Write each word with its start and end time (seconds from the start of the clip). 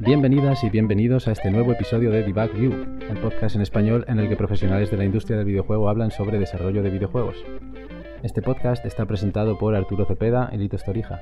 Bienvenidas 0.00 0.64
y 0.64 0.70
bienvenidos 0.70 1.28
a 1.28 1.32
este 1.32 1.50
nuevo 1.50 1.72
episodio 1.72 2.10
de 2.10 2.22
Debug 2.22 2.52
View, 2.54 2.72
el 3.08 3.18
podcast 3.20 3.56
en 3.56 3.62
español 3.62 4.04
en 4.08 4.18
el 4.18 4.28
que 4.28 4.36
profesionales 4.36 4.90
de 4.90 4.96
la 4.96 5.04
industria 5.04 5.36
del 5.36 5.46
videojuego 5.46 5.88
hablan 5.88 6.10
sobre 6.10 6.38
desarrollo 6.38 6.82
de 6.82 6.90
videojuegos. 6.90 7.36
Este 8.22 8.42
podcast 8.42 8.84
está 8.84 9.06
presentado 9.06 9.58
por 9.58 9.74
Arturo 9.74 10.06
Cepeda 10.06 10.50
y 10.52 10.56
Litos 10.56 10.82
Torija. 10.82 11.20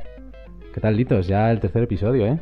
¿Qué 0.72 0.80
tal, 0.80 0.96
Litos? 0.96 1.26
Ya 1.26 1.50
el 1.50 1.60
tercer 1.60 1.82
episodio, 1.82 2.26
¿eh? 2.26 2.38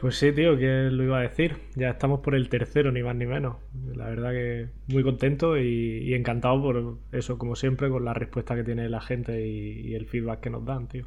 Pues 0.00 0.16
sí, 0.16 0.32
tío, 0.32 0.56
que 0.56 0.88
lo 0.90 1.04
iba 1.04 1.18
a 1.18 1.22
decir. 1.22 1.58
Ya 1.76 1.90
estamos 1.90 2.20
por 2.20 2.34
el 2.34 2.48
tercero, 2.48 2.90
ni 2.90 3.02
más 3.02 3.14
ni 3.14 3.26
menos. 3.26 3.56
La 3.94 4.08
verdad 4.08 4.30
que 4.30 4.68
muy 4.88 5.02
contento 5.02 5.58
y, 5.58 6.14
encantado 6.14 6.62
por 6.62 6.98
eso, 7.12 7.36
como 7.36 7.54
siempre, 7.54 7.90
con 7.90 8.06
la 8.06 8.14
respuesta 8.14 8.54
que 8.54 8.64
tiene 8.64 8.88
la 8.88 9.02
gente 9.02 9.46
y, 9.46 9.94
el 9.94 10.06
feedback 10.06 10.40
que 10.40 10.48
nos 10.48 10.64
dan, 10.64 10.88
tío. 10.88 11.04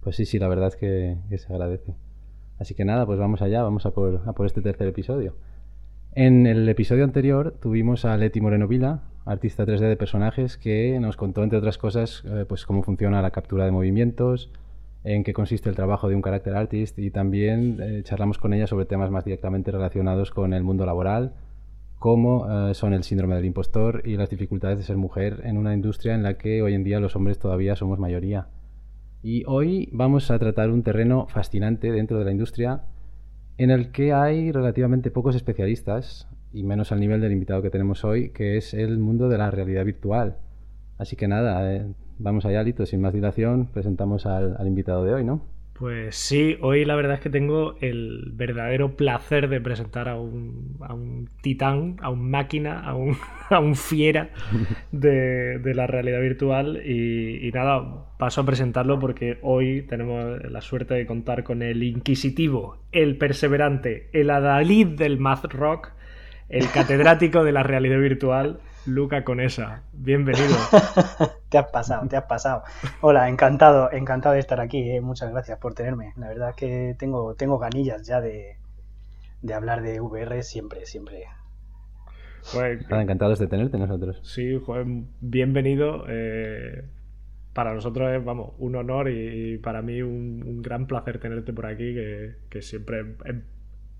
Pues 0.00 0.14
sí, 0.14 0.24
sí, 0.24 0.38
la 0.38 0.46
verdad 0.46 0.68
es 0.68 0.76
que 0.76 1.16
se 1.36 1.52
agradece. 1.52 1.96
Así 2.60 2.76
que 2.76 2.84
nada, 2.84 3.06
pues 3.06 3.18
vamos 3.18 3.42
allá, 3.42 3.62
vamos 3.64 3.84
a 3.86 3.90
por, 3.90 4.46
este 4.46 4.62
tercer 4.62 4.86
episodio. 4.86 5.34
En 6.12 6.46
el 6.46 6.68
episodio 6.68 7.02
anterior 7.02 7.56
tuvimos 7.60 8.04
a 8.04 8.16
Leti 8.16 8.40
Moreno 8.40 8.68
Vila, 8.68 9.02
artista 9.24 9.64
3D 9.66 9.88
de 9.88 9.96
personajes, 9.96 10.58
que 10.58 10.96
nos 11.00 11.16
contó, 11.16 11.42
entre 11.42 11.58
otras 11.58 11.76
cosas, 11.76 12.22
eh, 12.26 12.44
pues 12.48 12.66
cómo 12.66 12.84
funciona 12.84 13.20
la 13.20 13.30
captura 13.32 13.64
de 13.64 13.72
movimientos, 13.72 14.52
en 15.04 15.24
qué 15.24 15.32
consiste 15.32 15.68
el 15.68 15.76
trabajo 15.76 16.08
de 16.08 16.14
un 16.14 16.22
character 16.22 16.54
artist 16.54 16.98
y 16.98 17.10
también 17.10 17.78
eh, 17.80 18.02
charlamos 18.04 18.38
con 18.38 18.52
ella 18.52 18.66
sobre 18.66 18.84
temas 18.84 19.10
más 19.10 19.24
directamente 19.24 19.70
relacionados 19.70 20.30
con 20.30 20.52
el 20.52 20.62
mundo 20.62 20.84
laboral, 20.84 21.34
como 21.98 22.46
eh, 22.68 22.74
son 22.74 22.94
el 22.94 23.02
síndrome 23.02 23.36
del 23.36 23.44
impostor 23.44 24.02
y 24.04 24.16
las 24.16 24.30
dificultades 24.30 24.78
de 24.78 24.84
ser 24.84 24.96
mujer 24.96 25.42
en 25.44 25.58
una 25.58 25.74
industria 25.74 26.14
en 26.14 26.22
la 26.22 26.38
que 26.38 26.62
hoy 26.62 26.74
en 26.74 26.84
día 26.84 27.00
los 27.00 27.16
hombres 27.16 27.38
todavía 27.38 27.76
somos 27.76 27.98
mayoría. 27.98 28.48
Y 29.22 29.44
hoy 29.46 29.88
vamos 29.92 30.30
a 30.30 30.38
tratar 30.38 30.70
un 30.70 30.82
terreno 30.82 31.26
fascinante 31.28 31.92
dentro 31.92 32.18
de 32.18 32.24
la 32.24 32.32
industria 32.32 32.82
en 33.58 33.70
el 33.70 33.92
que 33.92 34.14
hay 34.14 34.52
relativamente 34.52 35.10
pocos 35.10 35.36
especialistas, 35.36 36.26
y 36.52 36.62
menos 36.62 36.92
al 36.92 37.00
nivel 37.00 37.20
del 37.20 37.32
invitado 37.32 37.62
que 37.62 37.70
tenemos 37.70 38.04
hoy, 38.04 38.30
que 38.30 38.56
es 38.56 38.74
el 38.74 38.98
mundo 38.98 39.28
de 39.28 39.38
la 39.38 39.50
realidad 39.50 39.84
virtual. 39.84 40.38
Así 40.98 41.16
que 41.16 41.28
nada, 41.28 41.74
eh, 41.74 41.86
vamos 42.20 42.44
allá, 42.44 42.62
Lito, 42.62 42.86
sin 42.86 43.00
más 43.00 43.12
dilación, 43.12 43.66
presentamos 43.72 44.26
al, 44.26 44.56
invitado 44.66 45.04
de 45.04 45.14
hoy, 45.14 45.24
¿no? 45.24 45.42
Pues 45.72 46.14
sí, 46.14 46.58
hoy 46.60 46.84
la 46.84 46.94
verdad 46.94 47.14
es 47.14 47.20
que 47.20 47.30
tengo 47.30 47.76
el 47.80 48.32
verdadero 48.34 48.96
placer 48.96 49.48
de 49.48 49.62
presentar 49.62 50.10
a 50.10 50.16
un, 50.20 50.76
a 50.80 50.92
un 50.92 51.30
titán, 51.40 51.96
a 52.02 52.10
un 52.10 52.30
máquina, 52.30 52.80
a 52.80 52.94
un, 52.94 53.16
a 53.48 53.60
un 53.60 53.74
fiera 53.74 54.28
de, 54.92 55.58
la 55.74 55.86
realidad 55.86 56.20
virtual. 56.20 56.82
Y, 56.86 57.50
nada, 57.54 58.10
paso 58.18 58.42
a 58.42 58.44
presentarlo 58.44 58.98
porque 58.98 59.38
hoy 59.40 59.80
tenemos 59.88 60.42
la 60.44 60.60
suerte 60.60 60.92
de 60.92 61.06
contar 61.06 61.44
con 61.44 61.62
el 61.62 61.82
inquisitivo, 61.82 62.76
el 62.92 63.16
perseverante, 63.16 64.10
el 64.12 64.28
adalid 64.28 64.88
del 64.98 65.18
math 65.18 65.46
rock, 65.46 65.92
el 66.50 66.70
catedrático 66.70 67.42
de 67.42 67.52
la 67.52 67.62
realidad 67.62 68.00
virtual, 68.00 68.60
Luca 68.86 69.24
Conesa. 69.24 69.82
Bienvenido. 69.92 70.56
te 71.50 71.58
has 71.58 71.70
pasado, 71.70 72.08
te 72.08 72.16
has 72.16 72.24
pasado. 72.24 72.62
Hola, 73.02 73.28
encantado, 73.28 73.92
encantado 73.92 74.34
de 74.34 74.40
estar 74.40 74.60
aquí. 74.60 74.90
Eh. 74.90 75.00
Muchas 75.02 75.30
gracias 75.30 75.58
por 75.58 75.74
tenerme. 75.74 76.14
La 76.16 76.28
verdad 76.28 76.50
es 76.50 76.56
que 76.56 76.96
tengo, 76.98 77.34
tengo 77.34 77.58
ganillas 77.58 78.06
ya 78.06 78.22
de, 78.22 78.56
hablar 79.54 79.82
de 79.82 80.00
VR 80.00 80.42
siempre, 80.42 80.86
siempre. 80.86 81.24
Pues, 82.54 82.80
encantados 82.90 83.38
de 83.38 83.48
tenerte 83.48 83.76
nosotros. 83.76 84.18
Sí, 84.22 84.58
joder, 84.64 84.86
bienvenido. 85.20 86.06
Eh, 86.08 86.82
para 87.52 87.74
nosotros 87.74 88.10
es, 88.16 88.24
vamos, 88.24 88.54
un 88.58 88.76
honor 88.76 89.10
y, 89.10 89.58
para 89.58 89.82
mí 89.82 90.00
un, 90.00 90.62
gran 90.62 90.86
placer 90.86 91.18
tenerte 91.18 91.52
por 91.52 91.66
aquí, 91.66 91.94
que, 92.48 92.62
siempre 92.62 93.16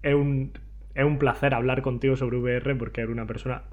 es, 0.02 0.14
un, 0.14 0.52
es 0.94 1.04
un 1.04 1.18
placer 1.18 1.52
hablar 1.52 1.82
contigo 1.82 2.16
sobre 2.16 2.38
VR 2.38 2.74
porque 2.76 3.02
eres 3.02 3.12
una 3.12 3.26
persona 3.26 3.64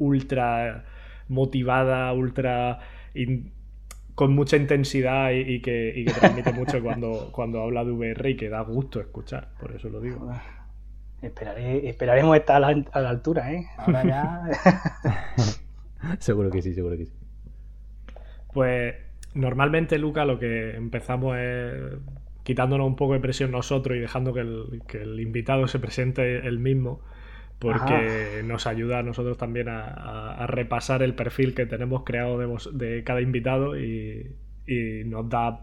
ultra 0.00 0.84
motivada, 1.28 2.12
ultra 2.12 2.80
con 4.14 4.34
mucha 4.34 4.56
intensidad 4.56 5.30
y, 5.30 5.62
que, 5.62 6.04
transmite 6.18 6.52
mucho 6.52 6.82
cuando, 6.82 7.30
cuando 7.32 7.62
habla 7.62 7.84
de 7.84 7.92
VR 7.92 8.30
y 8.30 8.36
que 8.36 8.48
da 8.48 8.60
gusto 8.60 9.00
escuchar, 9.00 9.48
por 9.58 9.72
eso 9.72 9.88
lo 9.88 10.00
digo. 10.00 10.30
Esperaré, 11.22 11.88
esperaremos 11.88 12.36
estar 12.36 12.56
a 12.62 13.00
la, 13.00 13.08
altura, 13.08 13.52
¿eh? 13.52 13.66
Ahora 13.78 14.04
ya. 14.04 14.42
seguro 16.18 16.50
que 16.50 16.62
sí, 16.62 16.74
seguro 16.74 16.96
que 16.96 17.06
sí. 17.06 17.12
Pues 18.52 18.94
normalmente, 19.34 19.98
Luca, 19.98 20.24
lo 20.24 20.38
que 20.38 20.76
empezamos 20.76 21.36
es 21.38 21.72
quitándonos 22.42 22.86
un 22.86 22.96
poco 22.96 23.12
de 23.12 23.20
presión 23.20 23.50
nosotros 23.50 23.96
y 23.96 24.00
dejando 24.00 24.32
que 24.32 24.40
el, 24.40 24.82
que 24.86 25.02
el 25.02 25.20
invitado 25.20 25.68
se 25.68 25.78
presente 25.78 26.46
él 26.46 26.58
mismo 26.58 27.00
porque 27.60 28.40
nos 28.42 28.66
ayuda 28.66 29.00
a 29.00 29.02
nosotros 29.02 29.36
también 29.36 29.68
a, 29.68 30.46
repasar 30.46 31.02
el 31.02 31.14
perfil 31.14 31.54
que 31.54 31.66
tenemos 31.66 32.04
creado 32.04 32.38
de, 32.72 33.04
cada 33.04 33.20
invitado 33.20 33.78
y, 33.78 34.34
nos 35.06 35.28
da 35.28 35.60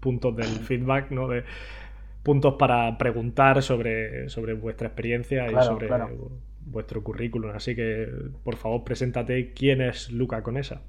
puntos 0.00 0.36
del 0.36 0.46
feedback, 0.66 1.10
¿no? 1.10 1.26
De, 1.26 1.44
puntos 2.22 2.54
para 2.58 2.98
preguntar 2.98 3.62
sobre, 3.62 4.28
sobre 4.28 4.52
vuestra 4.52 4.88
experiencia 4.88 5.50
y 5.50 5.64
sobre 5.64 5.88
vuestro 6.66 7.02
currículum. 7.02 7.52
Así 7.54 7.74
que, 7.74 8.06
por 8.44 8.56
favor, 8.56 8.84
preséntate 8.84 9.54
quién 9.54 9.80
es 9.80 10.10
Luca 10.10 10.42
Conesa. 10.42 10.82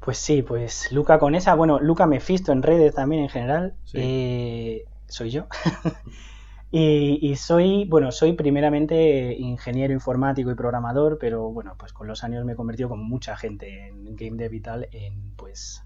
Pues 0.00 0.18
sí, 0.18 0.42
pues 0.42 0.92
Luca 0.92 1.18
Conesa, 1.18 1.54
bueno, 1.54 1.80
Luca 1.80 2.06
Mefisto 2.06 2.52
en 2.52 2.62
redes 2.62 2.94
también 2.94 3.22
en 3.22 3.28
general, 3.30 3.74
eh, 3.94 4.84
soy 5.06 5.30
yo. 5.30 5.46
Y, 6.70 7.36
soy, 7.36 7.84
bueno, 7.86 8.10
soy 8.10 8.32
primeramente 8.32 9.34
ingeniero 9.34 9.94
informático 9.94 10.50
y 10.50 10.54
programador, 10.54 11.16
pero 11.18 11.50
bueno, 11.50 11.74
pues 11.78 11.92
con 11.92 12.06
los 12.06 12.24
años 12.24 12.44
me 12.44 12.52
he 12.52 12.56
convertido 12.56 12.88
como 12.88 13.04
mucha 13.04 13.36
gente 13.36 13.88
en 13.88 14.16
Game 14.16 14.36
Dev 14.36 14.52
y 14.52 14.60
tal, 14.60 14.88
en 14.92 15.32
pues 15.36 15.84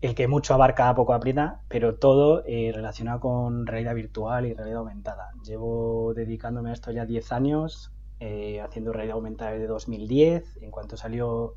el 0.00 0.14
que 0.14 0.28
mucho 0.28 0.54
abarca 0.54 0.94
poco 0.94 1.12
aprieta, 1.12 1.62
pero 1.68 1.96
todo 1.96 2.44
eh, 2.46 2.72
relacionado 2.74 3.20
con 3.20 3.66
realidad 3.66 3.94
virtual 3.94 4.46
y 4.46 4.54
realidad 4.54 4.78
aumentada. 4.78 5.32
Llevo 5.44 6.14
dedicándome 6.14 6.70
a 6.70 6.72
esto 6.72 6.90
ya 6.90 7.04
10 7.04 7.32
años, 7.32 7.92
eh, 8.20 8.60
haciendo 8.60 8.92
realidad 8.92 9.16
aumentada 9.16 9.52
desde 9.52 9.66
2010. 9.66 10.58
En 10.62 10.70
cuanto 10.70 10.96
salió 10.96 11.54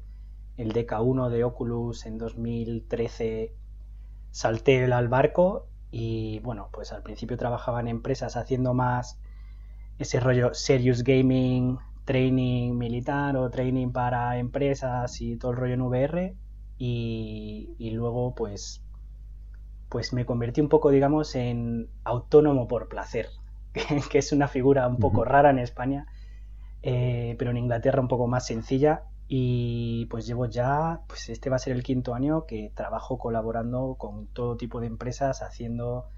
el 0.57 0.73
DK1 0.73 1.29
de 1.29 1.43
Oculus 1.43 2.05
en 2.05 2.17
2013, 2.17 3.53
salté 4.31 4.91
al 4.91 5.07
barco 5.07 5.67
y 5.91 6.39
bueno, 6.39 6.69
pues 6.71 6.93
al 6.93 7.03
principio 7.03 7.37
trabajaba 7.37 7.81
en 7.81 7.89
empresas 7.89 8.37
haciendo 8.37 8.73
más 8.73 9.19
ese 9.99 10.19
rollo 10.19 10.53
serious 10.53 11.03
gaming, 11.03 11.77
training 12.05 12.77
militar 12.77 13.35
o 13.35 13.49
training 13.49 13.91
para 13.91 14.37
empresas 14.37 15.19
y 15.21 15.35
todo 15.35 15.51
el 15.51 15.57
rollo 15.57 15.73
en 15.73 15.81
VR. 15.81 16.35
Y, 16.77 17.91
luego 17.93 18.33
pues, 18.33 18.81
pues 19.89 20.13
me 20.13 20.25
convertí 20.25 20.61
un 20.61 20.69
poco, 20.69 20.89
digamos, 20.89 21.35
en 21.35 21.89
autónomo 22.05 22.67
por 22.67 22.87
placer, 22.87 23.27
que, 24.09 24.17
es 24.17 24.31
una 24.31 24.47
figura 24.47 24.87
un 24.87 24.97
poco 24.97 25.23
rara 25.23 25.51
en 25.51 25.59
España, 25.59 26.07
eh, 26.81 27.35
pero 27.37 27.51
en 27.51 27.57
Inglaterra 27.57 28.01
un 28.01 28.07
poco 28.07 28.25
más 28.27 28.47
sencilla 28.47 29.03
y 29.33 30.07
pues 30.07 30.27
llevo 30.27 30.45
ya, 30.47 31.03
pues 31.07 31.29
este 31.29 31.49
va 31.49 31.55
a 31.55 31.59
ser 31.59 31.71
el 31.71 31.83
quinto 31.83 32.13
año 32.13 32.45
que 32.45 32.69
trabajo 32.75 33.17
colaborando 33.17 33.95
con 33.97 34.27
todo 34.27 34.57
tipo 34.57 34.81
de 34.81 34.87
empresas 34.87 35.41
haciendo, 35.41 36.09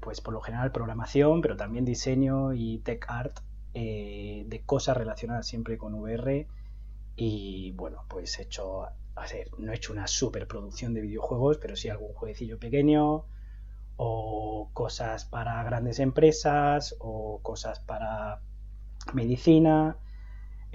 pues 0.00 0.22
por 0.22 0.32
lo 0.32 0.40
general 0.40 0.72
programación, 0.72 1.42
pero 1.42 1.58
también 1.58 1.84
diseño 1.84 2.54
y 2.54 2.78
tech 2.78 3.04
art 3.10 3.40
eh, 3.74 4.44
de 4.46 4.64
cosas 4.64 4.96
relacionadas 4.96 5.46
siempre 5.46 5.76
con 5.76 5.92
VR. 5.96 6.48
Y 7.14 7.72
bueno, 7.72 8.06
pues 8.08 8.38
he 8.38 8.44
hecho, 8.44 8.86
no 9.58 9.72
he 9.72 9.76
hecho 9.76 9.92
una 9.92 10.06
superproducción 10.06 10.94
de 10.94 11.02
videojuegos, 11.02 11.58
pero 11.58 11.76
sí 11.76 11.90
algún 11.90 12.14
jueguecillo 12.14 12.58
pequeño 12.58 13.26
o 13.98 14.70
cosas 14.72 15.26
para 15.26 15.62
grandes 15.62 15.98
empresas 15.98 16.96
o 17.00 17.38
cosas 17.42 17.80
para 17.80 18.40
medicina 19.12 19.98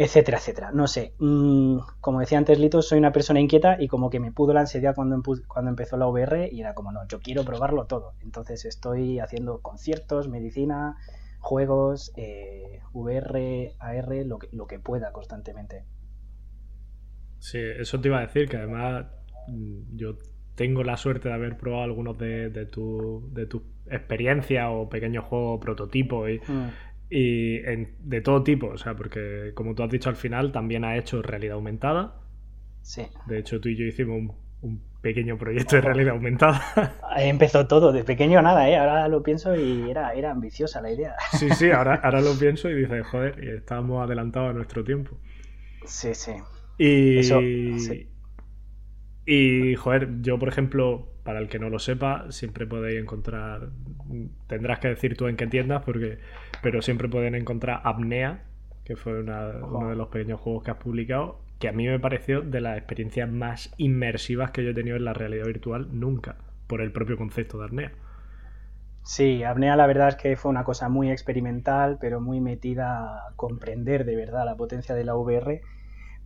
etcétera, 0.03 0.39
etcétera. 0.39 0.71
No 0.71 0.87
sé, 0.87 1.13
mm, 1.19 1.77
como 1.99 2.19
decía 2.19 2.39
antes 2.39 2.57
Lito, 2.59 2.81
soy 2.81 2.97
una 2.97 3.11
persona 3.11 3.39
inquieta 3.39 3.77
y 3.79 3.87
como 3.87 4.09
que 4.09 4.19
me 4.19 4.31
pudo 4.31 4.53
la 4.53 4.61
ansiedad 4.61 4.95
cuando, 4.95 5.21
cuando 5.47 5.69
empezó 5.69 5.95
la 5.97 6.07
VR 6.07 6.49
y 6.51 6.61
era 6.61 6.73
como, 6.73 6.91
no, 6.91 7.07
yo 7.07 7.19
quiero 7.19 7.45
probarlo 7.45 7.85
todo. 7.85 8.13
Entonces 8.21 8.65
estoy 8.65 9.19
haciendo 9.19 9.61
conciertos, 9.61 10.27
medicina, 10.27 10.97
juegos, 11.39 12.11
eh, 12.15 12.79
VR, 12.93 13.75
AR, 13.79 14.25
lo 14.25 14.39
que, 14.39 14.49
lo 14.51 14.65
que 14.65 14.79
pueda 14.79 15.11
constantemente. 15.11 15.85
Sí, 17.37 17.59
eso 17.59 18.01
te 18.01 18.07
iba 18.07 18.17
a 18.17 18.21
decir, 18.21 18.49
que 18.49 18.57
además 18.57 19.05
mm, 19.47 19.97
yo 19.97 20.15
tengo 20.55 20.83
la 20.83 20.97
suerte 20.97 21.29
de 21.29 21.35
haber 21.35 21.57
probado 21.57 21.83
algunos 21.83 22.17
de, 22.17 22.49
de 22.49 22.65
tu, 22.65 23.29
de 23.33 23.45
tu 23.45 23.63
experiencias 23.89 24.67
o 24.69 24.89
pequeños 24.89 25.25
juegos 25.25 25.59
prototipos 25.59 26.29
y, 26.29 26.39
mm. 26.39 26.69
Y 27.13 27.59
de 27.59 28.21
todo 28.21 28.41
tipo, 28.41 28.67
o 28.67 28.77
sea, 28.77 28.95
porque 28.95 29.51
como 29.53 29.75
tú 29.75 29.83
has 29.83 29.91
dicho 29.91 30.09
al 30.09 30.15
final, 30.15 30.53
también 30.53 30.85
ha 30.85 30.95
hecho 30.95 31.21
realidad 31.21 31.55
aumentada. 31.55 32.15
Sí. 32.81 33.03
De 33.27 33.37
hecho, 33.39 33.59
tú 33.59 33.67
y 33.67 33.75
yo 33.75 33.85
hicimos 33.85 34.17
un, 34.17 34.33
un 34.61 34.81
pequeño 35.01 35.37
proyecto 35.37 35.75
de 35.75 35.81
realidad 35.81 36.13
aumentada. 36.13 36.61
Empezó 37.17 37.67
todo, 37.67 37.91
de 37.91 38.05
pequeño 38.05 38.41
nada, 38.41 38.69
¿eh? 38.69 38.77
Ahora 38.77 39.07
lo 39.07 39.23
pienso 39.23 39.55
y 39.55 39.89
era, 39.89 40.13
era 40.13 40.31
ambiciosa 40.31 40.81
la 40.81 40.91
idea. 40.91 41.15
Sí, 41.37 41.49
sí, 41.49 41.71
ahora, 41.71 41.95
ahora 41.95 42.21
lo 42.21 42.33
pienso 42.39 42.69
y 42.69 42.75
dices, 42.75 43.05
joder, 43.07 43.43
estábamos 43.43 44.03
adelantados 44.03 44.51
a 44.51 44.53
nuestro 44.53 44.83
tiempo. 44.83 45.17
Sí, 45.85 46.13
sí. 46.13 46.31
Y, 46.77 47.19
y, 49.25 49.75
joder, 49.75 50.21
yo 50.21 50.39
por 50.39 50.47
ejemplo, 50.47 51.09
para 51.23 51.39
el 51.39 51.49
que 51.49 51.59
no 51.59 51.69
lo 51.69 51.79
sepa, 51.79 52.31
siempre 52.31 52.65
podéis 52.65 52.99
encontrar, 52.99 53.69
tendrás 54.47 54.79
que 54.79 54.87
decir 54.87 55.15
tú 55.17 55.27
en 55.27 55.35
qué 55.35 55.47
tiendas, 55.47 55.83
porque, 55.83 56.19
pero 56.61 56.81
siempre 56.81 57.09
pueden 57.09 57.35
encontrar 57.35 57.81
Apnea, 57.83 58.43
que 58.83 58.95
fue 58.95 59.21
uno 59.21 59.89
de 59.89 59.95
los 59.95 60.07
pequeños 60.09 60.39
juegos 60.39 60.63
que 60.63 60.71
has 60.71 60.77
publicado, 60.77 61.39
que 61.59 61.69
a 61.69 61.71
mí 61.71 61.87
me 61.87 61.99
pareció 61.99 62.41
de 62.41 62.61
las 62.61 62.77
experiencias 62.77 63.29
más 63.29 63.73
inmersivas 63.77 64.51
que 64.51 64.63
yo 64.63 64.71
he 64.71 64.73
tenido 64.73 64.97
en 64.97 65.05
la 65.05 65.13
realidad 65.13 65.45
virtual 65.45 65.87
nunca, 65.91 66.37
por 66.67 66.81
el 66.81 66.91
propio 66.91 67.17
concepto 67.17 67.57
de 67.59 67.65
Apnea. 67.65 67.91
Sí, 69.03 69.43
Apnea 69.43 69.75
la 69.75 69.87
verdad 69.87 70.09
es 70.09 70.15
que 70.15 70.35
fue 70.35 70.49
una 70.51 70.63
cosa 70.63 70.89
muy 70.89 71.11
experimental, 71.11 71.97
pero 71.99 72.21
muy 72.21 72.39
metida 72.39 73.27
a 73.27 73.33
comprender 73.35 74.05
de 74.05 74.15
verdad 74.15 74.45
la 74.45 74.55
potencia 74.55 74.95
de 74.95 75.03
la 75.03 75.15
VR 75.15 75.61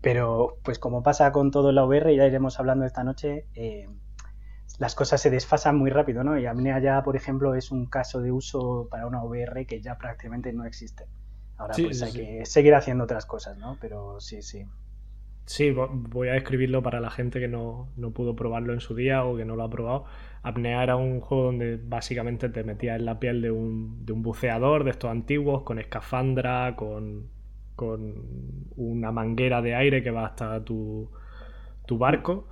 pero 0.06 0.60
pues 0.62 0.78
como 0.78 1.02
pasa 1.02 1.32
con 1.32 1.50
todo 1.50 1.70
en 1.70 1.76
la 1.76 1.84
VR, 1.84 2.16
ya 2.16 2.28
iremos 2.28 2.60
hablando 2.60 2.86
esta 2.86 3.04
noche, 3.04 3.48
eh, 3.56 3.90
las 4.80 4.96
cosas 4.96 5.22
se 5.22 5.30
desfasan 5.30 5.78
muy 5.78 5.90
rápido, 5.90 6.24
¿no? 6.24 6.38
Y 6.38 6.46
Amnea 6.46 6.80
ya, 6.80 7.04
por 7.04 7.16
ejemplo, 7.16 7.56
es 7.56 7.72
un 7.72 7.86
caso 7.86 8.22
de 8.22 8.32
uso 8.32 8.88
para 8.90 9.08
una 9.08 9.24
VR 9.24 9.66
que 9.66 9.82
ya 9.82 9.98
prácticamente 9.98 10.52
no 10.54 10.66
existe. 10.66 11.06
Ahora 11.58 11.74
pues 11.78 12.02
hay 12.02 12.12
que 12.12 12.46
seguir 12.46 12.76
haciendo 12.76 13.06
otras 13.06 13.26
cosas, 13.26 13.58
¿no? 13.58 13.78
Pero 13.80 14.20
sí, 14.20 14.42
sí. 14.42 14.66
Sí, 15.46 15.72
voy 15.72 16.28
a 16.30 16.36
escribirlo 16.36 16.82
para 16.82 17.00
la 17.00 17.12
gente 17.12 17.40
que 17.40 17.48
no, 17.48 17.90
no, 17.96 18.12
pudo 18.12 18.36
probarlo 18.36 18.74
en 18.74 18.80
su 18.80 18.96
día 18.96 19.24
o 19.24 19.38
que 19.38 19.46
no 19.46 19.56
lo 19.56 19.64
ha 19.64 19.70
probado. 19.70 20.06
Apnea 20.42 20.84
era 20.84 20.96
un 20.96 21.22
juego 21.22 21.46
donde 21.46 21.78
básicamente 21.78 22.50
te 22.50 22.64
metías 22.64 23.00
en 23.00 23.06
la 23.06 23.20
piel 23.20 23.42
de 23.42 23.52
un, 23.52 24.06
de 24.06 24.12
un 24.12 24.24
buceador 24.24 24.84
de 24.84 24.92
estos 24.92 25.12
antiguos, 25.12 25.62
con 25.64 25.80
escafandra, 25.80 26.76
con 26.76 27.30
con 27.76 28.70
una 28.78 29.12
manguera 29.12 29.62
de 29.62 29.76
aire 29.76 30.02
que 30.02 30.12
va 30.12 30.26
hasta 30.26 30.64
tu, 30.64 31.10
barco. 31.92 32.48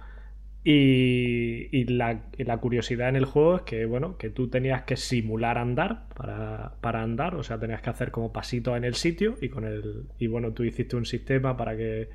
Y, 0.66 1.84
la, 1.86 2.22
curiosidad 2.62 3.10
en 3.10 3.18
el 3.18 3.26
juego 3.26 3.58
es 3.58 3.62
que, 3.64 3.86
bueno, 3.86 4.18
que 4.18 4.30
tú 4.30 4.48
tenías 4.48 4.84
que 4.84 4.96
simular 4.96 5.58
andar 5.58 6.08
para, 6.16 7.02
andar, 7.02 7.36
o 7.36 7.44
sea, 7.44 7.60
tenías 7.60 7.82
que 7.82 7.90
hacer 7.90 8.12
como 8.12 8.32
pasitos 8.32 8.78
en 8.78 8.86
el 8.86 8.96
sitio 8.96 9.36
y 9.42 9.50
con 9.50 9.66
el. 9.66 10.06
Y 10.20 10.28
bueno, 10.28 10.54
tú 10.54 10.64
hiciste 10.64 10.96
un 10.96 11.06
sistema 11.06 11.58
para 11.58 11.76
que 11.76 12.10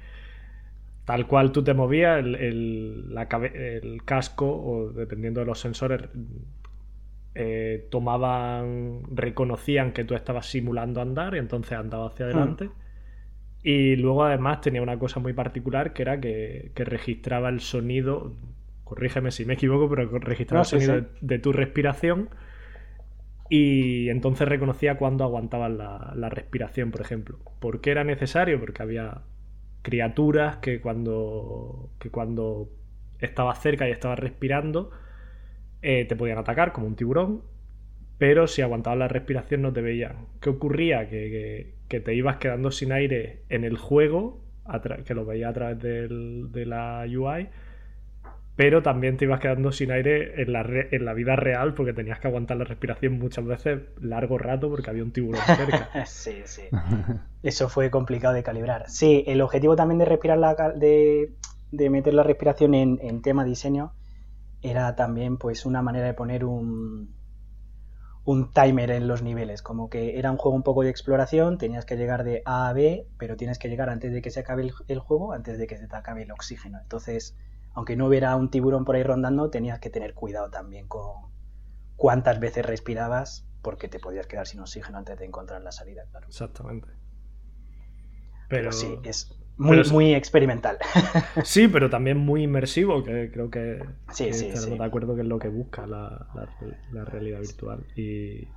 tal 1.05 1.27
cual 1.27 1.53
tú 1.53 1.63
te 1.63 1.75
movías, 1.75 2.19
el, 2.21 2.35
el 2.35 4.03
casco, 4.05 4.47
o 4.47 4.93
dependiendo 4.93 5.41
de 5.41 5.47
los 5.47 5.61
sensores, 5.61 6.03
eh, 7.35 7.87
tomaban, 7.91 9.03
reconocían 9.15 9.93
que 9.93 10.05
tú 10.05 10.15
estabas 10.15 10.47
simulando 10.47 11.01
andar 11.01 11.37
y 11.37 11.39
entonces 11.39 11.79
andaba 11.79 12.09
hacia 12.09 12.27
hmm. 12.27 12.31
adelante. 12.31 12.71
Y 13.63 13.97
luego 13.97 14.25
además 14.25 14.61
tenía 14.61 14.83
una 14.83 14.99
cosa 14.99 15.21
muy 15.21 15.33
particular 15.33 15.93
que 15.93 16.03
era 16.03 16.21
que, 16.21 16.71
registraba 16.77 17.49
el 17.49 17.61
sonido, 17.61 18.35
corrígeme 18.85 19.31
si 19.31 19.45
me 19.45 19.55
equivoco, 19.55 19.89
pero 19.89 20.19
registraba 20.19 20.63
el 20.63 20.67
sonido 20.67 21.07
De, 21.21 21.39
tu 21.39 21.53
respiración 21.53 22.29
y 23.51 24.11
entonces 24.11 24.47
reconocía 24.47 24.97
cuando 24.97 25.25
aguantabas 25.25 25.73
la, 25.73 26.29
respiración, 26.29 26.91
por 26.91 27.01
ejemplo. 27.01 27.39
¿Por 27.61 27.81
qué 27.81 27.91
era 27.91 28.05
necesario? 28.05 28.61
Porque 28.61 28.83
había 28.83 29.23
criaturas 29.83 30.59
que 30.59 30.81
cuando, 30.81 31.91
que 31.99 32.11
cuando 32.11 32.71
estabas 33.19 33.61
cerca 33.61 33.89
y 33.89 33.91
estabas 33.91 34.19
respirando 34.19 34.91
eh, 35.83 36.05
te 36.05 36.15
podían 36.15 36.39
atacar, 36.39 36.73
como 36.73 36.87
un 36.87 36.95
tiburón, 36.95 37.43
pero 38.19 38.47
si 38.47 38.63
aguantabas 38.63 38.99
la 38.99 39.09
respiración 39.09 39.63
no 39.63 39.73
te 39.73 39.81
veían. 39.81 40.27
¿Qué 40.41 40.51
ocurría? 40.51 41.09
que, 41.09 41.31
que 41.31 41.78
te 41.89 42.15
ibas 42.15 42.37
quedando 42.37 42.71
sin 42.71 42.93
aire 42.93 43.43
en 43.49 43.65
el 43.65 43.77
juego, 43.77 44.41
que 45.05 45.15
lo 45.15 45.25
veía 45.25 45.49
a 45.49 45.53
través 45.53 45.81
de 45.81 46.67
la 46.67 47.05
UI, 47.07 47.49
pero 48.59 48.83
también 48.83 49.17
te 49.17 49.25
ibas 49.25 49.39
quedando 49.41 49.71
sin 49.71 49.93
aire 49.93 50.43
en 50.43 50.53
la, 50.53 50.63
en 50.63 51.05
la 51.05 51.15
vida 51.15 51.37
real 51.37 51.75
porque 51.75 51.93
tenías 51.93 52.19
que 52.19 52.27
aguantar 52.27 52.57
la 52.57 52.65
respiración 52.65 53.19
muchas 53.19 53.45
veces 53.45 53.83
largo 54.01 54.37
rato 54.37 54.69
porque 54.69 54.91
había 54.91 55.05
un 55.05 55.13
tiburón 55.13 55.41
cerca. 55.47 55.89
sí, 56.07 56.43
sí. 56.45 56.63
Eso 57.43 57.69
fue 57.69 57.89
complicado 57.91 58.35
de 58.35 58.43
calibrar. 58.43 58.91
Sí, 58.91 59.23
el 59.29 59.41
objetivo 59.43 59.77
también 59.77 60.01
de 60.01 60.07
respirar 60.07 60.39
la, 60.39 60.55
de, 60.75 61.35
de 61.71 61.91
meter 61.91 62.15
la 62.15 62.25
respiración 62.25 62.75
en, 62.75 62.99
en 63.01 63.23
tema 63.23 63.45
diseño 63.45 63.93
era 64.61 64.97
también 64.97 65.37
pues 65.37 65.65
una 65.65 65.81
manera 65.81 66.07
de 66.07 66.15
poner 66.15 66.45
un, 66.45 67.15
un 68.29 68.53
timer 68.53 68.91
en 68.91 69.09
los 69.09 69.23
niveles, 69.23 69.63
como 69.63 69.89
que 69.89 70.19
era 70.19 70.31
un 70.31 70.37
juego 70.37 70.55
un 70.55 70.63
poco 70.63 70.83
de 70.83 70.91
exploración, 70.91 71.57
tenías 71.57 71.87
que 71.87 71.97
llegar 71.97 72.25
de 72.25 72.43
A 72.45 72.69
a 72.69 72.75
B, 72.75 73.09
pero 73.17 73.39
tienes 73.39 73.59
que 73.59 73.71
llegar 73.71 73.89
antes 73.89 74.13
de 74.13 74.21
que 74.21 74.31
se 74.31 74.41
acabe 74.41 74.71
el, 74.87 74.99
juego, 74.99 75.33
antes 75.33 75.57
de 75.57 75.67
que 75.67 75.79
se 75.79 75.89
te 75.89 75.97
acabe 75.97 76.25
el 76.25 76.31
oxígeno. 76.31 76.79
Entonces, 76.79 77.39
aunque 77.73 77.97
no 77.97 78.07
hubiera 78.07 78.37
un 78.37 78.51
tiburón 78.51 78.85
por 78.85 78.97
ahí 78.97 79.03
rondando, 79.03 79.49
tenías 79.49 79.79
que 79.79 79.89
tener 79.89 80.13
cuidado 80.13 80.51
también 80.51 80.87
con 80.89 81.33
cuántas 81.97 82.39
veces 82.39 82.67
respirabas, 82.67 83.49
porque 83.63 83.89
te 83.89 83.99
podías 83.99 84.27
quedar 84.27 84.47
sin 84.47 84.61
oxígeno 84.61 84.99
antes 84.99 85.19
de 85.19 85.25
encontrar 85.25 85.63
la 85.63 85.73
salida, 85.73 86.05
claro. 86.11 86.27
Exactamente. 86.27 86.89
pero 88.51 88.73
sí, 88.73 88.99
es, 89.05 89.41
muy, 89.59 89.83
muy 89.91 90.15
experimental. 90.15 90.79
Sí, 91.45 91.69
pero 91.69 91.91
también 91.91 92.19
muy 92.19 92.45
inmersivo, 92.45 93.03
que 93.03 93.31
creo 93.31 93.51
que, 93.51 93.85
sí, 94.13 94.31
de 94.31 94.85
acuerdo 94.85 95.15
que 95.15 95.23
es 95.23 95.27
lo 95.27 95.39
que 95.39 95.49
busca 95.49 95.87
la, 95.87 96.27
realidad 96.93 97.41
virtual. 97.41 97.85
Y 97.97 98.49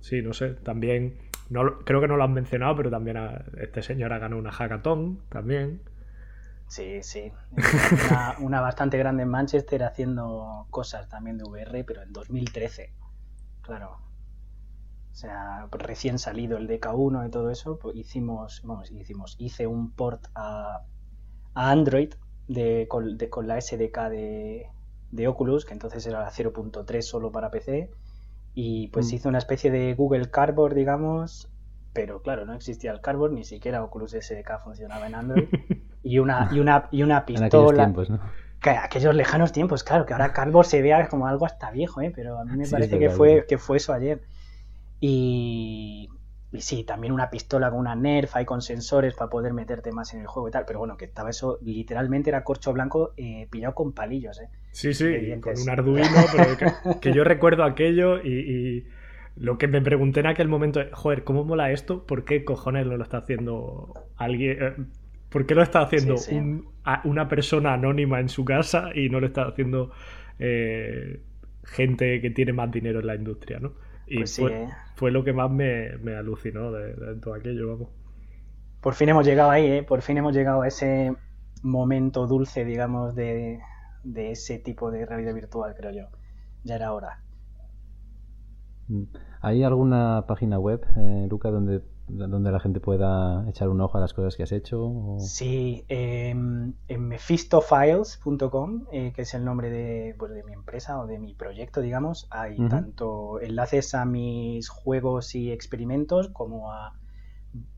sí, 0.00 0.22
no 0.22 0.32
sé, 0.32 0.50
también, 0.50 1.18
no, 1.50 1.80
creo 1.80 2.00
que 2.00 2.08
no 2.08 2.16
lo 2.16 2.24
han 2.24 2.32
mencionado, 2.32 2.76
pero 2.76 2.90
también 2.90 3.18
este 3.60 3.82
señor 3.82 4.12
ha 4.12 4.18
ganado 4.18 4.40
una 4.40 4.52
hackathon 4.52 5.20
también. 5.28 5.80
Sí, 6.68 7.02
sí. 7.02 7.32
Una, 8.40 8.60
bastante 8.60 8.98
grande 8.98 9.24
en 9.24 9.28
Manchester 9.28 9.82
haciendo 9.82 10.66
cosas 10.70 11.08
también 11.08 11.38
de 11.38 11.44
VR, 11.44 11.84
pero 11.84 12.02
en 12.02 12.12
2013. 12.12 12.92
Claro, 13.62 13.98
o 15.14 15.16
sea, 15.16 15.68
recién 15.70 16.18
salido 16.18 16.58
el 16.58 16.66
DK1 16.66 17.28
y 17.28 17.30
todo 17.30 17.48
eso, 17.48 17.78
pues 17.78 17.94
hicimos, 17.94 18.62
vamos, 18.64 18.90
hicimos, 18.90 19.36
hice 19.38 19.68
un 19.68 19.92
port 19.92 20.26
a, 20.34 20.82
Android 21.54 22.14
de, 22.48 22.88
con, 22.88 23.46
la 23.46 23.60
SDK 23.60 24.08
de, 24.10 24.66
de, 25.12 25.28
Oculus, 25.28 25.64
que 25.66 25.72
entonces 25.72 26.04
era 26.04 26.28
0.3 26.28 27.00
solo 27.02 27.30
para 27.30 27.52
PC, 27.52 27.92
y 28.54 28.88
pues 28.88 29.06
mm. 29.06 29.14
hice 29.14 29.28
una 29.28 29.38
especie 29.38 29.70
de 29.70 29.94
Google 29.94 30.32
Cardboard, 30.32 30.74
digamos, 30.74 31.48
pero 31.92 32.20
claro, 32.20 32.44
no 32.44 32.54
existía 32.54 32.90
el 32.90 33.00
Cardboard, 33.00 33.34
ni 33.34 33.44
siquiera 33.44 33.84
Oculus 33.84 34.16
SDK 34.20 34.58
funcionaba 34.64 35.06
en 35.06 35.14
Android, 35.14 35.46
y 36.02 36.18
una, 36.18 36.48
y 36.50 36.58
una, 36.58 36.88
y 36.90 37.04
una 37.04 37.24
pistola. 37.24 37.46
En 37.46 37.54
aquellos 37.54 37.74
tiempos, 37.76 38.10
¿no? 38.10 38.20
Que 38.60 38.70
aquellos 38.70 39.14
lejanos 39.14 39.52
tiempos, 39.52 39.84
claro, 39.84 40.06
que 40.06 40.12
ahora 40.12 40.32
Cardboard 40.32 40.66
se 40.66 40.82
vea 40.82 41.06
como 41.08 41.28
algo 41.28 41.46
hasta 41.46 41.70
viejo, 41.70 42.00
¿eh? 42.00 42.10
pero 42.12 42.36
a 42.36 42.44
mí 42.44 42.56
me 42.56 42.66
parece 42.66 42.98
que, 42.98 43.10
fue, 43.10 43.46
que 43.46 43.58
fue 43.58 43.76
eso 43.76 43.92
ayer. 43.92 44.22
Y, 45.06 46.08
sí, 46.60 46.82
también 46.84 47.12
una 47.12 47.28
pistola 47.28 47.68
con 47.68 47.80
una 47.80 47.94
Nerf 47.94 48.36
y 48.40 48.46
con 48.46 48.62
sensores 48.62 49.12
para 49.12 49.28
poder 49.28 49.52
meterte 49.52 49.92
más 49.92 50.14
en 50.14 50.22
el 50.22 50.26
juego 50.26 50.48
y 50.48 50.50
tal. 50.50 50.64
Pero 50.66 50.78
bueno, 50.78 50.96
que 50.96 51.04
estaba 51.04 51.28
eso, 51.28 51.58
literalmente 51.60 52.30
era 52.30 52.42
corcho 52.42 52.72
blanco 52.72 53.12
eh, 53.18 53.46
pillado 53.50 53.74
con 53.74 53.92
palillos, 53.92 54.40
¿eh? 54.40 54.48
Sí, 54.70 54.94
sí, 54.94 55.14
con 55.42 55.60
un 55.60 55.68
Arduino, 55.68 56.08
pero 56.32 57.00
que, 57.00 57.12
yo 57.12 57.22
recuerdo 57.22 57.64
aquello 57.64 58.16
y, 58.24 58.86
lo 59.36 59.58
que 59.58 59.68
me 59.68 59.82
pregunté 59.82 60.20
en 60.20 60.26
aquel 60.28 60.48
momento 60.48 60.80
es, 60.80 60.88
joder, 60.92 61.22
¿cómo 61.24 61.44
mola 61.44 61.70
esto? 61.70 62.06
¿Por 62.06 62.24
qué 62.24 62.44
cojones 62.44 62.86
no 62.86 62.96
lo 62.96 63.02
está 63.02 63.18
haciendo 63.18 63.92
alguien? 64.16 64.56
Eh, 64.58 64.74
¿Por 65.28 65.44
qué 65.44 65.54
lo 65.54 65.62
está 65.62 65.82
haciendo 65.82 66.14
una 67.04 67.28
persona 67.28 67.74
anónima 67.74 68.20
en 68.20 68.30
su 68.30 68.44
casa 68.44 68.90
y 68.94 69.10
no 69.10 69.20
lo 69.20 69.26
está 69.26 69.48
haciendo 69.48 69.90
eh, 70.38 71.20
gente 71.64 72.22
que 72.22 72.30
tiene 72.30 72.54
más 72.54 72.70
dinero 72.70 73.00
en 73.00 73.06
la 73.06 73.16
industria, 73.16 73.58
¿no? 73.58 73.83
Y 74.06 74.18
pues 74.18 74.38
¿eh? 74.38 74.68
fue, 74.96 75.10
lo 75.10 75.24
que 75.24 75.32
más 75.32 75.50
me, 75.50 75.90
alucinó 76.16 76.72
de, 76.72 77.16
todo 77.20 77.34
aquello, 77.34 77.68
vamos. 77.68 77.88
Por 78.80 78.94
fin 78.94 79.08
hemos 79.08 79.26
llegado 79.26 79.50
ahí, 79.50 79.66
¿eh? 79.66 79.82
Por 79.82 80.02
fin 80.02 80.18
hemos 80.18 80.34
llegado 80.34 80.62
a 80.62 80.68
ese 80.68 81.14
momento 81.62 82.26
dulce, 82.26 82.64
digamos, 82.64 83.14
de, 83.14 83.60
ese 84.14 84.58
tipo 84.58 84.90
de 84.90 85.06
realidad 85.06 85.34
virtual, 85.34 85.74
creo 85.74 85.92
yo. 85.92 86.08
Ya 86.64 86.76
era 86.76 86.92
hora. 86.92 87.22
Mm. 88.88 89.04
¿Hay 89.40 89.62
alguna 89.62 90.24
página 90.26 90.58
web, 90.58 90.84
eh, 90.96 91.26
Luca, 91.30 91.50
donde 91.50 91.82
donde 92.06 92.52
la 92.52 92.60
gente 92.60 92.80
pueda 92.80 93.48
echar 93.48 93.68
un 93.68 93.80
ojo 93.80 93.98
a 93.98 94.00
las 94.00 94.12
cosas 94.12 94.36
que 94.36 94.42
has 94.42 94.52
hecho? 94.52 95.16
Sí, 95.18 95.84
em, 95.88 96.74
en 96.88 97.08
mephistofiles.com, 97.08 98.86
eh, 98.92 99.12
que 99.14 99.22
es 99.22 99.34
el 99.34 99.44
nombre 99.44 99.70
de, 99.70 100.14
pues, 100.18 100.32
de, 100.32 100.42
mi 100.44 100.52
empresa 100.52 101.00
o 101.00 101.06
de 101.06 101.18
mi 101.18 101.34
proyecto, 101.34 101.80
digamos, 101.80 102.26
hay 102.30 102.56
tanto 102.68 103.40
enlaces 103.40 103.94
a 103.94 104.04
mis 104.04 104.68
juegos 104.68 105.34
y 105.34 105.50
experimentos 105.50 106.28
como 106.28 106.72
a 106.72 106.94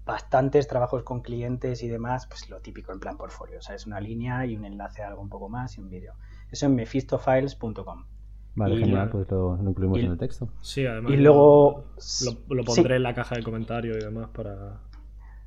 bastantes 0.04 0.68
trabajos 0.68 1.02
con 1.02 1.21
clientes 1.21 1.83
y 1.83 1.88
demás, 1.88 2.26
pues 2.26 2.49
lo 2.49 2.61
típico 2.61 2.92
en 2.92 3.00
plan 3.00 3.16
portfolio, 3.16 3.59
o 3.59 3.62
sea, 3.62 3.75
es 3.75 3.87
una 3.87 4.00
línea 4.00 4.47
y 4.47 4.56
un 4.56 4.64
enlace 4.64 5.02
a 5.02 5.09
algo 5.09 5.21
un 5.21 5.28
poco 5.28 5.49
más 5.49 5.76
y 5.76 5.80
un 5.80 5.90
vídeo. 5.90 6.14
Eso 6.50 6.66
en 6.66 6.76
mephistofiles.com. 6.76 8.04
Vale, 8.57 8.79
genial, 8.79 9.11
pues 9.11 9.31
lo, 9.31 9.59
incluimos 9.63 9.99
en 9.99 10.13
el 10.13 10.19
texto. 10.19 10.49
Sí, 10.63 10.87
además. 10.87 11.13
Y 11.13 11.17
luego. 11.19 11.85
Lo, 12.49 12.65
pondré 12.65 12.97
en 12.97 13.03
la 13.03 13.15
caja 13.15 13.37
de 13.37 13.43
comentarios 13.43 13.99
y 13.99 14.05
demás 14.05 14.31
para. 14.31 14.81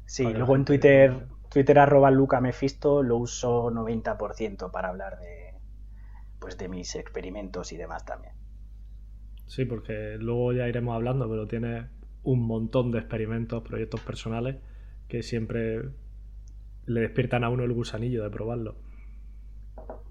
Sí, 0.05 0.23
luego 0.23 0.55
en 0.55 0.65
Twitter, 0.65 1.27
Twitter 1.49 1.79
arroba 1.79 2.11
Luca 2.11 2.39
Mephisto 2.39 3.03
lo 3.03 3.17
uso 3.17 3.71
90% 3.71 4.71
para 4.71 4.89
hablar 4.89 5.19
de. 5.19 5.55
Pues 6.39 6.57
de 6.57 6.69
mis 6.69 6.95
experimentos 6.95 7.73
y 7.73 7.77
demás 7.77 8.05
también. 8.05 8.33
Sí, 9.47 9.65
porque 9.65 10.17
luego 10.19 10.53
ya 10.53 10.67
iremos 10.67 10.93
hablando, 10.95 11.27
pero 11.27 11.47
tiene 11.47 11.87
un 12.23 12.45
montón 12.45 12.91
de 12.91 12.99
experimentos, 12.99 13.63
proyectos 13.63 14.01
personales 14.01 14.57
que 15.07 15.23
siempre 15.23 15.89
le 16.85 17.01
despiertan 17.01 17.43
a 17.43 17.49
uno 17.49 17.63
el 17.63 17.73
gusanillo 17.73 18.23
de 18.23 18.29
probarlo. 18.29 18.75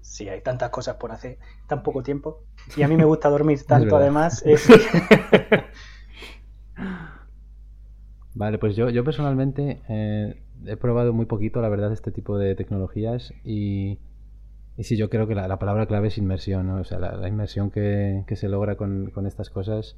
Sí, 0.09 0.27
hay 0.27 0.41
tantas 0.41 0.71
cosas 0.71 0.95
por 0.95 1.11
hacer, 1.11 1.37
tan 1.67 1.83
poco 1.83 2.01
tiempo. 2.01 2.41
Y 2.75 2.81
a 2.81 2.87
mí 2.87 2.97
me 2.97 3.05
gusta 3.05 3.29
dormir 3.29 3.63
tanto, 3.67 3.95
además. 3.95 4.43
vale, 8.33 8.57
pues 8.57 8.75
yo, 8.75 8.89
yo 8.89 9.03
personalmente 9.03 9.83
eh, 9.87 10.41
he 10.65 10.77
probado 10.77 11.13
muy 11.13 11.27
poquito, 11.27 11.61
la 11.61 11.69
verdad, 11.69 11.93
este 11.93 12.11
tipo 12.11 12.39
de 12.39 12.55
tecnologías 12.55 13.35
y, 13.43 13.99
y 14.77 14.83
sí, 14.83 14.97
yo 14.97 15.11
creo 15.11 15.27
que 15.27 15.35
la, 15.35 15.59
palabra 15.59 15.85
clave 15.85 16.07
es 16.07 16.17
inmersión, 16.17 16.65
¿no? 16.65 16.77
O 16.77 16.85
sea, 16.85 16.97
la, 16.97 17.27
inmersión 17.27 17.69
que, 17.69 18.23
que, 18.25 18.35
se 18.35 18.49
logra 18.49 18.77
con, 18.77 19.11
con 19.11 19.27
estas 19.27 19.51
cosas 19.51 19.95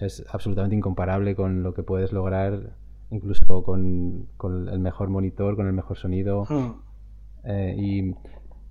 es 0.00 0.24
absolutamente 0.32 0.74
incomparable 0.74 1.36
con 1.36 1.62
lo 1.62 1.74
que 1.74 1.84
puedes 1.84 2.12
lograr 2.12 2.74
incluso 3.12 3.62
con, 3.62 4.26
con 4.36 4.68
el 4.68 4.80
mejor 4.80 5.10
monitor, 5.10 5.54
con 5.54 5.68
el 5.68 5.74
mejor 5.74 5.96
sonido. 5.96 6.44
Hmm. 6.48 6.72
Eh, 7.44 7.76
y 7.78 8.14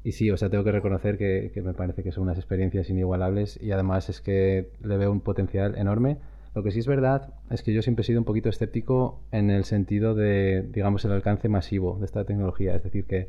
y 0.03 0.11
sí, 0.11 0.29
o 0.31 0.37
sea, 0.37 0.49
tengo 0.49 0.65
que 0.65 0.71
reconocer 0.71 1.17
que, 1.17 1.51
me 1.63 1.73
parece 1.73 2.03
que 2.03 2.11
son 2.11 2.23
unas 2.23 2.37
experiencias 2.37 2.89
inigualables 2.89 3.57
y 3.61 3.71
además 3.71 4.09
es 4.09 4.19
que 4.19 4.71
le 4.81 4.97
veo 4.97 5.11
un 5.11 5.21
potencial 5.21 5.77
enorme. 5.77 6.17
Lo 6.53 6.61
que 6.61 6.71
sí 6.71 6.79
es 6.79 6.87
verdad 6.87 7.33
es 7.49 7.63
que 7.63 7.73
yo 7.73 7.81
siempre 7.81 8.01
he 8.01 8.05
sido 8.05 8.19
un 8.19 8.25
poquito 8.25 8.49
escéptico 8.49 9.23
en 9.31 9.49
el 9.49 9.63
sentido 9.63 10.13
de, 10.13 10.67
digamos, 10.73 11.05
el 11.05 11.13
alcance 11.13 11.47
masivo 11.47 11.97
de 11.99 12.05
esta 12.05 12.25
tecnología. 12.25 12.75
Es 12.75 12.83
decir, 12.83 13.05
que, 13.05 13.27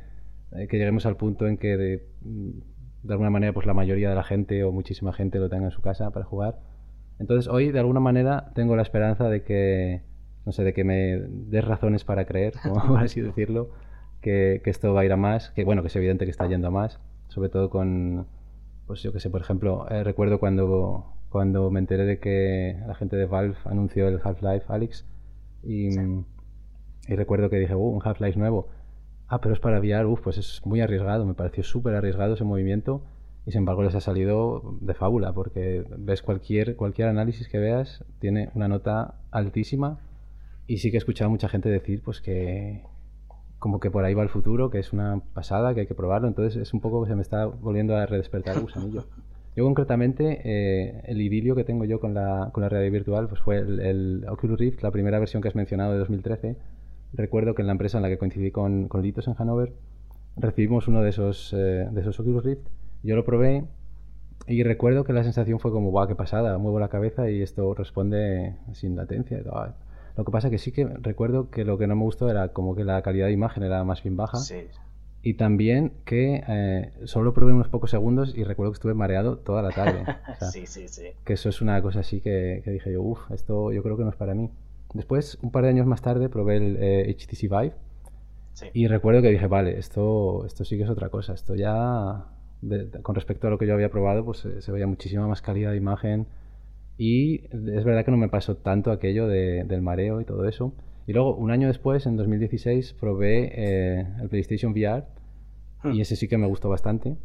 eh, 0.52 0.66
que 0.66 0.76
lleguemos 0.76 1.06
al 1.06 1.16
punto 1.16 1.46
en 1.46 1.58
que 1.58 1.76
de, 1.76 2.08
de, 2.22 3.12
alguna 3.12 3.30
manera 3.30 3.52
pues 3.52 3.66
la 3.66 3.74
mayoría 3.74 4.08
de 4.08 4.16
la 4.16 4.24
gente 4.24 4.64
o 4.64 4.72
muchísima 4.72 5.12
gente 5.12 5.38
lo 5.38 5.48
tenga 5.48 5.66
en 5.66 5.70
su 5.70 5.80
casa 5.80 6.10
para 6.10 6.24
jugar. 6.24 6.58
Entonces 7.20 7.48
hoy 7.48 7.70
de 7.70 7.78
alguna 7.78 8.00
manera 8.00 8.50
tengo 8.56 8.74
la 8.74 8.82
esperanza 8.82 9.28
de 9.28 9.44
que, 9.44 10.02
no 10.44 10.50
sé, 10.50 10.64
de 10.64 10.74
que 10.74 10.82
me 10.82 11.20
des 11.28 11.64
razones 11.64 12.04
para 12.04 12.24
creer, 12.24 12.54
como 12.64 12.84
por 12.84 12.98
así 12.98 13.20
decirlo, 13.20 13.70
que, 14.24 14.62
esto 14.64 14.94
va 14.94 15.02
a 15.02 15.04
ir 15.04 15.12
a 15.12 15.16
más, 15.16 15.50
que 15.50 15.64
bueno, 15.64 15.82
que 15.82 15.88
es 15.88 15.96
evidente 15.96 16.24
que 16.24 16.30
está 16.30 16.46
yendo 16.48 16.68
a 16.68 16.70
más, 16.70 16.98
sobre 17.28 17.50
todo 17.50 17.68
con, 17.70 18.26
pues 18.86 19.02
yo 19.02 19.12
que 19.12 19.20
sé, 19.20 19.30
por 19.30 19.42
ejemplo, 19.42 19.86
eh, 19.90 20.02
recuerdo 20.02 20.40
cuando, 20.40 21.12
cuando 21.28 21.70
me 21.70 21.80
enteré 21.80 22.06
de 22.06 22.18
que 22.18 22.80
la 22.86 22.94
gente 22.94 23.16
de 23.16 23.26
Valve 23.26 23.56
anunció 23.66 24.08
el 24.08 24.20
Half-Life 24.24 24.64
Alyx 24.68 25.04
y, 25.62 25.90
y, 27.08 27.14
recuerdo 27.14 27.50
que 27.50 27.58
dije, 27.58 27.74
uh, 27.74 27.78
un 27.78 28.00
Half-Life 28.02 28.38
nuevo. 28.38 28.68
Ah, 29.28 29.40
pero 29.40 29.54
es 29.54 29.60
para 29.60 29.78
VR, 29.78 30.06
uff, 30.06 30.20
pues 30.22 30.38
es 30.38 30.62
muy 30.64 30.80
arriesgado, 30.80 31.24
me 31.26 31.34
pareció 31.34 31.62
súper 31.62 31.94
arriesgado 31.94 32.34
ese 32.34 32.44
movimiento 32.44 33.02
y 33.46 33.52
sin 33.52 33.60
embargo 33.60 33.82
les 33.82 33.94
ha 33.94 34.00
salido 34.00 34.76
de 34.80 34.94
fábula 34.94 35.32
porque 35.34 35.84
ves 35.98 36.22
cualquier, 36.22 36.76
cualquier 36.76 37.08
análisis 37.08 37.48
que 37.48 37.58
veas 37.58 38.04
tiene 38.18 38.50
una 38.54 38.68
nota 38.68 39.20
altísima 39.30 40.00
y 40.66 40.78
sí 40.78 40.90
que 40.90 40.96
he 40.96 40.98
escuchado 40.98 41.28
a 41.28 41.30
mucha 41.30 41.48
gente 41.48 41.68
decir 41.68 42.02
pues 42.02 42.22
que, 42.22 42.82
como 43.64 43.80
que 43.80 43.90
por 43.90 44.04
ahí 44.04 44.12
va 44.12 44.22
el 44.22 44.28
futuro, 44.28 44.68
que 44.68 44.78
es 44.78 44.92
una 44.92 45.22
pasada, 45.32 45.72
que 45.72 45.80
hay 45.80 45.86
que 45.86 45.94
probarlo. 45.94 46.28
Entonces 46.28 46.60
es 46.60 46.74
un 46.74 46.80
poco 46.80 47.02
que 47.02 47.08
se 47.08 47.16
me 47.16 47.22
está 47.22 47.46
volviendo 47.46 47.96
a 47.96 48.04
redespertar 48.04 48.56
el 48.56 48.60
gusanillo. 48.60 49.06
Yo 49.56 49.64
concretamente, 49.64 50.42
eh, 50.44 51.00
el 51.06 51.22
idilio 51.22 51.54
que 51.56 51.64
tengo 51.64 51.86
yo 51.86 51.98
con 51.98 52.12
la, 52.12 52.50
con 52.52 52.62
la 52.62 52.68
realidad 52.68 52.92
virtual 52.92 53.26
pues 53.26 53.40
fue 53.40 53.56
el, 53.60 54.26
Oculus 54.28 54.58
Rift, 54.58 54.82
la 54.82 54.90
primera 54.90 55.18
versión 55.18 55.40
que 55.40 55.48
has 55.48 55.54
mencionado 55.54 55.92
de 55.92 55.98
2013. 56.00 56.58
Recuerdo 57.14 57.54
que 57.54 57.62
en 57.62 57.68
la 57.68 57.72
empresa 57.72 57.96
en 57.96 58.02
la 58.02 58.10
que 58.10 58.18
coincidí 58.18 58.50
con, 58.50 58.86
con 58.88 59.00
Litos 59.00 59.28
en 59.28 59.34
Hanover, 59.38 59.72
recibimos 60.36 60.86
uno 60.86 61.00
de 61.00 61.08
esos, 61.08 61.54
eh, 61.54 61.88
de 61.90 62.00
esos 62.02 62.20
Oculus 62.20 62.44
Rift. 62.44 62.66
Yo 63.02 63.16
lo 63.16 63.24
probé 63.24 63.64
y 64.46 64.62
recuerdo 64.62 65.04
que 65.04 65.14
la 65.14 65.24
sensación 65.24 65.58
fue 65.58 65.72
como, 65.72 65.90
guau, 65.90 66.06
qué 66.06 66.16
pasada, 66.16 66.58
muevo 66.58 66.78
la 66.80 66.88
cabeza 66.88 67.30
y 67.30 67.40
esto 67.40 67.72
responde 67.72 68.56
sin 68.72 68.94
latencia. 68.94 69.42
Lo 70.16 70.24
que 70.24 70.30
pasa 70.30 70.50
que 70.50 70.58
sí 70.58 70.70
que 70.72 70.86
recuerdo 70.86 71.50
que 71.50 71.64
lo 71.64 71.76
que 71.76 71.86
no 71.86 71.96
me 71.96 72.02
gustó 72.02 72.30
era 72.30 72.48
como 72.48 72.76
que 72.76 72.84
la 72.84 73.02
calidad 73.02 73.26
de 73.26 73.32
imagen 73.32 73.62
era 73.64 73.82
más 73.84 74.02
bien 74.02 74.16
baja. 74.16 74.38
Sí. 74.38 74.66
Y 75.22 75.34
también 75.34 75.92
que 76.04 76.44
eh, 76.46 76.92
solo 77.04 77.32
probé 77.32 77.52
unos 77.54 77.68
pocos 77.68 77.90
segundos 77.90 78.36
y 78.36 78.44
recuerdo 78.44 78.72
que 78.72 78.76
estuve 78.76 78.94
mareado 78.94 79.38
toda 79.38 79.62
la 79.62 79.70
tarde. 79.70 80.04
sí, 80.52 80.66
sí, 80.66 80.86
sí. 80.86 81.06
Que 81.24 81.32
eso 81.32 81.48
es 81.48 81.62
una 81.62 81.80
cosa 81.82 82.00
así 82.00 82.20
que, 82.20 82.62
dije 82.66 82.92
yo, 82.92 83.02
uff, 83.02 83.30
esto 83.30 83.72
yo 83.72 83.82
creo 83.82 83.96
que 83.96 84.04
no 84.04 84.10
es 84.10 84.16
para 84.16 84.34
mí. 84.34 84.50
Después, 84.92 85.38
un 85.42 85.50
par 85.50 85.64
de 85.64 85.70
años 85.70 85.86
más 85.86 86.02
tarde, 86.02 86.28
probé 86.28 86.58
el 86.58 87.16
HTC 87.16 87.44
eh, 87.44 87.48
Vive. 87.48 87.72
Sí. 88.52 88.66
Y 88.74 88.86
recuerdo 88.86 89.22
que 89.22 89.30
dije, 89.30 89.46
vale, 89.48 89.78
esto, 89.78 90.44
esto 90.44 90.64
sí 90.64 90.76
que 90.76 90.84
es 90.84 90.90
otra 90.90 91.08
cosa. 91.08 91.32
Esto 91.32 91.54
ya, 91.54 92.26
con 93.02 93.14
respecto 93.14 93.48
a 93.48 93.50
lo 93.50 93.58
que 93.58 93.66
yo 93.66 93.72
había 93.72 93.90
probado, 93.90 94.24
pues 94.26 94.46
se 94.58 94.72
veía 94.72 94.86
muchísima 94.86 95.26
más 95.26 95.42
calidad 95.42 95.72
de 95.72 95.78
imagen 95.78 96.26
y 96.96 97.44
es 97.46 97.84
verdad 97.84 98.04
que 98.04 98.10
no 98.10 98.16
me 98.16 98.28
pasó 98.28 98.56
tanto 98.56 98.92
aquello 98.92 99.26
del 99.26 99.82
mareo 99.82 100.20
y 100.20 100.24
todo 100.24 100.48
eso. 100.48 100.74
Y 101.06 101.12
luego, 101.12 101.36
un 101.36 101.50
año 101.50 101.68
después, 101.68 102.06
en 102.06 102.16
2016, 102.16 102.94
probé 102.94 103.52
eh, 103.54 104.06
el 104.22 104.28
PlayStation 104.28 104.72
VR 104.72 105.04
y 105.84 105.88
hmm. 105.88 106.00
ese 106.00 106.16
sí 106.16 106.28
que 106.28 106.38
me 106.38 106.46
gustó 106.46 106.68
bastante. 106.68 107.16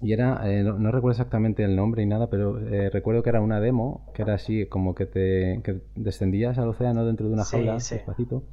Y 0.00 0.12
era, 0.12 0.40
eh, 0.50 0.62
no, 0.62 0.90
recuerdo 0.90 1.12
exactamente 1.12 1.64
el 1.64 1.76
nombre 1.76 2.02
y 2.02 2.06
nada, 2.06 2.28
pero 2.28 2.58
eh, 2.58 2.90
recuerdo 2.90 3.22
que 3.22 3.30
era 3.30 3.40
una 3.40 3.60
demo, 3.60 4.10
que 4.14 4.22
era 4.22 4.34
así, 4.34 4.66
como 4.66 4.94
que 4.94 5.06
te 5.06 5.62
descendías 5.94 6.58
al 6.58 6.68
océano 6.68 7.06
dentro 7.06 7.28
de 7.28 7.34
una 7.34 7.44
jaula, 7.44 7.74
despacito. 7.74 8.44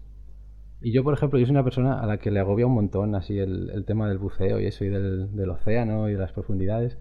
Y 0.81 0.93
yo, 0.93 1.03
por 1.03 1.13
ejemplo, 1.13 1.37
yo 1.37 1.45
soy 1.45 1.51
una 1.51 1.63
persona 1.63 1.99
a 1.99 2.05
la 2.05 2.17
que 2.17 2.31
le 2.31 2.39
agobia 2.39 2.65
un 2.65 2.73
montón 2.73 3.13
así 3.15 3.37
el, 3.37 3.69
el 3.71 3.85
tema 3.85 4.07
del 4.07 4.17
buceo 4.17 4.59
y 4.59 4.65
eso, 4.65 4.85
y 4.85 4.89
del, 4.89 5.35
del 5.35 5.49
océano 5.49 6.09
y 6.09 6.13
de 6.13 6.19
las 6.19 6.31
profundidades. 6.31 6.97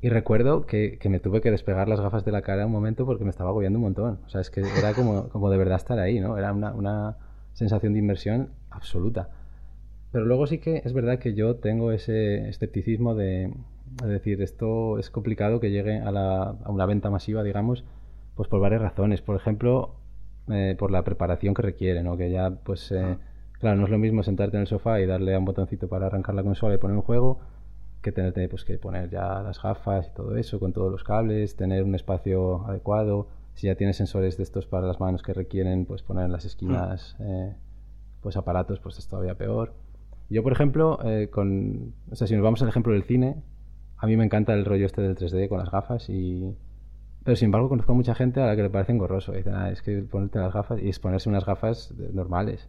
Y 0.00 0.10
recuerdo 0.10 0.64
que, 0.64 0.98
que, 0.98 1.08
me 1.08 1.18
tuve 1.18 1.40
que 1.40 1.50
despegar 1.50 1.88
las 1.88 2.00
gafas 2.00 2.24
de 2.24 2.30
la 2.30 2.42
cara 2.42 2.66
un 2.66 2.72
momento 2.72 3.04
porque 3.04 3.24
me 3.24 3.30
estaba 3.30 3.50
agobiando 3.50 3.78
un 3.78 3.84
montón. 3.84 4.20
O 4.26 4.28
sea, 4.28 4.40
es 4.40 4.50
que 4.50 4.60
era 4.60 4.94
como, 4.94 5.28
como 5.30 5.50
de 5.50 5.58
verdad 5.58 5.76
estar 5.76 5.98
ahí, 5.98 6.20
¿no? 6.20 6.38
Era 6.38 6.52
una, 6.52 6.72
una, 6.72 7.16
sensación 7.52 7.92
de 7.92 7.98
inmersión 7.98 8.50
absoluta. 8.70 9.30
Pero 10.12 10.24
luego 10.24 10.46
sí 10.46 10.58
que 10.58 10.80
es 10.84 10.92
verdad 10.92 11.18
que 11.18 11.34
yo 11.34 11.56
tengo 11.56 11.90
ese 11.90 12.48
escepticismo 12.48 13.16
de, 13.16 13.52
decir, 14.04 14.40
esto 14.42 14.98
es 14.98 15.10
complicado 15.10 15.58
que 15.58 15.72
llegue 15.72 15.98
a, 15.98 16.12
la, 16.12 16.42
a, 16.42 16.70
una 16.70 16.86
venta 16.86 17.10
masiva, 17.10 17.42
digamos, 17.42 17.84
pues 18.36 18.48
por 18.48 18.60
varias 18.60 18.80
razones. 18.80 19.22
Por 19.22 19.34
ejemplo, 19.34 19.96
eh, 20.48 20.76
por 20.78 20.92
la 20.92 21.02
preparación 21.02 21.52
que 21.54 21.62
requiere, 21.62 22.04
¿no? 22.04 22.16
Que 22.16 22.30
ya, 22.30 22.50
pues, 22.50 22.92
eh, 22.92 23.00
ah. 23.02 23.18
claro, 23.58 23.76
no 23.76 23.84
es 23.86 23.90
lo 23.90 23.98
mismo 23.98 24.22
sentarte 24.22 24.56
en 24.56 24.60
el 24.60 24.66
sofá 24.68 25.00
y 25.00 25.06
darle 25.06 25.34
a 25.34 25.40
un 25.40 25.44
botoncito 25.44 25.88
para 25.88 26.06
arrancar 26.06 26.36
la 26.36 26.44
consola 26.44 26.76
y 26.76 26.78
poner 26.78 26.96
un 26.96 27.02
juego 27.02 27.40
que 28.02 28.12
tener 28.12 28.48
pues, 28.48 28.64
que 28.64 28.78
poner 28.78 29.10
ya 29.10 29.42
las 29.42 29.60
gafas 29.62 30.08
y 30.08 30.14
todo 30.14 30.36
eso 30.36 30.60
con 30.60 30.72
todos 30.72 30.90
los 30.90 31.04
cables, 31.04 31.56
tener 31.56 31.82
un 31.82 31.94
espacio 31.94 32.66
adecuado. 32.66 33.28
Si 33.54 33.66
ya 33.66 33.74
tienes 33.74 33.96
sensores 33.96 34.36
de 34.36 34.44
estos 34.44 34.66
para 34.66 34.86
las 34.86 35.00
manos 35.00 35.22
que 35.22 35.32
requieren 35.32 35.84
pues 35.84 36.02
poner 36.02 36.26
en 36.26 36.32
las 36.32 36.44
esquinas 36.44 37.16
mm. 37.18 37.22
eh, 37.22 37.56
pues 38.20 38.36
aparatos, 38.36 38.80
pues 38.80 38.98
es 38.98 39.08
todavía 39.08 39.34
peor. 39.34 39.74
Yo, 40.30 40.42
por 40.42 40.52
ejemplo, 40.52 40.98
eh, 41.04 41.28
con, 41.30 41.94
o 42.10 42.14
sea, 42.14 42.26
si 42.26 42.34
nos 42.34 42.42
vamos 42.42 42.62
al 42.62 42.68
ejemplo 42.68 42.92
del 42.92 43.04
cine, 43.04 43.42
a 43.96 44.06
mí 44.06 44.16
me 44.16 44.24
encanta 44.24 44.54
el 44.54 44.64
rollo 44.64 44.86
este 44.86 45.02
del 45.02 45.16
3D 45.16 45.48
con 45.48 45.58
las 45.58 45.70
gafas 45.70 46.08
y... 46.08 46.56
Pero 47.24 47.36
sin 47.36 47.46
embargo 47.46 47.68
conozco 47.68 47.92
a 47.92 47.94
mucha 47.94 48.14
gente 48.14 48.40
a 48.40 48.46
la 48.46 48.56
que 48.56 48.62
le 48.62 48.70
parece 48.70 48.92
engorroso. 48.92 49.32
Dicen, 49.32 49.54
ah, 49.54 49.70
es 49.70 49.82
que 49.82 50.00
ponerte 50.02 50.38
las 50.38 50.54
gafas 50.54 50.80
y 50.80 50.88
es 50.88 50.98
ponerse 50.98 51.28
unas 51.28 51.44
gafas 51.44 51.92
normales. 52.12 52.68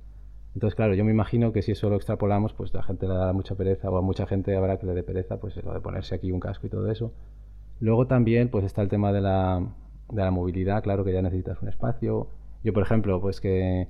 Entonces, 0.55 0.75
claro, 0.75 0.93
yo 0.95 1.05
me 1.05 1.11
imagino 1.11 1.51
que 1.53 1.61
si 1.61 1.73
eso 1.73 1.89
lo 1.89 1.95
extrapolamos, 1.95 2.53
pues 2.53 2.73
la 2.73 2.83
gente 2.83 3.07
le 3.07 3.13
dará 3.13 3.33
mucha 3.33 3.55
pereza, 3.55 3.89
o 3.89 3.97
a 3.97 4.01
mucha 4.01 4.25
gente 4.25 4.55
habrá 4.55 4.77
que 4.77 4.85
le 4.85 4.93
dé 4.93 5.03
pereza, 5.03 5.39
pues 5.39 5.55
lo 5.63 5.73
de 5.73 5.79
ponerse 5.79 6.15
aquí 6.15 6.31
un 6.31 6.39
casco 6.39 6.67
y 6.67 6.69
todo 6.69 6.89
eso. 6.91 7.13
Luego 7.79 8.07
también, 8.07 8.49
pues 8.49 8.65
está 8.65 8.81
el 8.81 8.89
tema 8.89 9.13
de 9.13 9.21
la, 9.21 9.65
de 10.11 10.21
la 10.21 10.31
movilidad, 10.31 10.83
claro 10.83 11.05
que 11.05 11.13
ya 11.13 11.21
necesitas 11.21 11.61
un 11.61 11.69
espacio. 11.69 12.29
Yo, 12.63 12.73
por 12.73 12.83
ejemplo, 12.83 13.21
pues 13.21 13.39
que, 13.39 13.87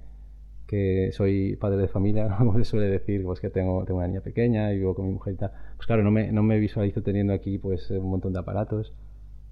que 0.67 1.11
soy 1.13 1.55
padre 1.55 1.77
de 1.77 1.87
familia, 1.87 2.27
como 2.37 2.57
se 2.57 2.65
suele 2.65 2.87
decir, 2.87 3.23
pues 3.23 3.39
que 3.39 3.49
tengo, 3.49 3.85
tengo 3.85 3.99
una 3.99 4.07
niña 4.07 4.21
pequeña 4.21 4.71
y 4.73 4.77
vivo 4.77 4.95
con 4.95 5.07
mi 5.07 5.13
mujer. 5.13 5.35
Pues 5.37 5.87
claro, 5.87 6.03
no 6.03 6.11
me, 6.11 6.31
no 6.31 6.43
me 6.43 6.59
visualizo 6.59 7.01
teniendo 7.01 7.33
aquí 7.33 7.57
pues 7.57 7.89
un 7.91 8.09
montón 8.09 8.33
de 8.33 8.39
aparatos. 8.39 8.93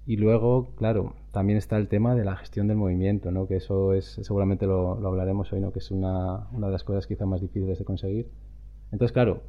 Y 0.08 0.16
luego, 0.16 0.74
claro, 0.76 1.12
también 1.32 1.58
está 1.58 1.76
el 1.76 1.86
tema 1.86 2.14
de 2.14 2.24
la 2.24 2.34
gestión 2.34 2.66
del 2.66 2.78
movimiento, 2.78 3.30
¿no? 3.30 3.46
Que 3.46 3.56
eso 3.56 3.92
es, 3.92 4.18
seguramente 4.22 4.64
lo, 4.64 4.92
hablaremos 5.06 5.52
hoy, 5.52 5.60
¿no? 5.60 5.70
Que 5.70 5.80
es 5.80 5.90
una, 5.90 6.48
una, 6.52 6.68
de 6.68 6.72
las 6.72 6.82
cosas 6.82 7.06
quizá 7.06 7.26
más 7.26 7.42
difíciles 7.42 7.78
de 7.78 7.84
conseguir. 7.84 8.30
Entonces, 8.90 9.12
claro, 9.12 9.42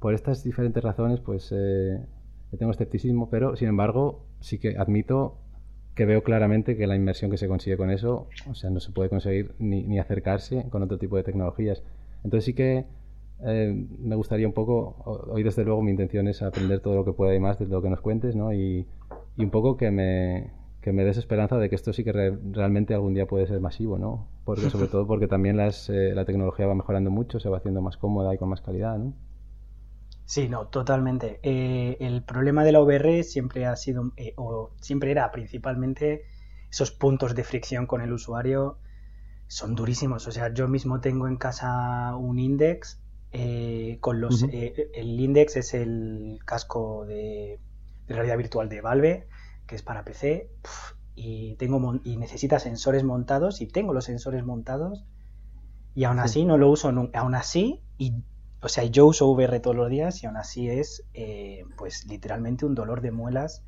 por 0.00 0.12
estas 0.12 0.42
diferentes 0.42 0.82
razones, 0.82 1.20
pues 1.20 1.54
eh, 1.56 2.04
tengo 2.58 2.72
escepticismo, 2.72 3.30
pero 3.30 3.54
sin 3.54 3.68
embargo, 3.68 4.26
sí 4.40 4.58
que 4.58 4.76
admito 4.76 5.38
que 5.94 6.06
veo 6.06 6.24
claramente 6.24 6.76
que 6.76 6.88
la 6.88 6.96
inversión 6.96 7.30
que 7.30 7.38
se 7.38 7.46
consigue 7.46 7.76
con 7.76 7.92
eso, 7.92 8.26
o 8.50 8.56
sea, 8.56 8.68
no 8.70 8.80
se 8.80 8.90
puede 8.90 9.10
conseguir 9.10 9.54
ni, 9.60 9.84
ni 9.84 10.00
acercarse 10.00 10.68
con 10.70 10.82
otro 10.82 10.98
tipo 10.98 11.18
de 11.18 11.22
tecnologías. 11.22 11.84
Entonces 12.24 12.46
sí 12.46 12.54
que 12.54 12.84
eh, 13.46 13.86
me 14.00 14.16
gustaría 14.16 14.48
un 14.48 14.54
poco, 14.54 14.96
hoy 15.30 15.44
desde 15.44 15.64
luego 15.64 15.82
mi 15.82 15.92
intención 15.92 16.26
es 16.26 16.42
aprender 16.42 16.80
todo 16.80 16.96
lo 16.96 17.04
que 17.04 17.12
pueda 17.12 17.32
y 17.32 17.38
más 17.38 17.60
de 17.60 17.66
lo 17.66 17.80
que 17.80 17.90
nos 17.90 18.00
cuentes, 18.00 18.34
¿no? 18.34 18.52
Y 19.36 19.44
un 19.44 19.50
poco 19.50 19.76
que 19.76 19.90
me, 19.90 20.52
que 20.80 20.92
me 20.92 21.04
des 21.04 21.16
esperanza 21.16 21.56
de 21.58 21.68
que 21.68 21.76
esto 21.76 21.92
sí 21.92 22.04
que 22.04 22.12
realmente 22.12 22.94
algún 22.94 23.14
día 23.14 23.26
puede 23.26 23.46
ser 23.46 23.60
masivo, 23.60 23.98
¿no? 23.98 24.28
Porque 24.44 24.70
sobre 24.70 24.88
todo 24.88 25.06
porque 25.06 25.28
también 25.28 25.56
las, 25.56 25.88
eh, 25.90 26.12
la 26.14 26.24
tecnología 26.24 26.66
va 26.66 26.74
mejorando 26.74 27.10
mucho, 27.10 27.40
se 27.40 27.48
va 27.48 27.58
haciendo 27.58 27.82
más 27.82 27.96
cómoda 27.96 28.34
y 28.34 28.38
con 28.38 28.48
más 28.48 28.60
calidad, 28.60 28.98
¿no? 28.98 29.14
Sí, 30.24 30.48
no, 30.48 30.68
totalmente. 30.68 31.40
Eh, 31.42 31.96
el 31.98 32.22
problema 32.22 32.62
de 32.62 32.72
la 32.72 32.80
VR 32.80 33.24
siempre 33.24 33.66
ha 33.66 33.74
sido, 33.74 34.12
o 34.36 34.70
siempre 34.80 35.10
era 35.10 35.30
principalmente 35.32 36.22
esos 36.70 36.92
puntos 36.92 37.34
de 37.34 37.42
fricción 37.42 37.86
con 37.86 38.00
el 38.00 38.12
usuario 38.12 38.78
son 39.48 39.74
durísimos. 39.74 40.28
O 40.28 40.32
sea, 40.32 40.54
yo 40.54 40.68
mismo 40.68 41.00
tengo 41.00 41.26
en 41.26 41.36
casa 41.36 42.14
un 42.16 42.38
Index 42.38 43.00
eh, 43.32 43.98
con 44.00 44.20
los, 44.20 44.44
eh, 44.44 44.90
el 44.94 45.20
Index 45.20 45.56
es 45.56 45.74
el 45.74 46.38
casco 46.44 47.04
de, 47.06 47.58
realidad 48.14 48.36
virtual 48.36 48.68
de 48.68 48.80
Valve, 48.80 49.28
que 49.66 49.74
es 49.76 49.82
para 49.82 50.04
PC, 50.04 50.50
y, 51.14 51.54
tengo, 51.56 52.00
y 52.04 52.16
necesita 52.16 52.58
sensores 52.58 53.04
montados, 53.04 53.60
y 53.60 53.66
tengo 53.66 53.92
los 53.92 54.04
sensores 54.04 54.44
montados, 54.44 55.04
y 55.94 56.04
aún 56.04 56.18
así 56.18 56.44
no 56.44 56.56
lo 56.56 56.70
uso 56.70 56.92
nunca. 56.92 57.20
Aún 57.20 57.34
así, 57.34 57.82
y, 57.98 58.14
o 58.62 58.68
sea, 58.68 58.84
yo 58.84 59.06
uso 59.06 59.28
VR 59.28 59.60
todos 59.60 59.76
los 59.76 59.90
días, 59.90 60.22
y 60.22 60.26
aún 60.26 60.36
así 60.36 60.68
es, 60.68 61.04
eh, 61.14 61.64
pues, 61.76 62.06
literalmente 62.06 62.64
un 62.64 62.74
dolor 62.74 63.00
de 63.00 63.10
muelas 63.10 63.64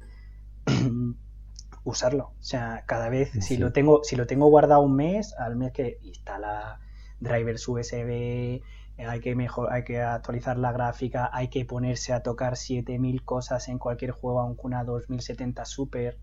usarlo. 1.85 2.33
O 2.39 2.43
sea, 2.43 2.85
cada 2.87 3.09
vez, 3.09 3.31
si, 3.41 3.57
lo 3.57 3.73
tengo, 3.73 4.03
si 4.05 4.17
lo 4.17 4.27
tengo 4.27 4.47
guardado 4.49 4.83
un 4.83 4.95
mes, 4.95 5.35
al 5.35 5.57
mes 5.57 5.73
que 5.73 5.99
instala 6.03 6.81
drivers 7.21 7.67
USB, 7.69 8.63
hay 9.07 9.21
que, 9.21 9.35
mejor, 9.35 9.73
hay 9.73 9.85
que 9.85 10.01
actualizar 10.01 10.59
la 10.59 10.73
gráfica, 10.73 11.31
hay 11.33 11.49
que 11.49 11.65
ponerse 11.65 12.13
a 12.13 12.23
tocar 12.23 12.57
7000 12.57 13.25
cosas 13.25 13.69
en 13.69 13.79
cualquier 13.79 14.11
juego, 14.11 14.41
aunque 14.41 14.67
una 14.67 14.85
2070 14.85 15.65
Super 15.65 16.19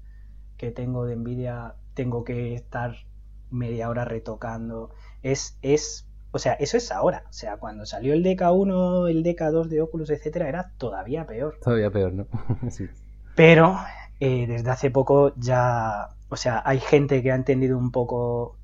que 0.58 0.72
tengo 0.72 1.06
de 1.06 1.16
Nvidia, 1.16 1.76
tengo 1.94 2.24
que 2.24 2.54
estar 2.54 2.96
media 3.50 3.90
hora 3.90 4.06
retocando. 4.06 4.92
Es, 5.24 5.58
es, 5.62 6.08
o 6.32 6.40
sea, 6.40 6.54
eso 6.54 6.78
es 6.78 6.92
ahora. 6.92 7.24
O 7.30 7.34
sea, 7.34 7.58
cuando 7.58 7.86
salió 7.86 8.14
el 8.14 8.24
DK1, 8.24 9.10
el 9.10 9.24
DK2 9.24 9.68
de 9.68 9.82
Oculus, 9.82 10.10
etcétera, 10.10 10.50
era 10.50 10.72
todavía 10.78 11.26
peor. 11.26 11.58
Todavía 11.62 11.90
peor, 11.90 12.14
¿no? 12.14 12.28
sí. 12.70 12.88
Pero 13.36 13.78
eh, 14.20 14.48
desde 14.48 14.70
hace 14.70 14.92
poco 14.92 15.34
ya, 15.38 16.10
o 16.30 16.36
sea, 16.36 16.62
hay 16.66 16.80
gente 16.80 17.24
que 17.24 17.32
ha 17.32 17.36
entendido 17.36 17.78
un 17.78 17.92
poco 17.92 18.58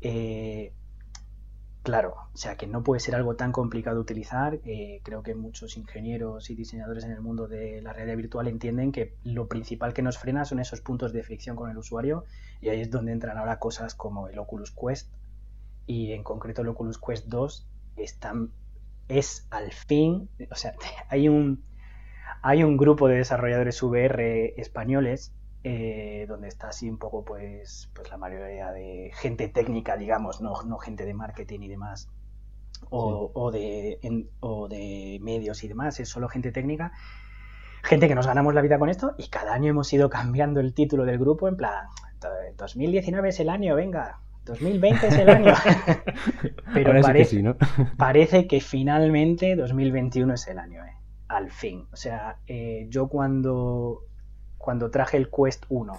eh, 0.00 0.72
Claro, 1.82 2.14
o 2.32 2.36
sea 2.36 2.56
que 2.56 2.68
no 2.68 2.84
puede 2.84 3.00
ser 3.00 3.16
algo 3.16 3.34
tan 3.34 3.50
complicado 3.50 3.96
de 3.96 4.02
utilizar. 4.02 4.60
Eh, 4.64 5.00
creo 5.02 5.24
que 5.24 5.34
muchos 5.34 5.76
ingenieros 5.76 6.48
y 6.48 6.54
diseñadores 6.54 7.04
en 7.04 7.10
el 7.10 7.20
mundo 7.20 7.48
de 7.48 7.82
la 7.82 7.92
realidad 7.92 8.16
virtual 8.16 8.46
entienden 8.46 8.92
que 8.92 9.16
lo 9.24 9.48
principal 9.48 9.92
que 9.92 10.02
nos 10.02 10.16
frena 10.16 10.44
son 10.44 10.60
esos 10.60 10.80
puntos 10.80 11.12
de 11.12 11.24
fricción 11.24 11.56
con 11.56 11.70
el 11.70 11.76
usuario 11.76 12.24
y 12.60 12.68
ahí 12.68 12.80
es 12.80 12.90
donde 12.90 13.10
entran 13.10 13.36
ahora 13.36 13.58
cosas 13.58 13.96
como 13.96 14.28
el 14.28 14.38
Oculus 14.38 14.70
Quest 14.70 15.10
y 15.86 16.12
en 16.12 16.22
concreto 16.22 16.62
el 16.62 16.68
Oculus 16.68 16.98
Quest 16.98 17.26
2 17.26 17.66
están, 17.96 18.52
es 19.08 19.48
al 19.50 19.72
fin, 19.72 20.28
o 20.52 20.54
sea, 20.54 20.74
hay 21.08 21.28
un, 21.28 21.64
hay 22.42 22.62
un 22.62 22.76
grupo 22.76 23.08
de 23.08 23.16
desarrolladores 23.16 23.82
VR 23.82 24.54
españoles 24.56 25.34
eh, 25.64 26.26
donde 26.28 26.48
está 26.48 26.68
así 26.68 26.88
un 26.88 26.98
poco 26.98 27.24
pues, 27.24 27.90
pues 27.94 28.10
la 28.10 28.16
mayoría 28.16 28.70
de 28.72 29.10
gente 29.14 29.48
técnica, 29.48 29.96
digamos, 29.96 30.40
no, 30.40 30.62
no 30.62 30.78
gente 30.78 31.04
de 31.04 31.14
marketing 31.14 31.60
y 31.60 31.68
demás, 31.68 32.08
o, 32.90 33.30
o, 33.34 33.50
de, 33.50 33.98
o 34.40 34.68
de 34.68 35.18
medios 35.22 35.62
y 35.64 35.68
demás, 35.68 36.00
es 36.00 36.08
solo 36.08 36.28
gente 36.28 36.52
técnica, 36.52 36.92
gente 37.82 38.08
que 38.08 38.14
nos 38.14 38.26
ganamos 38.26 38.54
la 38.54 38.60
vida 38.60 38.78
con 38.78 38.88
esto 38.88 39.14
y 39.18 39.28
cada 39.28 39.54
año 39.54 39.70
hemos 39.70 39.92
ido 39.92 40.10
cambiando 40.10 40.60
el 40.60 40.74
título 40.74 41.04
del 41.04 41.18
grupo 41.18 41.48
en 41.48 41.56
plan, 41.56 41.86
2019 42.56 43.28
es 43.28 43.40
el 43.40 43.48
año, 43.48 43.74
venga, 43.74 44.20
2020 44.44 45.06
es 45.06 45.18
el 45.18 45.28
año. 45.28 45.54
Pero 46.74 47.00
parece, 47.00 47.42
que 47.42 47.54
parece 47.96 48.46
que 48.46 48.60
finalmente 48.60 49.56
2021 49.56 50.34
es 50.34 50.48
el 50.48 50.58
año, 50.58 50.84
eh, 50.84 50.96
al 51.28 51.50
fin. 51.50 51.86
O 51.92 51.96
sea, 51.96 52.38
eh, 52.46 52.86
yo 52.88 53.08
cuando 53.08 54.04
cuando 54.62 54.90
traje 54.90 55.16
el 55.16 55.28
Quest 55.28 55.64
1 55.68 55.92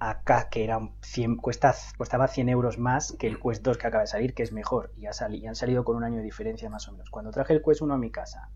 acá, 0.00 0.48
que 0.50 0.64
era 0.64 0.78
100, 1.00 1.36
cuesta, 1.38 1.74
costaba 1.96 2.28
100 2.28 2.50
euros 2.50 2.78
más 2.78 3.16
que 3.18 3.26
el 3.26 3.40
Quest 3.40 3.64
2 3.64 3.78
que 3.78 3.86
acaba 3.86 4.02
de 4.02 4.06
salir, 4.06 4.34
que 4.34 4.42
es 4.42 4.52
mejor, 4.52 4.92
y, 4.96 5.06
ha 5.06 5.12
y 5.30 5.46
han 5.46 5.54
salido 5.54 5.82
con 5.82 5.96
un 5.96 6.04
año 6.04 6.18
de 6.18 6.24
diferencia 6.24 6.68
más 6.68 6.86
o 6.88 6.92
menos. 6.92 7.10
Cuando 7.10 7.30
traje 7.30 7.54
el 7.54 7.62
Quest 7.62 7.80
1 7.80 7.94
a 7.94 7.98
mi 7.98 8.10
casa, 8.10 8.50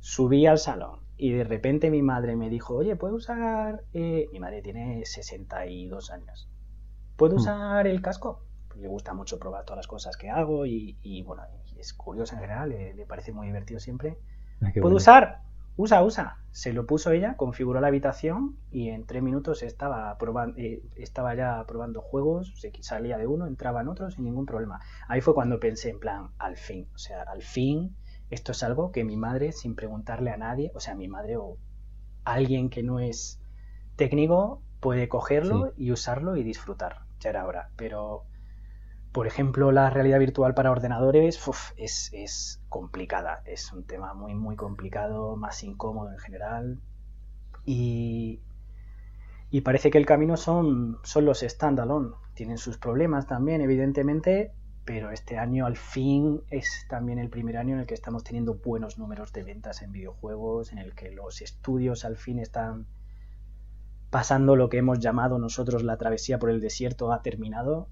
subí 0.00 0.46
al 0.46 0.58
salón 0.58 1.00
y 1.16 1.30
de 1.30 1.44
repente 1.44 1.90
mi 1.90 2.02
madre 2.02 2.34
me 2.34 2.50
dijo, 2.50 2.74
oye, 2.74 2.96
¿puedo 2.96 3.14
usar...? 3.14 3.84
Eh, 3.92 4.26
mi 4.32 4.40
madre 4.40 4.62
tiene 4.62 5.06
62 5.06 6.10
años. 6.10 6.50
¿Puedo 7.16 7.36
hmm. 7.36 7.38
usar 7.38 7.86
el 7.86 8.02
casco? 8.02 8.42
Pues 8.66 8.80
le 8.80 8.88
gusta 8.88 9.14
mucho 9.14 9.38
probar 9.38 9.64
todas 9.64 9.76
las 9.76 9.86
cosas 9.86 10.16
que 10.16 10.28
hago 10.28 10.66
y, 10.66 11.22
bueno, 11.24 11.44
es 11.78 11.94
curioso 11.94 12.34
en 12.34 12.40
general, 12.40 12.70
le, 12.70 13.06
parece 13.06 13.30
muy 13.32 13.46
divertido 13.46 13.78
siempre. 13.78 14.18
Ah, 14.60 14.72
¿Puedo 14.80 14.96
usar? 14.96 15.51
Usa, 15.76 16.02
usa. 16.02 16.38
Se 16.50 16.72
lo 16.72 16.86
puso 16.86 17.12
ella, 17.12 17.36
configuró 17.36 17.80
la 17.80 17.88
habitación 17.88 18.58
y 18.70 18.90
en 18.90 19.06
tres 19.06 19.22
minutos 19.22 19.62
estaba, 19.62 20.16
probando, 20.18 20.58
eh, 20.58 20.82
estaba 20.96 21.34
ya 21.34 21.64
probando 21.66 22.02
juegos, 22.02 22.52
se 22.56 22.72
salía 22.80 23.16
de 23.16 23.26
uno, 23.26 23.46
entraba 23.46 23.80
en 23.80 23.88
otro 23.88 24.10
sin 24.10 24.24
ningún 24.24 24.44
problema. 24.44 24.80
Ahí 25.08 25.20
fue 25.22 25.34
cuando 25.34 25.58
pensé 25.58 25.90
en 25.90 25.98
plan, 25.98 26.30
al 26.38 26.56
fin, 26.56 26.88
o 26.94 26.98
sea, 26.98 27.22
al 27.22 27.42
fin 27.42 27.96
esto 28.32 28.52
es 28.52 28.62
algo 28.62 28.92
que 28.92 29.04
mi 29.04 29.16
madre, 29.16 29.52
sin 29.52 29.74
preguntarle 29.74 30.30
a 30.30 30.38
nadie, 30.38 30.72
o 30.74 30.80
sea, 30.80 30.94
mi 30.94 31.06
madre 31.06 31.36
o 31.36 31.58
alguien 32.24 32.70
que 32.70 32.82
no 32.82 32.98
es 32.98 33.38
técnico, 33.96 34.62
puede 34.80 35.08
cogerlo 35.08 35.74
y 35.76 35.92
usarlo 35.92 36.36
y 36.36 36.42
disfrutar. 36.42 37.00
Ya 37.20 37.28
era 37.28 37.46
hora. 37.46 37.70
Pero 37.76 38.24
por 39.12 39.26
ejemplo, 39.26 39.72
la 39.72 39.90
realidad 39.90 40.18
virtual 40.18 40.54
para 40.54 40.70
ordenadores 40.70 41.38
es, 41.76 42.62
complicada, 42.70 43.42
es 43.44 43.70
un 43.72 43.84
tema 43.84 44.14
muy, 44.14 44.34
muy 44.34 44.56
complicado, 44.56 45.36
más 45.36 45.62
incómodo 45.62 46.10
en 46.10 46.18
general. 46.18 46.80
Y, 47.66 48.40
parece 49.64 49.90
que 49.90 49.98
el 49.98 50.06
camino 50.06 50.38
son, 50.38 50.98
son 51.04 51.26
los 51.26 51.40
standalone. 51.40 52.14
Tienen 52.34 52.56
sus 52.56 52.78
problemas 52.78 53.26
también, 53.26 53.60
evidentemente, 53.60 54.54
pero 54.86 55.10
este 55.10 55.36
año 55.36 55.66
al 55.66 55.76
fin 55.76 56.40
es 56.48 56.86
también 56.88 57.18
el 57.18 57.28
primer 57.28 57.58
año 57.58 57.74
en 57.74 57.80
el 57.80 57.86
que 57.86 57.94
estamos 57.94 58.24
teniendo 58.24 58.54
buenos 58.54 58.98
números 58.98 59.30
de 59.34 59.44
ventas 59.44 59.82
en 59.82 59.92
videojuegos, 59.92 60.72
en 60.72 60.78
el 60.78 60.94
que 60.94 61.10
los 61.10 61.42
estudios 61.42 62.06
al 62.06 62.16
fin 62.16 62.38
están 62.38 62.86
pasando 64.08 64.56
lo 64.56 64.70
que 64.70 64.78
hemos 64.78 65.00
llamado 65.00 65.38
nosotros 65.38 65.82
la 65.82 65.96
travesía 65.98 66.38
por 66.38 66.50
el 66.50 66.60
desierto 66.60 67.12
ha 67.12 67.22
terminado 67.22 67.88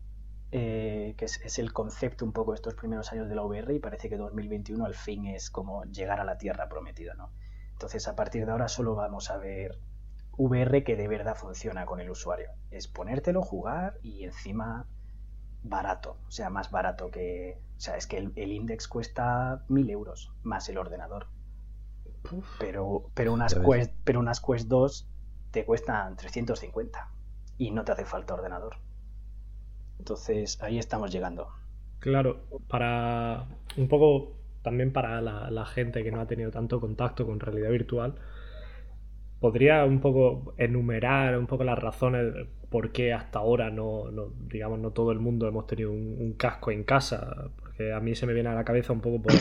eh, 0.53 1.15
que 1.17 1.27
es, 1.27 1.59
el 1.59 1.73
concepto 1.73 2.25
un 2.25 2.33
poco 2.33 2.53
de 2.53 2.57
estos 2.57 2.75
primeros 2.75 3.13
años 3.13 3.29
de 3.29 3.35
la 3.37 3.43
VR 3.43 3.73
y 3.73 3.79
parece 3.79 4.09
que 4.09 4.17
2021 4.17 4.85
al 4.85 4.95
fin 4.95 5.27
es 5.27 5.51
como 5.51 5.85
llegar 5.85 6.21
a 6.21 6.25
la 6.25 6.39
tierra 6.39 6.69
prometida, 6.69 7.15
¿no? 7.15 7.31
Entonces 7.73 8.09
a 8.09 8.17
partir 8.17 8.45
de 8.47 8.53
ahora 8.53 8.69
solo 8.69 8.95
vamos 8.95 9.31
a 9.31 9.37
ver 9.37 9.79
VR 10.37 10.83
que 10.83 10.97
de 10.97 11.07
verdad 11.07 11.37
funciona 11.37 11.87
con 11.87 12.01
el 12.01 12.11
usuario. 12.11 12.51
Es 12.71 12.89
ponértelo, 12.89 13.43
jugar 13.43 13.99
y 14.03 14.25
encima 14.25 14.87
barato, 15.63 16.17
o 16.27 16.31
sea, 16.31 16.51
más 16.51 16.71
barato 16.71 17.11
que... 17.11 17.61
O 17.77 17.81
sea, 17.81 17.97
es 17.97 18.07
que 18.07 18.19
el, 18.19 18.53
index 18.53 18.89
cuesta 18.89 19.65
mil 19.69 19.89
euros 19.89 20.33
más 20.43 20.69
el 20.69 20.79
ordenador. 20.79 21.29
Pero, 22.59 23.11
pero, 23.15 23.33
unas 23.33 23.55
Quest, 23.55 23.95
pero 24.05 24.21
unas 24.21 24.41
Quest 24.41 24.69
2 24.69 25.09
te 25.51 25.65
cuestan 25.65 26.17
350 26.17 27.11
y 27.57 27.71
no 27.71 27.85
te 27.85 27.93
hace 27.93 28.05
falta 28.05 28.35
ordenador. 28.35 28.77
Entonces 30.01 30.61
ahí 30.63 30.79
estamos 30.79 31.13
llegando. 31.13 31.49
Claro, 31.99 32.41
para 32.69 33.47
un 33.77 33.87
poco 33.87 34.33
también 34.63 34.93
para 34.93 35.21
la, 35.21 35.67
gente 35.67 36.03
que 36.03 36.11
no 36.11 36.21
ha 36.21 36.27
tenido 36.27 36.51
tanto 36.51 36.81
contacto 36.81 37.27
con 37.27 37.39
realidad 37.39 37.71
virtual, 37.71 38.15
podría 39.41 39.85
un 39.85 40.01
poco 40.01 40.55
enumerar 40.57 41.37
un 41.37 41.47
poco 41.47 41.65
las 41.65 41.79
razones 41.79 42.33
por 42.71 42.93
qué 42.93 43.13
hasta 43.13 43.41
ahora 43.41 43.71
no, 43.71 44.05
digamos, 44.49 44.79
no 44.79 44.91
todo 44.93 45.13
el 45.13 45.19
mundo 45.19 45.47
hemos 45.47 45.67
tenido 45.67 45.93
un, 45.93 46.35
casco 46.39 46.71
en 46.71 46.85
casa. 46.85 47.51
Porque 47.59 47.93
a 47.93 48.01
mí 48.01 48.15
se 48.15 48.27
me 48.27 48.33
viene 48.33 48.49
a 48.49 48.55
la 48.55 48.65
cabeza 48.65 48.95
un 48.95 49.03
poco 49.03 49.21
por 49.21 49.35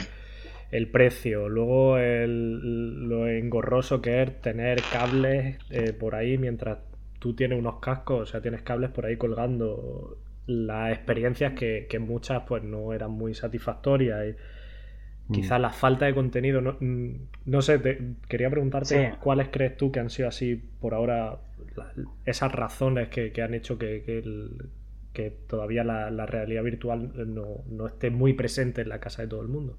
el 0.72 0.92
precio, 0.92 1.48
luego 1.48 1.98
lo 1.98 3.28
engorroso 3.30 4.02
que 4.02 4.24
es 4.24 4.42
tener 4.42 4.82
cables 4.92 5.58
eh, 5.70 5.94
por 5.94 6.16
ahí 6.16 6.38
mientras 6.38 6.80
tú 7.20 7.34
tienes 7.34 7.60
unos 7.60 7.80
cascos, 7.80 8.22
o 8.22 8.26
sea, 8.26 8.42
tienes 8.42 8.62
cables 8.64 8.90
por 8.90 9.06
ahí 9.06 9.18
colgando, 9.18 10.18
las 10.50 10.92
experiencias 10.92 11.54
que, 11.54 12.00
muchas 12.00 12.44
pues 12.48 12.64
no 12.64 12.92
eran 12.92 13.12
muy 13.12 13.36
satisfactorias 13.36 14.30
y 14.30 14.32
mm. 15.32 15.34
quizás 15.34 15.62
la 15.62 15.70
falta 15.70 16.06
de 16.06 16.16
contenido, 16.16 16.60
no, 16.60 16.76
mm, 16.80 17.62
sé, 17.62 17.80
quería 18.28 18.50
preguntarte 18.50 19.14
cuáles 19.22 19.50
crees 19.50 19.78
tú 19.78 19.92
que 19.92 20.00
han 20.00 20.10
sido 20.10 20.28
así 20.28 20.56
por 20.56 20.96
ahora 20.96 21.38
esas 22.26 22.52
razones 22.52 23.10
que, 23.10 23.32
han 23.42 23.54
hecho 23.54 23.78
que, 23.78 24.04
que, 25.14 25.30
todavía 25.48 25.84
la, 25.84 26.26
realidad 26.26 26.64
virtual 26.64 27.12
no, 27.34 27.64
no 27.70 27.86
esté 27.86 28.10
muy 28.10 28.34
presente 28.34 28.82
en 28.82 28.90
la 28.90 29.00
casa 29.00 29.22
de 29.22 29.28
todo 29.28 29.42
el 29.42 29.50
mundo. 29.50 29.78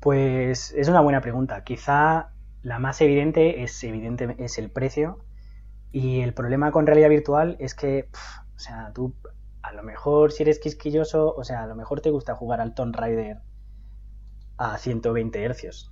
Pues 0.00 0.72
es 0.72 0.88
una 0.88 1.00
buena 1.00 1.20
pregunta. 1.20 1.62
Quizá 1.62 2.30
la 2.62 2.78
más 2.78 3.00
evidente 3.02 3.62
es, 3.62 3.84
evidente, 3.84 4.34
es 4.38 4.58
el 4.58 4.70
precio. 4.70 5.18
Y 5.92 6.20
el 6.20 6.32
problema 6.32 6.70
con 6.70 6.86
realidad 6.86 7.10
virtual 7.10 7.56
es 7.58 7.74
que, 7.74 8.08
o 8.56 8.58
sea, 8.58 8.92
tú 8.94 9.12
a 9.68 9.72
lo 9.72 9.82
mejor 9.82 10.32
si 10.32 10.42
eres 10.42 10.58
quisquilloso, 10.58 11.34
o 11.34 11.44
sea, 11.44 11.62
a 11.62 11.66
lo 11.66 11.76
mejor 11.76 12.00
te 12.00 12.10
gusta 12.10 12.34
jugar 12.34 12.60
al 12.60 12.74
Tomb 12.74 12.94
Raider 12.96 13.38
a 14.56 14.78
120 14.78 15.46
Hz 15.46 15.90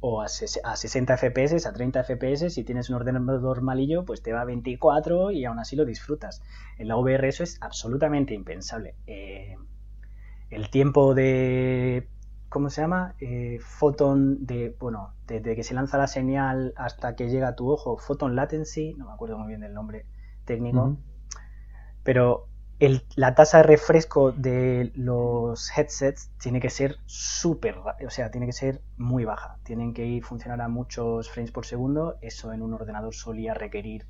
o 0.00 0.22
a, 0.22 0.28
60 0.28 1.16
FPS, 1.16 1.66
a 1.66 1.72
30 1.72 2.04
FPS, 2.04 2.50
si 2.50 2.64
tienes 2.64 2.88
un 2.88 2.96
ordenador 2.96 3.60
malillo, 3.62 4.04
pues 4.04 4.22
te 4.22 4.32
va 4.32 4.42
a 4.42 4.44
24 4.44 5.32
y 5.32 5.44
aún 5.44 5.58
así 5.58 5.76
lo 5.76 5.84
disfrutas. 5.84 6.40
En 6.78 6.88
la 6.88 6.96
VR 6.96 7.28
eso 7.28 7.42
es 7.42 7.58
absolutamente 7.60 8.32
impensable. 8.32 8.94
Eh, 9.06 9.56
el 10.50 10.70
tiempo 10.70 11.14
de 11.14 12.08
¿cómo 12.48 12.70
se 12.70 12.80
llama? 12.80 13.14
Eh, 13.20 13.58
photon 13.60 14.46
de, 14.46 14.74
bueno, 14.78 15.12
desde 15.26 15.54
que 15.54 15.62
se 15.62 15.74
lanza 15.74 15.98
la 15.98 16.06
señal 16.06 16.72
hasta 16.76 17.14
que 17.14 17.28
llega 17.28 17.48
a 17.48 17.56
tu 17.56 17.70
ojo, 17.70 17.98
photon 17.98 18.36
latency, 18.36 18.94
no 18.94 19.06
me 19.06 19.12
acuerdo 19.12 19.36
muy 19.36 19.48
bien 19.48 19.60
del 19.60 19.74
nombre 19.74 20.06
técnico, 20.46 20.96
pero 22.04 22.47
la 23.16 23.34
tasa 23.34 23.58
de 23.58 23.64
refresco 23.64 24.30
de 24.30 24.92
los 24.94 25.76
headsets 25.76 26.30
tiene 26.38 26.60
que 26.60 26.70
ser 26.70 26.98
súper, 27.06 27.76
o 27.78 28.10
sea, 28.10 28.30
tiene 28.30 28.46
que 28.46 28.52
ser 28.52 28.82
muy 28.96 29.24
baja, 29.24 29.58
tienen 29.64 29.94
que 29.94 30.06
ir 30.06 30.24
funcionar 30.24 30.60
a 30.60 30.68
muchos 30.68 31.28
frames 31.28 31.50
por 31.50 31.66
segundo, 31.66 32.18
eso 32.20 32.52
en 32.52 32.62
un 32.62 32.74
ordenador 32.74 33.14
solía 33.14 33.54
requerir 33.54 34.06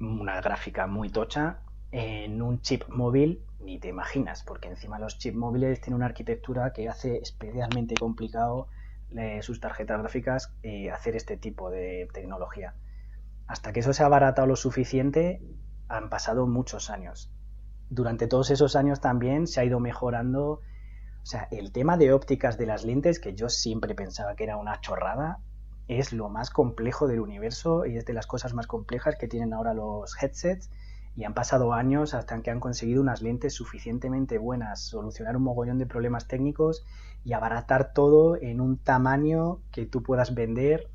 una 0.00 0.40
gráfica 0.40 0.86
muy 0.86 1.08
tocha, 1.08 1.60
en 1.92 2.42
un 2.42 2.60
chip 2.60 2.88
móvil 2.88 3.44
ni 3.60 3.78
te 3.78 3.88
imaginas, 3.88 4.42
porque 4.42 4.68
encima 4.68 4.98
los 4.98 5.18
chips 5.18 5.36
móviles 5.36 5.80
tienen 5.80 5.96
una 5.96 6.06
arquitectura 6.06 6.72
que 6.72 6.88
hace 6.88 7.18
especialmente 7.18 7.94
complicado 7.94 8.68
eh, 9.16 9.40
sus 9.42 9.60
tarjetas 9.60 10.00
gráficas 10.00 10.52
eh, 10.62 10.90
hacer 10.90 11.16
este 11.16 11.36
tipo 11.36 11.70
de 11.70 12.08
tecnología. 12.12 12.74
Hasta 13.46 13.72
que 13.72 13.80
eso 13.80 13.92
se 13.92 14.02
ha 14.02 14.06
abaratado 14.06 14.46
lo 14.46 14.56
suficiente, 14.56 15.40
han 15.88 16.10
pasado 16.10 16.46
muchos 16.46 16.90
años. 16.90 17.32
Durante 17.88 18.26
todos 18.26 18.50
esos 18.50 18.76
años 18.76 19.00
también 19.00 19.46
se 19.46 19.60
ha 19.60 19.64
ido 19.64 19.80
mejorando. 19.80 20.60
O 21.22 21.26
sea, 21.28 21.48
el 21.50 21.72
tema 21.72 21.96
de 21.96 22.12
ópticas 22.12 22.58
de 22.58 22.66
las 22.66 22.84
lentes, 22.84 23.18
que 23.18 23.34
yo 23.34 23.48
siempre 23.48 23.94
pensaba 23.94 24.36
que 24.36 24.44
era 24.44 24.56
una 24.56 24.80
chorrada, 24.80 25.40
es 25.88 26.12
lo 26.12 26.28
más 26.28 26.50
complejo 26.50 27.06
del 27.06 27.20
universo 27.20 27.86
y 27.86 27.96
es 27.96 28.04
de 28.04 28.12
las 28.12 28.26
cosas 28.26 28.54
más 28.54 28.66
complejas 28.66 29.16
que 29.16 29.28
tienen 29.28 29.52
ahora 29.52 29.72
los 29.72 30.20
headsets 30.20 30.70
y 31.14 31.24
han 31.24 31.34
pasado 31.34 31.72
años 31.72 32.12
hasta 32.12 32.40
que 32.42 32.50
han 32.50 32.60
conseguido 32.60 33.00
unas 33.00 33.22
lentes 33.22 33.54
suficientemente 33.54 34.36
buenas, 34.38 34.82
solucionar 34.82 35.36
un 35.36 35.44
mogollón 35.44 35.78
de 35.78 35.86
problemas 35.86 36.28
técnicos 36.28 36.84
y 37.24 37.32
abaratar 37.32 37.92
todo 37.92 38.36
en 38.36 38.60
un 38.60 38.78
tamaño 38.78 39.60
que 39.72 39.86
tú 39.86 40.02
puedas 40.02 40.34
vender 40.34 40.90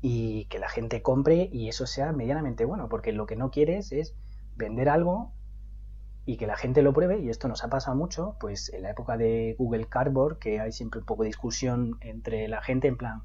y 0.00 0.44
que 0.44 0.58
la 0.58 0.68
gente 0.68 1.02
compre 1.02 1.48
y 1.52 1.68
eso 1.68 1.86
sea 1.86 2.12
medianamente 2.12 2.64
bueno, 2.64 2.88
porque 2.88 3.12
lo 3.12 3.26
que 3.26 3.34
no 3.34 3.50
quieres 3.50 3.90
es 3.90 4.14
vender 4.56 4.88
algo 4.88 5.32
y 6.26 6.36
que 6.36 6.48
la 6.48 6.56
gente 6.56 6.82
lo 6.82 6.92
pruebe, 6.92 7.20
y 7.20 7.30
esto 7.30 7.46
nos 7.46 7.62
ha 7.62 7.68
pasado 7.68 7.96
mucho, 7.96 8.36
pues 8.40 8.72
en 8.74 8.82
la 8.82 8.90
época 8.90 9.16
de 9.16 9.54
Google 9.58 9.86
Cardboard, 9.86 10.40
que 10.40 10.58
hay 10.58 10.72
siempre 10.72 10.98
un 10.98 11.06
poco 11.06 11.22
de 11.22 11.28
discusión 11.28 11.98
entre 12.00 12.48
la 12.48 12.60
gente 12.60 12.88
en 12.88 12.96
plan, 12.96 13.22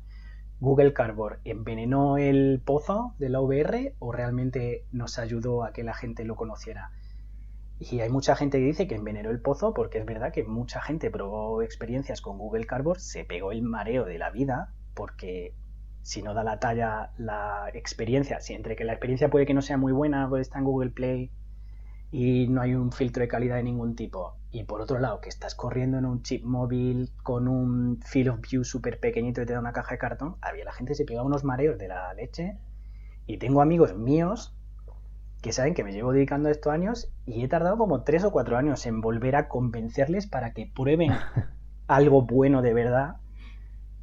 Google 0.59 0.93
Cardboard 0.93 1.39
envenenó 1.43 2.17
el 2.19 2.61
pozo 2.63 3.15
de 3.17 3.29
la 3.29 3.41
VR 3.41 3.95
o 3.97 4.11
realmente 4.11 4.85
nos 4.91 5.17
ayudó 5.17 5.63
a 5.63 5.73
que 5.73 5.83
la 5.83 5.95
gente 5.95 6.23
lo 6.23 6.35
conociera. 6.35 6.91
Y 7.79 8.01
hay 8.01 8.09
mucha 8.11 8.35
gente 8.35 8.59
que 8.59 8.65
dice 8.65 8.87
que 8.87 8.93
envenenó 8.93 9.31
el 9.31 9.41
pozo 9.41 9.73
porque 9.73 9.97
es 9.97 10.05
verdad 10.05 10.31
que 10.31 10.43
mucha 10.43 10.79
gente 10.79 11.09
probó 11.09 11.63
experiencias 11.63 12.21
con 12.21 12.37
Google 12.37 12.67
Cardboard, 12.67 12.99
se 12.99 13.25
pegó 13.25 13.51
el 13.51 13.63
mareo 13.63 14.05
de 14.05 14.19
la 14.19 14.29
vida 14.29 14.75
porque 14.93 15.55
si 16.03 16.21
no 16.21 16.35
da 16.35 16.43
la 16.43 16.59
talla 16.59 17.11
la 17.17 17.71
experiencia, 17.73 18.39
si 18.39 18.53
entre 18.53 18.75
que 18.75 18.83
la 18.83 18.93
experiencia 18.93 19.31
puede 19.31 19.47
que 19.47 19.55
no 19.55 19.63
sea 19.63 19.77
muy 19.77 19.91
buena, 19.91 20.29
pues 20.29 20.41
está 20.41 20.59
en 20.59 20.65
Google 20.65 20.91
Play 20.91 21.31
y 22.11 22.47
no 22.49 22.61
hay 22.61 22.75
un 22.75 22.91
filtro 22.91 23.21
de 23.21 23.27
calidad 23.27 23.55
de 23.55 23.63
ningún 23.63 23.95
tipo. 23.95 24.37
Y 24.51 24.65
por 24.65 24.81
otro 24.81 24.99
lado, 24.99 25.21
que 25.21 25.29
estás 25.29 25.55
corriendo 25.55 25.97
en 25.97 26.05
un 26.05 26.21
chip 26.23 26.43
móvil 26.43 27.11
con 27.23 27.47
un 27.47 28.01
field 28.01 28.29
of 28.29 28.41
view 28.41 28.65
súper 28.65 28.99
pequeñito 28.99 29.41
y 29.41 29.45
te 29.45 29.53
da 29.53 29.59
una 29.59 29.71
caja 29.71 29.95
de 29.95 29.99
cartón, 29.99 30.35
había 30.41 30.65
la 30.65 30.73
gente 30.73 30.93
se 30.93 31.05
pegaba 31.05 31.25
unos 31.25 31.45
mareos 31.45 31.77
de 31.77 31.87
la 31.87 32.13
leche. 32.13 32.57
Y 33.27 33.37
tengo 33.37 33.61
amigos 33.61 33.95
míos 33.95 34.53
que 35.41 35.53
saben 35.53 35.73
que 35.73 35.83
me 35.83 35.93
llevo 35.93 36.11
dedicando 36.11 36.49
a 36.49 36.51
estos 36.51 36.71
años 36.71 37.11
y 37.25 37.43
he 37.43 37.47
tardado 37.47 37.77
como 37.77 38.03
tres 38.03 38.23
o 38.25 38.31
cuatro 38.31 38.57
años 38.57 38.85
en 38.85 39.01
volver 39.01 39.35
a 39.35 39.47
convencerles 39.47 40.27
para 40.27 40.53
que 40.53 40.67
prueben 40.67 41.13
algo 41.87 42.23
bueno 42.23 42.61
de 42.61 42.73
verdad 42.73 43.15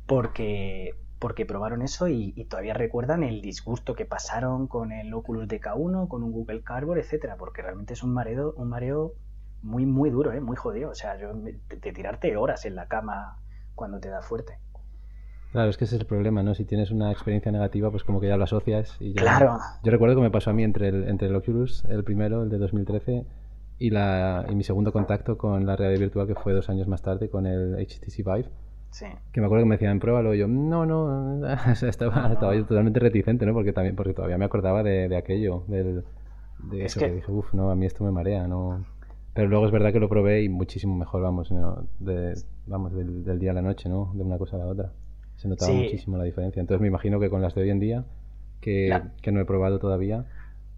porque 0.07 0.95
porque 1.19 1.45
probaron 1.47 1.83
eso 1.83 2.09
y, 2.09 2.33
todavía 2.45 2.75
recuerdan 2.75 3.23
el 3.25 3.41
disgusto 3.41 3.95
que 3.95 4.05
pasaron 4.05 4.69
con 4.69 4.93
el 4.93 5.13
Oculus 5.13 5.49
DK1, 5.49 6.09
con 6.09 6.23
un 6.23 6.33
Google 6.33 6.63
Cardboard, 6.63 6.99
etcétera, 6.99 7.37
porque 7.37 7.63
realmente 7.63 7.95
es 7.95 8.03
un 8.03 8.13
mareo, 8.13 8.55
un 8.57 8.69
mareo 8.69 9.15
muy, 9.63 9.85
muy 9.85 10.11
duro, 10.11 10.33
¿eh? 10.33 10.41
muy 10.41 10.57
jodido. 10.57 10.91
O 10.91 10.95
sea, 10.95 11.19
yo, 11.19 11.33
de, 11.35 11.93
tirarte 11.93 12.37
horas 12.37 12.65
en 12.65 12.77
la 12.77 12.87
cama 12.87 13.39
cuando 13.75 13.99
te 13.99 14.09
da 14.09 14.23
fuerte. 14.23 14.59
Claro, 15.51 15.71
es 15.71 15.77
que 15.77 15.85
ese 15.85 15.97
es 15.97 16.03
el 16.03 16.07
problema, 16.07 16.43
¿no? 16.43 16.55
Si 16.55 16.65
tienes 16.65 16.91
una 16.91 17.11
experiencia 17.11 17.51
negativa, 17.51 17.91
pues 17.91 18.05
como 18.05 18.21
que 18.21 18.29
ya 18.29 18.37
lo 18.37 18.45
asocias 18.45 18.97
y 19.01 19.15
ya... 19.15 19.23
Claro. 19.23 19.59
Yo 19.83 19.91
recuerdo 19.91 20.15
que 20.15 20.21
me 20.21 20.31
pasó 20.31 20.51
a 20.51 20.53
mí 20.53 20.63
entre 20.63 20.89
el, 20.89 21.09
entre 21.09 21.29
el 21.29 21.35
Oculus, 21.35 21.85
el 21.87 22.05
primero, 22.05 22.43
el 22.43 22.51
de 22.51 22.59
2013, 22.59 23.25
y, 23.79 23.91
la, 23.91 24.45
y 24.49 24.55
mi 24.55 24.63
segundo 24.63 24.93
contacto 24.93 25.39
con 25.39 25.65
la 25.65 25.75
realidad 25.75 26.01
virtual, 26.01 26.27
que 26.27 26.35
fue 26.35 26.53
dos 26.53 26.69
años 26.69 26.87
más 26.87 27.01
tarde, 27.03 27.31
con 27.31 27.47
el 27.47 27.75
HTC 27.75 28.19
Vive 28.19 28.51
que 29.33 29.41
me 29.41 29.47
acuerdo 29.47 29.65
que 29.65 29.69
me 29.69 29.75
decían, 29.77 30.01
pruébalo. 30.01 30.35
Y 30.35 30.39
yo, 30.39 30.49
no, 30.49 30.87
no. 30.87 31.47
estaba, 31.89 32.33
estaba 32.33 32.55
yo 32.55 32.65
totalmente 32.65 33.01
reticente, 33.01 33.47
¿no? 33.47 33.53
Porque, 33.53 33.73
también, 33.73 33.97
porque 33.97 34.15
todavía 34.15 34.39
me 34.39 34.45
acordaba 34.45 34.83
de, 34.83 35.15
aquello, 35.17 35.65
del, 35.69 36.05
de 36.71 36.85
eso 36.85 37.01
que... 37.01 37.11
dije, 37.11 37.31
uff, 37.31 37.53
no, 37.55 37.71
a 37.71 37.77
mí 37.77 37.87
esto 37.87 38.05
me 38.05 38.11
marea, 38.11 38.47
no. 38.49 38.85
Pero 39.35 39.49
luego 39.49 39.67
es 39.67 39.73
verdad 39.73 39.93
que 39.93 40.01
lo 40.01 40.09
probé 40.09 40.43
y 40.43 40.49
muchísimo 40.49 40.97
mejor, 40.97 41.23
vamos, 41.23 41.53
de, 42.01 42.35
vamos 42.67 42.93
del, 42.95 43.39
día 43.39 43.53
a 43.53 43.55
la 43.55 43.63
noche, 43.63 43.89
¿no? 43.89 44.13
De 44.15 44.25
una 44.25 44.39
cosa 44.39 44.57
a 44.57 44.61
la 44.61 44.67
otra. 44.67 44.93
Se 45.37 45.49
notaba 45.49 45.73
muchísimo 45.73 46.17
la 46.17 46.25
diferencia. 46.25 46.61
Entonces 46.61 46.81
me 46.81 46.89
imagino 46.89 47.21
que 47.21 47.31
con 47.31 47.41
las 47.41 47.55
de 47.55 47.63
hoy 47.63 47.71
en 47.71 47.79
día, 47.79 48.05
que, 48.61 49.01
que 49.23 49.31
no 49.31 49.41
he 49.41 49.45
probado 49.45 49.79
todavía, 49.79 50.27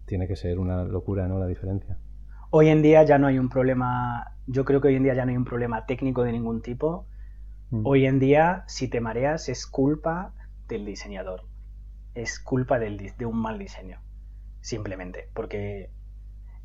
tiene 0.05 0.27
que 0.27 0.35
ser 0.35 0.59
una 0.59 0.83
locura, 0.83 1.27
¿no? 1.27 1.39
La 1.39 1.47
diferencia. 1.47 1.97
Hoy 2.51 2.67
en 2.67 2.83
día 2.83 3.01
ya 3.03 3.17
no 3.17 3.27
hay 3.27 3.39
un 3.39 3.49
problema, 3.49 4.35
yo 4.45 4.65
creo 4.65 4.81
que 4.81 4.89
hoy 4.89 4.95
en 4.95 5.03
día 5.03 5.15
ya 5.15 5.25
no 5.25 5.31
hay 5.31 5.37
un 5.37 5.45
problema 5.45 5.85
técnico 5.85 6.21
de 6.23 6.33
ningún 6.33 6.61
tipo 6.61 7.07
Mm. 7.71 7.87
Hoy 7.87 8.05
en 8.05 8.19
día, 8.19 8.65
si 8.67 8.89
te 8.89 8.99
mareas, 8.99 9.47
es 9.49 9.65
culpa 9.65 10.33
del 10.67 10.85
diseñador. 10.85 11.45
Es 12.13 12.39
culpa 12.39 12.79
de 12.79 13.25
un 13.25 13.37
mal 13.37 13.57
diseño. 13.57 14.01
Simplemente. 14.59 15.29
Porque 15.33 15.89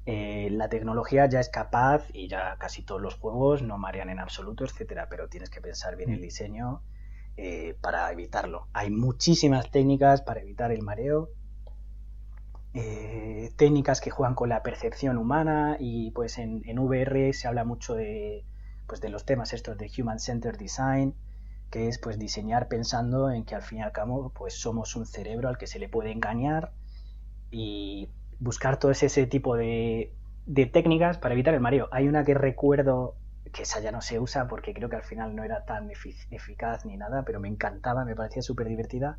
eh, 0.04 0.48
la 0.50 0.68
tecnología 0.68 1.26
ya 1.26 1.38
es 1.38 1.48
capaz 1.48 2.04
y 2.12 2.28
ya 2.28 2.56
casi 2.58 2.82
todos 2.82 3.00
los 3.00 3.14
juegos 3.14 3.62
no 3.62 3.78
marean 3.78 4.10
en 4.10 4.18
absoluto, 4.18 4.64
etcétera. 4.64 5.06
Pero 5.08 5.28
tienes 5.28 5.48
que 5.48 5.60
pensar 5.60 5.96
bien 5.96 6.10
el 6.10 6.20
diseño 6.20 6.82
eh, 7.36 7.76
para 7.80 8.10
evitarlo. 8.10 8.66
Hay 8.72 8.90
muchísimas 8.90 9.70
técnicas 9.70 10.22
para 10.22 10.40
evitar 10.40 10.72
el 10.72 10.82
mareo. 10.82 11.30
Eh, 12.74 13.52
técnicas 13.56 14.00
que 14.00 14.10
juegan 14.10 14.34
con 14.34 14.48
la 14.48 14.62
percepción 14.62 15.18
humana 15.18 15.76
y 15.78 16.10
pues 16.10 16.36
en 16.36 16.78
VR 16.78 17.32
se 17.32 17.48
habla 17.48 17.64
mucho 17.64 17.94
de 17.94 18.44
pues 18.86 19.00
de 19.00 19.08
los 19.08 19.24
temas 19.24 19.52
estos 19.52 19.76
de 19.78 19.90
Human 19.98 20.18
Centered 20.18 20.58
Design, 20.58 21.14
que 21.70 21.88
es 21.88 21.98
pues 21.98 22.18
diseñar 22.18 22.68
pensando 22.68 23.30
en 23.30 23.44
que 23.44 23.54
al 23.54 23.62
fin 23.62 23.78
y 23.78 23.82
al 23.82 23.92
cabo 23.92 24.30
pues 24.30 24.54
somos 24.54 24.96
un 24.96 25.06
cerebro 25.06 25.48
al 25.48 25.58
que 25.58 25.66
se 25.66 25.78
le 25.78 25.88
puede 25.88 26.12
engañar 26.12 26.72
y 27.50 28.08
buscar 28.38 28.78
todo 28.78 28.90
ese, 28.90 29.26
tipo 29.26 29.56
de, 29.56 30.12
de 30.46 30.66
técnicas 30.66 31.18
para 31.18 31.34
evitar 31.34 31.54
el 31.54 31.60
mareo. 31.60 31.88
Hay 31.90 32.08
una 32.08 32.24
que 32.24 32.34
recuerdo 32.34 33.16
que 33.52 33.62
esa 33.62 33.80
ya 33.80 33.92
no 33.92 34.02
se 34.02 34.18
usa 34.20 34.48
porque 34.48 34.74
creo 34.74 34.88
que 34.88 34.96
al 34.96 35.02
final 35.02 35.34
no 35.34 35.42
era 35.42 35.64
tan 35.64 35.90
eficaz 35.90 36.84
ni 36.84 36.96
nada, 36.96 37.24
pero 37.24 37.40
me 37.40 37.48
encantaba, 37.48 38.04
me 38.04 38.14
parecía 38.14 38.42
súper 38.42 38.68
divertida. 38.68 39.18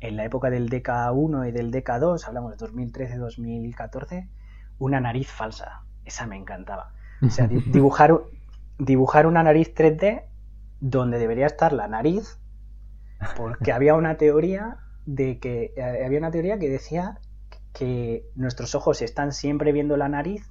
En 0.00 0.16
la 0.16 0.24
época 0.24 0.50
del 0.50 0.68
DK1 0.68 1.48
y 1.48 1.52
del 1.52 1.72
DK2, 1.72 2.26
hablamos 2.26 2.56
de 2.56 2.66
2013-2014, 2.66 4.28
una 4.78 5.00
nariz 5.00 5.30
falsa. 5.30 5.82
Esa 6.04 6.26
me 6.26 6.36
encantaba. 6.36 6.92
O 7.22 7.30
sea, 7.30 7.46
dibujar, 7.66 8.20
dibujar 8.78 9.26
una 9.26 9.42
nariz 9.42 9.74
3D 9.74 10.24
donde 10.80 11.18
debería 11.18 11.46
estar 11.46 11.72
la 11.72 11.88
nariz, 11.88 12.38
porque 13.36 13.72
había 13.72 13.94
una 13.94 14.16
teoría 14.16 14.78
de 15.06 15.38
que 15.38 15.72
eh, 15.76 16.04
había 16.04 16.18
una 16.18 16.30
teoría 16.30 16.58
que 16.58 16.68
decía 16.68 17.20
que 17.72 18.26
nuestros 18.34 18.74
ojos 18.74 19.02
están 19.02 19.32
siempre 19.32 19.72
viendo 19.72 19.96
la 19.96 20.08
nariz 20.08 20.50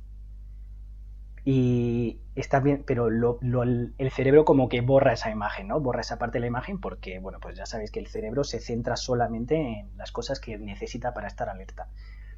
y 1.46 2.22
está 2.36 2.62
bien, 2.62 2.84
pero 2.86 3.08
el 3.08 4.12
cerebro 4.12 4.46
como 4.46 4.70
que 4.70 4.82
borra 4.82 5.14
esa 5.14 5.30
imagen, 5.30 5.68
¿no? 5.68 5.80
Borra 5.80 6.02
esa 6.02 6.18
parte 6.18 6.38
de 6.38 6.42
la 6.42 6.48
imagen 6.48 6.80
porque, 6.80 7.20
bueno, 7.20 7.40
pues 7.42 7.58
ya 7.58 7.66
sabéis 7.66 7.92
que 7.92 8.00
el 8.00 8.08
cerebro 8.08 8.44
se 8.44 8.60
centra 8.60 8.96
solamente 8.96 9.56
en 9.56 9.98
las 9.98 10.12
cosas 10.12 10.40
que 10.40 10.58
necesita 10.58 11.14
para 11.14 11.28
estar 11.28 11.50
alerta. 11.50 11.90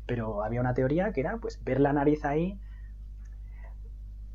Pero 0.08 0.44
había 0.44 0.60
una 0.60 0.74
teoría 0.74 1.12
que 1.14 1.22
era, 1.22 1.38
pues, 1.38 1.64
ver 1.64 1.80
la 1.80 1.94
nariz 1.94 2.26
ahí 2.26 2.60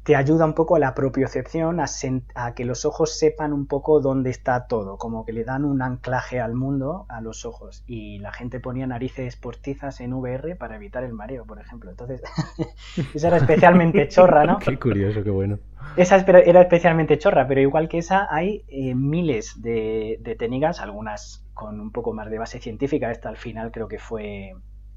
te 0.03 0.17
ayuda 0.17 0.47
un 0.47 0.55
poco 0.55 0.77
a 0.77 0.79
la 0.79 0.95
propiocepción, 0.95 1.79
a, 1.79 1.87
a, 2.35 2.55
que 2.55 2.65
los 2.65 2.85
ojos 2.85 3.19
sepan 3.19 3.53
un 3.53 3.67
poco 3.67 4.01
dónde 4.01 4.31
está 4.31 4.67
todo, 4.67 4.97
como 4.97 5.27
que 5.27 5.33
le 5.33 5.45
dan 5.45 5.65
un 5.65 5.83
anclaje 5.83 6.41
al 6.41 6.55
mundo 6.55 7.05
a 7.09 7.21
los 7.21 7.45
ojos. 7.45 7.85
Y 7.87 8.19
la 8.19 8.33
gente 8.33 8.61
ponía 8.61 8.87
narices 8.87 9.37
postizas 9.37 10.01
en 10.01 10.15
VR 10.15 10.57
para 10.57 10.77
evitar 10.77 11.05
el 11.05 11.13
mareo, 11.13 11.45
por 11.45 11.61
ejemplo. 11.61 11.91
Entonces, 11.91 12.23
esa 13.15 13.29
era 13.29 13.37
especialmente 13.37 14.09
chorra, 14.09 14.45
¿no? 14.45 14.59
Qué 14.65 14.79
curioso, 14.79 15.23
qué 15.23 15.31
bueno. 15.31 15.59
Esa 15.97 16.17
era 16.17 16.63
especialmente 16.63 17.19
chorra, 17.19 17.47
pero 17.47 17.61
igual 17.61 17.89
que 17.89 17.99
esa 17.99 18.27
hay 18.31 18.65
eh, 18.69 18.95
miles 18.95 19.61
de, 19.61 20.19
de, 20.21 20.37
técnicas, 20.37 20.81
algunas 20.81 21.45
con 21.53 21.81
un 21.81 21.91
poco 21.91 22.13
más 22.13 22.31
de 22.31 22.39
base 22.39 22.59
científica. 22.59 23.11
Esta 23.11 23.29
al 23.29 23.37
final 23.37 23.71
creo 23.71 23.89
que 23.89 23.99
fue... 23.99 24.55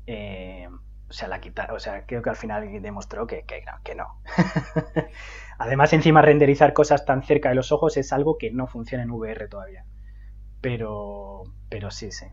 Eh, 0.08 0.68
o 1.14 1.16
sea, 1.16 1.28
la 1.28 1.40
o 1.72 1.80
sea, 1.80 2.08
creo 2.08 2.24
que 2.24 2.32
al 2.32 2.36
final 2.36 2.82
demostró 2.82 3.28
que, 3.28 3.46
que, 3.46 3.94
no. 3.94 4.08
Además, 5.60 5.94
encima 5.94 6.24
renderizar 6.24 6.74
cosas 6.74 7.06
tan 7.06 7.22
cerca 7.22 7.50
de 7.50 7.56
los 7.56 7.72
ojos 7.72 7.98
es 7.98 8.12
algo 8.12 8.40
que 8.40 8.50
no 8.50 8.66
funciona 8.66 9.04
en 9.04 9.12
VR 9.12 9.48
todavía. 9.48 9.86
Pero, 10.60 11.44
pero 11.70 11.92
sí, 11.92 12.12
sí. 12.12 12.26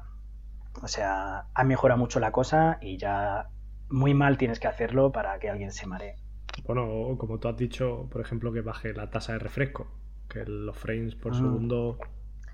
O 0.83 0.89
sea, 0.89 1.45
ha 1.53 1.65
mejorado 1.65 1.99
mucho 1.99 2.21
la 2.21 2.33
cosa 2.33 2.79
y 2.81 2.97
ya 2.97 3.51
muy 3.91 4.15
mal 4.15 4.39
tienes 4.39 4.59
que 4.59 4.69
hacerlo 4.69 5.13
para 5.13 5.39
que 5.39 5.51
alguien 5.51 5.73
se 5.73 5.87
maree. 5.87 6.17
Bueno, 6.65 7.19
como 7.19 7.39
tú 7.39 7.49
has 7.49 7.59
dicho, 7.59 8.09
por 8.11 8.23
ejemplo, 8.23 8.51
que 8.51 8.63
baje 8.63 8.95
la 8.95 9.11
tasa 9.11 9.35
de 9.35 9.41
refresco, 9.41 9.89
que 10.27 10.47
los 10.47 10.75
frames 10.75 11.17
por 11.17 11.33
mm. 11.33 11.37
segundo 11.37 11.99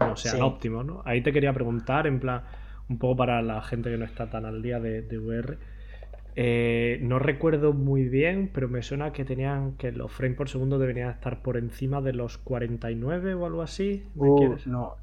no 0.01 0.17
sean 0.17 0.43
óptimos, 0.43 0.85
¿no? 0.85 1.03
Ahí 1.05 1.23
te 1.23 1.33
quería 1.33 1.53
preguntar, 1.53 2.09
en 2.09 2.19
plan, 2.19 2.43
un 2.89 2.99
poco 2.99 3.15
para 3.15 3.43
la 3.43 3.63
gente 3.63 3.93
que 3.93 3.97
no 3.97 4.05
está 4.05 4.29
tan 4.29 4.45
al 4.45 4.61
día 4.61 4.81
de, 4.81 5.03
de 5.03 5.19
VR, 5.19 5.76
eh, 6.39 6.99
no 7.01 7.19
recuerdo 7.19 7.73
muy 7.73 8.11
bien, 8.11 8.51
pero 8.53 8.69
me 8.69 8.83
suena 8.83 9.11
que 9.11 9.25
tenían 9.25 9.73
que 9.79 9.91
los 9.91 10.13
frames 10.13 10.37
por 10.37 10.51
segundo 10.51 10.79
deberían 10.79 11.09
estar 11.09 11.41
por 11.41 11.57
encima 11.57 12.03
de 12.03 12.13
los 12.13 12.37
49 12.37 13.33
o 13.35 13.47
algo 13.47 13.63
así. 13.63 14.07
Uh, 14.15 14.57
no. 14.67 14.97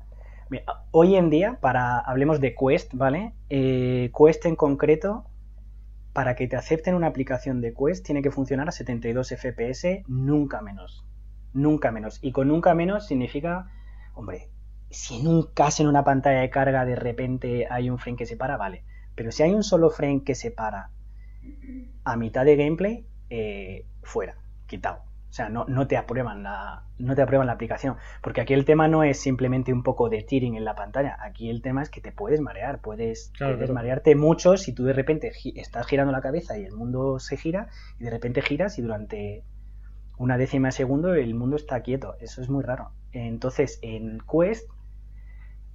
hoy 0.92 1.16
en 1.16 1.32
día, 1.32 1.58
para 1.60 1.98
hablemos 1.98 2.40
de 2.40 2.54
Quest, 2.54 2.94
¿vale? 2.94 3.34
Eh, 3.50 4.12
Quest 4.16 4.46
en 4.46 4.56
concreto, 4.56 5.26
para 6.14 6.36
que 6.36 6.48
te 6.48 6.56
acepten 6.56 6.94
una 6.94 7.08
aplicación 7.08 7.62
de 7.62 7.74
Quest, 7.74 8.06
tiene 8.06 8.22
que 8.22 8.30
funcionar 8.30 8.70
a 8.70 8.72
72 8.72 9.30
FPS, 9.36 10.04
nunca 10.08 10.62
menos. 10.62 11.04
Nunca 11.52 11.92
menos. 11.92 12.20
Y 12.22 12.32
con 12.32 12.48
nunca 12.48 12.76
menos 12.76 13.08
significa, 13.08 13.72
hombre, 14.14 14.50
si 14.92 15.20
en 15.20 15.28
un 15.28 15.48
caso 15.52 15.82
en 15.82 15.90
una 15.90 16.04
pantalla 16.04 16.42
de 16.42 16.52
carga 16.52 16.86
de 16.86 16.96
repente 16.96 17.66
hay 17.72 17.90
un 17.90 17.98
frame 17.98 18.18
que 18.18 18.28
se 18.28 18.38
para, 18.38 18.56
vale. 18.56 18.84
Pero 19.16 19.32
si 19.32 19.42
hay 19.42 19.52
un 19.52 19.64
solo 19.64 19.90
frame 19.90 20.24
que 20.24 20.36
se 20.36 20.52
para 20.52 20.92
a 22.04 22.18
mitad 22.18 22.46
de 22.46 22.56
gameplay, 22.56 23.06
eh, 23.30 23.86
fuera, 24.04 24.36
quitado. 24.68 25.04
O 25.34 25.36
sea, 25.36 25.50
no, 25.50 25.66
no, 25.68 25.88
te 25.88 25.98
aprueban 25.98 26.44
la, 26.44 26.84
no 27.00 27.16
te 27.16 27.24
aprueban 27.24 27.48
la 27.48 27.54
aplicación. 27.54 27.96
Porque 28.22 28.42
aquí 28.42 28.54
el 28.54 28.66
tema 28.66 28.88
no 28.88 29.04
es 29.04 29.20
simplemente 29.20 29.74
un 29.74 29.82
poco 29.82 30.08
de 30.08 30.22
tearing 30.22 30.56
en 30.56 30.64
la 30.64 30.76
pantalla. 30.76 31.18
Aquí 31.20 31.50
el 31.50 31.64
tema 31.64 31.82
es 31.82 31.90
que 31.90 32.02
te 32.02 32.12
puedes 32.12 32.40
marear. 32.40 32.82
Puedes, 32.82 33.32
marearte 33.72 34.16
mucho 34.16 34.58
si 34.58 34.74
tú 34.74 34.84
de 34.84 34.94
repente 34.94 35.32
estás 35.56 35.88
girando 35.88 36.12
la 36.12 36.22
cabeza 36.22 36.60
y 36.60 36.66
el 36.66 36.74
mundo 36.74 37.18
se 37.18 37.38
gira 37.38 37.70
y 37.98 38.04
de 38.04 38.12
repente 38.12 38.44
giras 38.44 38.78
y 38.78 38.84
durante 38.84 39.44
una 40.20 40.38
décima 40.38 40.68
de 40.68 40.74
segundo 40.74 41.16
el 41.16 41.34
mundo 41.34 41.56
está 41.56 41.82
quieto. 41.82 42.16
Eso 42.20 42.44
es 42.44 42.50
muy 42.50 42.64
raro. 42.64 42.92
Entonces, 43.12 43.80
en 43.82 44.20
Quest 44.32 44.70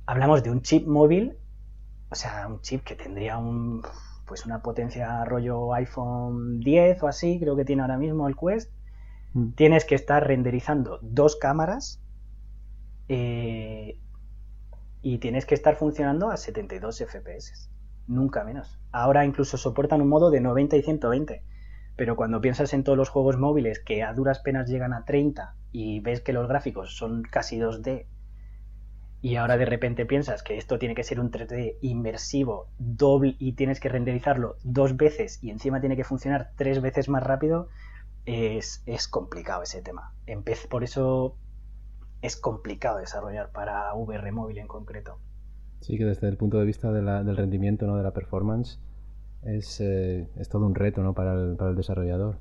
hablamos 0.07 0.45
de 0.45 0.53
un 0.53 0.63
chip 0.63 0.87
móvil. 0.87 1.37
O 2.11 2.15
sea, 2.15 2.47
un 2.47 2.61
chip 2.61 2.85
que 2.85 2.95
tendría 2.95 3.39
un 3.39 3.83
pues 4.29 4.47
una 4.47 4.63
potencia 4.63 5.25
rollo 5.25 5.73
iPhone 5.75 6.61
10 6.61 7.03
o 7.03 7.09
así, 7.09 7.41
creo 7.41 7.57
que 7.57 7.65
tiene 7.65 7.83
ahora 7.83 7.97
mismo 7.97 8.29
el 8.29 8.37
Quest. 8.37 8.71
Mm. 9.33 9.53
Tienes 9.53 9.85
que 9.85 9.95
estar 9.95 10.25
renderizando 10.25 11.01
dos 11.03 11.37
cámaras 11.37 12.01
eh, 13.09 13.99
y 15.03 15.19
tienes 15.19 15.47
que 15.47 15.55
estar 15.55 15.77
funcionando 15.77 16.31
a 16.31 16.37
72 16.37 16.99
FPS, 16.99 17.71
nunca 18.07 18.45
menos. 18.45 18.79
Ahora 18.93 19.25
incluso 19.25 19.57
soportan 19.57 20.03
un 20.03 20.09
modo 20.09 20.31
de 20.31 20.41
90 20.41 20.77
y 20.77 20.83
120, 20.83 21.43
pero 21.97 22.15
cuando 22.15 22.41
piensas 22.41 22.75
en 22.75 22.85
todos 22.85 22.99
los 22.99 23.09
juegos 23.09 23.39
móviles 23.39 23.81
que 23.81 24.03
a 24.03 24.13
duras 24.13 24.41
penas 24.41 24.69
llegan 24.69 24.93
a 24.93 25.05
30 25.05 25.57
y 25.73 26.01
ves 26.01 26.21
que 26.21 26.33
los 26.33 26.47
gráficos 26.49 26.97
son 26.97 27.23
casi 27.23 27.59
2D 27.59 28.07
y 29.21 29.37
ahora 29.37 29.57
de 29.57 29.65
repente 29.65 30.07
piensas 30.07 30.43
que 30.43 30.57
esto 30.57 30.79
tiene 30.79 30.95
que 30.95 31.03
ser 31.03 31.19
un 31.19 31.31
3D 31.31 31.77
inmersivo, 31.81 32.69
doble 32.79 33.35
y 33.39 33.53
tienes 33.55 33.81
que 33.81 33.89
renderizarlo 33.89 34.57
dos 34.63 34.97
veces 34.97 35.43
y 35.43 35.51
encima 35.51 35.81
tiene 35.81 35.97
que 35.97 36.05
funcionar 36.05 36.53
tres 36.57 36.81
veces 36.81 37.09
más 37.09 37.23
rápido, 37.23 37.69
es, 38.27 39.09
complicado 39.11 39.63
ese 39.63 39.83
tema. 39.83 40.13
por 40.69 40.85
eso 40.85 41.37
es 42.21 42.37
complicado 42.37 42.99
desarrollar 42.99 43.51
para 43.51 43.95
VR 43.95 44.33
móvil 44.33 44.59
en 44.59 44.67
concreto. 44.67 45.19
Sí, 45.81 45.97
que 45.97 46.05
desde 46.05 46.29
el 46.29 46.37
punto 46.37 46.59
de 46.59 46.67
vista 46.67 46.93
del 46.93 47.37
rendimiento, 47.37 47.87
¿no? 47.87 47.97
de 47.97 48.03
la 48.03 48.13
performance, 48.13 48.81
es, 49.43 49.81
eh, 49.81 50.29
es 50.37 50.49
todo 50.49 50.67
un 50.67 50.75
reto 50.75 51.03
¿no? 51.03 51.15
para, 51.15 51.33
el, 51.35 51.57
para 51.57 51.71
el 51.71 51.77
desarrollador. 51.77 52.39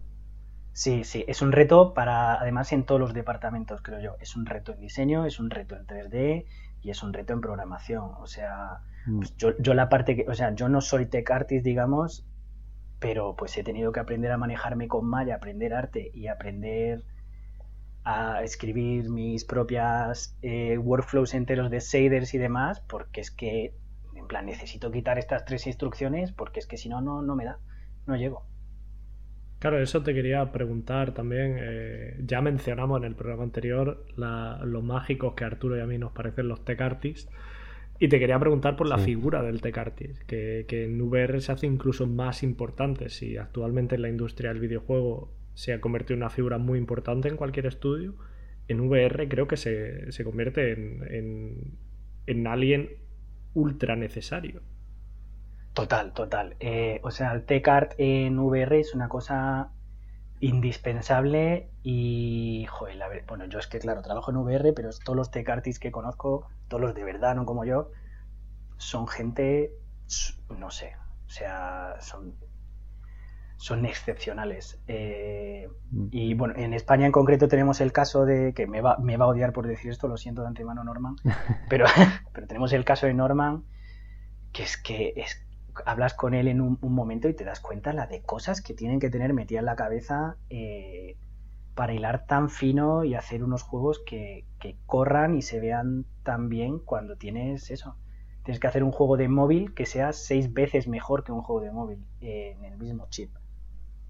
Sí, 0.74 1.04
sí, 1.04 1.24
es 1.28 1.42
un 1.42 1.52
reto 1.52 1.96
para, 1.96 2.40
además 2.40 2.72
en 2.72 2.84
todos 2.84 3.02
los 3.02 3.13
departamentos, 3.13 3.82
creo 3.82 4.00
yo. 4.00 4.16
Es 4.20 4.36
un 4.36 4.46
reto 4.46 4.74
en 4.74 4.82
diseño, 4.82 5.26
es 5.26 5.40
un 5.40 5.50
reto 5.50 5.76
en 5.76 5.88
3D 5.88 6.46
y 6.88 6.91
es 6.91 7.04
un 7.04 7.12
reto 7.12 7.34
en 7.34 7.41
programación. 7.41 8.12
O 8.19 8.28
sea, 8.28 8.80
mm. 9.06 9.17
pues 9.17 9.36
yo, 9.36 9.58
yo, 9.60 9.73
la 9.73 9.89
parte 9.89 10.15
que, 10.15 10.26
o 10.30 10.34
sea, 10.34 10.56
yo 10.56 10.69
no 10.69 10.80
soy 10.80 11.06
tech 11.06 11.30
artist, 11.30 11.65
digamos, 11.65 12.26
pero 13.00 13.36
pues 13.36 13.58
he 13.58 13.63
tenido 13.63 13.91
que 13.91 14.00
aprender 14.00 14.32
a 14.32 14.38
manejarme 14.38 14.88
con 14.88 15.06
Maya, 15.06 15.36
aprender 15.36 15.73
arte 15.73 16.10
y 16.13 16.28
aprender 16.28 17.04
a 18.06 18.41
escribir 18.41 19.10
mis 19.10 19.43
propias 19.43 20.38
eh, 20.41 20.78
workflows 20.78 21.34
enteros 21.34 21.69
de 21.69 21.82
shaders 21.82 22.34
y 22.34 22.38
demás, 22.38 22.80
porque 22.80 23.19
es 23.19 23.32
que, 23.32 23.76
en 24.15 24.28
plan, 24.28 24.45
necesito 24.45 24.89
quitar 24.89 25.19
estas 25.19 25.43
tres 25.43 25.67
instrucciones 25.67 26.32
porque 26.32 26.62
es 26.62 26.67
que 26.67 26.78
si 26.78 26.88
no, 26.88 27.02
no, 27.02 27.21
no 27.21 27.36
me 27.36 27.43
da, 27.43 27.60
no 28.06 28.15
llego. 28.15 28.45
Claro, 29.60 29.80
eso 29.80 30.04
te 30.04 30.13
quería 30.13 30.52
preguntar 30.52 31.13
también. 31.13 31.58
Eh, 31.60 32.15
ya 32.24 32.41
mencionamos 32.41 33.00
en 33.00 33.06
el 33.06 33.15
programa 33.15 33.43
anterior 33.43 34.06
los 34.15 34.84
mágicos 34.84 35.34
que 35.34 35.43
a 35.43 35.48
Arturo 35.48 35.78
y 35.78 35.80
a 35.80 35.88
mí 35.88 35.98
nos 35.98 36.12
parecen 36.12 36.48
los 36.48 36.63
tech 36.63 36.80
artists. 36.82 37.32
Y 38.00 38.10
te 38.10 38.20
quería 38.20 38.39
preguntar 38.39 38.76
por 38.76 38.88
la 38.88 39.00
figura 39.00 39.41
del 39.41 39.60
tech 39.60 39.76
artist, 39.76 40.22
que, 40.24 40.65
en 40.70 41.02
VR 41.02 41.41
se 41.41 41.52
hace 41.52 41.65
incluso 41.65 42.06
más 42.06 42.43
importante. 42.43 43.10
Si 43.10 43.38
actualmente 43.38 43.96
en 43.96 44.04
la 44.04 44.10
industria 44.10 44.52
del 44.52 44.60
videojuego 44.60 45.34
se 45.56 45.74
ha 45.74 45.82
convertido 45.82 46.13
en 46.13 46.22
una 46.22 46.30
figura 46.30 46.60
muy 46.60 46.78
importante 46.78 47.28
en 47.28 47.38
cualquier 47.38 47.65
estudio, 47.65 48.13
en 48.67 48.82
VR 48.82 49.28
creo 49.28 49.48
que 49.48 49.58
se, 49.58 50.24
convierte 50.24 50.74
en, 50.74 51.74
en 52.28 52.46
alguien 52.46 52.89
ultra 53.56 53.96
necesario. 53.96 54.62
Total, 55.78 56.12
total. 56.12 56.56
Eh, 56.60 57.00
o 57.04 57.12
sea, 57.12 57.34
el 57.34 57.46
tech 57.46 57.68
art 57.68 57.94
en 58.00 58.40
VR 58.40 58.80
es 58.80 58.96
una 58.96 59.10
cosa 59.10 59.70
indispensable 60.40 61.70
y, 61.84 62.66
joder, 62.68 63.04
a 63.04 63.08
ver, 63.08 63.26
bueno, 63.28 63.46
yo 63.46 63.60
es 63.60 63.68
que, 63.68 63.78
claro, 63.78 64.02
trabajo 64.02 64.32
en 64.32 64.38
VR, 64.38 64.74
pero 64.74 64.90
todos 65.06 65.16
los 65.16 65.30
tech 65.30 65.48
artists 65.48 65.80
que 65.80 65.92
conozco, 65.92 66.48
todos 66.68 66.82
los 66.82 66.96
de 66.96 67.04
verdad, 67.04 67.36
no 67.36 67.46
como 67.46 67.63
yo, 67.63 67.92
son 68.78 69.08
gente, 69.08 69.72
no 70.50 70.72
sé, 70.72 70.96
o 71.28 71.30
sea, 71.30 71.98
son, 72.00 72.34
son 73.58 73.86
excepcionales. 73.86 74.82
Eh, 74.88 75.70
mm. 75.92 76.08
y 76.10 76.34
bueno, 76.34 76.56
en 76.58 76.74
España 76.74 77.06
en 77.06 77.12
concreto 77.12 77.48
tenemos 77.48 77.82
el 77.82 77.92
caso 77.92 78.26
de, 78.26 78.56
que 78.56 78.66
me 78.66 78.82
va, 78.82 78.98
me 78.98 79.16
va 79.16 79.26
a 79.26 79.28
odiar 79.28 79.54
por 79.54 79.68
decir 79.68 79.92
esto, 79.92 80.08
lo 80.08 80.18
siento 80.18 80.42
de 80.42 80.48
antemano 80.48 80.84
Norman, 80.84 81.18
pero, 81.70 81.86
pero 82.34 82.48
tenemos 82.48 82.74
el 82.74 82.84
caso 82.84 83.06
de 83.06 83.13
Norman, 83.13 83.63
que 84.52 84.63
es 84.63 84.76
que 84.76 85.13
es 85.16 85.46
hablas 85.86 86.13
con 86.13 86.34
él 86.34 86.48
en 86.48 86.62
un, 86.62 86.78
momento 86.82 87.30
y 87.30 87.34
te 87.34 87.44
das 87.44 87.60
cuenta 87.60 87.94
la 87.94 88.08
de 88.08 88.22
cosas 88.22 88.62
que 88.62 88.74
tienen 88.74 89.00
que 89.00 89.10
tener 89.10 89.34
metida 89.34 89.60
en 89.60 89.66
la 89.66 89.76
cabeza 89.76 90.38
eh, 90.50 91.18
para 91.76 91.94
hilar 91.94 92.26
tan 92.26 92.50
fino 92.50 93.04
y 93.04 93.16
hacer 93.16 93.44
unos 93.44 93.62
juegos 93.62 94.02
que, 94.06 94.46
corran 94.86 95.36
y 95.36 95.42
se 95.42 95.60
vean 95.60 96.06
tan 96.24 96.50
bien 96.50 96.80
cuando 96.80 97.16
tienes 97.16 97.72
eso. 97.72 97.96
Tienes 98.44 98.60
que 98.60 98.68
hacer 98.68 98.84
un 98.84 98.92
juego 98.92 99.16
de 99.16 99.28
móvil 99.28 99.74
que 99.74 99.86
sea 99.86 100.12
seis 100.13 100.54
veces 100.54 100.88
mejor 100.88 101.24
que 101.24 101.32
un 101.32 101.42
juego 101.42 101.62
de 101.62 101.72
móvil 101.72 102.06
eh, 102.22 102.56
en 102.58 102.66
el 102.66 102.78
mismo 102.78 103.08
chip. 103.10 103.30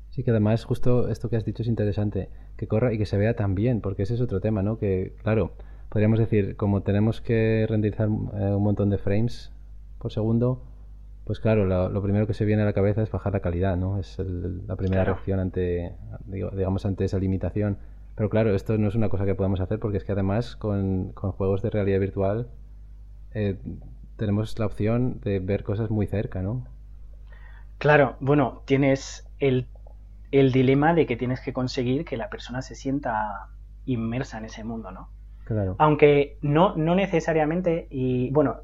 Sí, 0.10 0.24
que 0.24 0.32
además 0.32 0.64
justo 0.64 1.10
esto 1.10 1.30
que 1.30 1.36
has 1.36 1.46
dicho 1.46 1.62
es 1.62 1.68
interesante, 1.68 2.30
que 2.56 2.68
corra 2.68 2.94
y 2.94 2.98
que 2.98 3.06
se 3.06 3.18
vea 3.18 3.36
tan 3.36 3.54
bien, 3.54 3.82
porque 3.82 4.04
ese 4.04 4.16
es 4.16 4.22
otro 4.22 4.40
tema, 4.40 4.64
¿no? 4.64 4.78
Que, 4.80 5.14
claro, 5.22 5.52
podríamos 5.90 6.20
decir, 6.20 6.56
como 6.56 6.82
tenemos 6.82 7.22
que 7.22 7.66
renderizar 7.68 8.08
eh, 8.08 8.56
un 8.56 8.64
montón 8.64 8.90
de 8.90 8.98
frames 8.98 9.52
por 10.00 10.12
segundo, 10.12 10.64
pues 11.28 11.42
claro, 11.42 11.66
lo, 11.66 12.02
primero 12.02 12.26
que 12.26 12.34
se 12.34 12.46
viene 12.46 12.62
a 12.62 12.66
la 12.66 12.72
cabeza 12.72 13.04
es 13.04 13.12
bajar 13.12 13.34
la 13.34 13.42
calidad, 13.42 13.76
¿no? 13.76 14.00
Es 14.00 14.18
la 14.18 14.78
primera 14.78 15.04
reacción 15.04 15.42
ante, 15.42 15.94
digamos, 16.26 16.86
ante 16.86 17.04
esa 17.04 17.20
limitación. 17.20 17.78
Pero 18.16 18.30
claro, 18.30 18.56
esto 18.56 18.78
no 18.78 18.88
es 18.88 18.96
una 18.96 19.10
cosa 19.10 19.26
que 19.26 19.36
podamos 19.36 19.60
hacer 19.60 19.78
porque 19.78 19.98
es 19.98 20.06
que 20.06 20.14
además 20.14 20.56
con, 20.56 21.12
juegos 21.12 21.62
de 21.62 21.70
realidad 21.70 22.00
virtual 22.00 22.48
eh, 23.34 23.58
tenemos 24.16 24.58
la 24.58 24.68
opción 24.68 25.20
de 25.20 25.40
ver 25.40 25.66
cosas 25.66 25.90
muy 25.90 26.08
cerca, 26.08 26.42
¿no? 26.42 26.66
Claro, 27.78 28.16
bueno, 28.22 28.62
tienes 28.64 29.28
el, 29.40 29.68
el 30.32 30.54
dilema 30.54 30.94
de 30.94 31.06
que 31.08 31.18
tienes 31.18 31.42
que 31.42 31.52
conseguir 31.52 32.06
que 32.06 32.16
la 32.16 32.30
persona 32.30 32.62
se 32.62 32.74
sienta 32.74 33.50
inmersa 33.86 34.38
en 34.38 34.46
ese 34.46 34.64
mundo, 34.64 34.92
¿no? 34.92 35.10
Claro. 35.44 35.76
Aunque 35.78 36.38
no, 36.42 36.74
no 36.78 36.96
necesariamente, 36.96 37.88
y 37.90 38.32
bueno, 38.32 38.62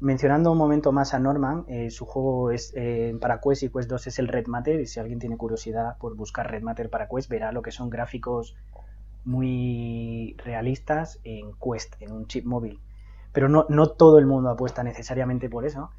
mencionando 0.00 0.52
un 0.52 0.58
momento 0.58 0.92
más 0.92 1.14
a 1.14 1.18
Norman, 1.18 1.64
eh, 1.68 1.90
su 1.90 2.04
juego 2.06 2.50
es 2.50 2.72
eh, 2.76 3.16
para 3.20 3.40
Quest 3.40 3.62
y 3.62 3.68
Quest 3.70 3.88
2 3.88 4.06
es 4.06 4.18
el 4.18 4.28
Red 4.28 4.46
Matter, 4.46 4.80
y 4.80 4.86
si 4.86 5.00
alguien 5.00 5.18
tiene 5.18 5.36
curiosidad 5.36 5.96
por 5.98 6.16
buscar 6.16 6.50
Red 6.50 6.62
Matter 6.62 6.90
para 6.90 7.08
Quest, 7.08 7.28
verá 7.28 7.52
lo 7.52 7.62
que 7.62 7.70
son 7.70 7.90
gráficos 7.90 8.56
muy 9.24 10.36
realistas 10.44 11.20
en 11.24 11.52
Quest, 11.54 11.94
en 12.00 12.12
un 12.12 12.26
chip 12.26 12.44
móvil. 12.44 12.80
Pero 13.32 13.48
no, 13.48 13.66
no 13.68 13.88
todo 13.88 14.18
el 14.18 14.26
mundo 14.26 14.50
apuesta 14.50 14.84
necesariamente 14.84 15.48
por 15.48 15.66
eso. 15.66 15.90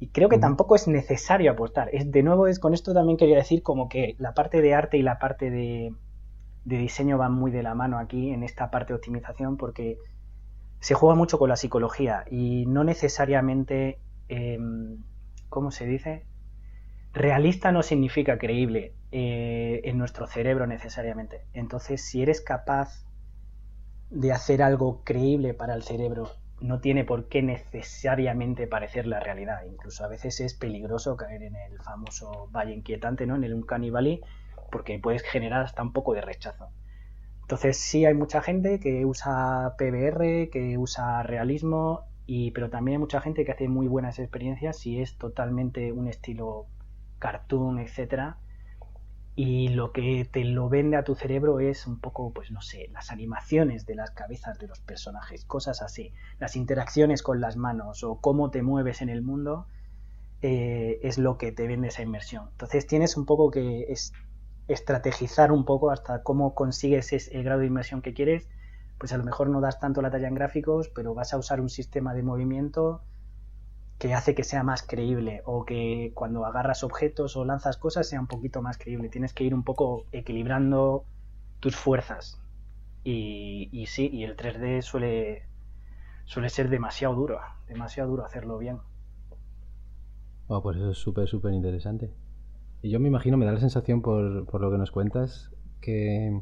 Y 0.00 0.08
creo 0.08 0.28
que 0.28 0.38
tampoco 0.38 0.76
es 0.76 0.86
necesario 0.86 1.50
apostar. 1.50 1.90
Es, 1.92 2.10
de 2.10 2.22
nuevo, 2.22 2.46
es 2.46 2.60
con 2.60 2.72
esto 2.72 2.94
también 2.94 3.18
quería 3.18 3.36
decir 3.36 3.62
como 3.62 3.88
que 3.88 4.14
la 4.18 4.32
parte 4.32 4.62
de 4.62 4.74
arte 4.74 4.96
y 4.96 5.02
la 5.02 5.18
parte 5.18 5.50
de, 5.50 5.92
de 6.64 6.78
diseño 6.78 7.18
van 7.18 7.32
muy 7.32 7.50
de 7.50 7.62
la 7.62 7.74
mano 7.74 7.98
aquí 7.98 8.30
en 8.30 8.42
esta 8.42 8.70
parte 8.70 8.92
de 8.92 8.98
optimización 8.98 9.56
porque 9.56 9.98
se 10.80 10.94
juega 10.94 11.14
mucho 11.14 11.38
con 11.38 11.48
la 11.48 11.56
psicología 11.56 12.24
y 12.30 12.66
no 12.66 12.84
necesariamente, 12.84 14.00
em, 14.28 15.04
¿cómo 15.48 15.70
se 15.70 15.86
dice? 15.86 16.26
Realista 17.12 17.72
no 17.72 17.82
significa 17.82 18.38
creíble 18.38 18.94
eh, 19.10 19.80
en 19.84 19.98
nuestro 19.98 20.26
cerebro 20.26 20.66
necesariamente. 20.66 21.46
Entonces, 21.52 22.04
si 22.04 22.22
eres 22.22 22.40
capaz 22.40 23.04
de 24.10 24.32
hacer 24.32 24.62
algo 24.62 25.02
creíble 25.04 25.54
para 25.54 25.74
el 25.74 25.82
cerebro, 25.82 26.30
no 26.60 26.80
tiene 26.80 27.04
por 27.04 27.28
qué 27.28 27.42
necesariamente 27.42 28.66
parecer 28.66 29.06
la 29.06 29.20
realidad. 29.20 29.62
Incluso 29.66 30.04
a 30.04 30.08
veces 30.08 30.40
es 30.40 30.54
peligroso 30.54 31.16
caer 31.16 31.42
en 31.42 31.56
el 31.56 31.80
famoso 31.80 32.48
valle 32.52 32.74
inquietante, 32.74 33.26
¿no? 33.26 33.36
En 33.36 33.44
el 33.44 33.54
Uncanny 33.54 33.90
porque 34.70 34.98
puedes 34.98 35.22
generar 35.22 35.62
hasta 35.62 35.82
un 35.82 35.92
poco 35.92 36.14
de 36.14 36.20
rechazo. 36.20 36.68
Entonces 37.48 37.78
sí 37.78 38.04
hay 38.04 38.12
mucha 38.12 38.42
gente 38.42 38.78
que 38.78 39.06
usa 39.06 39.74
PBR, 39.78 40.50
que 40.50 40.76
usa 40.76 41.22
realismo, 41.22 42.04
y, 42.26 42.50
pero 42.50 42.68
también 42.68 42.96
hay 42.96 42.98
mucha 42.98 43.22
gente 43.22 43.46
que 43.46 43.52
hace 43.52 43.68
muy 43.68 43.88
buenas 43.88 44.18
experiencias 44.18 44.78
si 44.78 45.00
es 45.00 45.16
totalmente 45.16 45.90
un 45.92 46.08
estilo 46.08 46.66
cartoon, 47.18 47.78
etcétera. 47.78 48.36
Y 49.34 49.68
lo 49.68 49.92
que 49.92 50.28
te 50.30 50.44
lo 50.44 50.68
vende 50.68 50.98
a 50.98 51.04
tu 51.04 51.14
cerebro 51.14 51.58
es 51.58 51.86
un 51.86 51.98
poco, 51.98 52.34
pues 52.34 52.50
no 52.50 52.60
sé, 52.60 52.90
las 52.92 53.10
animaciones 53.10 53.86
de 53.86 53.94
las 53.94 54.10
cabezas 54.10 54.58
de 54.58 54.68
los 54.68 54.80
personajes, 54.80 55.46
cosas 55.46 55.80
así, 55.80 56.12
las 56.38 56.54
interacciones 56.54 57.22
con 57.22 57.40
las 57.40 57.56
manos 57.56 58.04
o 58.04 58.20
cómo 58.20 58.50
te 58.50 58.60
mueves 58.60 59.00
en 59.00 59.08
el 59.08 59.22
mundo, 59.22 59.68
eh, 60.42 61.00
es 61.02 61.16
lo 61.16 61.38
que 61.38 61.50
te 61.52 61.66
vende 61.66 61.88
esa 61.88 62.02
inmersión. 62.02 62.50
Entonces 62.50 62.86
tienes 62.86 63.16
un 63.16 63.24
poco 63.24 63.50
que 63.50 63.86
es 63.88 64.12
estrategizar 64.68 65.52
un 65.52 65.64
poco 65.64 65.90
hasta 65.90 66.22
cómo 66.22 66.54
consigues 66.54 67.12
el 67.32 67.42
grado 67.44 67.60
de 67.60 67.66
inmersión 67.66 68.02
que 68.02 68.14
quieres, 68.14 68.48
pues 68.98 69.12
a 69.12 69.18
lo 69.18 69.24
mejor 69.24 69.48
no 69.48 69.60
das 69.60 69.80
tanto 69.80 70.02
la 70.02 70.10
talla 70.10 70.28
en 70.28 70.34
gráficos, 70.34 70.88
pero 70.94 71.14
vas 71.14 71.32
a 71.32 71.38
usar 71.38 71.60
un 71.60 71.70
sistema 71.70 72.14
de 72.14 72.22
movimiento 72.22 73.02
que 73.98 74.14
hace 74.14 74.34
que 74.34 74.44
sea 74.44 74.62
más 74.62 74.82
creíble 74.82 75.42
o 75.44 75.64
que 75.64 76.12
cuando 76.14 76.44
agarras 76.44 76.84
objetos 76.84 77.36
o 77.36 77.44
lanzas 77.44 77.76
cosas 77.76 78.08
sea 78.08 78.20
un 78.20 78.28
poquito 78.28 78.62
más 78.62 78.78
creíble. 78.78 79.08
Tienes 79.08 79.34
que 79.34 79.44
ir 79.44 79.54
un 79.54 79.64
poco 79.64 80.06
equilibrando 80.12 81.04
tus 81.60 81.76
fuerzas. 81.76 82.40
Y, 83.04 83.68
y 83.72 83.86
sí, 83.86 84.08
y 84.12 84.24
el 84.24 84.36
3D 84.36 84.82
suele, 84.82 85.42
suele 86.26 86.48
ser 86.50 86.68
demasiado 86.70 87.14
duro, 87.14 87.40
demasiado 87.68 88.10
duro 88.10 88.24
hacerlo 88.24 88.58
bien. 88.58 88.78
pues 90.62 90.76
eso 90.76 90.90
es 90.90 90.98
súper, 90.98 91.28
súper 91.28 91.52
interesante. 91.52 92.10
Y 92.82 92.90
yo 92.90 93.00
me 93.00 93.08
imagino, 93.08 93.36
me 93.36 93.46
da 93.46 93.52
la 93.52 93.60
sensación 93.60 94.02
por, 94.02 94.46
por 94.46 94.60
lo 94.60 94.70
que 94.70 94.78
nos 94.78 94.90
cuentas, 94.90 95.50
que 95.80 96.40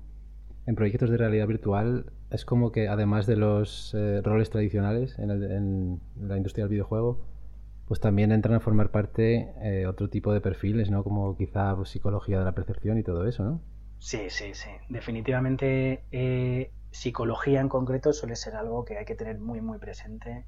en 0.67 0.75
proyectos 0.75 1.11
de 1.11 1.17
realidad 1.17 1.47
virtual 1.47 2.13
es 2.31 2.45
como 2.45 2.73
que 2.73 2.89
además 2.89 3.27
de 3.27 3.37
los 3.37 3.95
eh, 3.95 4.21
roles 4.23 4.51
tradicionales 4.51 5.19
en, 5.19 5.31
el, 5.31 5.43
en, 5.45 6.01
la 6.21 6.37
industria 6.37 6.65
del 6.65 6.73
videojuego, 6.73 7.25
pues 7.87 8.01
también 8.01 8.33
entran 8.33 8.57
a 8.57 8.61
formar 8.61 8.91
parte 8.91 9.53
eh, 9.63 9.87
otro 9.87 10.09
tipo 10.09 10.33
de 10.33 10.41
perfiles, 10.41 10.91
¿no? 10.91 11.05
Como 11.05 11.37
quizá 11.37 11.75
pues, 11.77 11.91
psicología 11.91 12.41
de 12.41 12.45
la 12.45 12.53
percepción 12.53 12.99
y 12.99 13.05
todo 13.05 13.27
eso, 13.27 13.45
¿no? 13.45 13.61
Sí, 13.99 14.29
sí, 14.29 14.53
sí. 14.53 14.71
Definitivamente 14.89 16.03
eh, 16.11 16.71
psicología 16.91 17.61
en 17.61 17.69
concreto 17.69 18.13
suele 18.13 18.35
ser 18.37 18.57
algo 18.57 18.85
que 18.85 18.99
hay 18.99 19.05
que 19.05 19.15
tener 19.15 19.39
muy, 19.39 19.61
muy 19.61 19.79
presente 19.79 20.45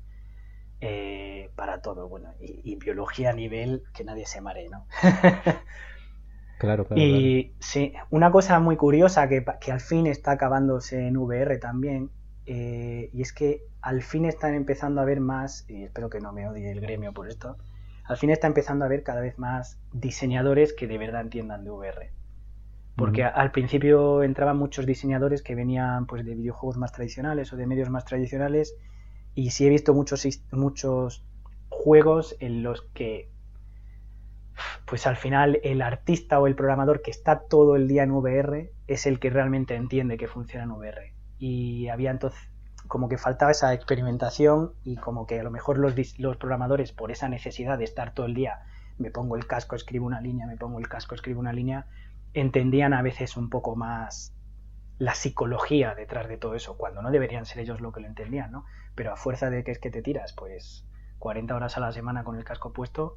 eh, 0.81 1.51
para 1.57 1.81
todo. 1.81 2.09
Bueno, 2.09 2.33
y, 2.41 2.77
biología 2.77 3.31
a 3.31 3.33
nivel 3.33 3.83
que 3.95 4.05
nadie 4.05 4.27
se 4.27 4.41
mare, 4.41 4.69
¿no? 4.69 4.87
claro, 6.59 6.87
claro. 6.87 7.03
Y 7.03 7.55
sí, 7.59 7.93
una 8.11 8.31
cosa 8.31 8.61
muy 8.61 8.77
curiosa 8.77 9.29
que, 9.29 9.45
al 9.71 9.81
fin 9.81 10.07
está 10.07 10.33
acabándose 10.33 11.07
en 11.07 11.17
VR 11.17 11.59
también, 11.59 12.11
eh, 12.47 13.11
y 13.13 13.23
es 13.23 13.33
que 13.33 13.63
al 13.83 14.03
fin 14.03 14.25
están 14.25 14.55
empezando 14.55 15.01
a 15.01 15.05
ver 15.05 15.21
más, 15.21 15.69
y 15.69 15.85
espero 15.85 16.11
que 16.11 16.21
no 16.21 16.33
me 16.33 16.49
odie 16.49 16.71
el 16.71 16.81
gremio 16.81 17.13
por 17.13 17.29
esto, 17.29 17.57
al 18.05 18.17
fin 18.17 18.31
está 18.31 18.47
empezando 18.47 18.85
a 18.85 18.89
ver 18.89 19.03
cada 19.03 19.21
vez 19.21 19.39
más 19.39 19.79
diseñadores 19.93 20.73
que 20.73 20.87
de 20.87 20.97
verdad 20.97 21.21
entiendan 21.21 21.65
de 21.65 21.71
VR. 21.71 22.11
Porque 22.97 23.23
al 23.23 23.53
principio 23.53 24.25
entraban 24.25 24.57
muchos 24.57 24.87
diseñadores 24.87 25.43
que 25.43 25.55
venían 25.55 26.07
pues 26.07 26.25
de 26.25 26.35
videojuegos 26.35 26.79
más 26.79 26.91
tradicionales 26.91 27.53
o 27.53 27.57
de 27.57 27.67
medios 27.67 27.91
más 27.91 28.05
tradicionales 28.05 28.75
y 29.39 29.51
sí 29.51 29.65
he 29.65 29.69
visto 29.69 29.95
muchos, 29.95 30.27
muchos 30.51 31.25
juegos 31.69 32.35
en 32.41 32.65
los 32.65 32.83
que, 32.93 33.31
pues 34.85 35.07
al 35.07 35.17
final, 35.17 35.61
el 35.63 35.81
artista 35.81 36.41
o 36.41 36.49
el 36.49 36.57
programador 36.57 37.03
que 37.03 37.13
está 37.13 37.43
todo 37.47 37.77
el 37.77 37.87
día 37.87 38.03
en 38.03 38.11
VR 38.11 38.73
es 38.89 39.07
el 39.07 39.21
que 39.21 39.31
realmente 39.31 39.77
entiende 39.77 40.17
que 40.17 40.27
funciona 40.27 40.65
en 40.65 40.73
VR. 40.73 41.15
Y 41.39 41.87
había 41.87 42.11
entonces 42.11 42.51
como 42.89 43.09
que 43.09 43.17
faltaba 43.17 43.53
esa 43.53 43.73
experimentación 43.75 44.73
y 44.83 44.97
como 44.97 45.25
que 45.29 45.39
a 45.39 45.45
lo 45.45 45.53
mejor 45.53 45.79
los, 45.79 45.95
los 46.19 46.37
programadores, 46.37 46.91
por 46.91 47.13
esa 47.13 47.29
necesidad 47.29 47.79
de 47.79 47.85
estar 47.85 48.15
todo 48.15 48.27
el 48.27 48.35
día, 48.35 48.63
me 48.99 49.13
pongo 49.13 49.37
el 49.37 49.47
casco, 49.47 49.77
escribo 49.77 50.05
una 50.05 50.21
línea, 50.21 50.49
me 50.49 50.57
pongo 50.57 50.81
el 50.81 50.89
casco, 50.89 51.15
escribo 51.15 51.39
una 51.39 51.53
línea, 51.53 51.87
entendían 52.35 52.93
a 52.93 53.03
veces 53.03 53.37
un 53.37 53.51
poco 53.51 53.77
más 53.77 54.35
la 54.99 55.15
psicología 55.15 55.95
detrás 55.95 56.27
de 56.27 56.39
todo 56.39 56.57
eso, 56.57 56.77
cuando 56.77 57.03
no 57.03 57.13
deberían 57.13 57.47
ser 57.47 57.61
ellos 57.61 57.81
lo 57.81 57.93
que 57.93 58.01
lo 58.01 58.09
entendían, 58.09 58.51
¿no? 58.51 58.65
Pero 58.99 59.13
a 59.13 59.17
fuerza 59.17 59.49
de 59.49 59.63
que 59.63 59.71
es 59.71 59.79
que 59.79 59.93
te 59.93 60.03
tiras, 60.03 60.33
pues 60.33 60.85
40 61.21 61.55
horas 61.55 61.77
a 61.77 61.81
la 61.81 61.93
semana 61.93 62.25
con 62.25 62.35
el 62.35 62.43
casco 62.43 62.73
puesto, 62.73 63.17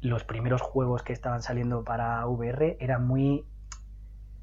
los 0.00 0.24
primeros 0.24 0.62
juegos 0.62 1.04
que 1.04 1.12
estaban 1.12 1.42
saliendo 1.42 1.84
para 1.84 2.26
VR 2.26 2.76
eran 2.80 3.06
muy, 3.06 3.46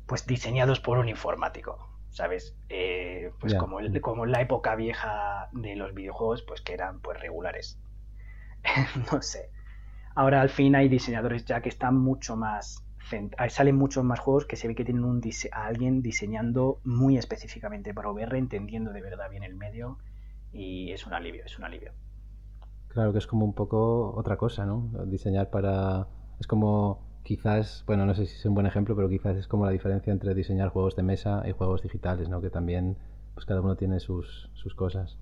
pues 0.05 0.25
diseñados 0.25 0.79
por 0.79 0.99
un 0.99 1.09
informático, 1.09 1.85
¿sabes? 2.11 2.55
Eh, 2.69 3.33
pues 3.41 3.55
como, 3.55 3.81
el, 3.81 3.99
como 3.99 4.25
la 4.25 4.39
época 4.39 4.75
vieja 4.75 5.49
de 5.51 5.75
los 5.75 5.93
videojuegos, 5.93 6.43
pues 6.43 6.61
que 6.61 6.73
eran 6.73 7.01
pues 7.01 7.19
regulares. 7.19 7.77
no 9.11 9.21
sé. 9.21 9.49
Ahora 10.15 10.39
al 10.39 10.49
fin 10.49 10.77
hay 10.77 10.87
diseñadores 10.87 11.43
ya 11.43 11.61
que 11.61 11.67
están 11.67 11.97
mucho 11.97 12.37
más 12.37 12.85
salen 13.49 13.75
muchos 13.75 14.05
más 14.05 14.21
juegos 14.21 14.45
que 14.45 14.55
se 14.55 14.69
ve 14.69 14.75
que 14.75 14.85
tienen 14.85 15.03
un 15.03 15.21
a 15.51 15.65
alguien 15.65 16.01
diseñando 16.01 16.79
muy 16.85 17.17
específicamente 17.17 17.93
para 17.93 18.09
VR, 18.09 18.37
entendiendo 18.37 18.93
de 18.93 19.01
verdad 19.01 19.29
bien 19.29 19.43
el 19.43 19.55
medio 19.55 19.97
y 20.53 20.91
es 20.91 21.05
un 21.05 21.13
alivio, 21.13 21.43
es 21.45 21.57
un 21.57 21.65
alivio. 21.65 21.91
Claro 22.89 23.11
que 23.11 23.17
es 23.17 23.27
como 23.27 23.45
un 23.45 23.53
poco 23.53 24.13
otra 24.15 24.37
cosa, 24.37 24.65
¿no? 24.65 24.89
Diseñar 25.05 25.49
para... 25.49 26.07
Es 26.39 26.47
como 26.47 27.01
quizás, 27.23 27.83
bueno, 27.87 28.05
no 28.05 28.13
sé 28.13 28.25
si 28.25 28.35
es 28.35 28.45
un 28.45 28.53
buen 28.53 28.67
ejemplo, 28.67 28.95
pero 28.95 29.09
quizás 29.09 29.37
es 29.37 29.47
como 29.47 29.65
la 29.65 29.71
diferencia 29.71 30.11
entre 30.11 30.33
diseñar 30.33 30.69
juegos 30.69 30.95
de 30.95 31.03
mesa 31.03 31.43
y 31.47 31.51
juegos 31.51 31.81
digitales, 31.81 32.29
¿no? 32.29 32.41
Que 32.41 32.49
también, 32.49 32.97
pues 33.33 33.45
cada 33.45 33.61
uno 33.61 33.75
tiene 33.75 33.99
sus, 33.99 34.49
sus 34.53 34.75
cosas. 34.75 35.17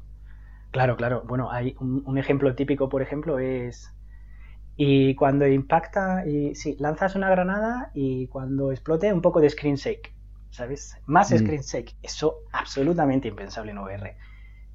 Claro, 0.71 0.97
claro. 0.97 1.23
Bueno, 1.25 1.51
hay 1.51 1.75
un 1.79 2.17
ejemplo 2.17 2.53
típico, 2.55 2.89
por 2.89 3.01
ejemplo, 3.01 3.39
es 3.39 3.93
y 4.83 5.15
cuando 5.15 5.45
impacta, 5.47 6.25
y 6.25 6.55
sí, 6.55 6.75
lanzas 6.79 7.15
una 7.15 7.29
granada 7.29 7.91
y 7.93 8.27
cuando 8.27 8.71
explote 8.71 9.11
un 9.13 9.21
poco 9.21 9.41
de 9.41 9.49
screen 9.49 9.75
shake, 9.75 10.13
¿sabes? 10.49 10.97
Más 11.05 11.31
mm. 11.31 11.37
screen 11.37 11.61
shake. 11.61 11.95
Eso 12.01 12.39
absolutamente 12.51 13.27
impensable 13.27 13.71
en 13.71 13.77
VR. 13.77 14.15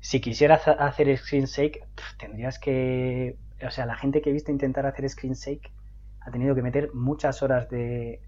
Si 0.07 0.21
quisieras 0.21 0.69
hacer 0.69 1.19
screen 1.19 1.47
shake, 1.47 1.85
tendrías 2.17 2.61
que... 2.61 3.37
O 3.61 3.71
sea, 3.73 3.87
la 3.87 3.97
gente 3.97 4.23
que 4.23 4.31
he 4.31 4.33
visto 4.33 4.53
intentar 4.53 4.87
hacer 4.87 5.11
screen 5.11 5.35
shake 5.35 5.73
ha 6.21 6.31
tenido 6.31 6.55
que 6.55 6.63
meter 6.63 6.95
muchas 6.95 7.43
horas 7.43 7.69
de, 7.71 8.21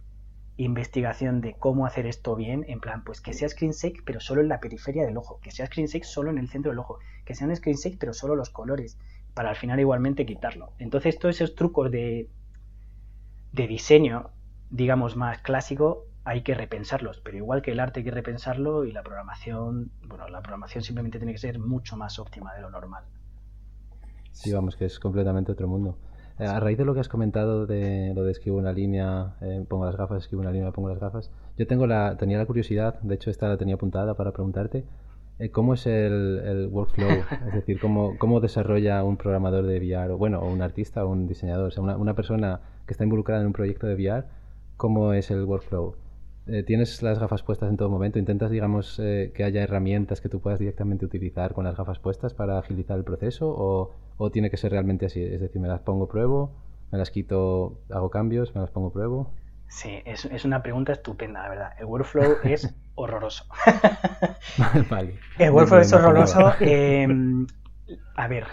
investigación 0.57 1.41
de 1.41 1.55
cómo 1.55 1.87
hacer 1.87 2.09
esto 2.09 2.35
bien, 2.35 2.65
en 2.67 2.81
plan, 2.81 3.05
pues 3.05 3.21
que 3.21 3.33
sea 3.33 3.49
screen 3.49 3.73
safe, 3.73 3.95
pero 4.05 4.19
solo 4.19 4.41
en 4.41 4.49
la 4.49 4.59
periferia 4.59 5.07
del 5.07 5.17
ojo, 5.17 5.39
que 5.41 5.53
sea 5.53 5.67
screen 5.67 5.87
safe 5.87 6.03
solo 6.03 6.31
en 6.31 6.39
el 6.39 6.49
centro 6.49 6.73
del 6.73 6.81
ojo, 6.81 6.99
que 7.25 7.37
sea 7.37 7.47
un 7.47 7.55
screen 7.55 7.79
safe, 7.79 7.97
pero 7.97 8.13
solo 8.13 8.35
los 8.35 8.51
colores, 8.51 8.99
para 9.35 9.51
al 9.51 9.57
final 9.57 9.79
igualmente 9.79 10.27
quitarlo. 10.27 10.73
Entonces, 10.81 11.17
todos 11.21 11.37
esos 11.37 11.55
trucos 11.55 11.93
de, 11.93 12.29
de 13.53 13.67
diseño, 13.69 14.31
digamos, 14.69 15.15
más 15.15 15.39
clásico, 15.43 16.08
hay 16.29 16.43
que 16.43 16.53
repensarlos, 16.53 17.21
pero 17.25 17.39
igual 17.39 17.63
que 17.63 17.73
el 17.73 17.81
arte 17.81 18.01
hay 18.01 18.05
que 18.05 18.11
repensarlo 18.11 18.85
y 18.85 18.93
la 18.93 19.03
programación, 19.03 19.91
bueno, 20.07 20.29
la 20.29 20.43
programación 20.43 20.85
simplemente 20.85 21.19
tiene 21.19 21.33
que 21.33 21.39
ser 21.39 21.59
mucho 21.59 21.97
más 21.97 22.19
óptima 22.19 22.55
de 22.55 22.61
lo 22.61 22.71
normal. 22.71 23.05
Sí, 24.33 24.53
vamos, 24.53 24.77
que 24.77 24.85
es 24.85 25.01
completamente 25.01 25.53
otro 25.53 25.67
mundo. 25.67 25.97
Eh, 26.39 26.45
a 26.45 26.61
raíz 26.61 26.77
de 26.77 26.85
lo 26.85 26.93
que 26.93 27.01
has 27.01 27.09
comentado 27.09 27.67
de 27.67 28.13
lo 28.15 28.25
de 28.25 28.33
escribo 28.33 28.59
una 28.59 28.73
línea, 28.73 29.37
eh, 29.41 29.65
pongo 29.67 29.87
las 29.87 29.97
gafas, 29.97 30.19
escribo 30.19 30.43
una 30.43 30.53
línea, 30.53 30.71
pongo 30.71 30.91
las 30.91 31.01
gafas, 31.01 31.31
yo 31.57 31.67
tengo 31.67 31.87
la, 31.87 32.19
tenía 32.19 32.37
la 32.37 32.45
curiosidad, 32.45 33.01
de 33.01 33.15
hecho 33.15 33.31
esta 33.31 33.49
la 33.49 33.57
tenía 33.57 33.77
apuntada 33.77 34.13
para 34.15 34.33
preguntarte, 34.33 34.85
eh, 35.39 35.51
¿cómo 35.51 35.73
es 35.73 35.87
el, 35.87 36.69
workflow? 36.71 37.09
es 37.49 37.55
decir, 37.55 37.81
¿cómo, 37.81 38.19
¿cómo, 38.19 38.41
desarrolla 38.41 39.03
un 39.03 39.17
programador 39.17 39.65
de 39.65 39.79
VR, 39.79 40.13
o 40.13 40.19
bueno, 40.19 40.41
o 40.41 40.53
un 40.53 40.61
artista 40.61 41.07
o 41.07 41.09
un 41.09 41.27
diseñador, 41.27 41.69
o 41.69 41.71
sea, 41.71 41.83
una, 41.83 41.97
una 41.97 42.15
persona 42.15 42.61
que 42.87 42.93
está 42.93 43.05
involucrada 43.05 43.41
en 43.41 43.47
un 43.47 43.55
proyecto 43.55 43.87
de 43.87 43.95
VR, 43.95 44.27
¿cómo 44.77 45.15
es 45.15 45.31
el 45.31 45.45
workflow? 45.45 45.95
¿Tienes 46.67 47.03
las 47.03 47.19
gafas 47.19 47.43
puestas 47.43 47.69
en 47.71 47.77
todo 47.77 47.91
momento? 47.91 48.19
¿Intentas, 48.19 48.51
digamos, 48.51 48.97
que 48.97 49.45
haya 49.45 49.63
herramientas 49.63 50.21
que 50.21 50.29
tú 50.29 50.41
puedas 50.41 50.59
directamente 50.59 51.05
utilizar 51.05 51.53
con 51.55 51.65
las 51.65 51.77
gafas 51.77 51.99
puestas 51.99 52.35
para 52.35 52.59
agilizar 52.59 52.97
el 52.97 53.05
proceso? 53.05 53.49
¿O, 53.51 53.95
¿O 54.17 54.31
tiene 54.31 54.51
que 54.51 54.57
ser 54.57 54.73
realmente 54.73 55.07
así? 55.07 55.23
Es 55.23 55.41
decir, 55.41 55.61
me 55.61 55.69
las 55.69 55.81
pongo 55.81 56.09
pruebo, 56.09 56.53
me 56.91 56.99
las 56.99 57.11
quito, 57.11 57.81
hago 57.91 58.11
cambios, 58.11 58.55
me 58.55 58.61
las 58.61 58.71
pongo 58.71 58.93
pruebo. 58.93 59.31
Sí, 59.69 60.01
es, 60.07 60.25
es 60.25 60.45
una 60.45 60.63
pregunta 60.63 60.93
estupenda, 60.93 61.43
la 61.43 61.49
verdad. 61.51 61.73
El 61.79 61.87
workflow 61.87 62.37
es 62.45 62.75
horroroso. 62.95 63.45
vale. 64.91 65.19
El 65.39 65.51
workflow 65.51 65.81
es 65.81 65.93
horroroso. 65.93 66.53
Em, 66.61 67.47
a 68.17 68.29
ver, 68.29 68.47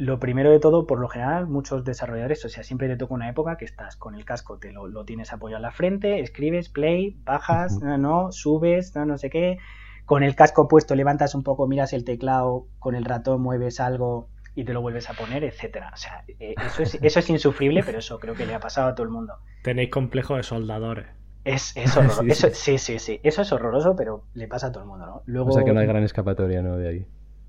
lo 0.00 0.18
primero 0.18 0.50
de 0.50 0.58
todo, 0.60 0.86
por 0.86 0.98
lo 0.98 1.08
general, 1.08 1.46
muchos 1.46 1.84
desarrolladores, 1.84 2.42
o 2.46 2.48
sea, 2.48 2.64
siempre 2.64 2.88
te 2.88 2.96
toca 2.96 3.12
una 3.12 3.28
época 3.28 3.58
que 3.58 3.66
estás 3.66 3.96
con 3.96 4.14
el 4.14 4.24
casco, 4.24 4.56
te 4.56 4.72
lo, 4.72 4.86
lo 4.86 5.04
tienes 5.04 5.30
apoyado 5.30 5.58
en 5.58 5.62
la 5.62 5.72
frente, 5.72 6.20
escribes, 6.20 6.70
play, 6.70 7.20
bajas, 7.22 7.78
no, 7.82 7.98
no, 7.98 8.32
subes, 8.32 8.96
no, 8.96 9.04
no 9.04 9.18
sé 9.18 9.28
qué, 9.28 9.58
con 10.06 10.22
el 10.22 10.34
casco 10.34 10.68
puesto 10.68 10.94
levantas 10.94 11.34
un 11.34 11.42
poco, 11.42 11.68
miras 11.68 11.92
el 11.92 12.06
teclado, 12.06 12.66
con 12.78 12.94
el 12.94 13.04
ratón 13.04 13.42
mueves 13.42 13.78
algo 13.78 14.30
y 14.54 14.64
te 14.64 14.72
lo 14.72 14.80
vuelves 14.80 15.10
a 15.10 15.12
poner, 15.12 15.44
etcétera. 15.44 15.90
O 15.92 15.96
sea, 15.98 16.24
eh, 16.38 16.54
eso 16.66 16.82
es, 16.82 16.94
eso 16.94 17.18
es 17.18 17.28
insufrible, 17.28 17.82
pero 17.84 17.98
eso 17.98 18.18
creo 18.18 18.34
que 18.34 18.46
le 18.46 18.54
ha 18.54 18.60
pasado 18.60 18.88
a 18.88 18.94
todo 18.94 19.04
el 19.04 19.12
mundo. 19.12 19.34
Tenéis 19.62 19.90
complejo 19.90 20.36
de 20.36 20.44
soldadores. 20.44 21.08
Es, 21.44 21.74
horroroso. 21.94 22.22
sí, 22.54 22.78
sí. 22.78 22.78
sí, 22.78 22.98
sí, 22.98 23.20
Eso 23.22 23.42
es 23.42 23.52
horroroso, 23.52 23.94
pero 23.96 24.24
le 24.32 24.48
pasa 24.48 24.68
a 24.68 24.72
todo 24.72 24.82
el 24.82 24.88
mundo, 24.88 25.04
¿no? 25.04 25.22
Luego... 25.26 25.50
O 25.50 25.52
sea 25.52 25.62
que 25.62 25.74
no 25.74 25.80
hay 25.80 25.86
gran 25.86 26.04
escapatoria, 26.04 26.62
¿no? 26.62 26.78
De 26.78 26.88
ahí. 26.88 27.06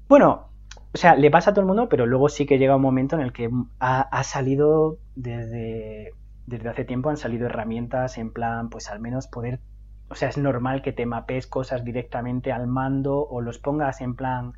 Bueno, 0.10 0.51
o 0.94 0.98
sea, 0.98 1.16
le 1.16 1.32
pasa 1.32 1.52
a 1.52 1.54
todo 1.54 1.62
el 1.62 1.68
mundo, 1.68 1.90
pero 1.90 2.06
luego 2.06 2.30
sí 2.30 2.46
que 2.46 2.58
llega 2.58 2.76
un 2.76 2.82
momento 2.82 3.16
en 3.16 3.22
el 3.22 3.34
que 3.34 3.50
ha, 3.80 4.02
ha 4.02 4.24
salido 4.24 4.98
desde, 5.16 6.14
desde 6.48 6.70
hace 6.70 6.86
tiempo, 6.86 7.10
han 7.10 7.18
salido 7.18 7.46
herramientas 7.46 8.18
en 8.18 8.32
plan, 8.32 8.70
pues 8.70 8.90
al 8.90 9.00
menos 9.00 9.28
poder 9.28 9.60
o 10.12 10.16
sea, 10.16 10.28
es 10.28 10.38
normal 10.38 10.82
que 10.82 10.92
te 10.92 11.06
mapees 11.06 11.48
cosas 11.48 11.86
directamente 11.86 12.52
al 12.52 12.68
mando 12.68 13.26
o 13.26 13.40
los 13.40 13.60
pongas 13.60 14.02
en 14.02 14.16
plan 14.16 14.54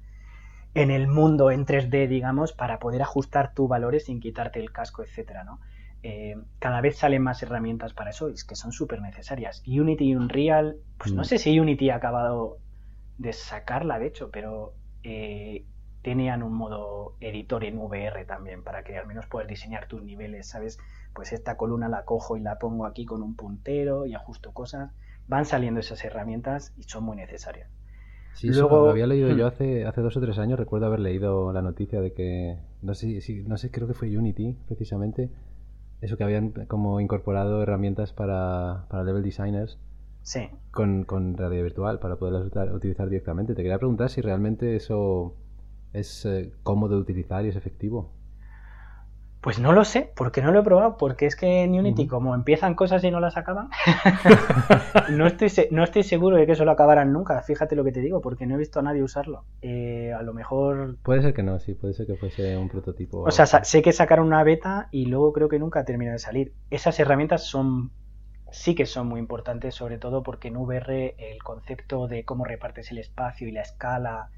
en 0.74 0.90
el 0.90 1.08
mundo 1.08 1.52
en 1.52 1.68
3D, 1.68 2.08
digamos, 2.08 2.54
para 2.54 2.80
poder 2.80 3.04
ajustar 3.04 3.54
tus 3.54 3.70
valores 3.70 4.06
sin 4.06 4.20
quitarte 4.20 4.60
el 4.60 4.72
casco, 4.72 5.04
etcétera, 5.04 5.44
¿no? 5.44 5.60
Eh, 6.02 6.36
cada 6.58 6.82
vez 6.82 6.98
salen 6.98 7.22
más 7.22 7.44
herramientas 7.44 7.94
para 7.94 8.10
eso 8.10 8.30
y 8.30 8.34
es 8.34 8.44
que 8.44 8.56
son 8.56 8.72
súper 8.72 9.00
necesarias. 9.00 9.62
Unity 9.68 10.06
y 10.06 10.16
Unreal, 10.16 10.78
pues 10.98 11.14
no 11.14 11.22
mm. 11.22 11.26
sé 11.26 11.38
si 11.38 11.60
Unity 11.60 11.92
ha 11.92 11.98
acabado 11.98 12.58
de 13.20 13.32
sacarla, 13.32 14.00
de 14.00 14.08
hecho, 14.08 14.32
pero 14.32 14.74
eh, 15.04 15.66
tenían 16.04 16.44
un 16.44 16.54
modo 16.54 17.16
editor 17.22 17.64
en 17.64 17.80
VR 17.80 18.26
también 18.26 18.64
para 18.64 18.84
que 18.84 18.98
al 18.98 19.08
menos 19.08 19.26
puedas 19.26 19.48
diseñar 19.48 19.88
tus 19.88 20.04
niveles, 20.04 20.48
¿sabes? 20.48 20.78
Pues 21.14 21.34
esta 21.34 21.58
columna 21.58 21.90
la 21.90 22.04
cojo 22.06 22.38
y 22.38 22.42
la 22.42 22.60
pongo 22.60 22.86
aquí 22.86 23.06
con 23.06 23.24
un 23.24 23.36
puntero 23.36 24.06
y 24.06 24.14
ajusto 24.14 24.52
cosas 24.52 24.92
van 25.28 25.46
saliendo 25.46 25.80
esas 25.80 26.04
herramientas 26.04 26.74
y 26.78 26.84
son 26.84 27.06
muy 27.06 27.16
necesarias. 27.16 27.70
Sí, 28.34 28.50
Luego, 28.50 28.86
lo 28.86 28.90
había 28.90 29.08
leído 29.08 29.30
yo 29.30 29.46
hmm. 29.46 29.48
hace, 29.48 29.86
hace 29.86 30.02
dos 30.02 30.18
o 30.18 30.22
tres 30.22 30.38
años, 30.40 30.60
recuerdo 30.60 30.88
haber 30.88 31.00
leído 31.00 31.54
la 31.54 31.62
noticia 31.62 32.02
de 32.02 32.14
que, 32.14 32.58
no 32.82 32.96
sé, 32.96 33.22
si, 33.22 33.44
no 33.44 33.58
sé, 33.58 33.70
creo 33.70 33.88
que 33.88 33.94
fue 33.94 34.16
Unity 34.18 34.58
precisamente, 34.68 35.30
eso 36.02 36.18
que 36.18 36.24
habían 36.24 36.52
como 36.68 37.00
incorporado 37.00 37.62
herramientas 37.62 38.12
para, 38.12 38.88
para 38.90 39.04
level 39.04 39.24
designers 39.24 39.80
sí. 40.24 40.50
con, 40.72 41.04
con 41.04 41.38
realidad 41.38 41.64
virtual 41.64 42.00
para 42.00 42.16
poderlas 42.18 42.52
utilizar 42.74 43.08
directamente. 43.08 43.54
Te 43.54 43.62
quería 43.62 43.78
preguntar 43.78 44.10
si 44.10 44.20
realmente 44.20 44.76
eso 44.76 45.36
es 45.94 46.26
eh, 46.26 46.52
cómodo 46.64 46.96
de 46.96 47.02
utilizar 47.02 47.46
y 47.46 47.50
es 47.50 47.56
efectivo. 47.56 48.12
Pues 49.44 49.60
no 49.60 49.74
lo 49.74 49.84
sé, 49.84 50.10
porque 50.16 50.42
no 50.42 50.54
lo 50.54 50.62
he 50.62 50.64
probado, 50.64 50.96
porque 50.96 51.26
es 51.26 51.36
que 51.36 51.64
en 51.64 51.78
Unity, 51.78 52.08
como 52.08 52.34
empiezan 52.34 52.76
cosas 52.76 53.04
y 53.04 53.12
no 53.12 53.20
las 53.20 53.36
acaban, 53.36 53.68
no, 55.12 55.28
estoy, 55.28 55.52
no 55.70 55.84
estoy 55.84 56.04
seguro 56.04 56.38
de 56.38 56.46
que 56.46 56.54
eso 56.54 56.64
lo 56.64 56.72
acabaran 56.72 57.12
nunca, 57.12 57.42
fíjate 57.42 57.76
lo 57.76 57.84
que 57.84 57.92
te 57.92 58.00
digo, 58.00 58.22
porque 58.22 58.48
no 58.48 58.56
he 58.56 58.58
visto 58.58 58.80
a 58.80 58.84
nadie 58.84 59.04
usarlo. 59.04 59.44
Eh, 59.62 60.14
a 60.18 60.22
lo 60.22 60.34
mejor... 60.34 60.96
Puede 61.04 61.22
ser 61.22 61.34
que 61.34 61.44
no, 61.44 61.60
sí, 61.60 61.74
puede 61.74 61.94
ser 61.94 62.08
que 62.08 62.16
fuese 62.16 62.56
un 62.58 62.70
prototipo. 62.70 63.24
O 63.24 63.32
sea, 63.32 63.46
sé 63.46 63.82
que 63.82 63.92
sacaron 63.92 64.28
una 64.28 64.46
beta 64.46 64.88
y 64.92 65.08
luego 65.08 65.34
creo 65.34 65.50
que 65.50 65.60
nunca 65.60 65.84
terminó 65.84 66.14
de 66.14 66.20
salir. 66.20 66.54
Esas 66.70 66.98
herramientas 67.02 67.44
son 67.44 67.92
sí 68.50 68.76
que 68.76 68.86
son 68.86 69.08
muy 69.08 69.20
importantes, 69.20 69.76
sobre 69.76 69.98
todo 69.98 70.24
porque 70.24 70.48
en 70.48 70.56
VR 70.56 71.16
el 71.18 71.44
concepto 71.44 72.08
de 72.08 72.24
cómo 72.24 72.46
repartes 72.46 72.92
el 72.92 73.00
espacio 73.00 73.48
y 73.50 73.52
la 73.52 73.62
escala 73.62 74.30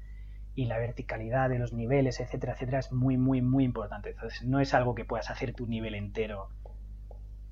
y 0.56 0.64
la 0.64 0.78
verticalidad 0.78 1.50
de 1.50 1.58
los 1.58 1.74
niveles, 1.74 2.18
etcétera, 2.18 2.54
etcétera, 2.54 2.78
es 2.78 2.90
muy, 2.90 3.18
muy, 3.18 3.42
muy 3.42 3.62
importante. 3.62 4.10
Entonces, 4.10 4.42
no 4.42 4.58
es 4.58 4.72
algo 4.72 4.94
que 4.94 5.04
puedas 5.04 5.30
hacer 5.30 5.52
tu 5.52 5.66
nivel 5.66 5.94
entero 5.94 6.48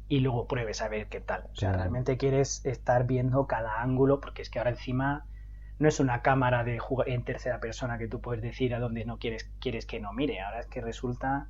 y 0.09 0.21
luego 0.21 0.49
pruebes 0.49 0.81
a 0.81 0.89
ver 0.89 1.09
qué 1.09 1.21
tal. 1.21 1.45
O 1.53 1.55
sea, 1.55 1.75
realmente 1.75 2.17
quieres 2.17 2.65
estar 2.65 3.07
viendo 3.07 3.47
cada 3.47 3.83
ángulo, 3.83 4.21
porque 4.21 4.41
es 4.41 4.49
que 4.49 4.59
ahora 4.59 4.71
encima 4.71 5.27
no 5.79 5.87
es 5.87 6.01
una 6.01 6.23
cámara 6.23 6.65
de 6.65 6.81
en 7.07 7.25
tercera 7.25 7.61
persona 7.61 7.99
que 7.99 8.09
tú 8.09 8.23
puedes 8.23 8.43
decir 8.43 8.75
a 8.75 8.81
dónde 8.81 9.05
no 9.05 9.19
quieres, 9.19 9.51
quieres 9.61 9.85
que 9.85 10.01
no 10.01 10.15
mire. 10.15 10.41
Ahora 10.41 10.61
es 10.61 10.67
que 10.67 10.81
resulta, 10.81 11.49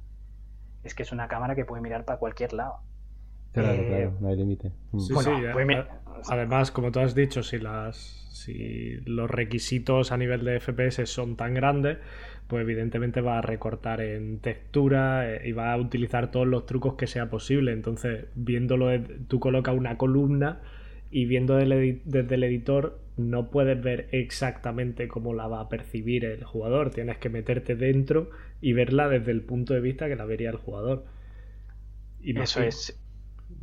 es 0.83 0.95
que 0.97 1.05
es 1.05 1.13
una 1.13 1.29
cámara 1.29 1.55
que 1.55 1.65
puede 1.65 1.83
mirar 1.83 2.05
para 2.05 2.19
cualquier 2.19 2.53
lado. 2.53 2.81
Claro, 3.55 3.83
eh, 3.83 3.87
claro, 3.87 4.17
no 4.21 4.29
hay 4.29 4.37
límite. 4.37 4.73
Mm. 4.93 4.99
Sí, 4.99 5.15
sí, 5.15 5.31
eh, 5.31 5.85
además, 6.29 6.71
como 6.73 6.91
tú 6.91 7.01
has 7.01 7.15
dicho, 7.15 7.43
si 7.43 7.59
las 7.59 8.21
si 8.31 8.97
los 9.07 9.31
requisitos 9.31 10.11
a 10.11 10.17
nivel 10.17 10.45
de 10.45 10.59
FPS 10.59 11.07
son 11.07 11.37
tan 11.37 11.55
grandes, 11.55 11.99
pues 12.49 12.63
evidentemente 12.63 13.21
va 13.21 13.39
a 13.39 13.43
recortar 13.43 14.01
en 14.01 14.41
textura 14.41 15.33
eh, 15.33 15.49
y 15.49 15.53
va 15.53 15.73
a 15.73 15.77
utilizar 15.79 16.33
todos 16.33 16.47
los 16.47 16.67
trucos 16.67 16.95
que 16.95 17.07
sea 17.07 17.31
posible. 17.31 17.73
Entonces, 17.73 18.27
viéndolo, 18.35 18.89
tú 19.29 19.39
colocas 19.39 19.77
una 19.77 19.97
columna 19.97 20.61
y 21.13 21.27
viendo 21.27 21.57
desde 21.57 22.35
el 22.35 22.45
editor 22.45 22.99
no 23.17 23.51
puedes 23.51 23.81
ver 23.81 24.09
exactamente 24.11 25.07
cómo 25.07 25.33
la 25.33 25.47
va 25.47 25.61
a 25.61 25.69
percibir 25.69 26.25
el 26.25 26.43
jugador. 26.43 26.91
Tienes 26.91 27.19
que 27.19 27.29
meterte 27.29 27.77
dentro 27.77 28.31
y 28.61 28.73
verla 28.73 29.09
desde 29.09 29.31
el 29.31 29.43
punto 29.43 29.75
de 29.75 29.81
vista 29.81 30.09
que 30.09 30.17
la 30.17 30.25
vería 30.25 30.51
el 30.51 30.57
jugador. 30.57 31.05
Eso 32.21 32.63
es. 32.63 32.99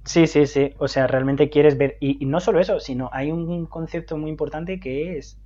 Sí, 0.04 0.26
sí, 0.28 0.47
sí. 0.47 0.74
O 0.80 0.88
sea, 0.88 1.08
realmente 1.08 1.49
quieres 1.49 1.78
ver. 1.78 1.97
Y, 1.99 2.26
no 2.26 2.39
solo 2.39 2.60
eso, 2.60 2.80
sino 2.80 3.10
hay 3.14 3.32
un 3.32 3.66
concepto 3.68 4.18
muy 4.18 4.30
importante 4.30 4.80
que 4.80 5.18
es. 5.18 5.39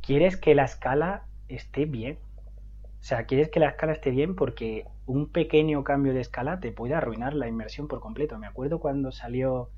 Quieres 0.00 0.36
que 0.36 0.54
la 0.54 0.64
escala 0.64 1.26
esté 1.48 1.84
bien. 1.84 2.18
O 3.00 3.02
sea, 3.02 3.24
quieres 3.24 3.50
que 3.50 3.60
la 3.60 3.68
escala 3.68 3.92
esté 3.92 4.10
bien 4.10 4.34
porque 4.34 4.86
un 5.06 5.30
pequeño 5.30 5.84
cambio 5.84 6.14
de 6.14 6.20
escala 6.20 6.60
te 6.60 6.72
puede 6.72 6.94
arruinar 6.94 7.34
la 7.34 7.48
inmersión 7.48 7.88
por 7.88 8.00
completo. 8.00 8.38
Me 8.38 8.46
acuerdo 8.46 8.80
cuando 8.80 9.12
salió. 9.12 9.70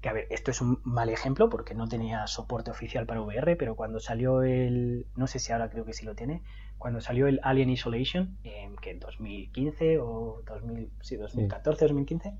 Que 0.00 0.08
a 0.08 0.12
ver, 0.12 0.26
esto 0.30 0.50
es 0.50 0.60
un 0.60 0.80
mal 0.82 1.10
ejemplo 1.10 1.48
porque 1.48 1.74
no 1.74 1.86
tenía 1.86 2.26
soporte 2.26 2.72
oficial 2.72 3.06
para 3.06 3.22
VR, 3.22 3.56
pero 3.56 3.76
cuando 3.76 4.00
salió 4.00 4.42
el. 4.42 5.06
No 5.16 5.26
sé 5.26 5.38
si 5.40 5.52
ahora 5.52 5.70
creo 5.70 5.84
que 5.84 5.92
sí 5.92 6.04
lo 6.04 6.14
tiene. 6.14 6.42
Cuando 6.78 7.00
salió 7.00 7.26
el 7.26 7.40
Alien 7.42 7.70
Isolation, 7.70 8.38
en 8.44 8.76
que 8.76 8.90
en 8.90 9.00
2015 9.00 9.98
o 9.98 10.42
2000, 10.46 10.90
sí, 11.00 11.16
2014, 11.16 11.84
2015 11.84 12.34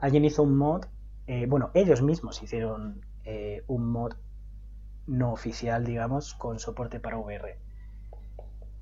alguien 0.00 0.24
hizo 0.24 0.42
un 0.42 0.56
mod, 0.56 0.86
eh, 1.26 1.46
bueno, 1.46 1.70
ellos 1.74 2.02
mismos 2.02 2.42
hicieron 2.42 3.04
eh, 3.24 3.62
un 3.66 3.86
mod 3.90 4.14
no 5.06 5.32
oficial, 5.32 5.84
digamos, 5.84 6.34
con 6.34 6.58
soporte 6.58 7.00
para 7.00 7.18
VR. 7.18 7.58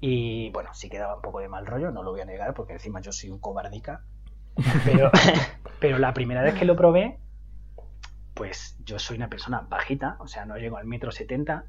Y 0.01 0.51
bueno, 0.51 0.71
sí 0.75 0.89
quedaba 0.89 1.17
un 1.17 1.23
poco 1.23 1.41
de 1.41 1.49
mal 1.49 1.67
rollo, 1.67 1.91
no 1.91 2.03
lo 2.03 2.13
voy 2.13 2.21
a 2.21 2.25
negar, 2.25 2.55
porque 2.55 2.75
encima 2.75 3.01
yo 3.01 3.13
soy 3.13 3.31
un 3.31 3.39
cobardica. 3.39 4.05
Pero, 4.85 5.11
pero 5.81 5.99
la 5.99 6.13
primera 6.15 6.43
vez 6.43 6.55
que 6.55 6.65
lo 6.65 6.77
probé, 6.77 7.19
pues 8.35 8.77
yo 8.85 8.99
soy 8.99 9.17
una 9.17 9.29
persona 9.29 9.67
bajita, 9.69 10.17
o 10.21 10.29
sea, 10.29 10.47
no 10.47 10.57
llego 10.57 10.77
al 10.77 10.87
metro 10.87 11.11
setenta. 11.11 11.65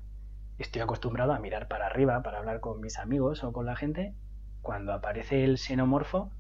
Estoy 0.58 0.82
acostumbrado 0.82 1.34
a 1.34 1.39
mirar 1.39 1.68
para 1.68 1.88
arriba 1.88 2.22
para 2.22 2.39
hablar 2.39 2.60
con 2.60 2.82
mis 2.82 3.00
amigos 3.00 3.43
o 3.43 3.54
con 3.54 3.66
la 3.66 3.76
gente. 3.76 4.14
Cuando 4.62 4.93
aparece 4.93 5.45
el 5.45 5.58
xenomorfo, 5.58 6.32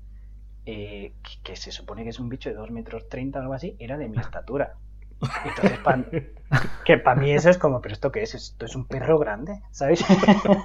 eh, 0.71 1.13
que, 1.41 1.55
se 1.55 1.71
supone 1.71 2.03
que 2.03 2.09
es 2.09 2.19
un 2.19 2.29
bicho 2.29 2.47
de 2.47 2.55
2 2.55 2.69
metros 2.69 3.09
30 3.09 3.39
o 3.39 3.41
algo 3.41 3.53
así, 3.55 3.75
era 3.79 3.97
de 3.97 4.07
mi 4.07 4.19
estatura. 4.19 4.75
Entonces, 5.43 5.79
que 6.85 6.97
para 6.99 7.19
mí 7.19 7.31
eso 7.31 7.49
es 7.49 7.57
como, 7.57 7.81
¿pero 7.81 7.93
esto 7.93 8.11
qué 8.11 8.21
es? 8.21 8.35
Esto 8.35 8.65
es 8.65 8.75
un 8.75 8.85
perro 8.85 9.17
grande, 9.17 9.63
¿sabes? 9.71 10.05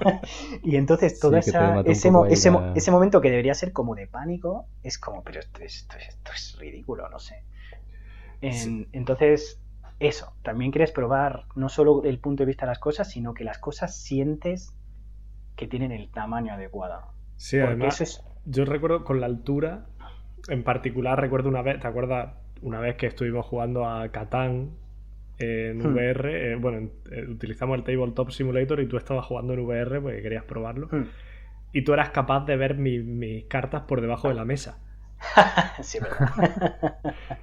y 0.62 0.76
entonces 0.76 1.18
todo 1.18 1.38
ese, 1.38 1.58
ese, 1.86 2.90
momento 2.90 3.22
que 3.22 3.30
debería 3.30 3.54
ser 3.54 3.72
como 3.72 3.94
de 3.94 4.06
pánico, 4.06 4.66
es 4.82 4.98
como, 4.98 5.24
pero 5.24 5.40
esto, 5.40 5.62
esto, 5.62 5.96
esto 5.96 6.32
es 6.34 6.58
ridículo, 6.58 7.08
no 7.08 7.18
sé. 7.18 7.42
Entonces, 8.42 9.58
eso, 10.00 10.34
también 10.42 10.70
quieres 10.70 10.92
probar 10.92 11.46
no 11.54 11.70
solo 11.70 12.04
el 12.04 12.18
punto 12.18 12.42
de 12.42 12.48
vista 12.48 12.66
de 12.66 12.72
las 12.72 12.78
cosas, 12.78 13.08
sino 13.10 13.32
que 13.32 13.42
las 13.42 13.56
cosas 13.56 13.96
sientes 13.96 14.74
que 15.56 15.66
tienen 15.66 15.92
el 15.92 16.10
tamaño 16.10 16.52
adecuado. 16.52 17.00
Sí, 17.36 17.58
además, 17.58 18.22
yo 18.44 18.66
recuerdo 18.66 19.04
con 19.04 19.20
la 19.20 19.26
altura, 19.26 19.86
en 20.48 20.62
particular 20.62 21.20
recuerdo 21.20 21.48
una 21.48 21.62
vez, 21.62 21.80
¿te 21.80 21.86
acuerdas? 21.86 22.34
Una 22.62 22.80
vez 22.80 22.96
que 22.96 23.06
estuvimos 23.06 23.44
jugando 23.46 23.86
a 23.86 24.08
Catán 24.10 24.70
en 25.38 25.78
hmm. 25.78 25.94
VR, 25.94 26.52
eh, 26.52 26.56
bueno, 26.56 26.90
eh, 27.10 27.26
utilizamos 27.28 27.78
el 27.78 27.84
Tabletop 27.84 28.30
Simulator 28.30 28.80
y 28.80 28.86
tú 28.86 28.96
estabas 28.96 29.26
jugando 29.26 29.52
en 29.54 29.60
VR 29.60 30.00
porque 30.00 30.22
querías 30.22 30.44
probarlo. 30.44 30.88
Hmm. 30.90 31.04
Y 31.72 31.82
tú 31.82 31.92
eras 31.92 32.10
capaz 32.10 32.46
de 32.46 32.56
ver 32.56 32.76
mis 32.76 33.44
cartas 33.46 33.82
por 33.82 34.00
debajo 34.00 34.28
de 34.28 34.34
la 34.34 34.44
mesa. 34.44 34.78
sí, 35.82 35.98
verdad. 35.98 36.98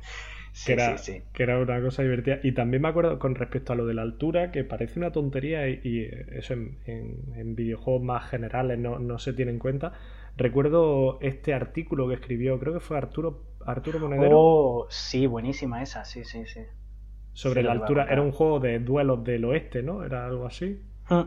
que, 0.66 0.74
era, 0.74 0.95
que 1.34 1.43
era 1.43 1.60
una 1.60 1.82
cosa 1.82 2.04
divertida. 2.04 2.39
Y 2.43 2.52
también 2.54 2.82
me 2.82 2.89
acuerdo 2.89 3.20
con 3.20 3.36
respecto 3.36 3.74
a 3.74 3.76
lo 3.76 3.86
de 3.86 3.93
la 3.93 4.02
altura, 4.02 4.52
que 4.52 4.64
parece 4.64 4.99
una 4.99 5.12
tontería 5.12 5.68
y, 5.68 6.10
eso 6.32 6.54
en, 6.54 7.56
videojuegos 7.56 8.04
más 8.04 8.30
generales 8.30 8.80
no, 8.80 9.20
se 9.20 9.34
tiene 9.34 9.52
en 9.52 9.60
cuenta. 9.60 9.93
Recuerdo 10.38 11.20
este 11.22 11.54
artículo 11.54 12.08
que 12.08 12.16
escribió, 12.16 12.60
creo 12.60 12.74
que 12.74 12.80
fue 12.80 12.98
Arturo, 12.98 13.44
Arturo 13.66 14.00
Monedero. 14.00 14.38
Oh, 14.40 14.88
sí, 14.90 15.28
buenísima 15.28 15.82
esa, 15.82 16.06
sí, 16.06 16.24
sí, 16.24 16.46
sí. 16.46 16.62
Sobre 17.34 17.64
la 17.64 17.72
altura, 17.72 18.08
era 18.10 18.22
un 18.22 18.32
juego 18.32 18.60
de 18.60 18.80
duelos 18.80 19.24
del 19.24 19.46
oeste, 19.46 19.84
¿no? 19.84 20.04
Era 20.04 20.26
algo 20.26 20.46
así. 20.46 20.82
Mm, 21.10 21.22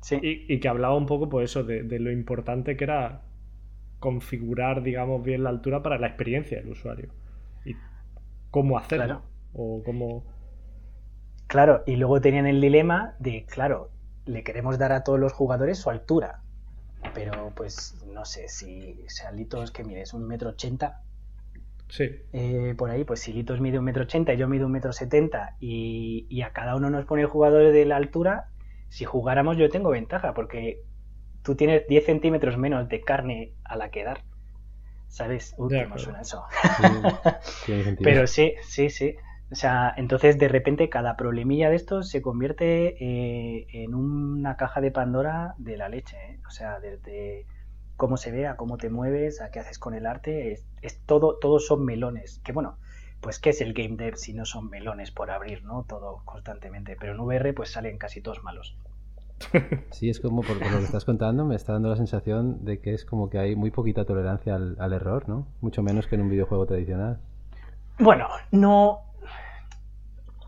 sí. 0.00 0.18
Y, 0.22 0.60
que 0.60 0.68
hablaba 0.68 0.94
un 0.96 1.06
poco, 1.06 1.28
pues 1.28 1.50
eso, 1.50 1.64
de, 1.64 1.82
de 1.84 1.98
lo 1.98 2.10
importante 2.10 2.76
que 2.76 2.84
era 2.84 3.22
configurar, 3.98 4.82
digamos, 4.82 5.22
bien 5.22 5.44
la 5.44 5.50
altura 5.50 5.82
para 5.82 5.98
la 5.98 6.08
experiencia 6.08 6.58
del 6.58 6.70
usuario 6.70 7.08
cómo 8.52 8.78
hacerlo. 8.78 9.22
O 9.54 9.82
cómo. 9.84 10.22
Claro, 11.48 11.82
y 11.86 11.96
luego 11.96 12.20
tenían 12.20 12.46
el 12.46 12.60
dilema 12.60 13.16
de, 13.18 13.44
claro, 13.46 13.90
le 14.24 14.44
queremos 14.44 14.78
dar 14.78 14.92
a 14.92 15.02
todos 15.02 15.18
los 15.18 15.32
jugadores 15.32 15.78
su 15.78 15.90
altura. 15.90 16.40
Pero 17.14 17.50
pues 17.56 18.01
no 18.12 18.24
sé, 18.24 18.48
si 18.48 19.04
Litos 19.34 19.70
que 19.70 19.84
mides 19.84 20.14
un 20.14 20.26
metro 20.26 20.50
ochenta. 20.50 21.02
Sí. 21.88 22.04
Eh, 22.32 22.74
por 22.76 22.90
ahí, 22.90 23.04
pues 23.04 23.20
si 23.20 23.32
Litos 23.32 23.60
mide 23.60 23.78
un 23.78 23.84
metro 23.84 24.04
ochenta 24.04 24.32
y 24.32 24.36
yo 24.36 24.48
mido 24.48 24.66
un 24.66 24.72
metro 24.72 24.92
setenta 24.92 25.56
y, 25.60 26.26
y 26.30 26.42
a 26.42 26.52
cada 26.52 26.76
uno 26.76 26.90
nos 26.90 27.04
pone 27.04 27.22
el 27.22 27.28
jugador 27.28 27.72
de 27.72 27.84
la 27.84 27.96
altura, 27.96 28.48
si 28.88 29.04
jugáramos 29.04 29.56
yo 29.56 29.68
tengo 29.68 29.90
ventaja 29.90 30.34
porque 30.34 30.82
tú 31.42 31.54
tienes 31.54 31.86
10 31.88 32.06
centímetros 32.06 32.56
menos 32.56 32.88
de 32.88 33.00
carne 33.00 33.52
a 33.64 33.76
la 33.76 33.90
que 33.90 34.04
dar. 34.04 34.22
¿Sabes? 35.08 35.54
Uy, 35.58 35.68
qué 35.68 35.98
suena 35.98 36.22
eso. 36.22 36.44
Pero 38.02 38.26
sí, 38.26 38.54
sí, 38.62 38.88
sí. 38.88 39.14
O 39.50 39.54
sea, 39.54 39.92
entonces 39.98 40.38
de 40.38 40.48
repente 40.48 40.88
cada 40.88 41.16
problemilla 41.16 41.68
de 41.68 41.76
estos 41.76 42.08
se 42.08 42.22
convierte 42.22 42.96
eh, 42.98 43.66
en 43.72 43.94
una 43.94 44.56
caja 44.56 44.80
de 44.80 44.90
Pandora 44.90 45.54
de 45.58 45.76
la 45.76 45.90
leche. 45.90 46.16
¿eh? 46.16 46.40
O 46.46 46.50
sea, 46.50 46.80
desde 46.80 47.46
cómo 48.02 48.16
se 48.16 48.32
ve, 48.32 48.48
a 48.48 48.56
cómo 48.56 48.78
te 48.78 48.90
mueves, 48.90 49.40
a 49.40 49.52
qué 49.52 49.60
haces 49.60 49.78
con 49.78 49.94
el 49.94 50.06
arte, 50.06 50.58
es, 50.82 50.98
todo, 51.06 51.38
todos 51.38 51.68
son 51.68 51.84
melones. 51.84 52.40
Que 52.44 52.50
bueno, 52.50 52.76
pues 53.20 53.38
qué 53.38 53.50
es 53.50 53.60
el 53.60 53.74
game 53.74 53.94
dev 53.94 54.16
si 54.16 54.34
no 54.34 54.44
son 54.44 54.68
melones 54.70 55.12
por 55.12 55.30
abrir, 55.30 55.62
¿no? 55.62 55.84
Todo 55.84 56.20
constantemente. 56.24 56.96
Pero 56.98 57.12
en 57.12 57.20
VR 57.20 57.52
pues 57.54 57.70
salen 57.70 57.98
casi 57.98 58.20
todos 58.20 58.42
malos. 58.42 58.76
Sí, 59.92 60.10
es 60.10 60.18
como 60.18 60.42
por, 60.42 60.56
lo 60.56 60.78
que 60.78 60.84
estás 60.84 61.04
contando, 61.04 61.44
me 61.44 61.54
está 61.54 61.74
dando 61.74 61.90
la 61.90 61.96
sensación 61.96 62.64
de 62.64 62.80
que 62.80 62.92
es 62.92 63.04
como 63.04 63.30
que 63.30 63.38
hay 63.38 63.54
muy 63.54 63.70
poquita 63.70 64.04
tolerancia 64.04 64.56
al, 64.56 64.92
error, 64.92 65.28
¿no? 65.28 65.46
Mucho 65.60 65.84
menos 65.84 66.08
que 66.08 66.16
en 66.16 66.22
un 66.22 66.28
videojuego 66.28 66.66
tradicional. 66.66 67.20
Bueno, 68.00 68.26
no. 68.50 69.02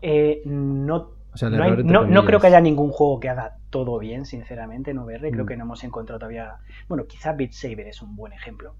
Eh, 0.01 0.41
no, 0.43 1.11
no, 1.41 2.25
creo 2.25 2.39
que 2.39 2.47
haya 2.47 2.61
ningún 2.61 2.91
juego 2.91 3.19
que 3.19 3.29
haga 3.29 3.57
todo 3.69 3.99
bien, 3.99 4.25
sinceramente, 4.25 4.91
en 4.91 4.99
VR. 4.99 5.31
Creo 5.31 5.43
mm. 5.43 5.47
que 5.47 5.57
no 5.57 5.63
hemos 5.65 5.83
encontrado 5.83 6.19
todavía. 6.19 6.57
Bueno, 6.87 7.05
quizá 7.05 7.33
Beat 7.33 7.51
Saber 7.51 7.87
es 7.87 8.01
un 8.01 8.15
buen 8.15 8.33
ejemplo. 8.33 8.75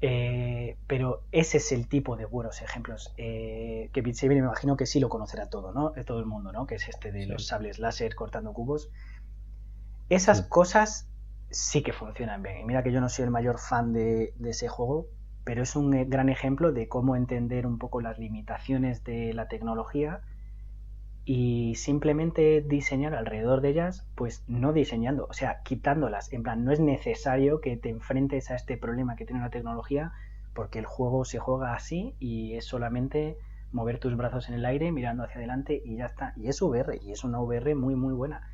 Eh, 0.00 0.76
pero 0.86 1.22
ese 1.32 1.58
es 1.58 1.72
el 1.72 1.88
tipo 1.88 2.16
de 2.16 2.26
buenos 2.26 2.60
ejemplos. 2.62 3.14
Eh, 3.16 3.90
que 3.92 4.02
Beat 4.02 4.16
Saber 4.16 4.36
me 4.36 4.46
imagino 4.46 4.76
que 4.76 4.86
sí 4.86 5.00
lo 5.00 5.08
conocerá 5.08 5.48
todo, 5.48 5.72
¿no? 5.72 5.92
Todo 6.04 6.20
el 6.20 6.26
mundo, 6.26 6.52
¿no? 6.52 6.66
Que 6.66 6.76
es 6.76 6.88
este 6.88 7.12
de 7.12 7.26
los 7.26 7.46
sables 7.46 7.78
láser 7.78 8.14
cortando 8.14 8.52
cubos. 8.52 8.90
Esas 10.08 10.42
cosas 10.42 11.08
sí 11.50 11.82
que 11.82 11.92
funcionan 11.92 12.42
bien. 12.42 12.58
Y 12.58 12.64
mira 12.64 12.82
que 12.82 12.92
yo 12.92 13.00
no 13.00 13.08
soy 13.08 13.24
el 13.24 13.30
mayor 13.30 13.58
fan 13.58 13.92
de, 13.92 14.34
ese 14.44 14.68
juego, 14.68 15.06
pero 15.44 15.62
es 15.62 15.76
un 15.76 15.94
eh, 15.94 16.04
gran 16.06 16.28
ejemplo 16.28 16.72
de 16.72 16.88
cómo 16.88 17.16
entender 17.16 17.66
un 17.66 17.78
poco 17.78 18.00
las 18.00 18.18
limitaciones 18.18 19.04
de 19.04 19.32
la 19.32 19.48
tecnología 19.48 20.20
y 21.24 21.74
simplemente 21.76 22.60
diseñar 22.60 23.14
alrededor 23.14 23.60
de 23.60 23.70
ellas, 23.70 24.06
pues 24.14 24.44
no 24.46 24.72
diseñando, 24.72 25.26
o 25.28 25.32
sea, 25.32 25.62
quitándolas. 25.62 26.32
En 26.32 26.42
plan, 26.42 26.64
no 26.64 26.72
es 26.72 26.80
necesario 26.80 27.60
que 27.60 27.76
te 27.76 27.88
enfrentes 27.88 28.50
a 28.50 28.56
este 28.56 28.76
problema 28.76 29.16
que 29.16 29.24
tiene 29.24 29.40
la 29.40 29.50
tecnología, 29.50 30.12
porque 30.54 30.78
el 30.78 30.86
juego 30.86 31.24
se 31.24 31.38
juega 31.38 31.74
así 31.74 32.14
y 32.20 32.54
es 32.54 32.66
solamente 32.66 33.38
mover 33.72 33.98
tus 33.98 34.16
brazos 34.16 34.48
en 34.48 34.54
el 34.54 34.64
aire 34.66 34.92
mirando 34.92 35.24
hacia 35.24 35.36
adelante 35.36 35.82
y 35.84 35.96
ya 35.96 36.06
está. 36.06 36.34
Y 36.36 36.48
es 36.48 36.60
VR, 36.60 36.98
y 37.02 37.12
es 37.12 37.24
una 37.24 37.40
VR 37.40 37.74
muy, 37.74 37.96
muy 37.96 38.12
buena. 38.12 38.48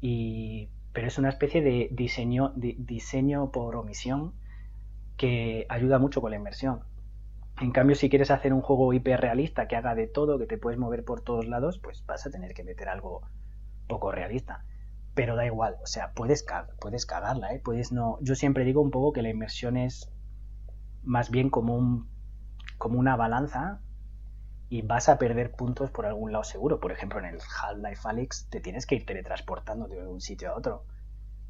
Y 0.00 0.68
pero 0.92 1.06
es 1.06 1.18
una 1.18 1.28
especie 1.28 1.62
de 1.62 1.88
diseño, 1.92 2.52
de 2.56 2.74
diseño 2.78 3.52
por 3.52 3.76
omisión 3.76 4.32
que 5.16 5.66
ayuda 5.68 5.98
mucho 5.98 6.20
con 6.20 6.30
la 6.30 6.36
inversión. 6.36 6.80
En 7.60 7.72
cambio, 7.72 7.94
si 7.94 8.08
quieres 8.08 8.30
hacer 8.30 8.54
un 8.54 8.62
juego 8.62 8.94
hiperrealista 8.94 9.68
que 9.68 9.76
haga 9.76 9.94
de 9.94 10.06
todo, 10.06 10.38
que 10.38 10.46
te 10.46 10.56
puedes 10.56 10.78
mover 10.78 11.04
por 11.04 11.20
todos 11.20 11.46
lados, 11.46 11.78
pues 11.78 12.04
vas 12.06 12.26
a 12.26 12.30
tener 12.30 12.54
que 12.54 12.64
meter 12.64 12.88
algo 12.88 13.20
poco 13.86 14.10
realista. 14.12 14.64
Pero 15.14 15.36
da 15.36 15.44
igual, 15.44 15.76
o 15.82 15.86
sea, 15.86 16.12
puedes, 16.14 16.46
puedes 16.80 17.04
cagarla, 17.04 17.52
¿eh? 17.52 17.60
Puedes 17.62 17.92
no... 17.92 18.18
Yo 18.22 18.34
siempre 18.34 18.64
digo 18.64 18.80
un 18.80 18.90
poco 18.90 19.12
que 19.12 19.20
la 19.20 19.28
inversión 19.28 19.76
es 19.76 20.10
más 21.02 21.30
bien 21.30 21.50
como, 21.50 21.76
un, 21.76 22.08
como 22.78 22.98
una 22.98 23.16
balanza 23.16 23.82
y 24.70 24.80
vas 24.80 25.10
a 25.10 25.18
perder 25.18 25.52
puntos 25.52 25.90
por 25.90 26.06
algún 26.06 26.32
lado 26.32 26.44
seguro. 26.44 26.80
Por 26.80 26.92
ejemplo, 26.92 27.18
en 27.18 27.26
el 27.26 27.40
Half-Life 27.40 28.08
Alyx 28.08 28.48
te 28.48 28.60
tienes 28.60 28.86
que 28.86 28.94
ir 28.94 29.04
teletransportando 29.04 29.86
de 29.86 30.06
un 30.06 30.22
sitio 30.22 30.50
a 30.50 30.56
otro. 30.56 30.86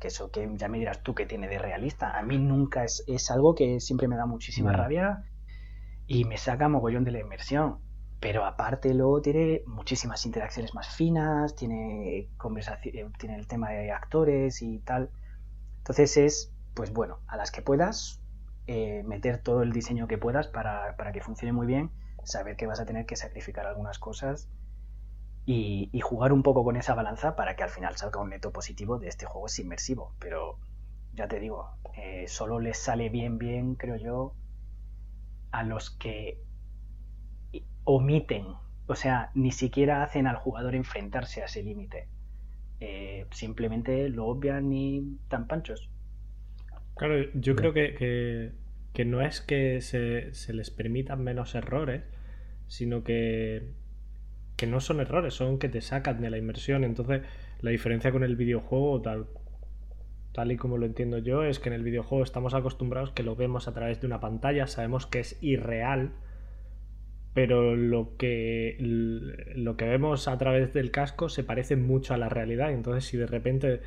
Que 0.01 0.09
eso 0.09 0.33
que 0.33 0.51
ya 0.57 0.67
me 0.67 0.79
dirás 0.79 1.05
tú 1.05 1.15
que 1.15 1.27
tiene 1.27 1.47
de 1.47 1.59
realista. 1.59 2.19
A 2.19 2.23
mí 2.23 2.39
nunca 2.39 2.83
es, 2.83 3.05
es 3.07 3.31
algo 3.31 3.55
que 3.55 3.79
siempre 3.79 4.09
me 4.09 4.17
da 4.17 4.27
muchísima 4.27 4.73
rabia 4.73 5.25
y 6.11 6.25
me 6.25 6.39
saca 6.39 6.69
mogollón 6.69 7.05
de 7.05 7.13
la 7.13 7.21
inmersión. 7.21 7.79
Pero 8.19 8.45
aparte 8.45 8.93
luego 8.95 9.23
tiene 9.23 9.63
muchísimas 9.65 10.27
interacciones 10.27 10.75
más 10.75 10.89
finas, 10.89 11.55
tiene 11.55 12.29
conversación, 12.37 12.97
eh, 12.97 13.07
tiene 13.17 13.37
el 13.37 13.47
tema 13.47 13.71
de 13.71 13.93
actores 13.93 14.61
y 14.61 14.81
tal. 14.81 15.13
Entonces 15.79 16.17
es, 16.17 16.53
pues 16.75 16.93
bueno, 16.93 17.21
a 17.29 17.37
las 17.37 17.53
que 17.53 17.63
puedas, 17.63 18.21
eh, 18.67 19.05
meter 19.05 19.39
todo 19.39 19.63
el 19.63 19.73
diseño 19.73 20.09
que 20.09 20.19
puedas 20.19 20.49
para, 20.49 20.97
para 20.97 21.13
que 21.13 21.21
funcione 21.21 21.53
muy 21.53 21.69
bien 21.69 21.93
saber 22.25 22.57
que 22.57 22.67
vas 22.67 22.81
a 22.81 22.87
tener 22.87 23.07
que 23.07 23.15
sacrificar 23.15 23.67
algunas 23.67 24.01
cosas 24.01 24.49
y, 25.47 25.91
jugar 26.01 26.33
un 26.33 26.43
poco 26.43 26.65
con 26.65 26.77
esa 26.77 26.95
balanza 26.95 27.37
para 27.37 27.55
que 27.55 27.63
al 27.63 27.71
final 27.71 27.97
salga 27.97 28.21
un 28.21 28.31
neto 28.31 28.51
positivo 28.51 28.99
de 28.99 29.07
este 29.07 29.27
juego 29.27 29.47
es 29.47 29.57
inmersivo. 29.61 30.13
Pero 30.19 30.59
ya 31.15 31.29
te 31.29 31.39
digo, 31.39 31.71
eh, 31.97 32.27
solo 32.27 32.59
les 32.59 32.79
sale 32.79 33.11
bien, 33.11 33.39
bien, 33.39 33.77
creo 33.77 33.95
yo, 33.95 34.35
a 35.53 35.63
los 35.63 35.91
que 35.91 36.39
omiten, 37.85 38.47
o 38.87 38.95
sea, 38.95 39.31
ni 39.35 39.53
siquiera 39.53 40.03
hacen 40.03 40.27
al 40.27 40.37
jugador 40.37 40.75
enfrentarse 40.75 41.43
a 41.43 41.47
ese 41.47 41.63
límite. 41.63 42.09
Eh, 42.81 43.27
simplemente 43.31 44.09
lo 44.09 44.27
obvian 44.27 44.73
y 44.73 45.19
tan 45.29 45.47
panchos. 45.47 45.91
Claro, 46.97 47.31
yo 47.35 47.57
creo 47.57 47.73
que, 47.73 48.53
que, 48.93 49.05
no 49.05 49.21
es 49.23 49.41
que 49.41 49.81
se, 49.81 50.35
se 50.35 50.53
les 50.53 50.71
permitan 50.71 51.23
menos 51.23 51.55
errores, 51.55 52.03
sino 52.67 53.05
que, 53.05 53.73
que 54.57 54.67
no 54.67 54.81
son 54.81 55.01
errores, 55.01 55.35
son 55.35 55.59
que 55.59 55.69
te 55.69 55.81
sacan 55.81 56.21
de 56.21 56.31
la 56.31 56.39
inmersión. 56.39 56.85
Entonces, 56.85 57.23
la 57.61 57.71
diferencia 57.71 58.13
con 58.13 58.25
el 58.25 58.37
videojuego, 58.37 59.01
tal, 59.01 59.27
tal 60.33 60.53
y 60.53 60.57
como 60.57 60.79
lo 60.79 60.87
entiendo 60.87 61.19
yo, 61.19 61.43
es 61.43 61.59
que 61.59 61.69
en 61.69 61.75
el 61.75 61.83
videojuego 61.83 62.23
estamos 62.25 62.55
acostumbrados 62.55 63.11
que 63.11 63.23
lo 63.23 63.37
vemos 63.37 63.69
a 63.69 63.75
través 63.75 64.01
de 64.01 64.07
una 64.07 64.21
pantalla, 64.21 64.67
sabemos 64.67 65.07
que 65.07 65.21
es 65.21 65.43
irreal, 65.43 66.13
pero 67.35 67.77
lo 67.77 68.17
que, 68.17 68.77
lo 68.81 69.77
que 69.77 69.85
vemos 69.87 70.29
a 70.29 70.39
través 70.39 70.73
del 70.73 70.91
casco 70.91 71.29
se 71.29 71.45
parece 71.45 71.77
mucho 71.77 72.15
a 72.15 72.19
la 72.19 72.29
realidad. 72.29 72.73
Entonces, 72.73 73.05
si 73.05 73.17
de 73.17 73.27
repente 73.27 73.81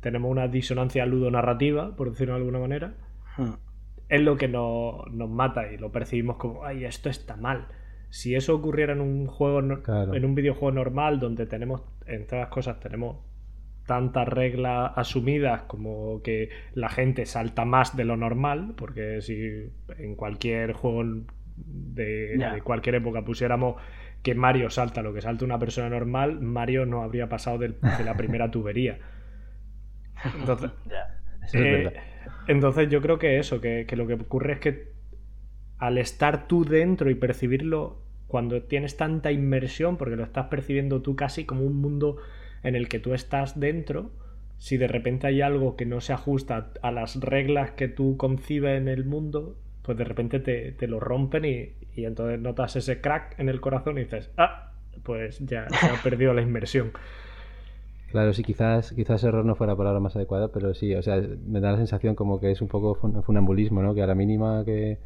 tenemos 0.00 0.30
una 0.30 0.48
disonancia 0.48 1.04
ludonarrativa, 1.06 1.94
por 1.96 2.10
decirlo 2.10 2.34
de 2.34 2.40
alguna 2.40 2.58
manera, 2.58 2.94
hmm. 3.36 3.52
es 4.08 4.20
lo 4.20 4.36
que 4.36 4.48
nos, 4.48 5.06
mata 5.10 5.70
y 5.72 5.78
lo 5.78 5.92
percibimos 5.92 6.36
como, 6.36 6.64
ay, 6.64 6.84
esto 6.84 7.08
está 7.08 7.36
mal. 7.36 7.66
Si 8.08 8.34
eso 8.34 8.54
ocurriera 8.54 8.92
en 8.92 9.00
un 9.00 9.26
juego, 9.26 9.60
en 9.60 10.24
un 10.24 10.34
videojuego 10.34 10.72
normal 10.72 11.20
donde 11.20 11.46
tenemos, 11.46 11.82
entre 12.06 12.38
las 12.38 12.48
cosas, 12.48 12.80
tenemos 12.80 13.16
tantas 13.86 14.28
reglas 14.28 14.92
asumidas 14.96 15.62
como 15.62 16.22
que 16.22 16.50
la 16.74 16.88
gente 16.88 17.26
salta 17.26 17.64
más 17.64 17.96
de 17.96 18.04
lo 18.04 18.16
normal, 18.16 18.74
porque 18.76 19.20
si 19.22 19.70
en 19.98 20.14
cualquier 20.16 20.72
juego 20.72 21.04
de, 21.56 22.36
de 22.36 22.62
cualquier 22.62 22.96
época 22.96 23.24
pusiéramos 23.24 23.76
que 24.22 24.34
Mario 24.34 24.70
salta 24.70 25.02
lo 25.02 25.14
que 25.14 25.22
salta 25.22 25.44
una 25.44 25.58
persona 25.58 25.88
normal, 25.88 26.40
Mario 26.40 26.84
no 26.84 27.02
habría 27.02 27.28
pasado 27.28 27.58
de 27.58 27.74
la 28.04 28.16
primera 28.16 28.50
tubería. 28.50 28.98
Entonces, 30.40 30.70
eh, 31.52 31.92
entonces 32.48 32.88
yo 32.88 33.00
creo 33.00 33.18
que 33.18 33.38
eso, 33.38 33.60
que, 33.60 33.86
lo 33.96 34.06
que 34.06 34.14
ocurre 34.14 34.54
es 34.54 34.58
que 34.60 34.92
al 35.78 35.98
estar 35.98 36.48
tú 36.48 36.64
dentro 36.64 37.10
y 37.10 37.14
percibirlo, 37.14 38.02
cuando 38.26 38.62
tienes 38.62 38.96
tanta 38.96 39.30
inmersión, 39.30 39.96
porque 39.96 40.16
lo 40.16 40.24
estás 40.24 40.46
percibiendo 40.46 41.02
tú 41.02 41.14
casi 41.14 41.44
como 41.44 41.62
un 41.62 41.80
mundo 41.80 42.16
en 42.62 42.76
el 42.76 42.88
que 42.88 42.98
tú 42.98 43.14
estás 43.14 43.58
dentro, 43.58 44.10
si 44.58 44.76
de 44.76 44.88
repente 44.88 45.26
hay 45.26 45.42
algo 45.42 45.76
que 45.76 45.86
no 45.86 46.00
se 46.00 46.12
ajusta 46.12 46.70
a 46.82 46.90
las 46.90 47.20
reglas 47.20 47.72
que 47.72 47.88
tú 47.88 48.16
concibes 48.16 48.78
en 48.78 48.88
el 48.88 49.04
mundo, 49.04 49.56
pues 49.82 49.96
de 49.98 50.04
repente 50.04 50.40
te, 50.40 50.86
lo 50.88 50.98
rompen 50.98 51.44
y, 51.44 51.72
entonces 51.96 52.40
notas 52.40 52.76
ese 52.76 53.00
crack 53.00 53.38
en 53.38 53.48
el 53.48 53.60
corazón 53.60 53.98
y 53.98 54.02
dices, 54.02 54.30
ah, 54.36 54.72
pues 55.02 55.38
ya 55.40 55.68
se 55.68 55.86
ha 55.86 56.02
perdido 56.02 56.34
la 56.34 56.42
inmersión. 56.42 56.92
Claro, 58.10 58.32
sí, 58.32 58.42
quizás, 58.42 58.92
quizás 58.92 59.22
error 59.24 59.44
no 59.44 59.56
fuera 59.56 59.74
la 59.74 59.76
palabra 59.76 60.00
más 60.00 60.16
adecuada, 60.16 60.48
pero 60.48 60.74
sí, 60.74 60.94
o 60.94 61.02
sea, 61.02 61.20
me 61.46 61.60
da 61.60 61.72
la 61.72 61.76
sensación 61.76 62.14
como 62.14 62.40
que 62.40 62.50
es 62.50 62.62
un 62.62 62.68
poco 62.68 62.94
funambulismo, 62.94 63.82
¿no? 63.82 63.94
Que 63.94 64.02
a 64.02 64.06
la 64.06 64.14
mínima 64.14 64.64
que, 64.64 64.98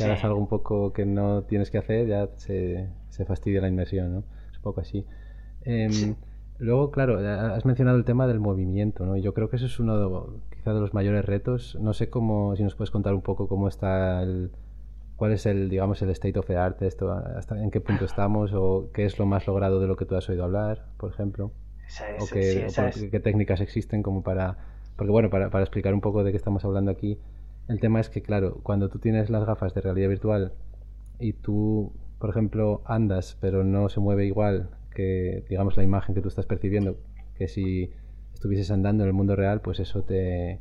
hagas 0.00 0.24
algo 0.24 0.38
un 0.38 0.48
poco 0.48 0.92
que 0.92 1.06
no 1.06 1.42
tienes 1.42 1.70
que 1.70 1.78
hacer, 1.78 2.06
ya 2.06 2.28
se, 2.36 2.88
se 3.10 3.24
fastidia 3.24 3.60
la 3.60 3.68
inmersión, 3.68 4.12
¿no? 4.12 4.24
Es 4.50 4.56
un 4.56 4.62
poco 4.62 4.80
así. 4.80 5.04
Em, 5.62 6.14
luego, 6.58 6.90
claro, 6.90 7.18
has 7.18 7.64
mencionado 7.64 7.96
el 7.96 8.04
tema 8.04 8.26
del 8.26 8.40
movimiento, 8.40 9.06
¿no? 9.06 9.16
Y 9.16 9.22
yo 9.22 9.34
creo 9.34 9.48
que 9.48 9.56
eso 9.56 9.66
es 9.66 9.78
uno 9.80 9.98
de, 9.98 10.56
quizá 10.56 10.72
de 10.72 10.80
los 10.80 10.94
mayores 10.94 11.24
retos. 11.24 11.76
No 11.80 11.92
sé 11.92 12.10
cómo, 12.10 12.56
si 12.56 12.62
nos 12.62 12.74
puedes 12.74 12.90
contar 12.90 13.14
un 13.14 13.22
poco 13.22 13.48
cómo 13.48 13.68
está 13.68 14.22
el, 14.22 14.50
cuál 15.16 15.32
es 15.32 15.46
el, 15.46 15.68
digamos, 15.68 16.02
el 16.02 16.10
state 16.10 16.38
of 16.38 16.46
the 16.46 16.56
art, 16.56 16.80
esto, 16.82 17.12
hasta 17.12 17.62
en 17.62 17.70
qué 17.70 17.80
punto 17.80 18.04
estamos 18.04 18.52
o 18.54 18.90
qué 18.92 19.04
es 19.04 19.18
lo 19.18 19.26
más 19.26 19.46
logrado 19.46 19.80
de 19.80 19.86
lo 19.86 19.96
que 19.96 20.04
tú 20.06 20.16
has 20.16 20.28
oído 20.28 20.44
hablar, 20.44 20.86
por 20.96 21.10
ejemplo 21.10 21.52
o, 22.20 22.26
qué, 22.26 23.20
técnicas 23.22 23.60
existen 23.60 24.02
como 24.02 24.22
para... 24.22 24.56
Porque 24.96 25.10
bueno, 25.10 25.30
para, 25.30 25.50
para 25.50 25.64
explicar 25.64 25.94
un 25.94 26.00
poco 26.00 26.24
de 26.24 26.30
qué 26.30 26.36
estamos 26.36 26.64
hablando 26.64 26.90
aquí, 26.90 27.18
el 27.68 27.80
tema 27.80 28.00
es 28.00 28.08
que, 28.08 28.22
claro, 28.22 28.60
cuando 28.62 28.88
tú 28.88 28.98
tienes 28.98 29.30
las 29.30 29.44
gafas 29.44 29.74
de 29.74 29.82
realidad 29.82 30.08
virtual 30.08 30.52
y 31.18 31.34
tú, 31.34 31.92
por 32.18 32.30
ejemplo, 32.30 32.82
andas, 32.86 33.36
pero 33.40 33.62
no 33.62 33.88
se 33.88 34.00
mueve 34.00 34.26
igual 34.26 34.70
que, 34.96 35.44
digamos, 35.48 35.76
la 35.76 35.82
imagen 35.82 36.14
que 36.14 36.22
tú 36.22 36.28
estás 36.28 36.46
percibiendo, 36.46 36.96
que 37.36 37.46
si 37.48 37.92
estuvieses 38.32 38.70
andando 38.70 39.04
en 39.04 39.08
el 39.08 39.12
mundo 39.12 39.36
real, 39.36 39.60
pues 39.60 39.78
eso 39.78 40.02
te, 40.02 40.58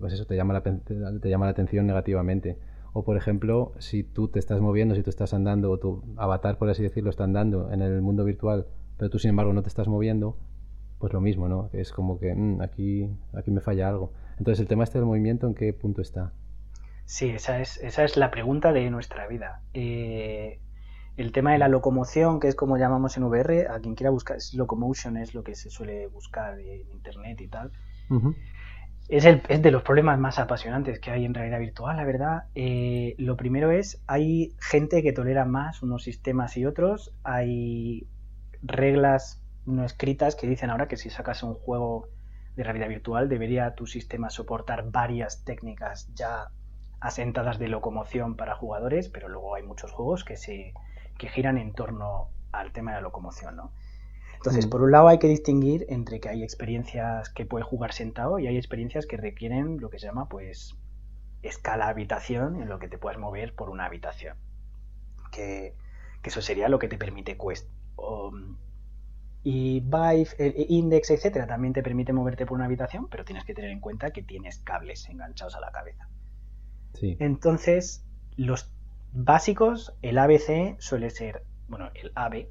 pues 0.00 0.14
eso 0.14 0.24
te 0.26 0.34
llama 0.34 0.54
la, 0.54 0.62
te 0.62 1.28
llama 1.28 1.44
la 1.44 1.52
atención 1.52 1.86
negativamente. 1.86 2.58
O, 2.94 3.04
por 3.04 3.18
ejemplo, 3.18 3.74
si 3.78 4.02
tú 4.02 4.28
te 4.28 4.38
estás 4.38 4.62
moviendo, 4.62 4.94
si 4.94 5.02
tú 5.02 5.10
estás 5.10 5.34
andando, 5.34 5.70
o 5.70 5.78
tu 5.78 6.02
avatar, 6.16 6.56
por 6.56 6.70
así 6.70 6.82
decirlo, 6.82 7.10
está 7.10 7.24
andando 7.24 7.70
en 7.70 7.82
el 7.82 8.00
mundo 8.00 8.24
virtual, 8.24 8.66
pero 8.96 9.10
tú, 9.10 9.18
sin 9.18 9.28
embargo, 9.30 9.52
no 9.52 9.62
te 9.62 9.68
estás 9.68 9.86
moviendo, 9.86 10.38
pues 10.98 11.12
lo 11.12 11.20
mismo, 11.20 11.46
¿no? 11.46 11.68
Es 11.74 11.92
como 11.92 12.18
que 12.18 12.34
mm, 12.34 12.62
aquí, 12.62 13.10
aquí 13.34 13.50
me 13.50 13.60
falla 13.60 13.88
algo. 13.88 14.12
Entonces, 14.38 14.60
el 14.60 14.66
tema 14.66 14.84
este 14.84 14.98
del 14.98 15.06
movimiento, 15.06 15.46
¿en 15.46 15.54
qué 15.54 15.74
punto 15.74 16.00
está? 16.00 16.32
Sí, 17.04 17.28
esa 17.28 17.60
es, 17.60 17.76
esa 17.82 18.02
es 18.04 18.16
la 18.16 18.30
pregunta 18.30 18.72
de 18.72 18.90
nuestra 18.90 19.28
vida. 19.28 19.60
Eh, 19.74 20.58
el 21.16 21.32
tema 21.32 21.52
de 21.52 21.58
la 21.58 21.68
locomoción, 21.68 22.40
que 22.40 22.48
es 22.48 22.54
como 22.54 22.76
llamamos 22.76 23.16
en 23.16 23.24
VR, 23.24 23.68
a 23.68 23.80
quien 23.80 23.94
quiera 23.94 24.10
buscar, 24.10 24.36
es 24.36 24.54
locomotion 24.54 25.16
es 25.16 25.34
lo 25.34 25.42
que 25.42 25.54
se 25.54 25.70
suele 25.70 26.06
buscar 26.08 26.58
en 26.58 26.88
internet 26.90 27.40
y 27.40 27.48
tal. 27.48 27.72
es, 29.08 29.24
el, 29.24 29.42
es, 29.48 29.62
de 29.62 29.70
los 29.70 29.82
problemas 29.82 30.18
más 30.18 30.38
apasionantes 30.38 31.00
que 31.00 31.10
hay 31.10 31.24
en 31.24 31.32
realidad 31.32 31.58
virtual, 31.58 31.96
la 31.96 32.04
verdad. 32.04 32.44
Eh, 32.54 33.14
lo 33.18 33.36
primero 33.36 33.70
es, 33.70 34.02
hay 34.06 34.54
gente 34.60 35.02
que 35.02 35.12
tolera 35.12 35.44
más 35.44 35.82
unos 35.82 36.02
sistemas 36.02 36.56
y 36.56 36.66
otros, 36.66 37.14
hay 37.24 38.06
reglas 38.62 39.42
no 39.64 39.84
escritas 39.84 40.36
que 40.36 40.46
dicen 40.46 40.70
ahora 40.70 40.86
que 40.88 40.96
si 40.96 41.10
sacas 41.10 41.42
un 41.42 41.54
juego 41.54 42.08
de 42.56 42.62
realidad 42.62 42.88
virtual 42.88 43.28
debería 43.28 43.74
tu 43.74 43.86
sistema 43.86 44.30
soportar 44.30 44.90
varias 44.90 45.44
técnicas 45.44 46.08
ya 46.14 46.50
asentadas 47.00 47.58
de 47.58 47.68
locomoción 47.68 48.36
para 48.36 48.54
jugadores, 48.54 49.08
pero 49.08 49.28
luego 49.28 49.54
hay 49.54 49.62
muchos 49.62 49.92
juegos 49.92 50.24
que 50.24 50.36
se 50.36 50.72
que 51.18 51.28
giran 51.28 51.58
en 51.58 51.72
torno 51.72 52.30
al 52.52 52.72
tema 52.72 52.92
de 52.92 52.96
la 52.96 53.02
locomoción, 53.02 53.56
¿no? 53.56 53.72
Entonces, 54.36 54.66
mm. 54.66 54.70
por 54.70 54.82
un 54.82 54.92
lado 54.92 55.08
hay 55.08 55.18
que 55.18 55.28
distinguir 55.28 55.86
entre 55.88 56.20
que 56.20 56.28
hay 56.28 56.42
experiencias 56.42 57.30
que 57.30 57.46
puedes 57.46 57.66
jugar 57.66 57.92
sentado 57.92 58.38
y 58.38 58.46
hay 58.46 58.56
experiencias 58.56 59.06
que 59.06 59.16
requieren 59.16 59.80
lo 59.80 59.90
que 59.90 59.98
se 59.98 60.06
llama 60.06 60.28
pues 60.28 60.76
escala 61.42 61.88
habitación 61.88 62.60
en 62.60 62.68
lo 62.68 62.78
que 62.78 62.88
te 62.88 62.98
puedes 62.98 63.18
mover 63.18 63.54
por 63.54 63.70
una 63.70 63.86
habitación. 63.86 64.36
Que, 65.32 65.74
eso 66.22 66.42
sería 66.42 66.68
lo 66.68 66.80
que 66.80 66.88
te 66.88 66.98
permite 66.98 67.38
Quest. 67.38 67.68
Y 69.44 69.78
Vive, 69.78 70.22
eh, 70.22 70.28
eh, 70.38 70.66
Index, 70.70 71.10
etcétera, 71.10 71.46
también 71.46 71.72
te 71.72 71.84
permite 71.84 72.12
moverte 72.12 72.46
por 72.46 72.56
una 72.56 72.64
habitación, 72.64 73.08
pero 73.08 73.24
tienes 73.24 73.44
que 73.44 73.54
tener 73.54 73.70
en 73.70 73.78
cuenta 73.78 74.10
que 74.10 74.24
tienes 74.24 74.58
cables 74.58 75.08
enganchados 75.08 75.54
a 75.54 75.60
la 75.60 75.70
cabeza. 75.70 76.08
Entonces, 77.00 78.04
los 78.36 78.75
básicos, 79.12 79.96
el 80.02 80.18
ABC 80.18 80.78
suele 80.78 81.10
ser, 81.10 81.44
bueno, 81.68 81.90
el 81.94 82.12
AB 82.14 82.48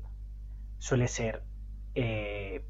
suele 0.78 1.08
ser 1.08 1.44
eh, 1.96 2.66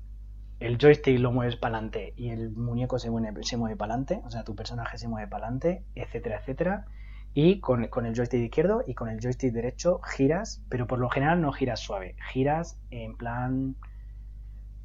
el 0.60 0.78
joystick 0.78 1.20
lo 1.20 1.32
mueves 1.32 1.58
para 1.58 1.78
adelante 1.78 2.14
y 2.16 2.30
el 2.30 2.52
muñeco 2.52 2.98
se 2.98 3.10
mueve, 3.10 3.44
se 3.44 3.58
mueve 3.58 3.76
para 3.76 3.94
adelante, 3.94 4.22
o 4.26 4.30
sea, 4.30 4.44
tu 4.44 4.56
personaje 4.56 4.98
se 4.98 5.08
mueve 5.08 5.28
para 5.28 5.46
adelante, 5.46 5.84
etcétera, 5.96 6.40
etcétera. 6.40 6.86
Y 7.34 7.60
con, 7.60 7.86
con, 7.88 8.06
el 8.06 8.16
joystick 8.16 8.42
izquierdo 8.42 8.84
y 8.88 8.94
con 8.94 9.10
el 9.10 9.20
joystick 9.20 9.52
derecho 9.52 10.00
giras, 10.02 10.64
pero 10.70 10.88
por 10.88 11.00
lo 11.00 11.10
general 11.10 11.42
no 11.42 11.52
giras 11.52 11.82
suave, 11.82 12.16
giras 12.32 12.80
en 12.92 13.18
plan 13.18 13.76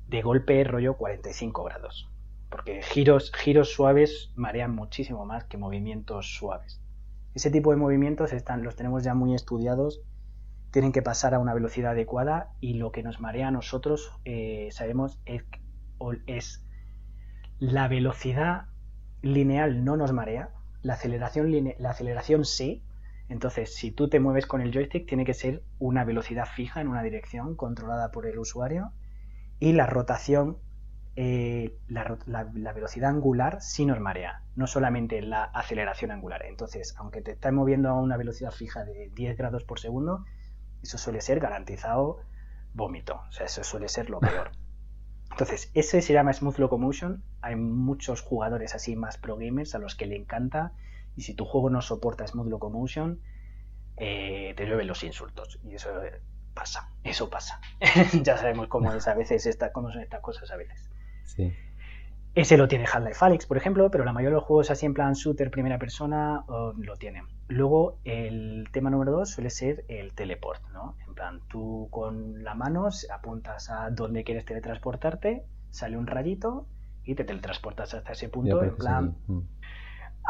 de 0.08 0.22
golpe 0.22 0.64
rollo 0.64 0.96
45 0.96 1.62
grados. 1.62 2.10
Porque 2.48 2.82
giros, 2.82 3.30
giros 3.32 3.72
suaves 3.72 4.32
marean 4.34 4.74
muchísimo 4.74 5.24
más 5.24 5.44
que 5.44 5.56
movimientos 5.56 6.34
suaves. 6.34 6.79
Ese 7.34 7.50
tipo 7.50 7.70
de 7.70 7.76
movimientos 7.76 8.32
están, 8.32 8.62
los 8.62 8.76
tenemos 8.76 9.04
ya 9.04 9.14
muy 9.14 9.34
estudiados, 9.34 10.02
tienen 10.70 10.92
que 10.92 11.02
pasar 11.02 11.34
a 11.34 11.38
una 11.38 11.54
velocidad 11.54 11.92
adecuada 11.92 12.52
y 12.60 12.74
lo 12.74 12.92
que 12.92 13.02
nos 13.02 13.20
marea 13.20 13.48
a 13.48 13.50
nosotros, 13.50 14.12
eh, 14.24 14.68
sabemos, 14.72 15.20
es, 16.26 16.64
la 17.58 17.88
velocidad 17.88 18.66
lineal 19.22 19.84
no 19.84 19.96
nos 19.96 20.12
marea, 20.12 20.50
la 20.82 20.94
aceleración, 20.94 21.52
la 21.78 21.90
aceleración 21.90 22.44
sí. 22.44 22.82
Entonces, 23.28 23.74
si 23.74 23.92
tú 23.92 24.08
te 24.08 24.18
mueves 24.18 24.46
con 24.46 24.60
el 24.60 24.72
joystick, 24.72 25.06
tiene 25.06 25.24
que 25.24 25.34
ser 25.34 25.62
una 25.78 26.04
velocidad 26.04 26.46
fija 26.46 26.80
en 26.80 26.88
una 26.88 27.02
dirección 27.02 27.54
controlada 27.54 28.10
por 28.10 28.26
el 28.26 28.38
usuario 28.38 28.92
y 29.60 29.72
la 29.72 29.86
rotación, 29.86 30.58
eh, 31.16 31.76
la, 31.88 32.44
velocidad 32.72 33.10
angular 33.10 33.60
sí 33.60 33.84
nos 33.84 34.00
marea, 34.00 34.42
no 34.54 34.66
solamente 34.66 35.20
la 35.22 35.44
aceleración 35.44 36.10
angular. 36.10 36.44
Entonces, 36.46 36.94
aunque 36.98 37.20
te 37.20 37.32
estás 37.32 37.52
moviendo 37.52 37.88
a 37.88 38.00
una 38.00 38.16
velocidad 38.16 38.52
fija 38.52 38.84
de 38.84 39.10
10 39.14 39.36
grados 39.36 39.64
por 39.64 39.80
segundo, 39.80 40.24
eso 40.82 40.98
suele 40.98 41.20
ser 41.20 41.40
garantizado 41.40 42.20
vómito, 42.72 43.22
o 43.28 43.32
sea, 43.32 43.46
eso 43.46 43.64
suele 43.64 43.88
ser 43.88 44.10
lo 44.10 44.20
peor. 44.20 44.52
Entonces, 45.30 45.70
ese 45.74 46.02
se 46.02 46.12
llama 46.12 46.32
Smooth 46.32 46.58
Locomotion. 46.58 47.22
Hay 47.40 47.56
muchos 47.56 48.20
jugadores 48.20 48.74
así 48.74 48.96
más 48.96 49.16
pro 49.16 49.36
gamers 49.36 49.74
a 49.74 49.78
los 49.78 49.94
que 49.94 50.06
le 50.06 50.16
encanta. 50.16 50.72
Y 51.16 51.22
si 51.22 51.34
tu 51.34 51.44
juego 51.44 51.70
no 51.70 51.82
soporta 51.82 52.26
Smooth 52.26 52.48
Locomotion, 52.48 53.20
eh, 53.96 54.54
te 54.56 54.66
llueven 54.66 54.88
los 54.88 55.04
insultos. 55.04 55.60
Y 55.62 55.74
eso 55.74 55.90
pasa, 56.54 56.90
eso 57.04 57.30
pasa. 57.30 57.60
ya 58.22 58.36
sabemos 58.36 58.68
cómo 58.68 58.92
es 58.92 59.06
a 59.06 59.14
veces 59.14 59.46
esta, 59.46 59.72
cómo 59.72 59.90
son 59.92 60.02
estas 60.02 60.20
cosas 60.20 60.50
a 60.50 60.56
veces. 60.56 60.89
Sí. 61.24 61.52
Ese 62.34 62.56
lo 62.56 62.68
tiene 62.68 62.84
Half-Life 62.84 63.24
Alyx, 63.24 63.46
por 63.46 63.56
ejemplo, 63.56 63.90
pero 63.90 64.04
la 64.04 64.12
mayoría 64.12 64.30
de 64.30 64.36
los 64.36 64.44
juegos 64.44 64.70
así 64.70 64.86
en 64.86 64.94
plan 64.94 65.14
shooter 65.14 65.50
primera 65.50 65.78
persona 65.78 66.44
lo 66.48 66.96
tienen. 66.96 67.24
Luego, 67.48 67.98
el 68.04 68.68
tema 68.70 68.88
número 68.88 69.10
dos 69.10 69.30
suele 69.30 69.50
ser 69.50 69.84
el 69.88 70.12
teleport, 70.14 70.62
¿no? 70.72 70.94
En 71.08 71.14
plan, 71.14 71.40
tú 71.48 71.88
con 71.90 72.44
la 72.44 72.54
mano 72.54 72.88
apuntas 73.12 73.68
a 73.68 73.90
dónde 73.90 74.22
quieres 74.22 74.44
teletransportarte, 74.44 75.44
sale 75.70 75.96
un 75.96 76.06
rayito 76.06 76.66
y 77.02 77.16
te 77.16 77.24
teletransportas 77.24 77.94
hasta 77.94 78.12
ese 78.12 78.28
punto, 78.28 78.62
en 78.62 78.76
plan. 78.76 79.16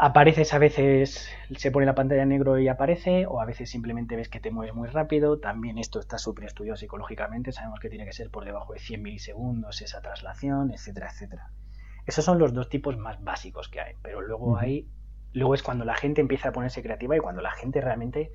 Apareces 0.03 0.51
a 0.55 0.57
veces, 0.57 1.29
se 1.55 1.69
pone 1.69 1.85
la 1.85 1.93
pantalla 1.93 2.23
en 2.23 2.29
negro 2.29 2.57
y 2.57 2.67
aparece, 2.67 3.27
o 3.27 3.39
a 3.39 3.45
veces 3.45 3.69
simplemente 3.69 4.15
ves 4.15 4.29
que 4.29 4.39
te 4.39 4.49
mueves 4.49 4.73
muy 4.73 4.87
rápido. 4.87 5.37
También 5.37 5.77
esto 5.77 5.99
está 5.99 6.17
súper 6.17 6.45
estudiado 6.45 6.75
psicológicamente, 6.75 7.51
sabemos 7.51 7.79
que 7.79 7.87
tiene 7.87 8.05
que 8.05 8.11
ser 8.11 8.31
por 8.31 8.43
debajo 8.43 8.73
de 8.73 8.79
100 8.79 9.03
milisegundos 9.03 9.79
esa 9.83 10.01
traslación, 10.01 10.71
etcétera, 10.71 11.11
etcétera. 11.11 11.51
Esos 12.07 12.25
son 12.25 12.39
los 12.39 12.51
dos 12.51 12.67
tipos 12.67 12.97
más 12.97 13.23
básicos 13.23 13.69
que 13.69 13.79
hay, 13.79 13.93
pero 14.01 14.21
luego 14.21 14.57
hay 14.57 14.89
luego 15.33 15.53
es 15.53 15.61
cuando 15.61 15.85
la 15.85 15.93
gente 15.93 16.19
empieza 16.19 16.49
a 16.49 16.51
ponerse 16.51 16.81
creativa 16.81 17.15
y 17.15 17.19
cuando 17.19 17.43
la 17.43 17.51
gente 17.51 17.79
realmente, 17.79 18.31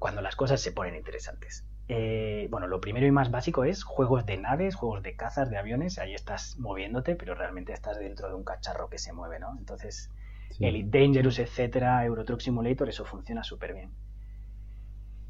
cuando 0.00 0.20
las 0.20 0.34
cosas 0.34 0.60
se 0.60 0.72
ponen 0.72 0.96
interesantes. 0.96 1.64
Eh, 1.86 2.48
bueno, 2.50 2.66
lo 2.66 2.80
primero 2.80 3.06
y 3.06 3.12
más 3.12 3.30
básico 3.30 3.62
es 3.62 3.84
juegos 3.84 4.26
de 4.26 4.36
naves, 4.36 4.74
juegos 4.74 5.04
de 5.04 5.14
cazas, 5.14 5.48
de 5.48 5.58
aviones, 5.58 6.00
ahí 6.00 6.12
estás 6.12 6.58
moviéndote, 6.58 7.14
pero 7.14 7.36
realmente 7.36 7.72
estás 7.72 8.00
dentro 8.00 8.28
de 8.28 8.34
un 8.34 8.42
cacharro 8.42 8.90
que 8.90 8.98
se 8.98 9.12
mueve, 9.12 9.38
¿no? 9.38 9.54
Entonces, 9.56 10.10
Elite 10.58 10.98
Dangerous, 10.98 11.38
etcétera, 11.38 12.04
Euro 12.04 12.24
Truck 12.24 12.40
Simulator, 12.40 12.88
eso 12.88 13.04
funciona 13.04 13.44
súper 13.44 13.74
bien. 13.74 13.92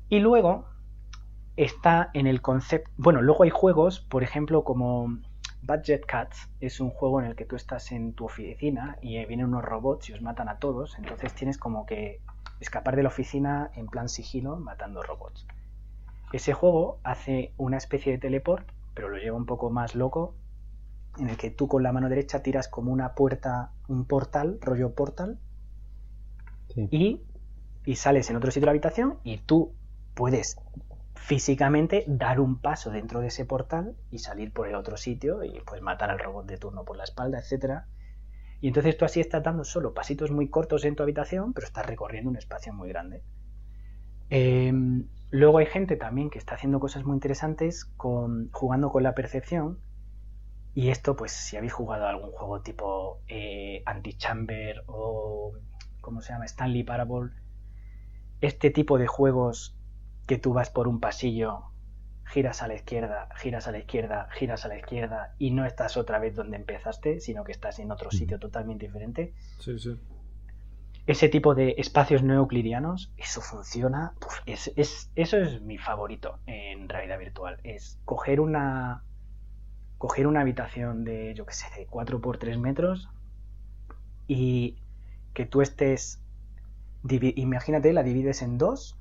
Y 0.08 0.20
luego 0.20 0.66
está 1.56 2.10
en 2.14 2.26
el 2.26 2.40
concepto, 2.40 2.90
bueno, 2.96 3.20
luego 3.20 3.44
hay 3.44 3.50
juegos, 3.50 4.00
por 4.00 4.22
ejemplo, 4.22 4.64
como 4.64 5.18
Budget 5.62 6.06
Cats, 6.06 6.48
es 6.60 6.80
un 6.80 6.90
juego 6.90 7.20
en 7.20 7.26
el 7.26 7.36
que 7.36 7.44
tú 7.44 7.56
estás 7.56 7.92
en 7.92 8.14
tu 8.14 8.24
oficina 8.24 8.96
y 9.02 9.22
vienen 9.26 9.46
unos 9.46 9.64
robots 9.64 10.08
y 10.08 10.12
os 10.14 10.22
matan 10.22 10.48
a 10.48 10.58
todos, 10.58 10.96
entonces 10.98 11.34
tienes 11.34 11.58
como 11.58 11.84
que 11.84 12.20
escapar 12.60 12.96
de 12.96 13.02
la 13.02 13.08
oficina 13.08 13.70
en 13.74 13.86
plan 13.86 14.08
sigilo 14.08 14.56
matando 14.56 15.02
robots. 15.02 15.46
Ese 16.32 16.52
juego 16.52 17.00
hace 17.02 17.52
una 17.56 17.76
especie 17.76 18.12
de 18.12 18.18
teleport, 18.18 18.66
pero 18.94 19.08
lo 19.08 19.18
lleva 19.18 19.36
un 19.36 19.46
poco 19.46 19.70
más 19.70 19.94
loco, 19.94 20.34
en 21.18 21.28
el 21.28 21.36
que 21.36 21.50
tú 21.50 21.68
con 21.68 21.82
la 21.82 21.92
mano 21.92 22.08
derecha 22.08 22.42
tiras 22.42 22.68
como 22.68 22.92
una 22.92 23.14
puerta, 23.14 23.72
un 23.88 24.06
portal, 24.06 24.58
rollo 24.60 24.94
portal, 24.94 25.38
y, 26.76 27.22
y 27.84 27.96
sales 27.96 28.30
en 28.30 28.36
otro 28.36 28.50
sitio 28.50 28.62
de 28.62 28.66
la 28.66 28.72
habitación 28.72 29.18
y 29.24 29.38
tú 29.38 29.74
puedes 30.14 30.56
físicamente 31.14 32.04
dar 32.06 32.40
un 32.40 32.60
paso 32.60 32.90
dentro 32.90 33.20
de 33.20 33.28
ese 33.28 33.44
portal 33.44 33.96
y 34.10 34.18
salir 34.18 34.52
por 34.52 34.68
el 34.68 34.74
otro 34.74 34.96
sitio 34.96 35.42
y 35.42 35.60
pues 35.66 35.82
matar 35.82 36.10
al 36.10 36.18
robot 36.18 36.46
de 36.46 36.58
turno 36.58 36.84
por 36.84 36.96
la 36.96 37.04
espalda, 37.04 37.38
etcétera. 37.38 37.86
Y 38.60 38.68
entonces 38.68 38.96
tú 38.96 39.04
así 39.04 39.20
estás 39.20 39.42
dando 39.42 39.64
solo 39.64 39.94
pasitos 39.94 40.30
muy 40.30 40.48
cortos 40.48 40.84
en 40.84 40.94
tu 40.94 41.02
habitación, 41.02 41.52
pero 41.52 41.66
estás 41.66 41.86
recorriendo 41.86 42.30
un 42.30 42.36
espacio 42.36 42.72
muy 42.72 42.88
grande. 42.88 43.22
Eh, 44.30 44.72
Luego 45.30 45.58
hay 45.58 45.66
gente 45.66 45.96
también 45.96 46.30
que 46.30 46.38
está 46.38 46.54
haciendo 46.54 46.80
cosas 46.80 47.04
muy 47.04 47.14
interesantes 47.14 47.84
con, 47.84 48.50
jugando 48.52 48.90
con 48.90 49.02
la 49.02 49.14
percepción. 49.14 49.78
Y 50.74 50.90
esto, 50.90 51.16
pues, 51.16 51.32
si 51.32 51.56
habéis 51.56 51.72
jugado 51.72 52.06
algún 52.06 52.30
juego 52.30 52.60
tipo 52.62 53.20
eh, 53.28 53.82
Antichamber 53.86 54.84
o. 54.86 55.52
¿Cómo 56.00 56.22
se 56.22 56.32
llama? 56.32 56.44
Stanley 56.44 56.84
Parable. 56.84 57.32
Este 58.40 58.70
tipo 58.70 58.98
de 58.98 59.06
juegos 59.06 59.76
que 60.26 60.38
tú 60.38 60.52
vas 60.52 60.70
por 60.70 60.86
un 60.88 61.00
pasillo, 61.00 61.64
giras 62.26 62.62
a 62.62 62.68
la 62.68 62.74
izquierda, 62.74 63.28
giras 63.36 63.66
a 63.66 63.72
la 63.72 63.78
izquierda, 63.78 64.28
giras 64.32 64.64
a 64.64 64.68
la 64.68 64.78
izquierda 64.78 65.34
y 65.38 65.50
no 65.50 65.64
estás 65.66 65.96
otra 65.96 66.18
vez 66.18 66.36
donde 66.36 66.56
empezaste, 66.56 67.20
sino 67.20 67.44
que 67.44 67.52
estás 67.52 67.78
en 67.78 67.90
otro 67.90 68.10
sitio 68.10 68.38
totalmente 68.38 68.86
diferente. 68.86 69.34
Sí, 69.58 69.78
sí 69.78 69.98
ese 71.08 71.30
tipo 71.30 71.54
de 71.54 71.74
espacios 71.78 72.22
no 72.22 72.34
euclidianos, 72.34 73.10
eso 73.16 73.40
funciona. 73.40 74.12
es, 74.44 74.70
eso 74.76 75.38
es 75.38 75.62
mi 75.62 75.78
favorito 75.78 76.38
en 76.44 76.86
realidad 76.86 77.18
virtual. 77.18 77.58
Es 77.64 77.98
coger 78.04 78.40
una. 78.40 79.04
Coger 79.98 80.26
una 80.26 80.40
habitación 80.40 81.04
de, 81.04 81.34
yo 81.34 81.44
qué 81.44 81.54
sé, 81.54 81.66
de 81.76 81.86
4 81.86 82.20
por 82.20 82.38
3 82.38 82.58
metros 82.58 83.08
y 84.26 84.78
que 85.34 85.46
tú 85.46 85.60
estés. 85.60 86.20
Imagínate, 87.36 87.92
la 87.92 88.02
divides 88.02 88.42
en 88.42 88.58
dos 88.58 88.98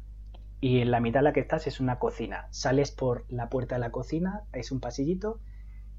y 0.60 0.80
en 0.80 0.91
la 0.91 1.00
mitad 1.00 1.20
en 1.20 1.26
la 1.26 1.34
que 1.34 1.39
estás 1.39 1.68
es 1.68 1.80
una 1.80 2.00
cocina. 2.00 2.48
Sales 2.52 2.91
por 2.91 3.26
la 3.30 3.50
puerta 3.50 3.76
de 3.76 3.82
la 3.82 3.91
cocina, 3.91 4.43
es 4.54 4.72
un 4.72 4.80
pasillito, 4.80 5.39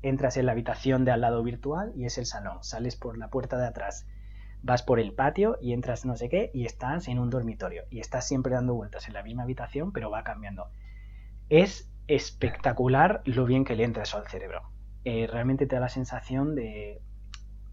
entras 0.02 0.36
en 0.36 0.46
la 0.46 0.52
habitación 0.52 1.04
de 1.04 1.12
al 1.12 1.20
lado 1.20 1.42
virtual 1.42 1.92
y 1.96 2.04
es 2.04 2.18
el 2.18 2.26
salón. 2.26 2.62
Sales 2.62 2.96
por 2.96 3.18
la 3.18 3.30
puerta 3.30 3.58
de 3.58 3.66
atrás 3.66 4.06
vas 4.62 4.82
por 4.82 4.98
el 4.98 5.12
patio 5.12 5.58
y 5.60 5.72
entras 5.72 6.04
no 6.04 6.16
sé 6.16 6.28
qué 6.28 6.50
y 6.52 6.64
estás 6.64 7.08
en 7.08 7.18
un 7.18 7.30
dormitorio 7.30 7.84
y 7.90 8.00
estás 8.00 8.26
siempre 8.26 8.54
dando 8.54 8.74
vueltas 8.74 9.06
en 9.06 9.14
la 9.14 9.22
misma 9.22 9.44
habitación 9.44 9.92
pero 9.92 10.10
va 10.10 10.24
cambiando. 10.24 10.70
Es 11.48 11.90
espectacular 12.06 13.22
lo 13.24 13.44
bien 13.44 13.64
que 13.64 13.76
le 13.76 13.84
entra 13.84 14.02
eso 14.02 14.18
al 14.18 14.28
cerebro. 14.28 14.62
Eh, 15.04 15.26
realmente 15.26 15.66
te 15.66 15.76
da 15.76 15.80
la 15.80 15.88
sensación 15.88 16.54
de, 16.54 17.00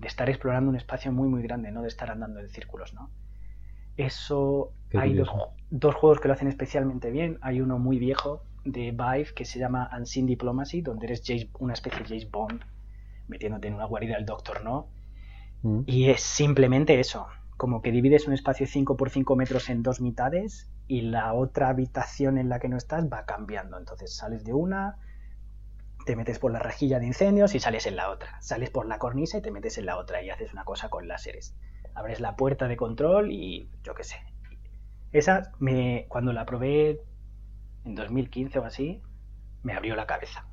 estar 0.02 0.30
explorando 0.30 0.70
un 0.70 0.76
espacio 0.76 1.12
muy 1.12 1.28
muy 1.28 1.42
grande, 1.42 1.72
no 1.72 1.82
de 1.82 1.88
estar 1.88 2.12
andando 2.12 2.40
en 2.40 2.50
círculos, 2.50 2.94
¿no? 2.94 3.10
Eso 3.98 4.74
hay 4.94 5.14
dos, 5.14 5.30
dos, 5.70 5.96
juegos 5.96 6.20
que 6.20 6.28
lo 6.28 6.34
hacen 6.34 6.48
especialmente 6.48 7.12
bien. 7.12 7.40
Hay 7.42 7.62
uno 7.62 7.80
muy 7.80 7.98
viejo 7.98 8.44
de 8.66 8.92
Vive 8.92 9.34
que 9.34 9.46
se 9.46 9.58
llama 9.58 9.90
Unseen 9.98 10.26
Diplomacy, 10.26 10.82
donde 10.82 11.08
eres 11.08 11.24
una 11.60 11.74
especie 11.74 12.00
de 12.00 12.06
James 12.06 12.30
Bond 12.30 12.62
metiéndote 13.28 13.70
en 13.70 13.76
una 13.76 13.86
guarida 13.86 14.16
del 14.16 14.26
Doctor 14.26 14.64
No 14.64 14.90
Mm. 15.66 15.82
Y 15.88 16.10
es 16.10 16.22
simplemente 16.22 17.00
eso, 17.00 17.28
como 17.58 17.82
que 17.82 17.92
divides 17.92 18.28
un 18.28 18.34
espacio 18.34 18.68
5 18.68 18.96
por 18.98 19.10
5 19.10 19.36
metros 19.36 19.70
en 19.70 19.82
dos 19.82 20.00
mitades 20.00 20.70
y 20.88 21.02
la 21.02 21.34
otra 21.34 21.70
habitación 21.70 22.38
en 22.38 22.50
la 22.50 22.60
que 22.60 22.70
no 22.70 22.78
estás 22.78 23.06
va 23.12 23.26
cambiando. 23.26 23.78
Entonces 23.78 24.16
sales 24.16 24.44
de 24.44 24.54
una, 24.54 24.98
te 26.06 26.16
metes 26.16 26.40
por 26.40 26.52
la 26.52 26.60
rejilla 26.60 27.00
de 27.00 27.08
incendios 27.08 27.56
y 27.56 27.60
sales 27.60 27.86
en 27.88 27.96
la 27.96 28.10
otra. 28.10 28.40
Sales 28.42 28.70
por 28.70 28.86
la 28.86 29.00
cornisa 29.00 29.40
y 29.40 29.42
te 29.42 29.52
metes 29.52 29.78
en 29.78 29.88
la 29.88 29.98
otra 29.98 30.22
y 30.24 30.30
haces 30.30 30.54
una 30.54 30.64
cosa 30.64 30.90
con 30.90 31.08
láseres. 31.08 31.56
Abres 31.94 32.20
la 32.20 32.36
puerta 32.36 32.68
de 32.68 32.78
control 32.78 33.32
y 33.32 33.70
yo 33.84 33.96
qué 33.96 34.04
sé. 34.04 34.18
Esa, 35.12 35.52
me, 35.60 36.06
cuando 36.08 36.32
la 36.32 36.46
probé 36.46 37.02
en 37.84 37.96
2015 37.96 38.60
o 38.60 38.66
así, 38.66 39.02
me 39.64 39.74
abrió 39.74 39.96
la 39.96 40.06
cabeza. 40.06 40.48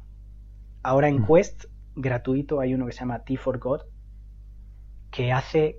Ahora 0.83 1.09
en 1.09 1.21
mm. 1.21 1.27
Quest, 1.27 1.65
gratuito, 1.95 2.61
hay 2.61 2.75
uno 2.75 2.87
que 2.87 2.93
se 2.93 3.01
llama 3.01 3.25
T 3.25 3.37
for 3.37 3.59
God, 3.59 3.83
que 5.11 5.33
hace 5.33 5.77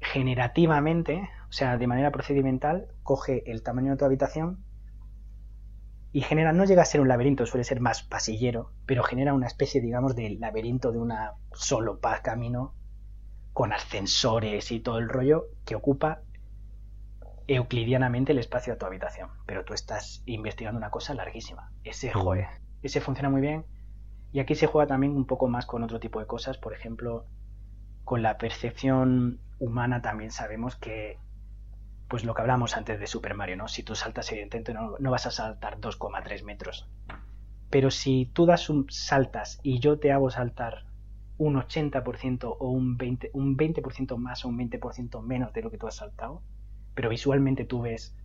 generativamente, 0.00 1.28
o 1.48 1.52
sea, 1.52 1.78
de 1.78 1.86
manera 1.86 2.10
procedimental, 2.10 2.88
coge 3.02 3.50
el 3.50 3.62
tamaño 3.62 3.92
de 3.92 3.96
tu 3.96 4.04
habitación 4.04 4.64
y 6.12 6.22
genera, 6.22 6.52
no 6.52 6.64
llega 6.64 6.82
a 6.82 6.86
ser 6.86 7.00
un 7.00 7.08
laberinto, 7.08 7.44
suele 7.46 7.64
ser 7.64 7.80
más 7.80 8.02
pasillero, 8.02 8.72
pero 8.86 9.02
genera 9.02 9.34
una 9.34 9.46
especie, 9.46 9.80
digamos, 9.80 10.16
de 10.16 10.30
laberinto 10.30 10.90
de 10.90 10.98
una 10.98 11.34
solo 11.52 12.00
paz 12.00 12.22
camino 12.22 12.74
con 13.52 13.72
ascensores 13.72 14.72
y 14.72 14.80
todo 14.80 14.98
el 14.98 15.08
rollo 15.08 15.46
que 15.66 15.74
ocupa 15.74 16.22
euclidianamente 17.46 18.32
el 18.32 18.38
espacio 18.38 18.72
de 18.72 18.78
tu 18.78 18.86
habitación. 18.86 19.30
Pero 19.46 19.64
tú 19.64 19.74
estás 19.74 20.22
investigando 20.26 20.78
una 20.78 20.90
cosa 20.90 21.14
larguísima. 21.14 21.72
Ese, 21.84 22.12
joder, 22.12 22.46
ese 22.82 23.00
funciona 23.00 23.30
muy 23.30 23.40
bien. 23.40 23.66
Y 24.32 24.40
aquí 24.40 24.54
se 24.54 24.66
juega 24.66 24.86
también 24.86 25.16
un 25.16 25.26
poco 25.26 25.48
más 25.48 25.66
con 25.66 25.82
otro 25.82 26.00
tipo 26.00 26.20
de 26.20 26.26
cosas, 26.26 26.58
por 26.58 26.74
ejemplo, 26.74 27.26
con 28.04 28.22
la 28.22 28.38
percepción 28.38 29.40
humana 29.58 30.02
también 30.02 30.30
sabemos 30.30 30.76
que, 30.76 31.18
pues 32.08 32.24
lo 32.24 32.34
que 32.34 32.40
hablamos 32.40 32.76
antes 32.76 32.98
de 32.98 33.06
Super 33.06 33.34
Mario, 33.34 33.56
¿no? 33.56 33.68
Si 33.68 33.82
tú 33.82 33.94
saltas, 33.94 34.32
evidentemente 34.32 34.72
no, 34.72 34.96
no 34.98 35.10
vas 35.10 35.26
a 35.26 35.30
saltar 35.30 35.78
2,3 35.78 36.42
metros. 36.44 36.88
Pero 37.70 37.90
si 37.90 38.26
tú 38.32 38.46
das 38.46 38.70
un 38.70 38.86
saltas 38.88 39.60
y 39.62 39.78
yo 39.78 39.98
te 39.98 40.10
hago 40.10 40.30
saltar 40.30 40.84
un 41.36 41.54
80% 41.54 42.56
o 42.58 42.68
un 42.70 42.98
20%, 42.98 43.30
un 43.32 43.56
20 43.56 43.82
más 44.16 44.44
o 44.44 44.48
un 44.48 44.58
20% 44.58 45.22
menos 45.22 45.52
de 45.52 45.62
lo 45.62 45.70
que 45.70 45.78
tú 45.78 45.86
has 45.86 45.96
saltado, 45.96 46.42
pero 46.94 47.08
visualmente 47.08 47.64
tú 47.64 47.82
ves 47.82 48.16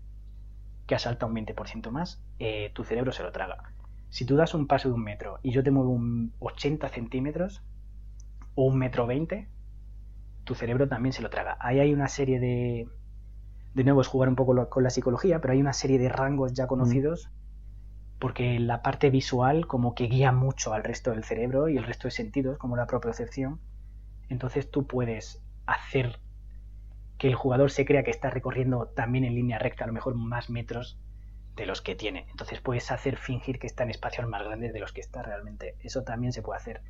que 0.87 0.95
has 0.95 1.03
saltado 1.03 1.31
un 1.31 1.37
20% 1.37 1.91
más, 1.91 2.23
eh, 2.39 2.71
tu 2.73 2.83
cerebro 2.83 3.11
se 3.11 3.23
lo 3.23 3.31
traga. 3.31 3.73
Si 4.09 4.25
tú 4.25 4.35
das 4.35 4.53
un 4.53 4.67
paso 4.67 4.89
de 4.89 4.95
un 4.95 5.03
metro 5.03 5.39
y 5.43 5.51
yo 5.51 5.63
te 5.63 5.71
muevo 5.71 5.89
un 5.89 6.33
80 6.39 6.89
centímetros 6.89 7.63
o 8.55 8.65
un 8.65 8.77
metro 8.77 9.07
20, 9.07 9.47
tu 10.43 10.55
cerebro 10.55 10.87
también 10.87 11.13
se 11.13 11.21
lo 11.21 11.29
traga. 11.29 11.57
Ahí 11.59 11.79
hay 11.79 11.93
una 11.93 12.07
serie 12.07 12.39
de... 12.39 12.87
De 13.73 13.83
nuevo 13.83 14.01
es 14.01 14.07
jugar 14.07 14.29
un 14.29 14.35
poco 14.35 14.69
con 14.69 14.83
la 14.83 14.89
psicología, 14.89 15.41
pero 15.41 15.53
hay 15.53 15.61
una 15.61 15.73
serie 15.73 15.99
de 15.99 16.09
rangos 16.09 16.53
ya 16.53 16.67
conocidos 16.67 17.31
porque 18.19 18.57
la 18.57 18.81
parte 18.81 19.09
visual 19.09 19.67
como 19.67 19.95
que 19.95 20.05
guía 20.05 20.31
mucho 20.31 20.73
al 20.73 20.85
resto 20.85 21.11
del 21.11 21.25
cerebro 21.25 21.67
y 21.67 21.75
el 21.75 21.83
resto 21.83 22.07
de 22.07 22.11
sentidos, 22.11 22.57
como 22.57 22.77
la 22.77 22.87
propiocepción. 22.87 23.59
Entonces 24.29 24.71
tú 24.71 24.87
puedes 24.87 25.43
hacer 25.65 26.19
que 27.17 27.27
el 27.27 27.35
jugador 27.35 27.69
se 27.69 27.83
crea 27.83 28.03
que 28.03 28.11
está 28.11 28.29
recorriendo 28.29 28.87
también 28.87 29.25
en 29.25 29.35
línea 29.35 29.59
recta, 29.59 29.83
a 29.83 29.87
lo 29.87 29.93
mejor 29.93 30.15
más 30.15 30.49
metros 30.49 30.97
de 31.57 31.65
los 31.65 31.81
que 31.81 31.95
tiene. 31.95 32.27
Entonces 32.31 32.61
puedes 32.61 32.91
hacer 32.91 33.17
fingir 33.17 33.59
que 33.59 33.67
está 33.67 33.83
en 33.83 33.89
espacios 33.89 34.27
más 34.27 34.43
grandes 34.43 34.71
de 34.71 34.79
los 34.79 34.93
que 34.93 35.01
está 35.01 35.21
realmente. 35.21 35.75
Eso 35.81 36.03
también 36.03 36.31
se 36.31 36.41
puede 36.41 36.61
hacer. 36.61 36.81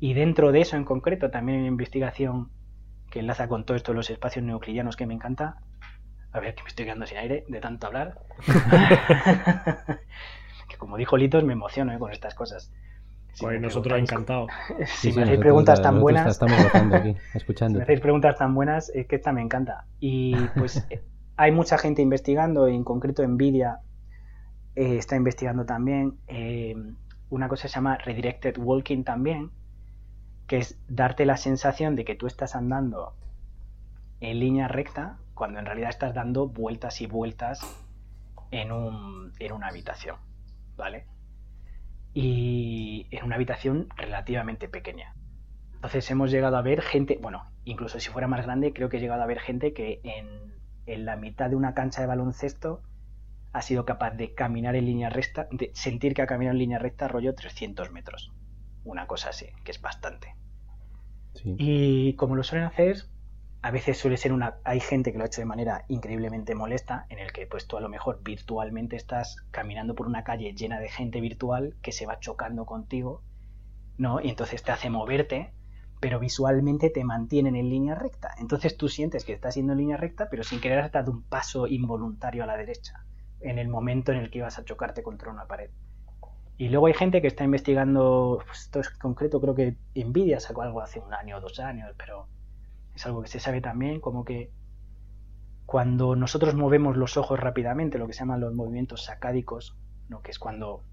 Y 0.00 0.12
dentro 0.12 0.52
de 0.52 0.60
eso 0.60 0.76
en 0.76 0.84
concreto, 0.84 1.30
también 1.30 1.60
en 1.60 1.66
investigación 1.66 2.50
que 3.10 3.20
enlaza 3.20 3.48
con 3.48 3.64
todo 3.64 3.76
esto 3.76 3.92
de 3.92 3.96
los 3.96 4.10
espacios 4.10 4.44
neoclidianos 4.44 4.96
que 4.96 5.06
me 5.06 5.14
encanta. 5.14 5.62
A 6.32 6.40
ver, 6.40 6.54
que 6.54 6.62
me 6.62 6.68
estoy 6.68 6.84
quedando 6.84 7.06
sin 7.06 7.18
aire 7.18 7.44
de 7.48 7.60
tanto 7.60 7.86
hablar. 7.86 8.18
que 10.68 10.76
como 10.76 10.96
dijo 10.96 11.16
Litos, 11.16 11.44
me 11.44 11.54
emociono 11.54 11.92
eh, 11.92 11.98
con 11.98 12.12
estas 12.12 12.34
cosas. 12.34 12.72
Si 13.32 13.46
nosotros 13.46 13.98
encantado. 13.98 14.46
Si 14.86 15.12
me 15.12 15.22
hacéis 15.22 15.38
preguntas 15.38 15.80
tan 15.80 16.00
buenas. 16.00 16.26
Estamos 16.26 16.58
aquí, 16.92 17.16
escuchando. 17.34 17.74
Si 17.74 17.78
me 17.78 17.82
hacéis 17.84 18.00
preguntas 18.00 18.36
tan 18.36 18.54
buenas, 18.54 18.90
es 18.90 19.06
que 19.06 19.16
esta 19.16 19.32
me 19.32 19.42
encanta. 19.42 19.86
Y 20.00 20.34
pues 20.56 20.86
hay 21.36 21.52
mucha 21.52 21.78
gente 21.78 22.02
investigando, 22.02 22.66
en 22.66 22.84
concreto 22.84 23.26
Nvidia 23.26 23.78
eh, 24.74 24.96
está 24.98 25.16
investigando 25.16 25.64
también. 25.64 26.18
Eh, 26.26 26.74
una 27.30 27.48
cosa 27.48 27.68
se 27.68 27.74
llama 27.74 27.96
Redirected 27.96 28.58
Walking 28.58 29.04
también, 29.04 29.50
que 30.46 30.58
es 30.58 30.78
darte 30.88 31.26
la 31.26 31.36
sensación 31.36 31.94
de 31.94 32.04
que 32.04 32.16
tú 32.16 32.26
estás 32.26 32.56
andando 32.56 33.14
en 34.20 34.40
línea 34.40 34.66
recta 34.66 35.18
cuando 35.38 35.60
en 35.60 35.66
realidad 35.66 35.90
estás 35.90 36.14
dando 36.14 36.48
vueltas 36.48 37.00
y 37.00 37.06
vueltas 37.06 37.60
en, 38.50 38.72
un, 38.72 39.32
en 39.38 39.52
una 39.52 39.68
habitación, 39.68 40.16
¿vale? 40.76 41.06
Y 42.12 43.06
en 43.12 43.24
una 43.24 43.36
habitación 43.36 43.88
relativamente 43.96 44.68
pequeña. 44.68 45.14
Entonces 45.74 46.10
hemos 46.10 46.32
llegado 46.32 46.56
a 46.56 46.62
ver 46.62 46.82
gente, 46.82 47.20
bueno, 47.22 47.44
incluso 47.64 48.00
si 48.00 48.10
fuera 48.10 48.26
más 48.26 48.44
grande, 48.44 48.72
creo 48.72 48.88
que 48.88 48.96
he 48.96 49.00
llegado 49.00 49.22
a 49.22 49.26
ver 49.26 49.38
gente 49.38 49.72
que 49.72 50.00
en, 50.02 50.54
en 50.86 51.04
la 51.04 51.14
mitad 51.14 51.48
de 51.48 51.54
una 51.54 51.72
cancha 51.72 52.00
de 52.00 52.08
baloncesto 52.08 52.82
ha 53.52 53.62
sido 53.62 53.84
capaz 53.84 54.10
de 54.10 54.34
caminar 54.34 54.74
en 54.74 54.86
línea 54.86 55.08
recta, 55.08 55.46
de 55.52 55.70
sentir 55.74 56.14
que 56.14 56.22
ha 56.22 56.26
caminado 56.26 56.54
en 56.54 56.58
línea 56.58 56.78
recta 56.80 57.06
rollo 57.06 57.34
300 57.34 57.92
metros. 57.92 58.32
Una 58.84 59.06
cosa 59.06 59.30
así, 59.30 59.46
que 59.62 59.70
es 59.70 59.80
bastante. 59.80 60.34
Y 61.44 62.14
como 62.14 62.34
lo 62.34 62.42
suelen 62.42 62.66
hacer, 62.66 63.04
a 63.60 63.70
veces 63.70 63.98
suele 63.98 64.16
ser 64.16 64.32
una. 64.32 64.58
Hay 64.64 64.80
gente 64.80 65.10
que 65.10 65.18
lo 65.18 65.24
ha 65.24 65.26
hecho 65.26 65.40
de 65.40 65.46
manera 65.46 65.84
increíblemente 65.88 66.54
molesta, 66.54 67.06
en 67.08 67.18
el 67.18 67.32
que 67.32 67.46
pues 67.46 67.66
tú 67.66 67.76
a 67.76 67.80
lo 67.80 67.88
mejor 67.88 68.22
virtualmente 68.22 68.96
estás 68.96 69.36
caminando 69.50 69.94
por 69.94 70.06
una 70.06 70.24
calle 70.24 70.54
llena 70.54 70.78
de 70.78 70.88
gente 70.88 71.20
virtual 71.20 71.76
que 71.82 71.92
se 71.92 72.06
va 72.06 72.20
chocando 72.20 72.66
contigo, 72.66 73.22
¿no? 73.96 74.20
Y 74.20 74.28
entonces 74.28 74.62
te 74.62 74.70
hace 74.70 74.90
moverte, 74.90 75.52
pero 76.00 76.20
visualmente 76.20 76.90
te 76.90 77.02
mantienen 77.02 77.56
en 77.56 77.68
línea 77.68 77.96
recta. 77.96 78.32
Entonces 78.38 78.76
tú 78.76 78.88
sientes 78.88 79.24
que 79.24 79.32
estás 79.32 79.56
yendo 79.56 79.72
en 79.72 79.78
línea 79.78 79.96
recta, 79.96 80.28
pero 80.30 80.44
sin 80.44 80.60
querer 80.60 80.78
has 80.78 80.92
dado 80.92 81.10
un 81.10 81.24
paso 81.24 81.66
involuntario 81.66 82.44
a 82.44 82.46
la 82.46 82.56
derecha, 82.56 83.04
en 83.40 83.58
el 83.58 83.68
momento 83.68 84.12
en 84.12 84.18
el 84.18 84.30
que 84.30 84.38
ibas 84.38 84.58
a 84.58 84.64
chocarte 84.64 85.02
contra 85.02 85.32
una 85.32 85.46
pared. 85.46 85.70
Y 86.58 86.68
luego 86.68 86.86
hay 86.86 86.94
gente 86.94 87.20
que 87.20 87.28
está 87.28 87.44
investigando, 87.44 88.40
pues, 88.46 88.62
esto 88.62 88.80
es 88.80 88.90
concreto, 88.90 89.40
creo 89.40 89.54
que 89.54 89.76
Nvidia 89.94 90.40
sacó 90.40 90.62
algo 90.62 90.80
hace 90.80 91.00
un 91.00 91.12
año 91.14 91.36
o 91.36 91.40
dos 91.40 91.60
años, 91.60 91.92
pero 91.96 92.28
es 92.98 93.06
algo 93.06 93.22
que 93.22 93.28
se 93.28 93.40
sabe 93.40 93.60
también, 93.60 94.00
como 94.00 94.24
que 94.24 94.52
cuando 95.66 96.16
nosotros 96.16 96.54
movemos 96.54 96.96
los 96.96 97.16
ojos 97.16 97.38
rápidamente, 97.38 97.98
lo 97.98 98.06
que 98.06 98.12
se 98.12 98.20
llaman 98.20 98.40
los 98.40 98.54
movimientos 98.54 99.04
sacádicos, 99.04 99.76
¿no? 100.08 100.22
que 100.22 100.30
es 100.30 100.38
cuando 100.38 100.84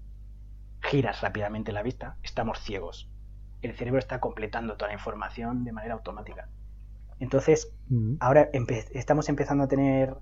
giras 0.80 1.20
rápidamente 1.20 1.72
la 1.72 1.82
vista, 1.82 2.16
estamos 2.22 2.60
ciegos. 2.60 3.10
El 3.62 3.74
cerebro 3.74 3.98
está 3.98 4.20
completando 4.20 4.76
toda 4.76 4.88
la 4.88 4.94
información 4.94 5.64
de 5.64 5.72
manera 5.72 5.94
automática. 5.94 6.48
Entonces, 7.18 7.74
mm. 7.88 8.16
ahora 8.20 8.50
estamos 8.92 9.28
empezando 9.28 9.64
a 9.64 9.68
tener 9.68 10.14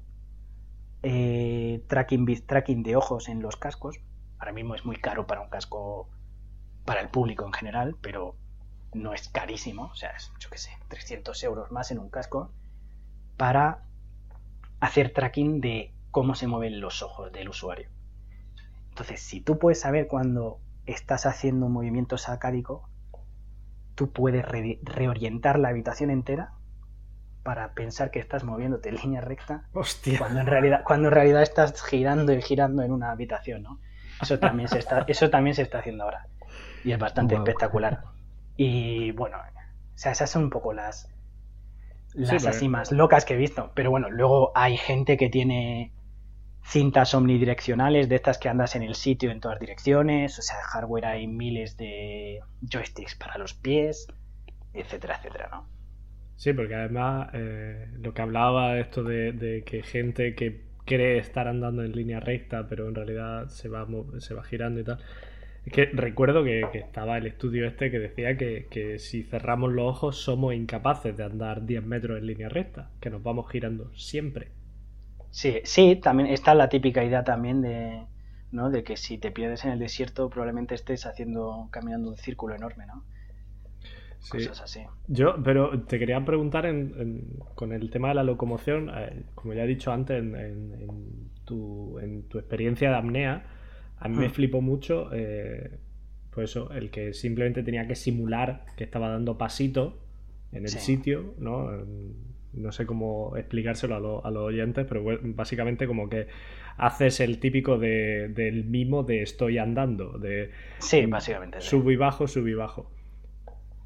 eh, 1.03 1.85
tracking, 1.89 2.47
tracking 2.47 2.83
de 2.83 2.97
ojos 2.97 3.29
en 3.29 3.43
los 3.43 3.57
cascos, 3.57 4.01
Ahora 4.39 4.53
mismo 4.53 4.75
es 4.75 4.85
muy 4.85 4.97
caro 4.97 5.27
para 5.27 5.41
un 5.41 5.49
casco 5.49 6.11
para 6.85 7.01
el 7.01 7.09
público 7.09 7.47
en 7.47 7.53
general, 7.55 7.97
pero 8.03 8.37
no 8.95 9.13
es 9.13 9.29
carísimo, 9.29 9.85
o 9.85 9.95
sea, 9.95 10.11
es, 10.11 10.33
yo 10.39 10.49
qué 10.51 10.59
sé, 10.59 10.71
300 10.89 11.43
euros 11.45 11.73
más 11.73 11.91
en 11.91 11.99
un 11.99 12.11
casco 12.11 12.53
para 13.37 13.85
hacer 14.81 15.13
tracking 15.13 15.61
de 15.61 15.93
cómo 16.11 16.35
se 16.35 16.47
mueven 16.47 16.81
los 16.81 17.03
ojos 17.03 17.33
del 17.33 17.49
usuario. 17.49 17.89
Entonces, 18.91 19.21
si 19.21 19.41
tú 19.41 19.59
puedes 19.59 19.81
saber 19.81 20.07
cuando 20.07 20.61
estás 20.87 21.27
haciendo 21.27 21.67
un 21.67 21.73
movimiento 21.73 22.19
sacádico, 22.19 22.89
tú 23.95 24.13
puedes 24.13 24.45
reorientar 24.83 25.59
la 25.59 25.69
habitación 25.69 26.11
entera 26.11 26.53
para 27.43 27.75
pensar 27.75 28.11
que 28.11 28.21
estás 28.21 28.45
moviéndote 28.45 28.89
en 28.89 28.97
línea 28.97 29.21
recta 29.21 29.65
Cuando, 30.19 30.41
en 30.41 30.47
realidad, 30.47 30.83
cuando 30.85 31.09
en 31.09 31.15
realidad 31.15 31.43
estás 31.43 31.83
girando 31.83 32.33
y 32.33 32.41
girando 32.41 32.83
en 32.83 32.93
una 32.93 33.11
habitación, 33.11 33.63
¿no? 33.63 33.81
Eso 34.23 34.39
también 34.39 34.69
se 34.69 34.79
está, 34.79 35.05
eso 35.07 35.29
también 35.29 35.55
se 35.55 35.63
está 35.63 35.81
haciendo 35.81 36.05
ahora. 36.05 36.29
Y 36.85 36.93
es 36.93 36.99
bastante 36.99 37.35
espectacular. 37.35 38.14
Y 38.57 39.13
bueno, 39.13 39.39
o 39.39 39.99
sea, 39.99 40.13
esas 40.13 40.31
son 40.31 40.45
un 40.45 40.51
poco 40.51 40.73
las, 40.73 41.09
las 42.15 42.47
así 42.47 42.69
más 42.69 42.93
locas 42.93 43.25
que 43.25 43.35
he 43.35 43.37
visto. 43.37 43.73
Pero 43.75 43.91
bueno, 43.91 44.11
luego 44.11 44.53
hay 44.55 44.77
gente 44.77 45.17
que 45.17 45.29
tiene 45.29 45.93
cintas 46.63 47.15
omnidireccionales 47.15 48.09
de 48.09 48.17
estas 48.17 48.39
que 48.39 48.49
andas 48.49 48.75
en 48.75 48.83
el 48.83 48.95
sitio 48.95 49.31
en 49.31 49.41
todas 49.41 49.61
direcciones. 49.61 50.39
O 50.39 50.43
sea, 50.43 50.57
hardware 50.63 51.07
hay 51.07 51.27
miles 51.27 51.77
de 51.77 52.41
joysticks 52.63 53.17
para 53.17 53.39
los 53.39 53.55
pies, 53.55 54.07
etcétera, 54.73 55.17
etcétera, 55.17 55.49
¿no? 55.51 55.69
Sí, 56.37 56.53
porque 56.53 56.75
además 56.75 57.31
eh, 57.33 57.89
lo 58.01 58.13
que 58.13 58.23
hablaba 58.23 58.79
esto 58.79 59.05
de, 59.05 59.33
de 59.33 59.63
que 59.65 59.83
gente 59.83 60.35
que 60.35 60.65
cree 60.85 61.19
estar 61.19 61.49
andando 61.49 61.83
en 61.83 61.93
línea 61.93 62.21
recta, 62.21 62.67
pero 62.69 62.89
en 62.89 62.95
realidad 62.95 63.49
se 63.49 63.69
va, 63.69 63.87
se 64.19 64.35
va 64.35 64.43
girando 64.43 64.81
y 64.81 64.85
tal. 64.85 64.99
Es 65.67 65.73
que 65.73 65.87
recuerdo 65.87 66.45
que, 66.45 66.63
estaba 66.75 67.17
el 67.17 67.27
estudio 67.27 67.67
este 67.67 67.91
que 67.91 67.99
decía 67.99 68.37
que, 68.37 68.99
si 68.99 69.23
cerramos 69.23 69.73
los 69.73 69.87
ojos 69.87 70.17
somos 70.17 70.55
incapaces 70.55 71.17
de 71.17 71.25
andar 71.25 71.65
10 71.65 71.85
metros 71.85 72.19
en 72.19 72.27
línea 72.27 72.49
recta, 72.49 72.91
que 73.01 73.11
nos 73.11 73.23
vamos 73.23 73.51
girando 73.51 73.95
siempre. 73.95 74.49
Sí, 75.31 75.61
sí, 75.65 75.97
también 75.97 76.29
está 76.29 76.55
la 76.55 76.69
típica 76.69 77.03
idea 77.03 77.25
también 77.25 77.63
de, 77.63 78.07
¿no? 78.53 78.71
de 78.71 78.85
que 78.85 78.97
si 78.97 79.19
te 79.19 79.33
pierdes 79.33 79.65
en 79.65 79.73
el 79.73 79.79
desierto 79.79 80.31
probablemente 80.31 80.75
estés 80.75 81.07
haciendo, 81.07 81.69
caminando 81.73 82.11
un 82.11 82.17
círculo 82.17 82.55
enorme, 82.55 82.87
¿no? 82.87 83.05
así. 84.63 84.81
Yo, 85.09 85.37
pero 85.43 85.83
te 85.83 85.99
quería 85.99 86.25
preguntar 86.25 86.67
con 87.55 87.73
el 87.73 87.91
tema 87.91 88.09
de 88.09 88.15
la 88.15 88.23
locomoción, 88.23 88.91
eh, 88.95 89.25
como 89.35 89.55
ya 89.55 89.65
he 89.65 89.67
dicho 89.67 89.93
antes, 89.93 90.19
en, 90.19 91.31
tu, 91.45 91.99
experiencia 91.99 92.91
de 92.91 92.97
apnea, 92.97 93.45
a 93.99 94.09
mí 94.09 94.17
me 94.17 94.29
hmm. 94.29 94.33
flipó 94.33 94.61
mucho, 94.61 95.11
eh, 95.13 95.79
pues 96.31 96.51
eso, 96.51 96.71
el 96.73 96.91
que 96.91 97.15
simplemente 97.15 97.63
tenía 97.63 97.87
que 97.87 97.95
simular 97.95 98.67
que 98.77 98.85
estaba 98.85 99.09
dando 99.09 99.39
pasito 99.39 100.01
en 100.53 100.65
el 100.65 100.71
sitio, 100.71 101.35
¿no? 101.39 101.71
No 102.53 102.71
sé 102.71 102.87
cómo 102.87 103.37
explicárselo 103.37 104.25
a, 104.25 104.31
los 104.31 104.43
oyentes, 104.43 104.87
pero 104.89 105.05
básicamente 105.23 105.87
como 105.87 106.09
que 106.09 106.29
haces 106.77 107.21
el 107.21 107.39
típico 107.39 107.79
del 107.79 108.65
mimo 108.65 109.03
de 109.03 109.23
estoy 109.23 109.59
andando, 109.59 110.19
de 110.19 110.51
sí, 110.79 111.07
básicamente. 111.07 111.61
Subo 111.61 111.91
y 111.91 111.97
bajo, 111.97 112.29
subo 112.29 112.49
y 112.49 112.55
bajo. 112.55 112.91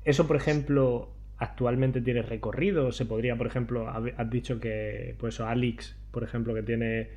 Eso, 0.05 0.27
por 0.27 0.37
ejemplo, 0.37 1.11
actualmente 1.39 2.01
tiene 2.01 2.23
recorrido. 2.23 2.93
Se 2.93 3.07
podría, 3.07 3.37
por 3.37 3.47
ejemplo, 3.47 3.89
has 3.89 4.31
dicho 4.31 4.61
que, 4.61 5.15
pues, 5.19 5.41
Alix, 5.41 5.97
por 6.11 6.25
ejemplo, 6.25 6.55
que 6.55 6.63
tiene 6.63 7.09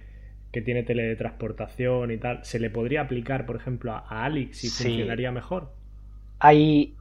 que 0.52 0.62
tiene 0.62 0.84
teletransportación 0.84 2.12
y 2.12 2.18
tal, 2.18 2.44
¿se 2.44 2.60
le 2.60 2.70
podría 2.70 3.02
aplicar, 3.02 3.46
por 3.46 3.56
ejemplo, 3.56 3.94
a, 3.94 4.26
Alix 4.26 4.64
y 4.64 4.70
funcionaría 4.70 5.32
mejor? 5.32 5.72
Hay, 6.40 6.96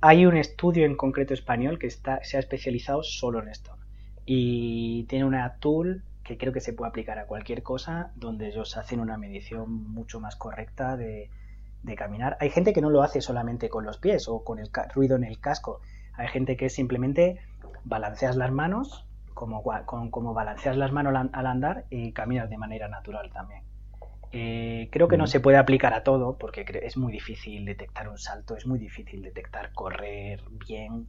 hay 0.00 0.26
un 0.26 0.36
estudio 0.36 0.86
en 0.86 0.96
concreto 0.96 1.34
español 1.34 1.78
que 1.78 1.88
está, 1.88 2.22
se 2.22 2.36
ha 2.36 2.40
especializado 2.40 3.02
solo 3.02 3.42
en 3.42 3.48
esto. 3.48 3.76
Y 4.24 5.04
tiene 5.04 5.24
una 5.24 5.56
tool 5.56 6.02
que 6.22 6.36
creo 6.36 6.52
que 6.52 6.60
se 6.60 6.72
puede 6.72 6.90
aplicar 6.90 7.18
a 7.18 7.26
cualquier 7.26 7.62
cosa, 7.62 8.10
donde 8.16 8.48
ellos 8.48 8.76
hacen 8.76 9.00
una 9.00 9.16
medición 9.16 9.72
mucho 9.72 10.20
más 10.20 10.36
correcta 10.36 10.96
de, 10.96 11.30
de 11.82 11.94
caminar. 11.94 12.36
Hay 12.40 12.50
gente 12.50 12.72
que 12.72 12.80
no 12.80 12.90
lo 12.90 13.02
hace 13.02 13.20
solamente 13.20 13.68
con 13.68 13.84
los 13.84 13.98
pies 13.98 14.28
o 14.28 14.44
con 14.44 14.58
el 14.58 14.68
ruido 14.94 15.16
en 15.16 15.24
el 15.24 15.38
casco. 15.38 15.80
Hay 16.14 16.28
gente 16.28 16.56
que 16.56 16.68
simplemente 16.68 17.38
balanceas 17.84 18.36
las 18.36 18.50
manos, 18.50 19.05
como, 19.36 19.62
como 20.10 20.32
balanceas 20.32 20.78
las 20.78 20.92
manos 20.92 21.14
al 21.30 21.46
andar 21.46 21.84
y 21.90 22.12
caminas 22.12 22.48
de 22.48 22.56
manera 22.56 22.88
natural 22.88 23.30
también. 23.32 23.62
Eh, 24.32 24.88
creo 24.90 25.08
que 25.08 25.18
no 25.18 25.26
se 25.26 25.40
puede 25.40 25.58
aplicar 25.58 25.92
a 25.92 26.02
todo 26.02 26.38
porque 26.38 26.64
es 26.82 26.96
muy 26.96 27.12
difícil 27.12 27.66
detectar 27.66 28.08
un 28.08 28.16
salto, 28.16 28.56
es 28.56 28.66
muy 28.66 28.78
difícil 28.78 29.22
detectar 29.22 29.72
correr 29.72 30.42
bien 30.66 31.06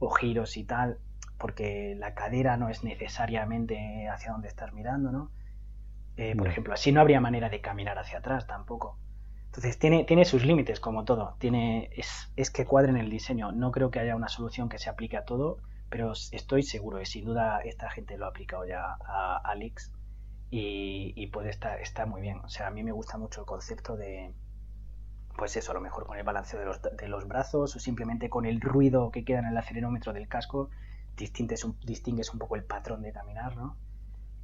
o 0.00 0.10
giros 0.10 0.56
y 0.56 0.64
tal, 0.64 0.98
porque 1.38 1.94
la 1.96 2.14
cadera 2.14 2.56
no 2.56 2.68
es 2.68 2.82
necesariamente 2.82 4.08
hacia 4.08 4.32
donde 4.32 4.48
estás 4.48 4.72
mirando, 4.72 5.12
¿no? 5.12 5.30
Eh, 6.16 6.34
por 6.36 6.48
ejemplo, 6.48 6.74
así 6.74 6.90
no 6.90 7.00
habría 7.00 7.20
manera 7.20 7.48
de 7.48 7.60
caminar 7.60 7.96
hacia 7.96 8.18
atrás 8.18 8.48
tampoco. 8.48 8.98
Entonces 9.46 9.78
tiene, 9.78 10.02
tiene 10.02 10.24
sus 10.24 10.44
límites, 10.44 10.80
como 10.80 11.04
todo. 11.04 11.36
Tiene, 11.38 11.90
es, 11.96 12.32
es 12.34 12.50
que 12.50 12.66
cuadre 12.66 12.90
en 12.90 12.96
el 12.96 13.08
diseño. 13.08 13.52
No 13.52 13.70
creo 13.70 13.92
que 13.92 14.00
haya 14.00 14.16
una 14.16 14.28
solución 14.28 14.68
que 14.68 14.78
se 14.78 14.90
aplique 14.90 15.16
a 15.16 15.24
todo, 15.24 15.58
pero 15.90 16.12
estoy 16.12 16.62
seguro 16.62 16.98
que 16.98 17.06
sin 17.06 17.24
duda 17.24 17.60
esta 17.60 17.90
gente 17.90 18.16
lo 18.18 18.26
ha 18.26 18.28
aplicado 18.28 18.66
ya 18.66 18.96
a 19.04 19.40
Alix 19.44 19.92
y, 20.50 21.12
y 21.16 21.26
puede 21.28 21.50
estar, 21.50 21.80
está 21.80 22.06
muy 22.06 22.20
bien. 22.20 22.38
O 22.40 22.48
sea, 22.48 22.68
a 22.68 22.70
mí 22.70 22.82
me 22.82 22.92
gusta 22.92 23.18
mucho 23.18 23.40
el 23.40 23.46
concepto 23.46 23.96
de, 23.96 24.32
pues 25.38 25.56
eso, 25.56 25.70
a 25.70 25.74
lo 25.74 25.80
mejor 25.80 26.04
con 26.04 26.18
el 26.18 26.24
balanceo 26.24 26.58
de 26.58 26.66
los, 26.66 26.82
de 26.82 27.08
los 27.08 27.26
brazos 27.28 27.74
o 27.74 27.78
simplemente 27.78 28.28
con 28.28 28.44
el 28.44 28.60
ruido 28.60 29.10
que 29.10 29.24
queda 29.24 29.38
en 29.38 29.46
el 29.46 29.56
acelerómetro 29.56 30.12
del 30.12 30.26
casco, 30.28 30.68
distingues 31.16 31.64
un, 31.64 31.78
distingues 31.84 32.32
un 32.32 32.40
poco 32.40 32.56
el 32.56 32.64
patrón 32.64 33.02
de 33.02 33.12
caminar, 33.12 33.56
¿no? 33.56 33.76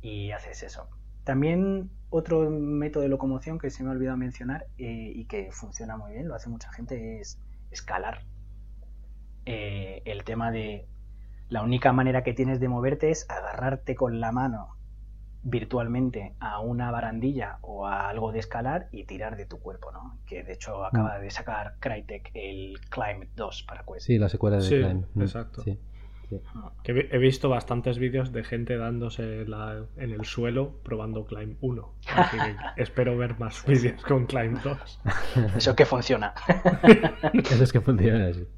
Y 0.00 0.30
haces 0.30 0.62
eso. 0.62 0.88
También 1.24 1.90
otro 2.10 2.48
método 2.48 3.02
de 3.02 3.08
locomoción 3.08 3.58
que 3.58 3.70
se 3.70 3.82
me 3.82 3.88
ha 3.88 3.92
olvidado 3.92 4.16
mencionar 4.16 4.66
eh, 4.78 5.12
y 5.14 5.24
que 5.24 5.50
funciona 5.50 5.96
muy 5.96 6.12
bien, 6.12 6.28
lo 6.28 6.34
hace 6.36 6.48
mucha 6.48 6.70
gente, 6.72 7.20
es 7.20 7.40
escalar. 7.72 8.22
Eh, 9.46 10.02
el 10.04 10.22
tema 10.22 10.52
de 10.52 10.86
la 11.48 11.62
única 11.62 11.92
manera 11.92 12.22
que 12.22 12.32
tienes 12.32 12.60
de 12.60 12.68
moverte 12.68 13.10
es 13.10 13.28
agarrarte 13.30 13.94
con 13.94 14.20
la 14.20 14.32
mano 14.32 14.76
virtualmente 15.44 16.34
a 16.40 16.60
una 16.60 16.90
barandilla 16.90 17.58
o 17.60 17.86
a 17.86 18.08
algo 18.08 18.32
de 18.32 18.38
escalar 18.38 18.88
y 18.90 19.04
tirar 19.04 19.36
de 19.36 19.44
tu 19.44 19.58
cuerpo, 19.60 19.92
¿no? 19.92 20.18
Que 20.26 20.42
de 20.42 20.54
hecho 20.54 20.84
acaba 20.84 21.18
mm. 21.18 21.22
de 21.22 21.30
sacar 21.30 21.74
Crytek 21.80 22.30
el 22.34 22.78
Climb 22.88 23.28
2 23.36 23.62
para 23.64 23.84
Quest. 23.84 24.06
Sí, 24.06 24.18
la 24.18 24.28
secuela 24.28 24.56
de 24.56 24.68
Climb. 24.68 25.04
Exacto. 25.20 25.62
Que 26.82 27.08
he 27.12 27.18
visto 27.18 27.50
bastantes 27.50 27.98
vídeos 27.98 28.32
de 28.32 28.42
gente 28.42 28.76
dándose 28.78 29.42
en 29.42 30.10
el 30.10 30.24
suelo 30.24 30.80
probando 30.82 31.26
Climb 31.26 31.58
1. 31.60 31.94
Así 32.16 32.38
que 32.38 32.56
espero 32.82 33.16
ver 33.16 33.38
más 33.38 33.64
vídeos 33.66 34.02
con 34.02 34.26
Climb 34.26 34.60
2. 34.62 35.00
Eso 35.56 35.70
es 35.70 35.76
que 35.76 35.84
funciona. 35.84 36.32
Eso 37.34 37.64
es 37.64 37.72
que 37.72 37.80
funciona, 37.82 38.32
sí. 38.32 38.48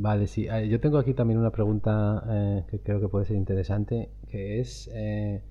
Vale, 0.00 0.28
sí. 0.28 0.46
Ah, 0.48 0.62
yo 0.62 0.78
tengo 0.80 0.98
aquí 0.98 1.12
también 1.12 1.40
una 1.40 1.50
pregunta 1.50 2.22
eh, 2.30 2.64
que 2.70 2.78
creo 2.80 3.00
que 3.00 3.08
puede 3.08 3.24
ser 3.26 3.36
interesante, 3.36 4.08
que 4.28 4.60
es 4.60 4.88
eh, 4.94 5.42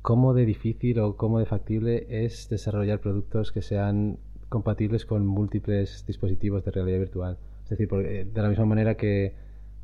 cómo 0.00 0.32
de 0.32 0.46
difícil 0.46 1.00
o 1.00 1.16
cómo 1.16 1.40
de 1.40 1.46
factible 1.46 2.06
es 2.08 2.48
desarrollar 2.48 3.00
productos 3.00 3.50
que 3.50 3.62
sean 3.62 4.18
compatibles 4.48 5.04
con 5.04 5.26
múltiples 5.26 6.06
dispositivos 6.06 6.64
de 6.64 6.70
realidad 6.70 7.00
virtual. 7.00 7.38
Es 7.64 7.70
decir, 7.70 7.88
eh, 7.94 8.24
de 8.32 8.42
la 8.42 8.48
misma 8.48 8.64
manera 8.64 8.96
que 8.96 9.34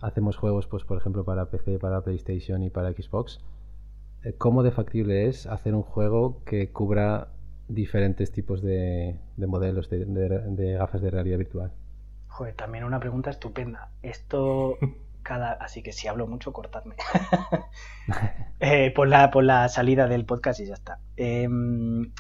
hacemos 0.01 0.37
juegos, 0.37 0.69
pues 0.69 0.85
por 0.85 0.97
ejemplo, 0.99 1.25
para 1.25 1.51
PC, 1.51 1.81
para 1.81 2.03
PlayStation 2.03 2.63
y 2.63 2.71
para 2.71 2.93
Xbox, 2.93 3.41
¿cómo 4.39 4.63
de 4.63 4.71
factible 4.71 5.27
es 5.27 5.47
hacer 5.49 5.75
un 5.75 5.83
juego 5.83 6.45
que 6.45 6.71
cubra 6.71 7.33
diferentes 7.69 8.31
tipos 8.31 8.63
de, 8.63 9.19
modelos 9.37 9.91
de 9.91 10.77
gafas 10.79 11.03
de 11.03 11.11
realidad 11.11 11.39
virtual? 11.39 11.73
También 12.57 12.85
una 12.85 13.01
pregunta 13.01 13.31
estupenda. 13.31 13.91
Esto 14.03 14.79
cada. 15.23 15.53
Así 15.53 15.83
que 15.83 15.93
si 15.93 16.09
hablo 16.09 16.27
mucho, 16.27 16.53
cortadme. 16.53 16.97
Eh, 18.63 18.91
por, 18.91 19.09
la, 19.09 19.31
por 19.31 19.43
la 19.43 19.71
salida 19.71 20.07
del 20.07 20.27
podcast 20.27 20.61
y 20.61 20.67
ya 20.67 20.75
está. 20.75 20.99
Em, 21.17 22.13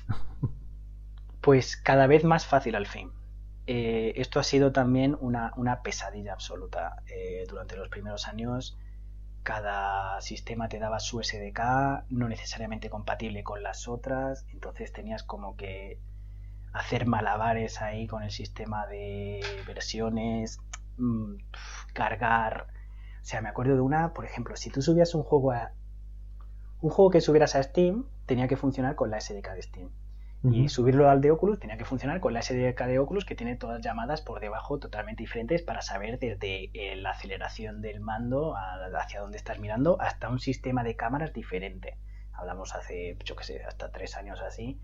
pues 1.42 1.76
cada 1.76 2.06
vez 2.06 2.24
más 2.24 2.46
fácil 2.46 2.76
al 2.76 2.86
fin. 2.86 3.12
Eh, 3.66 4.14
esto 4.16 4.40
ha 4.40 4.42
sido 4.42 4.72
también 4.72 5.18
una, 5.20 5.82
pesadilla 5.82 6.32
absoluta. 6.32 7.02
Eh, 7.14 7.44
durante 7.46 7.76
los 7.76 7.90
primeros 7.90 8.26
años, 8.26 8.78
cada 9.42 10.20
sistema 10.22 10.68
te 10.68 10.78
daba 10.78 10.98
su 10.98 11.22
SDK, 11.22 12.06
no 12.08 12.28
necesariamente 12.28 12.88
compatible 12.88 13.42
con 13.42 13.62
las 13.62 13.86
otras. 13.86 14.46
Entonces 14.52 14.92
tenías 14.94 15.22
como 15.22 15.56
que 15.56 15.98
hacer 16.72 17.06
malabares 17.06 17.80
ahí 17.80 18.06
con 18.06 18.22
el 18.22 18.30
sistema 18.30 18.86
de 18.86 19.40
versiones, 19.66 20.60
mm, 20.98 21.34
cargar. 21.92 22.68
O 23.20 23.24
sea, 23.24 23.40
me 23.40 23.48
acuerdo 23.48 23.74
de 23.74 23.80
una, 23.80 24.12
por 24.12 24.24
ejemplo, 24.24 24.56
si 24.56 24.70
tú 24.70 24.82
subías 24.82 25.14
un 25.14 25.22
juego 25.22 25.52
a. 25.52 25.72
Un 26.80 26.90
juego 26.90 27.10
que 27.10 27.20
subieras 27.20 27.56
a 27.56 27.62
Steam 27.62 28.06
tenía 28.24 28.48
que 28.48 28.56
funcionar 28.56 28.94
con 28.94 29.10
la 29.10 29.20
SDK 29.20 29.54
de 29.54 29.62
Steam. 29.62 29.90
Y 30.42 30.70
subirlo 30.70 31.10
al 31.10 31.20
de 31.20 31.30
Oculus 31.30 31.60
tenía 31.60 31.76
que 31.76 31.84
funcionar 31.84 32.20
con 32.20 32.32
la 32.32 32.40
SDK 32.40 32.86
de 32.86 32.98
Oculus 32.98 33.26
que 33.26 33.34
tiene 33.34 33.56
todas 33.56 33.82
llamadas 33.82 34.22
por 34.22 34.40
debajo 34.40 34.78
totalmente 34.78 35.22
diferentes 35.22 35.60
para 35.60 35.82
saber 35.82 36.18
desde 36.18 36.70
eh, 36.72 36.96
la 36.96 37.10
aceleración 37.10 37.82
del 37.82 38.00
mando 38.00 38.54
hacia 38.56 39.20
dónde 39.20 39.36
estás 39.36 39.58
mirando 39.58 40.00
hasta 40.00 40.30
un 40.30 40.40
sistema 40.40 40.82
de 40.82 40.96
cámaras 40.96 41.34
diferente. 41.34 41.98
Hablamos 42.32 42.74
hace, 42.74 43.18
yo 43.22 43.36
qué 43.36 43.44
sé, 43.44 43.62
hasta 43.64 43.92
tres 43.92 44.16
años 44.16 44.40
así 44.40 44.80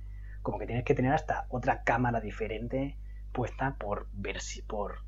como 0.47 0.61
que 0.61 0.67
tienes 0.67 0.85
que 0.85 0.95
tener 0.95 1.13
hasta 1.13 1.47
otra 1.49 1.83
cámara 1.83 2.21
diferente 2.21 2.97
puesta 3.33 3.75
por 3.81 4.07
ver 4.13 4.39
por 4.69 5.01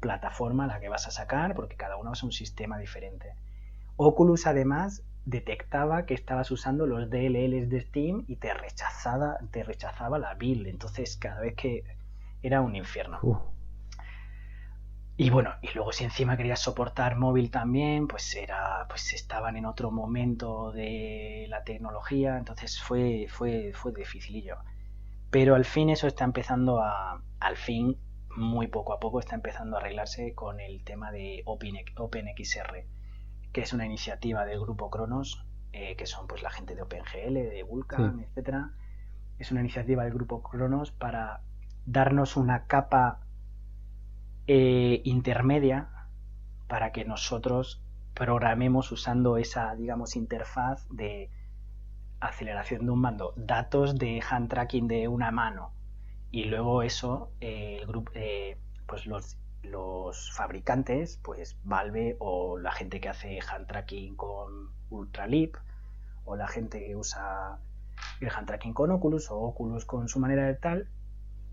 plataforma 0.00 0.66
la 0.66 0.80
que 0.80 0.88
vas 0.88 1.06
a 1.06 1.12
sacar, 1.12 1.54
porque 1.54 1.76
cada 1.76 1.96
uno 1.96 2.12
es 2.12 2.24
un 2.24 2.32
sistema 2.32 2.76
diferente. 2.76 3.36
Oculus 3.94 4.44
además 4.48 5.04
detectaba 5.24 6.04
que 6.04 6.14
estabas 6.14 6.50
usando 6.50 6.88
los 6.88 7.08
DLLs 7.10 7.70
de 7.70 7.80
Steam 7.80 8.24
y 8.26 8.34
te 8.36 8.52
rechazaba, 8.54 9.38
te 9.52 9.62
rechazaba 9.62 10.18
la 10.18 10.34
build. 10.34 10.66
Entonces, 10.66 11.16
cada 11.16 11.42
vez 11.42 11.54
que 11.54 11.84
era 12.42 12.60
un 12.60 12.74
infierno. 12.74 13.20
Y 15.18 15.30
bueno, 15.30 15.54
y 15.62 15.68
luego 15.74 15.92
si 15.92 16.04
encima 16.04 16.36
querías 16.36 16.60
soportar 16.60 17.16
móvil 17.16 17.50
también, 17.50 18.06
pues 18.06 18.34
era, 18.36 18.86
pues 18.88 19.14
estaban 19.14 19.56
en 19.56 19.64
otro 19.64 19.90
momento 19.90 20.72
de 20.72 21.46
la 21.48 21.64
tecnología, 21.64 22.36
entonces 22.36 22.82
fue, 22.82 23.26
fue, 23.30 23.72
fue 23.72 23.92
dificilillo. 23.92 24.58
Pero 25.30 25.54
al 25.54 25.64
fin 25.64 25.88
eso 25.88 26.06
está 26.06 26.24
empezando 26.24 26.82
a, 26.82 27.22
al 27.40 27.56
fin, 27.56 27.96
muy 28.36 28.66
poco 28.66 28.92
a 28.92 29.00
poco, 29.00 29.18
está 29.18 29.34
empezando 29.34 29.76
a 29.76 29.80
arreglarse 29.80 30.34
con 30.34 30.60
el 30.60 30.84
tema 30.84 31.10
de 31.12 31.42
Open, 31.46 31.76
OpenXR, 31.96 32.84
que 33.52 33.60
es 33.62 33.72
una 33.72 33.86
iniciativa 33.86 34.44
del 34.44 34.60
grupo 34.60 34.90
Cronos, 34.90 35.46
eh, 35.72 35.96
que 35.96 36.04
son 36.04 36.26
pues 36.26 36.42
la 36.42 36.50
gente 36.50 36.74
de 36.74 36.82
OpenGL, 36.82 37.32
de 37.32 37.62
Vulkan, 37.62 38.20
etc. 38.20 38.28
etcétera. 38.28 38.70
Es 39.38 39.50
una 39.50 39.60
iniciativa 39.60 40.04
del 40.04 40.12
grupo 40.12 40.42
Cronos 40.42 40.92
para 40.92 41.40
darnos 41.86 42.36
una 42.36 42.66
capa 42.66 43.25
eh, 44.46 45.00
intermedia 45.04 45.88
para 46.68 46.92
que 46.92 47.04
nosotros 47.04 47.82
programemos 48.14 48.90
usando 48.92 49.36
esa, 49.36 49.74
digamos, 49.74 50.16
interfaz 50.16 50.86
de 50.88 51.30
aceleración 52.20 52.86
de 52.86 52.92
un 52.92 53.00
mando, 53.00 53.34
datos 53.36 53.98
de 53.98 54.22
hand 54.28 54.48
tracking 54.48 54.88
de 54.88 55.08
una 55.08 55.30
mano. 55.30 55.72
Y 56.30 56.44
luego 56.44 56.82
eso, 56.82 57.30
eh, 57.40 57.78
el 57.80 57.86
grupo, 57.86 58.10
eh, 58.14 58.58
pues 58.86 59.06
los, 59.06 59.38
los 59.62 60.32
fabricantes, 60.32 61.20
pues 61.22 61.56
Valve 61.64 62.16
o 62.18 62.58
la 62.58 62.72
gente 62.72 63.00
que 63.00 63.08
hace 63.08 63.38
hand 63.40 63.66
tracking 63.66 64.16
con 64.16 64.70
Ultralip 64.90 65.56
o 66.24 66.36
la 66.36 66.48
gente 66.48 66.84
que 66.84 66.96
usa 66.96 67.58
el 68.20 68.30
hand 68.30 68.46
tracking 68.46 68.74
con 68.74 68.90
Oculus 68.90 69.30
o 69.30 69.38
Oculus 69.38 69.84
con 69.84 70.08
su 70.08 70.18
manera 70.18 70.46
de 70.46 70.54
tal, 70.54 70.88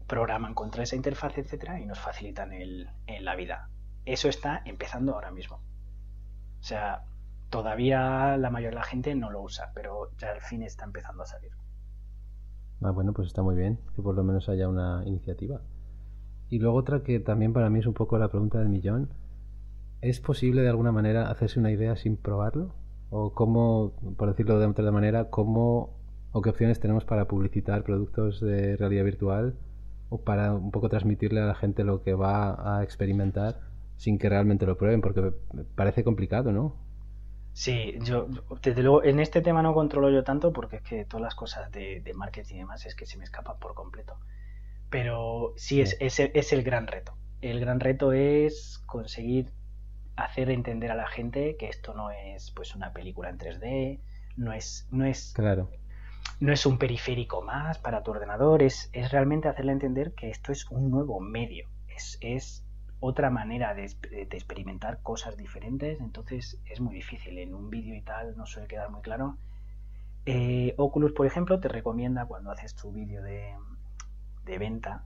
programan 0.07 0.53
contra 0.53 0.83
esa 0.83 0.95
interfaz, 0.95 1.37
etcétera, 1.37 1.79
y 1.79 1.85
nos 1.85 1.99
facilitan 1.99 2.53
el, 2.53 2.89
la 3.21 3.35
vida. 3.35 3.69
Eso 4.05 4.27
está 4.29 4.61
empezando 4.65 5.13
ahora 5.13 5.31
mismo. 5.31 5.57
O 6.59 6.63
sea, 6.63 7.03
todavía 7.49 8.37
la 8.37 8.49
mayoría 8.49 8.71
de 8.71 8.75
la 8.75 8.83
gente 8.83 9.15
no 9.15 9.29
lo 9.29 9.41
usa, 9.41 9.71
pero 9.73 10.11
ya 10.17 10.31
al 10.31 10.41
fin 10.41 10.63
está 10.63 10.85
empezando 10.85 11.23
a 11.23 11.25
salir. 11.25 11.51
Ah, 12.81 12.91
bueno, 12.91 13.13
pues 13.13 13.27
está 13.27 13.41
muy 13.43 13.55
bien 13.55 13.79
que 13.95 14.01
por 14.01 14.15
lo 14.15 14.23
menos 14.23 14.49
haya 14.49 14.67
una 14.67 15.03
iniciativa. 15.05 15.61
Y 16.49 16.59
luego 16.59 16.77
otra 16.77 17.03
que 17.03 17.19
también 17.19 17.53
para 17.53 17.69
mí 17.69 17.79
es 17.79 17.87
un 17.87 17.93
poco 17.93 18.17
la 18.17 18.27
pregunta 18.27 18.59
del 18.59 18.69
millón. 18.69 19.09
¿Es 20.01 20.19
posible 20.19 20.61
de 20.61 20.69
alguna 20.69 20.91
manera 20.91 21.29
hacerse 21.29 21.59
una 21.59 21.71
idea 21.71 21.95
sin 21.95 22.17
probarlo? 22.17 22.75
¿O 23.09 23.33
cómo, 23.33 23.93
por 24.17 24.29
decirlo 24.29 24.59
de 24.59 24.65
otra 24.65 24.91
manera, 24.91 25.29
cómo 25.29 25.97
o 26.33 26.41
qué 26.41 26.49
opciones 26.49 26.79
tenemos 26.79 27.05
para 27.05 27.27
publicitar 27.27 27.83
productos 27.83 28.41
de 28.41 28.75
realidad 28.75 29.05
virtual 29.05 29.55
o 30.13 30.21
para 30.21 30.53
un 30.53 30.69
poco 30.69 30.89
transmitirle 30.89 31.41
a 31.41 31.45
la 31.45 31.55
gente 31.55 31.83
lo 31.83 32.03
que 32.03 32.13
va 32.13 32.77
a 32.77 32.83
experimentar 32.83 33.59
sin 33.97 34.19
que 34.19 34.29
realmente 34.29 34.67
lo 34.67 34.77
prueben, 34.77 35.01
porque 35.01 35.33
parece 35.75 36.03
complicado, 36.03 36.51
¿no? 36.51 36.75
Sí, 37.53 37.95
yo 38.01 38.27
desde 38.61 38.83
luego 38.83 39.03
en 39.03 39.19
este 39.19 39.41
tema 39.41 39.63
no 39.63 39.73
controlo 39.73 40.11
yo 40.11 40.23
tanto 40.23 40.53
porque 40.53 40.77
es 40.77 40.81
que 40.83 41.05
todas 41.05 41.23
las 41.23 41.35
cosas 41.35 41.71
de, 41.71 42.03
marketing 42.13 42.55
y 42.55 42.59
demás 42.59 42.85
es 42.85 42.95
que 42.95 43.07
se 43.07 43.17
me 43.17 43.23
escapan 43.23 43.57
por 43.59 43.73
completo. 43.73 44.19
Pero 44.91 45.53
sí, 45.55 45.81
es, 45.81 45.97
es, 45.99 46.19
es, 46.19 46.53
el 46.53 46.61
gran 46.61 46.85
reto. 46.85 47.17
El 47.41 47.59
gran 47.59 47.79
reto 47.79 48.13
es 48.13 48.83
conseguir 48.85 49.51
hacer 50.15 50.51
entender 50.51 50.91
a 50.91 50.95
la 50.95 51.07
gente 51.07 51.55
que 51.57 51.69
esto 51.69 51.95
no 51.95 52.11
es 52.11 52.51
pues 52.51 52.75
una 52.75 52.93
película 52.93 53.29
en 53.29 53.39
3D, 53.39 53.99
no 54.37 54.53
es, 54.53 54.87
no 54.91 55.05
es 55.05 55.33
claro 55.35 55.69
no 56.39 56.51
es 56.51 56.65
un 56.65 56.77
periférico 56.77 57.41
más 57.41 57.79
para 57.79 58.03
tu 58.03 58.11
ordenador, 58.11 58.63
es, 58.63 58.89
es 58.93 59.11
realmente 59.11 59.47
hacerle 59.47 59.71
entender 59.71 60.13
que 60.13 60.29
esto 60.29 60.51
es 60.51 60.69
un 60.69 60.89
nuevo 60.91 61.19
medio, 61.19 61.69
es, 61.87 62.17
es 62.21 62.65
otra 63.05 63.29
manera 63.29 63.73
de, 63.73 63.83
experimentar 64.31 65.01
cosas 65.01 65.35
diferentes, 65.35 65.99
entonces 65.99 66.61
es 66.65 66.79
muy 66.79 66.95
difícil. 66.95 67.37
En 67.37 67.53
un 67.53 67.69
vídeo 67.69 67.95
y 67.95 68.01
tal 68.01 68.37
no 68.37 68.45
suele 68.45 68.69
quedar 68.69 68.89
muy 68.91 69.01
claro. 69.01 69.37
Eh, 70.25 70.73
Oculus, 70.77 71.11
por 71.11 71.25
ejemplo, 71.25 71.59
te 71.59 71.67
recomienda 71.67 72.25
cuando 72.25 72.51
haces 72.51 72.75
tu 72.75 72.93
vídeo 72.93 73.21
de, 73.21 73.55
de 74.45 74.57
venta 74.57 75.03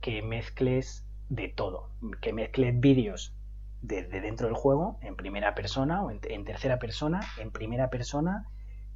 que 0.00 0.22
mezcles 0.22 1.06
de 1.28 1.48
todo, 1.48 1.90
que 2.22 2.32
mezcles 2.32 2.80
vídeos 2.80 3.34
desde 3.82 4.22
dentro 4.22 4.46
del 4.46 4.56
juego, 4.56 4.98
en 5.02 5.16
primera 5.16 5.54
persona 5.54 6.02
o 6.02 6.10
en 6.10 6.44
tercera 6.44 6.78
persona, 6.78 7.20
en 7.38 7.50
primera 7.50 7.90
persona 7.90 8.46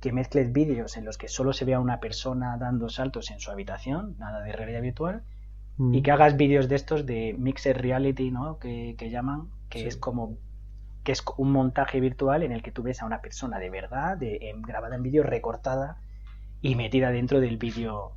que 0.01 0.12
mezcles 0.12 0.53
vídeos 0.53 0.96
en 0.96 1.05
los 1.05 1.18
que 1.18 1.28
solo 1.28 1.53
se 1.53 1.64
vea 1.64 1.78
una 1.78 2.01
persona 2.01 2.57
dando 2.59 2.88
saltos 2.88 3.30
en 3.30 3.38
su 3.38 3.51
habitación, 3.51 4.16
nada 4.18 4.40
de 4.40 4.53
realidad 4.53 4.80
virtual, 4.80 5.22
y 5.78 5.82
mm. 5.82 6.03
que 6.03 6.11
hagas 6.11 6.36
vídeos 6.36 6.68
de 6.68 6.76
estos 6.76 7.07
de 7.07 7.34
mixed 7.38 7.76
reality, 7.76 8.30
¿no? 8.30 8.59
Que, 8.59 8.96
llaman, 9.11 9.51
que 9.68 9.86
es 9.86 9.96
como 9.96 10.38
que 11.05 11.12
es 11.12 11.22
un 11.38 11.53
montaje 11.53 11.98
virtual 12.01 12.42
en 12.42 12.53
el 12.53 12.62
que 12.62 12.72
tú 12.72 12.82
ves 12.82 13.01
a 13.01 13.07
una 13.07 13.22
persona 13.22 13.59
de 13.59 13.70
verdad, 13.70 14.16
de, 14.18 14.55
grabada 14.66 14.96
en 14.96 15.03
vídeo, 15.03 15.22
recortada 15.22 15.98
y 16.61 16.74
metida 16.74 17.11
dentro 17.11 17.40
del 17.40 17.57
vídeo 17.57 18.12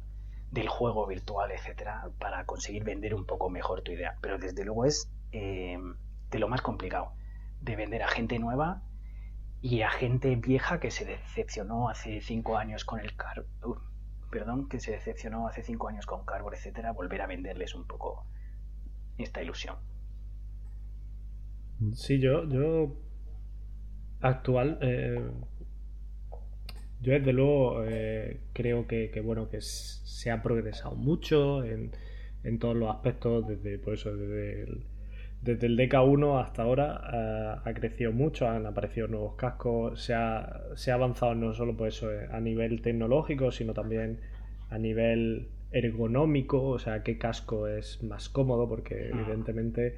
del 0.52 0.68
juego 0.68 1.08
virtual, 1.08 1.52
etcétera, 1.52 2.10
para 2.20 2.46
conseguir 2.46 2.84
vender 2.84 3.16
un 3.16 3.26
poco 3.26 3.50
mejor 3.50 3.82
tu 3.82 3.94
idea. 3.94 4.18
Pero 4.22 4.38
desde 4.38 4.66
luego 4.66 4.86
es 4.86 5.10
eh, 5.32 5.78
de 6.30 6.40
lo 6.40 6.50
más 6.50 6.62
complicado, 6.62 7.14
de 7.62 7.76
vender 7.76 8.04
a 8.04 8.10
gente 8.10 8.38
nueva 8.38 8.84
y 9.64 9.82
a 9.82 9.90
gente 9.90 10.36
vieja 10.36 10.82
que 10.82 10.92
se 10.92 11.06
decepcionó 11.06 11.88
hace 11.88 12.20
cinco 12.20 12.58
años 12.58 12.84
con 12.84 13.00
el 13.00 13.16
car 13.16 13.46
uh, 13.64 13.76
perdón, 14.30 14.68
que 14.68 14.80
se 14.82 14.92
decepcionó 14.92 15.48
hace 15.48 15.64
cinco 15.64 15.88
años 15.88 16.06
con 16.06 16.26
Carbor, 16.26 16.54
etcétera, 16.54 16.92
volver 16.92 17.22
a 17.22 17.28
venderles 17.28 17.74
un 17.76 17.88
poco 17.88 18.26
esta 19.18 19.42
ilusión. 19.42 19.78
Sí, 21.94 22.20
yo, 22.20 22.50
yo 22.50 22.98
actual, 24.20 24.80
eh, 24.82 25.32
yo 27.00 27.14
desde 27.14 27.32
luego 27.32 27.84
eh, 27.86 28.42
creo 28.54 28.86
que, 28.86 29.22
bueno 29.24 29.50
que 29.50 29.62
se 29.62 30.30
ha 30.30 30.42
progresado 30.42 30.96
mucho 30.96 31.64
en, 31.64 31.92
en 32.44 32.60
todos 32.60 32.76
los 32.76 32.90
aspectos 32.90 33.48
desde 33.48 33.78
por 33.78 33.94
eso 33.94 34.14
desde 34.16 34.64
el, 34.64 34.84
desde 35.44 35.68
el 35.68 35.78
DK1 35.78 36.42
hasta 36.42 36.64
ahora 36.64 37.62
ha 37.66 37.74
crecido 37.74 38.14
mucho, 38.14 38.48
han 38.48 38.66
aparecido 38.66 39.08
nuevos 39.08 39.36
cascos, 39.36 40.02
se 40.02 40.14
ha, 40.14 40.62
se 40.76 40.92
ha 40.92 40.94
avanzado 40.94 41.36
no 41.36 41.54
solo 41.54 41.76
por 41.76 41.90
eso 41.90 42.10
a 42.32 42.40
nivel 42.40 42.82
tecnológico, 42.82 43.52
sino 43.52 43.74
también 43.74 44.22
a 44.70 44.78
nivel 44.78 45.50
ergonómico, 45.72 46.64
o 46.64 46.80
sea, 46.80 47.04
qué 47.04 47.18
casco 47.18 47.68
es 47.68 48.02
más 48.04 48.30
cómodo, 48.30 48.70
porque 48.70 49.12
ah. 49.12 49.18
evidentemente 49.18 49.98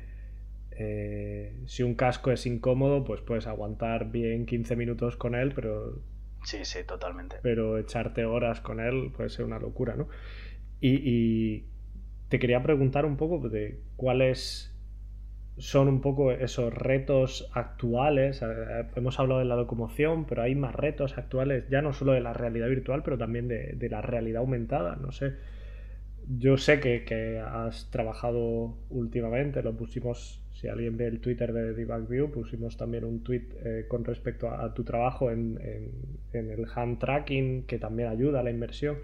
eh, 0.71 1.53
si 1.67 1.83
un 1.83 1.93
casco 1.93 2.31
es 2.31 2.45
incómodo, 2.47 3.03
pues 3.03 3.21
puedes 3.21 3.45
aguantar 3.45 4.11
bien 4.11 4.47
15 4.47 4.75
minutos 4.75 5.15
con 5.15 5.35
él, 5.35 5.53
pero... 5.53 6.01
Sí, 6.43 6.65
sí, 6.65 6.79
totalmente. 6.87 7.37
Pero 7.43 7.77
echarte 7.77 8.25
horas 8.25 8.61
con 8.61 8.79
él 8.79 9.11
puede 9.15 9.29
ser 9.29 9.45
una 9.45 9.59
locura, 9.59 9.95
¿no? 9.95 10.07
Y, 10.81 11.01
y 11.03 11.65
te 12.29 12.39
quería 12.39 12.63
preguntar 12.63 13.05
un 13.05 13.17
poco 13.17 13.47
de 13.47 13.79
cuáles 13.95 14.74
son 15.57 15.87
un 15.87 16.01
poco 16.01 16.31
esos 16.31 16.73
retos 16.73 17.49
actuales. 17.53 18.43
Hemos 18.95 19.19
hablado 19.19 19.39
de 19.39 19.45
la 19.45 19.55
locomoción, 19.55 20.25
pero 20.25 20.41
hay 20.41 20.55
más 20.55 20.75
retos 20.75 21.17
actuales, 21.17 21.69
ya 21.69 21.81
no 21.81 21.93
solo 21.93 22.13
de 22.13 22.21
la 22.21 22.33
realidad 22.33 22.67
virtual, 22.67 23.03
pero 23.03 23.17
también 23.17 23.47
de, 23.47 23.73
de 23.73 23.89
la 23.89 24.01
realidad 24.01 24.41
aumentada. 24.41 24.95
No 24.97 25.11
sé, 25.11 25.33
yo 26.27 26.57
sé 26.57 26.79
que, 26.79 27.39
has 27.39 27.89
trabajado 27.91 28.75
últimamente, 28.89 29.61
lo 29.61 29.75
pusimos, 29.75 30.41
si 30.53 30.67
alguien 30.67 30.97
ve 30.97 31.07
el 31.07 31.19
Twitter 31.19 31.53
de 31.53 31.73
DebugView, 31.73 32.31
pusimos 32.31 32.77
también 32.77 33.03
un 33.03 33.23
tweet 33.23 33.47
eh, 33.63 33.85
con 33.87 34.03
respecto 34.03 34.49
a, 34.49 34.73
tu 34.73 34.83
trabajo 34.83 35.29
en, 35.31 35.59
el 36.33 36.65
hand 36.73 36.99
tracking, 36.99 37.63
que 37.63 37.77
también 37.77 38.09
ayuda 38.09 38.39
a 38.39 38.43
la 38.43 38.51
inversión. 38.51 38.97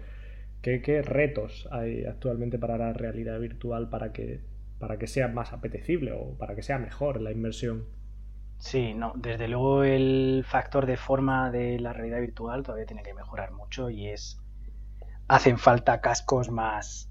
¿Qué, 0.62 1.02
retos 1.02 1.68
hay 1.72 2.04
actualmente 2.04 2.58
para 2.58 2.78
la 2.78 2.92
realidad 2.92 3.38
virtual 3.40 3.88
para 3.88 4.12
que, 4.12 4.40
para 4.82 4.98
que 4.98 5.06
sea 5.06 5.28
más 5.28 5.52
apetecible 5.52 6.10
o 6.10 6.36
para 6.36 6.56
que 6.56 6.62
sea 6.64 6.76
mejor 6.76 7.20
la 7.20 7.30
inversión? 7.30 7.86
Sí, 8.58 8.94
no, 8.94 9.12
desde 9.14 9.46
luego 9.46 9.84
el 9.84 10.44
factor 10.44 10.86
de 10.86 10.96
forma 10.96 11.52
de 11.52 11.78
la 11.78 11.92
realidad 11.92 12.18
virtual 12.18 12.64
todavía 12.64 12.84
tiene 12.84 13.04
que 13.04 13.14
mejorar 13.14 13.52
mucho 13.52 13.90
y 13.90 14.08
es 14.08 14.42
hacen 15.28 15.58
falta 15.58 16.00
cascos 16.00 16.50
más 16.50 17.08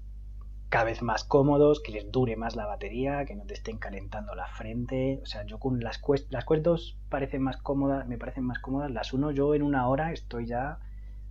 cada 0.68 0.84
vez 0.84 1.00
más 1.00 1.24
cómodos, 1.24 1.82
que 1.82 1.92
les 1.92 2.12
dure 2.12 2.36
más 2.36 2.56
la 2.56 2.66
batería, 2.66 3.24
que 3.24 3.34
no 3.34 3.46
te 3.46 3.54
estén 3.54 3.78
calentando 3.78 4.34
la 4.34 4.48
frente. 4.48 5.20
O 5.22 5.26
sea, 5.26 5.46
yo 5.46 5.58
con 5.58 5.80
las 5.80 5.96
Quest, 5.96 6.30
las 6.30 6.44
Quest 6.44 6.64
2 6.64 6.98
parecen 7.08 7.42
más 7.42 7.56
cómodas, 7.56 8.06
me 8.06 8.18
parecen 8.18 8.44
más 8.44 8.58
cómodas. 8.58 8.90
Las 8.90 9.14
1 9.14 9.30
yo 9.30 9.54
en 9.54 9.62
una 9.62 9.88
hora 9.88 10.12
estoy 10.12 10.44
ya 10.44 10.78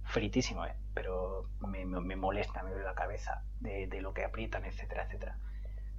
fritísimo, 0.03 0.65
¿eh? 0.65 0.73
pero 0.95 1.49
me, 1.67 2.15
molesta, 2.15 2.63
me 2.63 2.71
duele 2.71 2.85
la 2.85 2.95
cabeza 2.95 3.43
de, 3.59 3.87
lo 4.01 4.13
que 4.13 4.23
aprietan, 4.23 4.65
etcétera, 4.65 5.05
etcétera. 5.05 5.37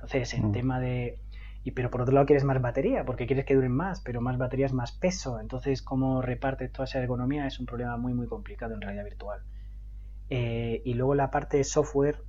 Entonces, 0.03 0.35
en 0.35 0.49
mm. 0.49 0.53
tema 0.53 0.81
de... 0.81 1.19
Y, 1.65 1.71
pero 1.71 1.91
por 1.91 2.03
otro 2.03 2.13
lado 2.13 2.27
quieres 2.27 2.43
más 2.43 2.61
batería, 2.61 3.05
porque 3.05 3.27
quieres 3.27 3.45
que 3.45 3.55
duren 3.55 3.71
más, 3.71 4.01
pero 4.01 4.21
más 4.21 4.37
batería 4.37 4.67
es 4.67 4.73
más 4.73 4.91
peso. 4.91 5.39
Entonces, 5.39 5.81
cómo 5.81 6.21
reparte 6.21 6.69
toda 6.69 6.85
esa 6.85 6.99
ergonomía 6.99 7.47
es 7.47 7.61
un 7.61 7.67
problema 7.67 7.97
muy, 7.97 8.15
muy 8.15 8.27
complicado 8.27 8.75
en 8.75 8.81
realidad 8.81 9.05
virtual. 9.05 9.43
Eh, 10.29 10.83
y 10.85 10.95
luego 10.95 11.15
la 11.15 11.31
parte 11.31 11.59
de 11.59 11.65
software, 11.65 12.25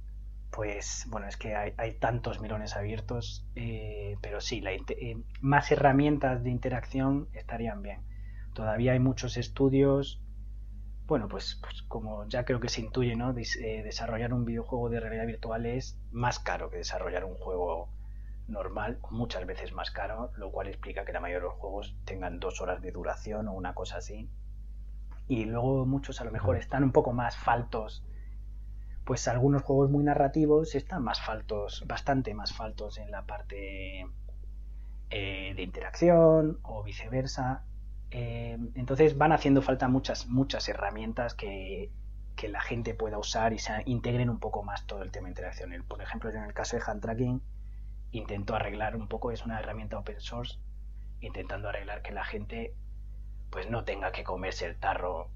pues 0.52 1.08
bueno, 1.10 1.28
es 1.28 1.36
que 1.36 1.56
hay, 1.56 1.94
tantos 2.00 2.42
mirones 2.42 2.76
abiertos, 2.76 3.48
eh, 3.56 4.18
pero 4.22 4.40
sí, 4.40 4.62
la, 4.62 4.72
eh, 4.72 5.18
más 5.42 5.72
herramientas 5.72 6.44
de 6.44 6.52
interacción 6.52 7.28
estarían 7.34 7.82
bien. 7.82 8.02
Todavía 8.54 8.92
hay 8.92 9.00
muchos 9.00 9.38
estudios, 9.38 10.23
bueno, 11.08 11.28
pues, 11.28 11.60
pues 11.62 11.82
como 11.84 12.28
ya 12.28 12.46
creo 12.46 12.60
que 12.60 12.70
se 12.70 12.82
intuye, 12.82 13.16
¿no? 13.16 13.34
Eh, 13.38 13.84
desarrollar 13.84 14.34
un 14.34 14.46
videojuego 14.46 14.90
de 14.90 15.00
realidad 15.00 15.26
virtual 15.26 15.66
es 15.66 15.98
más 16.12 16.40
caro 16.40 16.70
que 16.70 16.78
desarrollar 16.78 17.26
un 17.26 17.36
juego 17.36 17.90
normal, 18.48 19.00
muchas 19.10 19.46
veces 19.46 19.74
más 19.74 19.92
caro, 19.92 20.32
lo 20.38 20.52
cual 20.52 20.68
explica 20.68 21.06
que 21.06 21.14
la 21.14 21.20
mayoría 21.20 21.40
de 21.40 21.46
los 21.46 21.60
juegos 21.60 21.96
tengan 22.06 22.40
dos 22.40 22.62
horas 22.62 22.82
de 22.82 22.92
duración 22.92 23.48
o 23.48 23.54
una 23.54 23.74
cosa 23.74 23.98
así. 23.98 24.30
Y 25.28 25.46
luego 25.46 25.86
muchos 25.86 26.20
a 26.22 26.26
lo 26.26 26.32
mejor 26.32 26.58
están 26.58 26.84
un 26.84 26.92
poco 26.92 27.14
más 27.14 27.38
faltos 27.38 28.04
pues 29.04 29.28
algunos 29.28 29.64
juegos 29.64 29.90
muy 29.90 30.04
narrativos 30.04 30.76
están 30.76 31.04
más 31.04 31.22
faltos, 31.22 31.84
bastante 31.88 32.34
más 32.34 32.54
faltos 32.54 32.98
en 32.98 33.12
la 33.12 33.26
parte 33.26 34.06
eh, 35.10 35.54
de 35.56 35.62
interacción 35.62 36.60
o 36.64 36.84
viceversa. 36.84 37.66
Eh, 38.16 38.60
entonces 38.76 39.18
van 39.18 39.32
haciendo 39.32 39.64
falta 39.64 39.88
muchas, 39.88 40.28
muchas 40.28 40.70
herramientas 40.70 41.34
que, 41.34 41.90
que, 42.36 42.48
la 42.48 42.62
gente 42.62 42.94
pueda 42.94 43.18
usar 43.18 43.54
y 43.54 43.60
se 43.60 43.74
integren 43.86 44.30
un 44.30 44.40
poco 44.40 44.62
más 44.62 44.86
todo 44.86 45.02
el 45.02 45.10
tema 45.10 45.30
de 45.30 45.84
por 45.88 46.00
ejemplo, 46.00 46.30
en 46.30 46.44
el 46.44 46.54
caso 46.54 46.78
de 46.78 46.84
hand 46.86 47.02
tracking, 47.02 47.42
intento 48.12 48.54
arreglar 48.54 48.96
un 48.96 49.08
poco, 49.08 49.32
es 49.32 49.44
una 49.44 49.60
herramienta 49.60 49.98
open 49.98 50.22
source, 50.22 50.60
intentando 51.22 51.70
arreglar 51.70 52.04
que 52.04 52.12
la 52.12 52.24
gente 52.24 52.76
pues 53.50 53.68
no 53.72 53.84
tenga 53.84 54.12
que 54.12 54.24
comerse 54.24 54.68
el 54.68 54.78
tarro 54.78 55.32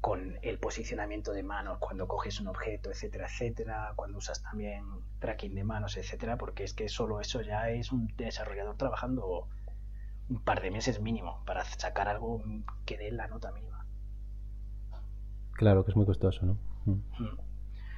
con 0.00 0.40
el 0.42 0.58
posicionamiento 0.58 1.32
de 1.32 1.44
manos 1.44 1.78
cuando 1.78 2.08
coges 2.08 2.40
un 2.40 2.48
objeto, 2.48 2.90
etcétera, 2.90 3.26
etcétera, 3.26 3.92
cuando 3.94 4.18
usas 4.18 4.42
también 4.42 4.84
tracking 5.20 5.54
de 5.54 5.62
manos, 5.62 5.96
etcétera, 5.96 6.36
porque 6.36 6.64
es 6.64 6.74
que 6.74 6.88
solo 6.88 7.20
eso 7.20 7.42
ya 7.42 7.70
es 7.70 7.92
un 7.92 8.08
desarrollador 8.16 8.76
trabajando 8.76 9.48
un 10.28 10.40
par 10.40 10.60
de 10.60 10.70
meses 10.70 11.00
mínimo 11.00 11.42
para 11.46 11.64
sacar 11.64 12.08
algo 12.08 12.42
que 12.84 12.98
dé 12.98 13.10
la 13.10 13.28
nota 13.28 13.52
mínima. 13.52 13.86
Claro, 15.52 15.84
que 15.84 15.90
es 15.90 15.96
muy 15.96 16.06
costoso, 16.06 16.44
¿no? 16.46 16.58
Mm. 16.84 16.92
Mm. 17.22 17.38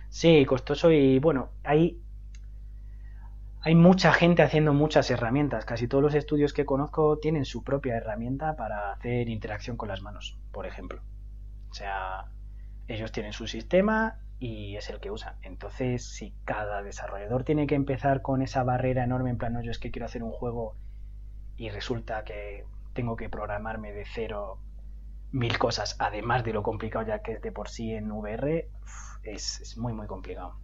Sí, 0.09 0.45
costoso 0.45 0.91
y 0.91 1.19
bueno, 1.19 1.51
hay 1.63 2.01
hay 3.63 3.75
mucha 3.75 4.13
gente 4.13 4.43
haciendo 4.43 4.73
muchas 4.73 5.11
herramientas. 5.11 5.67
Casi 5.67 5.87
todos 5.87 6.03
los 6.03 6.15
estudios 6.15 6.55
que 6.55 6.65
conozco 6.65 7.19
tienen 7.19 7.45
su 7.45 7.63
propia 7.63 7.97
herramienta 7.97 8.57
para 8.57 8.93
hacer 8.93 9.29
interacción 9.29 9.77
con 9.77 9.89
las 9.89 10.01
manos, 10.01 10.39
por 10.51 10.67
ejemplo. 10.67 11.03
O 11.71 11.75
sea, 11.75 12.31
ellos 12.89 13.13
tienen 13.13 13.35
su 13.35 13.47
sistema 13.47 14.19
y 14.39 14.77
es 14.77 14.89
el 14.89 14.99
que 14.99 15.11
usan. 15.11 15.35
Entonces, 15.43 16.07
si 16.07 16.35
cada 16.45 16.83
desarrollador 16.83 17.45
tiene 17.45 17.67
que 17.67 17.75
empezar 17.75 18.23
con 18.23 18.41
esa 18.41 18.65
barrera 18.65 19.05
enorme 19.05 19.29
en 19.29 19.37
plan, 19.37 19.53
no, 19.53 19.63
yo 19.63 19.71
es 19.71 19.79
que 19.79 19.91
quiero 19.91 20.07
hacer 20.07 20.23
un 20.23 20.33
juego 20.33 20.77
y 21.61 21.69
resulta 21.69 22.25
que 22.25 22.65
tengo 22.95 23.17
que 23.17 23.29
programarme 23.29 23.93
de 23.93 24.07
cero 24.07 24.59
mil 25.31 25.59
cosas, 25.59 25.95
además 25.99 26.43
de 26.43 26.55
lo 26.55 26.63
complicado 26.63 27.07
ya 27.07 27.21
que 27.21 27.33
es 27.33 27.43
de 27.43 27.53
por 27.53 27.69
sí 27.69 27.93
en 27.93 28.11
VR, 28.11 28.71
es, 29.25 29.77
muy, 29.77 29.93
muy 29.93 30.07
complicado. 30.07 30.59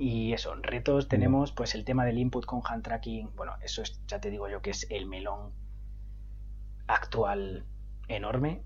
Y 0.00 0.32
eso, 0.32 0.56
retos 0.56 1.06
tenemos 1.06 1.52
pues 1.52 1.76
el 1.76 1.84
tema 1.84 2.04
del 2.04 2.18
input 2.18 2.44
con 2.44 2.60
hand 2.64 2.82
tracking, 2.82 3.36
bueno, 3.36 3.54
eso 3.62 3.82
es, 3.82 4.04
ya 4.08 4.20
te 4.20 4.30
digo 4.30 4.48
yo 4.48 4.62
que 4.62 4.70
es 4.70 4.90
el 4.90 5.06
melón 5.06 5.52
actual 6.88 7.64
enorme 8.08 8.64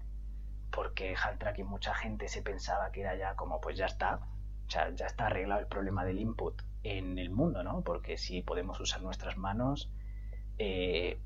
porque 0.71 1.15
hand 1.15 1.41
tracking 1.41 1.67
mucha 1.67 1.95
gente 1.95 2.29
se 2.29 2.41
pensaba 2.41 2.91
que 2.91 3.03
era 3.03 3.17
ya 3.17 3.37
como 3.37 3.61
pues 3.61 3.77
ya 3.77 3.85
está, 3.85 4.21
o 4.67 4.71
sea, 4.71 4.95
ya 4.95 5.05
está 5.05 5.27
arreglado 5.27 5.61
el 5.61 5.67
problema 5.67 6.07
del 6.07 6.21
input 6.21 6.63
en 6.85 7.19
el 7.19 7.29
mundo, 7.29 7.63
¿no? 7.63 7.83
Porque 7.83 8.17
si 8.17 8.41
podemos 8.41 8.81
usar 8.81 9.03
nuestras 9.03 9.37
manos, 9.37 9.93
eh, 10.57 11.21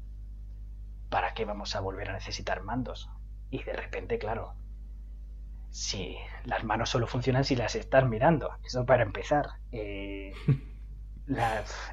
¿para 1.08 1.34
qué 1.34 1.44
vamos 1.44 1.76
a 1.76 1.80
volver 1.80 2.10
a 2.10 2.14
necesitar 2.14 2.62
mandos? 2.62 3.10
Y 3.50 3.62
de 3.62 3.72
repente, 3.72 4.18
claro, 4.18 4.54
si 5.70 6.16
las 6.44 6.64
manos 6.64 6.90
solo 6.90 7.06
funcionan 7.06 7.44
si 7.44 7.56
las 7.56 7.74
estás 7.74 8.06
mirando, 8.08 8.50
eso 8.64 8.86
para 8.86 9.02
empezar. 9.02 9.46
Eh, 9.72 10.32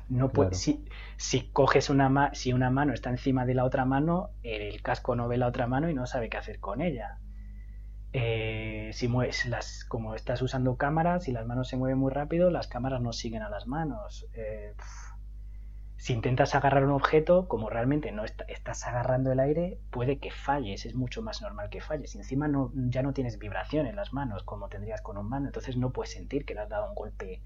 no 0.09 0.31
si, 0.51 0.85
si, 1.17 1.49
coges 1.51 1.89
una 1.89 2.31
si 2.33 2.53
una 2.53 2.69
mano 2.69 2.93
está 2.93 3.09
encima 3.09 3.45
de 3.45 3.55
la 3.55 3.65
otra 3.65 3.85
mano, 3.85 4.31
el 4.43 4.81
casco 4.81 5.15
no 5.15 5.27
ve 5.27 5.37
la 5.37 5.47
otra 5.47 5.67
mano 5.67 5.89
y 5.89 5.93
no 5.93 6.05
sabe 6.05 6.29
qué 6.29 6.37
hacer 6.37 6.59
con 6.59 6.81
ella. 6.81 7.17
Eh, 8.13 8.91
si 8.93 9.07
mueves 9.07 9.45
las, 9.45 9.85
como 9.85 10.15
estás 10.15 10.41
usando 10.41 10.75
cámaras, 10.75 11.23
si 11.23 11.31
las 11.31 11.45
manos 11.45 11.69
se 11.69 11.77
mueven 11.77 11.97
muy 11.97 12.11
rápido, 12.11 12.51
las 12.51 12.67
cámaras 12.67 13.01
no 13.01 13.13
siguen 13.13 13.41
a 13.41 13.49
las 13.49 13.67
manos. 13.67 14.27
Eh, 14.33 14.75
si 16.01 16.13
intentas 16.13 16.55
agarrar 16.55 16.83
un 16.83 16.93
objeto, 16.93 17.47
como 17.47 17.69
realmente 17.69 18.11
no 18.11 18.25
estás 18.25 18.87
agarrando 18.87 19.31
el 19.31 19.39
aire, 19.39 19.77
puede 19.91 20.17
que 20.17 20.31
falles, 20.31 20.87
es 20.87 20.95
mucho 20.95 21.21
más 21.21 21.43
normal 21.43 21.69
que 21.69 21.79
falles. 21.79 22.15
Y 22.15 22.17
encima 22.17 22.47
no, 22.47 22.71
ya 22.73 23.03
no 23.03 23.13
tienes 23.13 23.37
vibración 23.37 23.85
en 23.85 23.95
las 23.95 24.11
manos 24.11 24.41
como 24.41 24.67
tendrías 24.67 25.03
con 25.03 25.19
un 25.19 25.29
mano, 25.29 25.45
entonces 25.45 25.77
no 25.77 25.91
puedes 25.91 26.13
sentir 26.13 26.43
que 26.43 26.55
le 26.55 26.61
has 26.61 26.69
dado 26.69 26.89
un 26.89 26.95
golpe 26.95 27.43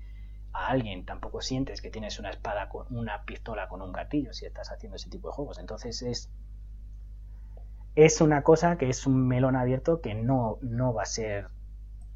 a 0.53 0.67
alguien, 0.67 1.03
tampoco 1.03 1.41
sientes 1.41 1.81
que 1.81 1.89
tienes 1.89 2.17
una 2.17 2.29
espada 2.29 2.69
con 2.69 2.87
una 2.95 3.25
pistola 3.25 3.67
con 3.67 3.81
un 3.81 3.91
gatillo 3.91 4.31
si 4.31 4.45
estás 4.45 4.71
haciendo 4.71 4.95
ese 4.95 5.09
tipo 5.09 5.27
de 5.27 5.33
juegos. 5.33 5.59
Entonces 5.59 6.01
es 6.01 6.31
es 7.95 8.21
una 8.21 8.41
cosa 8.41 8.77
que 8.77 8.87
es 8.87 9.05
un 9.05 9.27
melón 9.27 9.57
abierto 9.57 9.99
que 9.99 10.13
no, 10.13 10.59
no 10.61 10.93
va 10.93 11.03
a 11.03 11.07
ser 11.07 11.49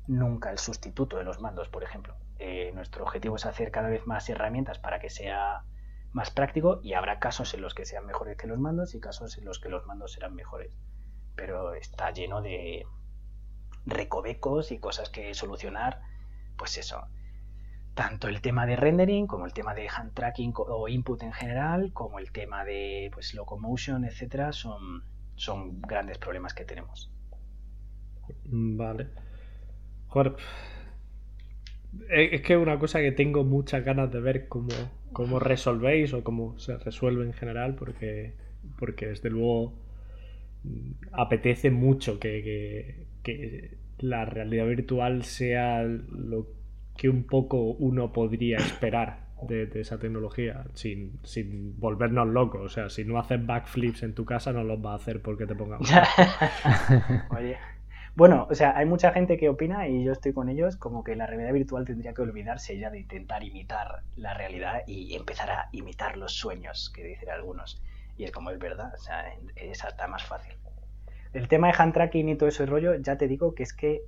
nunca 0.07 0.51
el 0.51 0.57
sustituto 0.57 1.17
de 1.17 1.25
los 1.25 1.41
mandos, 1.41 1.67
por 1.67 1.83
ejemplo. 1.83 2.15
Eh, 2.37 2.71
nuestro 2.73 3.03
objetivo 3.03 3.35
es 3.35 3.45
hacer 3.45 3.71
cada 3.71 3.89
vez 3.89 4.07
más 4.07 4.29
herramientas 4.29 4.79
para 4.79 4.99
que 4.99 5.09
sea 5.09 5.65
más 6.11 6.31
práctico 6.31 6.79
y 6.83 6.93
habrá 6.93 7.19
casos 7.19 7.53
en 7.53 7.61
los 7.61 7.73
que 7.73 7.85
sean 7.85 8.05
mejores 8.05 8.37
que 8.37 8.47
los 8.47 8.59
mandos 8.59 8.95
y 8.95 8.99
casos 8.99 9.37
en 9.37 9.45
los 9.45 9.59
que 9.59 9.69
los 9.69 9.85
mandos 9.85 10.13
serán 10.13 10.35
mejores. 10.35 10.77
Pero 11.35 11.73
está 11.73 12.11
lleno 12.11 12.41
de 12.41 12.85
recovecos 13.85 14.71
y 14.71 14.79
cosas 14.79 15.09
que 15.09 15.33
solucionar. 15.33 16.01
Pues 16.57 16.77
eso, 16.77 17.07
tanto 17.93 18.27
el 18.27 18.41
tema 18.41 18.65
de 18.65 18.75
rendering 18.75 19.27
como 19.27 19.45
el 19.45 19.53
tema 19.53 19.73
de 19.73 19.87
hand 19.87 20.13
tracking 20.13 20.53
o 20.55 20.87
input 20.87 21.21
en 21.23 21.33
general, 21.33 21.93
como 21.93 22.19
el 22.19 22.31
tema 22.31 22.63
de 22.65 23.09
pues 23.13 23.33
locomotion, 23.33 24.03
etcétera, 24.05 24.51
son, 24.51 25.03
son 25.35 25.81
grandes 25.81 26.17
problemas 26.17 26.53
que 26.53 26.65
tenemos. 26.65 27.11
Vale. 28.45 29.09
Joder, 30.07 30.35
es 32.09 32.41
que 32.41 32.53
es 32.53 32.59
una 32.59 32.79
cosa 32.79 32.99
que 32.99 33.11
tengo 33.11 33.43
muchas 33.43 33.83
ganas 33.83 34.11
de 34.11 34.19
ver 34.19 34.47
cómo, 34.47 34.69
cómo 35.11 35.39
resolvéis 35.39 36.13
o 36.13 36.23
cómo 36.23 36.57
se 36.59 36.77
resuelve 36.77 37.25
en 37.25 37.33
general, 37.33 37.75
porque, 37.75 38.33
porque 38.77 39.07
desde 39.07 39.29
luego 39.29 39.73
mm, 40.63 40.91
apetece 41.11 41.71
mucho 41.71 42.19
que, 42.19 43.07
la 43.99 44.25
realidad 44.25 44.65
virtual 44.65 45.23
sea 45.23 45.83
lo 45.83 46.47
que 46.95 47.09
un 47.09 47.23
poco 47.23 47.57
uno 47.61 48.13
podría 48.13 48.57
esperar 48.57 49.27
de, 49.47 49.69
esa 49.75 49.99
tecnología 49.99 50.63
sin, 50.73 51.19
sin, 51.23 51.77
volvernos 51.79 52.27
locos. 52.27 52.61
O 52.61 52.69
sea, 52.69 52.89
si 52.89 53.03
no 53.03 53.19
haces 53.19 53.45
backflips 53.45 54.03
en 54.03 54.13
tu 54.13 54.25
casa, 54.25 54.53
no 54.53 54.63
los 54.63 54.83
va 54.83 54.93
a 54.93 54.95
hacer 54.95 55.21
porque 55.21 55.45
te 55.45 55.53
pongamos. 55.53 55.91
Oye. 57.37 57.57
Bueno, 58.19 58.47
o 58.49 58.53
sea, 58.53 58.77
hay 58.77 58.85
mucha 58.85 59.13
gente 59.13 59.37
que 59.37 59.47
opina, 59.47 59.87
y 59.87 60.03
yo 60.03 60.11
estoy 60.11 60.33
con 60.33 60.49
ellos, 60.49 60.75
como 60.75 61.05
que 61.05 61.15
la 61.15 61.25
realidad 61.25 61.53
virtual 61.53 61.85
tendría 61.85 62.13
que 62.13 62.21
olvidarse 62.21 62.77
ya 62.77 62.89
de 62.89 62.99
intentar 62.99 63.45
imitar 63.45 64.03
la 64.17 64.33
realidad 64.33 64.81
y 64.87 65.15
empezar 65.15 65.49
a 65.49 65.69
imitar 65.71 66.17
los 66.17 66.33
sueños, 66.33 66.91
que 66.93 67.01
dicen 67.01 67.29
algunos. 67.29 67.81
Y 68.17 68.25
es 68.25 68.31
como 68.33 68.51
es 68.51 68.59
verdad, 68.59 68.91
o 68.93 68.97
sea, 68.97 69.23
es 69.55 69.85
hasta 69.85 70.05
más 70.09 70.25
fácil. 70.25 70.53
El 71.31 71.47
tema 71.47 71.67
de 71.67 71.75
hand 71.77 71.93
tracking 71.93 72.27
y 72.27 72.35
todo 72.35 72.49
ese 72.49 72.65
rollo, 72.65 72.93
ya 72.95 73.17
te 73.17 73.29
digo 73.29 73.55
que 73.55 73.63
es 73.63 73.71
que 73.71 74.01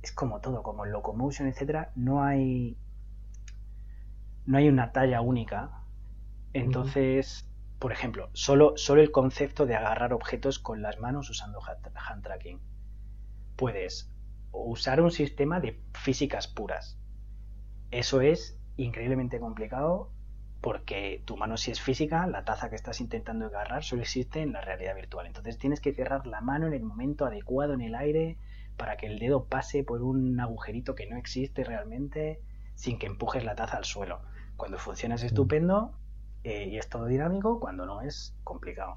es 0.00 0.12
como 0.12 0.40
todo, 0.40 0.62
como 0.62 0.84
el 0.84 0.92
locomotion, 0.92 1.48
etcétera, 1.48 1.90
no 1.96 2.22
hay 2.22 2.78
no 4.46 4.58
hay 4.58 4.68
una 4.68 4.92
talla 4.92 5.22
única. 5.22 5.72
Entonces, 6.52 7.50
por 7.80 7.90
ejemplo, 7.90 8.30
solo, 8.32 8.74
solo 8.76 9.02
el 9.02 9.10
concepto 9.10 9.66
de 9.66 9.74
agarrar 9.74 10.12
objetos 10.12 10.60
con 10.60 10.82
las 10.82 11.00
manos 11.00 11.30
usando 11.30 11.58
hand 11.66 12.22
tracking 12.22 12.60
puedes 13.56 14.10
usar 14.52 15.00
un 15.00 15.10
sistema 15.10 15.60
de 15.60 15.80
físicas 15.94 16.48
puras. 16.48 16.98
Eso 17.90 18.20
es 18.20 18.58
increíblemente 18.76 19.40
complicado 19.40 20.10
porque 20.60 21.22
tu 21.26 21.36
mano 21.36 21.56
si 21.56 21.70
es 21.70 21.80
física, 21.80 22.26
la 22.26 22.44
taza 22.44 22.70
que 22.70 22.76
estás 22.76 23.00
intentando 23.00 23.46
agarrar 23.46 23.84
solo 23.84 24.02
existe 24.02 24.40
en 24.40 24.52
la 24.52 24.62
realidad 24.62 24.94
virtual. 24.94 25.26
Entonces 25.26 25.58
tienes 25.58 25.80
que 25.80 25.92
cerrar 25.92 26.26
la 26.26 26.40
mano 26.40 26.66
en 26.66 26.72
el 26.72 26.82
momento 26.82 27.26
adecuado 27.26 27.74
en 27.74 27.82
el 27.82 27.94
aire 27.94 28.38
para 28.76 28.96
que 28.96 29.06
el 29.06 29.18
dedo 29.18 29.44
pase 29.44 29.84
por 29.84 30.02
un 30.02 30.40
agujerito 30.40 30.94
que 30.94 31.06
no 31.06 31.16
existe 31.18 31.64
realmente 31.64 32.40
sin 32.74 32.98
que 32.98 33.06
empujes 33.06 33.44
la 33.44 33.54
taza 33.54 33.76
al 33.76 33.84
suelo. 33.84 34.22
Cuando 34.56 34.78
funciona 34.78 35.16
es 35.16 35.22
estupendo 35.22 35.98
eh, 36.44 36.68
y 36.70 36.78
es 36.78 36.88
todo 36.88 37.06
dinámico, 37.06 37.60
cuando 37.60 37.86
no 37.86 38.00
es 38.00 38.34
complicado 38.42 38.96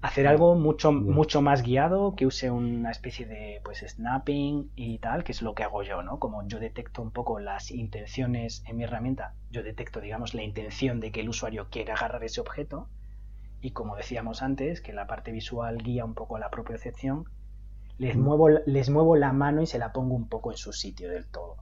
hacer 0.00 0.28
algo 0.28 0.54
mucho, 0.54 0.92
mucho 0.92 1.42
más 1.42 1.62
guiado, 1.62 2.14
que 2.14 2.26
use 2.26 2.50
una 2.50 2.90
especie 2.90 3.26
de 3.26 3.60
pues 3.64 3.84
snapping 3.86 4.70
y 4.76 4.98
tal, 4.98 5.24
que 5.24 5.32
es 5.32 5.42
lo 5.42 5.54
que 5.54 5.64
hago 5.64 5.82
yo, 5.82 6.02
¿no? 6.02 6.18
Como 6.18 6.46
yo 6.46 6.60
detecto 6.60 7.02
un 7.02 7.10
poco 7.10 7.40
las 7.40 7.70
intenciones 7.70 8.62
en 8.66 8.76
mi 8.76 8.84
herramienta, 8.84 9.34
yo 9.50 9.62
detecto, 9.62 10.00
digamos, 10.00 10.34
la 10.34 10.42
intención 10.42 11.00
de 11.00 11.10
que 11.10 11.20
el 11.20 11.28
usuario 11.28 11.68
quiere 11.70 11.92
agarrar 11.92 12.22
ese 12.22 12.40
objeto, 12.40 12.88
y 13.60 13.72
como 13.72 13.96
decíamos 13.96 14.42
antes, 14.42 14.80
que 14.80 14.92
la 14.92 15.08
parte 15.08 15.32
visual 15.32 15.78
guía 15.78 16.04
un 16.04 16.14
poco 16.14 16.38
la 16.38 16.50
propia 16.50 16.76
excepción, 16.76 17.24
les 17.98 18.16
muevo, 18.16 18.48
les 18.48 18.90
muevo 18.90 19.16
la 19.16 19.32
mano 19.32 19.62
y 19.62 19.66
se 19.66 19.80
la 19.80 19.92
pongo 19.92 20.14
un 20.14 20.28
poco 20.28 20.52
en 20.52 20.56
su 20.56 20.72
sitio 20.72 21.10
del 21.10 21.26
todo. 21.26 21.56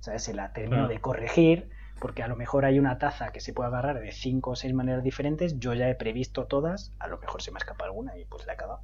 ¿Sabes? 0.00 0.22
Se 0.22 0.34
la 0.34 0.52
termino 0.52 0.86
de 0.86 1.00
corregir 1.00 1.70
porque 2.00 2.22
a 2.22 2.28
lo 2.28 2.36
mejor 2.36 2.64
hay 2.64 2.78
una 2.78 2.98
taza 2.98 3.32
que 3.32 3.40
se 3.40 3.52
puede 3.52 3.68
agarrar 3.68 4.00
de 4.00 4.12
cinco 4.12 4.50
o 4.50 4.56
seis 4.56 4.74
maneras 4.74 5.02
diferentes, 5.02 5.58
yo 5.58 5.74
ya 5.74 5.88
he 5.88 5.94
previsto 5.94 6.46
todas, 6.46 6.92
a 6.98 7.08
lo 7.08 7.18
mejor 7.18 7.42
se 7.42 7.50
me 7.52 7.58
escapa 7.58 7.84
alguna 7.84 8.16
y 8.16 8.24
pues 8.24 8.46
la 8.46 8.54
he 8.54 8.56
cagado. 8.56 8.80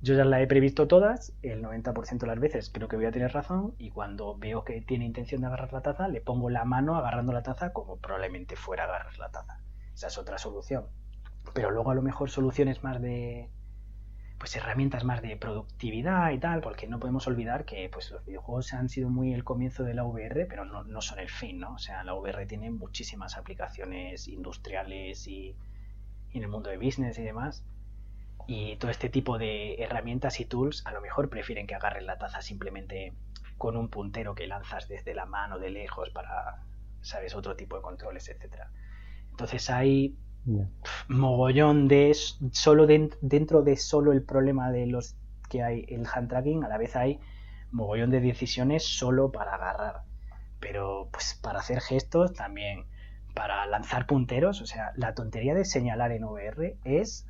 Yo 0.00 0.14
ya 0.14 0.24
la 0.24 0.40
he 0.42 0.46
previsto 0.46 0.86
todas, 0.86 1.32
el 1.42 1.62
90% 1.62 2.18
de 2.18 2.26
las 2.26 2.38
veces 2.38 2.70
creo 2.70 2.88
que 2.88 2.96
voy 2.96 3.06
a 3.06 3.12
tener 3.12 3.32
razón 3.32 3.74
y 3.78 3.90
cuando 3.90 4.36
veo 4.36 4.64
que 4.64 4.82
tiene 4.82 5.06
intención 5.06 5.40
de 5.40 5.46
agarrar 5.46 5.72
la 5.72 5.80
taza, 5.80 6.08
le 6.08 6.20
pongo 6.20 6.50
la 6.50 6.64
mano 6.64 6.96
agarrando 6.96 7.32
la 7.32 7.42
taza 7.42 7.72
como 7.72 7.96
probablemente 7.96 8.54
fuera 8.54 8.84
a 8.84 8.86
agarrar 8.86 9.18
la 9.18 9.30
taza. 9.30 9.60
Esa 9.94 10.08
es 10.08 10.18
otra 10.18 10.36
solución. 10.36 10.84
Pero 11.54 11.70
luego 11.70 11.90
a 11.90 11.94
lo 11.94 12.02
mejor 12.02 12.28
soluciones 12.28 12.82
más 12.82 13.00
de, 13.00 13.48
pues 14.44 14.56
herramientas 14.56 15.04
más 15.04 15.22
de 15.22 15.38
productividad 15.38 16.30
y 16.30 16.38
tal, 16.38 16.60
porque 16.60 16.86
no 16.86 17.00
podemos 17.00 17.26
olvidar 17.26 17.64
que 17.64 17.88
pues 17.88 18.10
los 18.10 18.26
videojuegos 18.26 18.74
han 18.74 18.90
sido 18.90 19.08
muy 19.08 19.32
el 19.32 19.42
comienzo 19.42 19.84
de 19.84 19.94
la 19.94 20.04
VR, 20.04 20.44
pero 20.44 20.66
no, 20.66 21.00
son 21.00 21.18
el 21.18 21.30
fin, 21.30 21.60
¿no? 21.60 21.72
O 21.72 21.78
sea, 21.78 22.04
la 22.04 22.12
VR 22.12 22.44
tiene 22.44 22.70
muchísimas 22.70 23.38
aplicaciones 23.38 24.28
industriales 24.28 25.26
y, 25.28 25.56
en 26.34 26.42
el 26.42 26.48
mundo 26.48 26.68
de 26.68 26.76
business 26.76 27.18
y 27.18 27.22
demás. 27.22 27.64
Y 28.46 28.76
todo 28.76 28.90
este 28.90 29.08
tipo 29.08 29.38
de 29.38 29.76
herramientas 29.82 30.38
y 30.40 30.44
tools 30.44 30.84
a 30.84 30.92
lo 30.92 31.00
mejor 31.00 31.30
prefieren 31.30 31.66
que 31.66 31.74
agarren 31.74 32.04
la 32.04 32.18
taza 32.18 32.42
simplemente 32.42 33.14
con 33.56 33.78
un 33.78 33.88
puntero 33.88 34.34
que 34.34 34.46
lanzas 34.46 34.88
desde 34.88 35.14
la 35.14 35.24
mano 35.24 35.58
de 35.58 35.70
lejos 35.70 36.10
para, 36.10 36.62
¿sabes?, 37.00 37.34
otro 37.34 37.56
tipo 37.56 37.76
de 37.76 37.82
controles, 37.82 38.28
etcétera. 38.28 38.70
Entonces 39.30 39.70
hay 39.70 40.18
mogollón 41.08 41.88
de 41.88 42.14
solo 42.52 42.86
dentro 42.86 43.62
de 43.62 43.76
solo 43.76 44.12
el 44.12 44.22
problema 44.22 44.70
de 44.70 44.86
los 44.86 45.16
que 45.48 45.62
hay 45.62 45.84
el 45.88 46.06
hand 46.12 46.28
tracking, 46.28 46.64
a 46.64 46.68
la 46.68 46.78
vez 46.78 46.96
hay 46.96 47.20
mogollón 47.70 48.10
de 48.10 48.20
decisiones 48.20 48.84
solo 48.84 49.32
para 49.32 49.54
agarrar. 49.54 50.02
Pero 50.60 51.08
pues 51.12 51.38
para 51.42 51.60
hacer 51.60 51.80
gestos 51.80 52.32
también, 52.32 52.86
para 53.34 53.66
lanzar 53.66 54.06
punteros, 54.06 54.62
o 54.62 54.66
sea, 54.66 54.92
la 54.96 55.14
tontería 55.14 55.54
de 55.54 55.64
señalar 55.64 56.12
en 56.12 56.24
VR 56.24 56.78
es, 56.84 57.26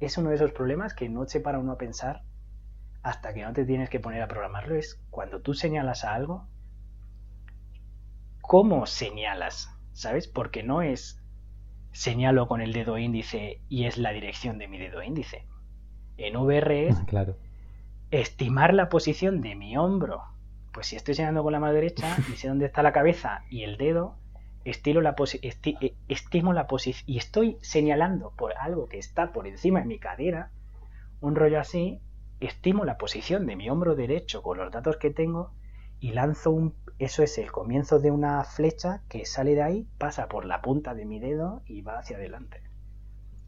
es 0.00 0.16
uno 0.18 0.30
de 0.30 0.36
esos 0.36 0.52
problemas 0.52 0.94
que 0.94 1.08
no 1.08 1.26
se 1.26 1.40
para 1.40 1.58
uno 1.58 1.72
a 1.72 1.78
pensar 1.78 2.22
hasta 3.02 3.34
que 3.34 3.42
no 3.42 3.52
te 3.52 3.64
tienes 3.64 3.90
que 3.90 4.00
poner 4.00 4.22
a 4.22 4.28
programarlo. 4.28 4.74
Es 4.74 5.00
cuando 5.10 5.40
tú 5.40 5.54
señalas 5.54 6.04
a 6.04 6.14
algo, 6.14 6.48
¿cómo 8.40 8.86
señalas? 8.86 9.70
¿Sabes? 9.92 10.28
Porque 10.28 10.62
no 10.62 10.82
es 10.82 11.22
señalo 11.96 12.46
con 12.46 12.60
el 12.60 12.74
dedo 12.74 12.98
índice 12.98 13.62
y 13.70 13.86
es 13.86 13.96
la 13.96 14.12
dirección 14.12 14.58
de 14.58 14.68
mi 14.68 14.76
dedo 14.76 15.02
índice. 15.02 15.46
En 16.18 16.36
VR 16.36 16.88
es 16.88 17.00
claro. 17.06 17.36
estimar 18.10 18.74
la 18.74 18.90
posición 18.90 19.40
de 19.40 19.54
mi 19.54 19.78
hombro. 19.78 20.22
Pues 20.72 20.88
si 20.88 20.96
estoy 20.96 21.14
señalando 21.14 21.42
con 21.42 21.52
la 21.52 21.60
mano 21.60 21.72
derecha 21.72 22.14
y 22.32 22.36
sé 22.36 22.48
dónde 22.48 22.66
está 22.66 22.82
la 22.82 22.92
cabeza 22.92 23.44
y 23.48 23.62
el 23.62 23.78
dedo, 23.78 24.18
estilo 24.64 25.00
la 25.00 25.16
eh, 25.42 25.94
estimo 26.08 26.52
la 26.52 26.66
posición 26.66 27.04
y 27.06 27.16
estoy 27.16 27.56
señalando 27.62 28.32
por 28.36 28.52
algo 28.58 28.88
que 28.88 28.98
está 28.98 29.32
por 29.32 29.46
encima 29.46 29.80
de 29.80 29.86
mi 29.86 29.98
cadera, 29.98 30.50
un 31.22 31.34
rollo 31.34 31.58
así, 31.58 32.02
estimo 32.40 32.84
la 32.84 32.98
posición 32.98 33.46
de 33.46 33.56
mi 33.56 33.70
hombro 33.70 33.94
derecho 33.94 34.42
con 34.42 34.58
los 34.58 34.70
datos 34.70 34.98
que 34.98 35.10
tengo 35.10 35.52
y 36.00 36.12
lanzo 36.12 36.50
un 36.50 36.74
eso 36.98 37.22
es 37.22 37.36
el 37.36 37.52
comienzo 37.52 37.98
de 37.98 38.10
una 38.10 38.42
flecha 38.44 39.02
que 39.08 39.26
sale 39.26 39.54
de 39.54 39.62
ahí, 39.62 39.86
pasa 39.98 40.28
por 40.28 40.46
la 40.46 40.62
punta 40.62 40.94
de 40.94 41.04
mi 41.04 41.18
dedo 41.18 41.62
y 41.66 41.82
va 41.82 41.98
hacia 41.98 42.16
adelante. 42.16 42.62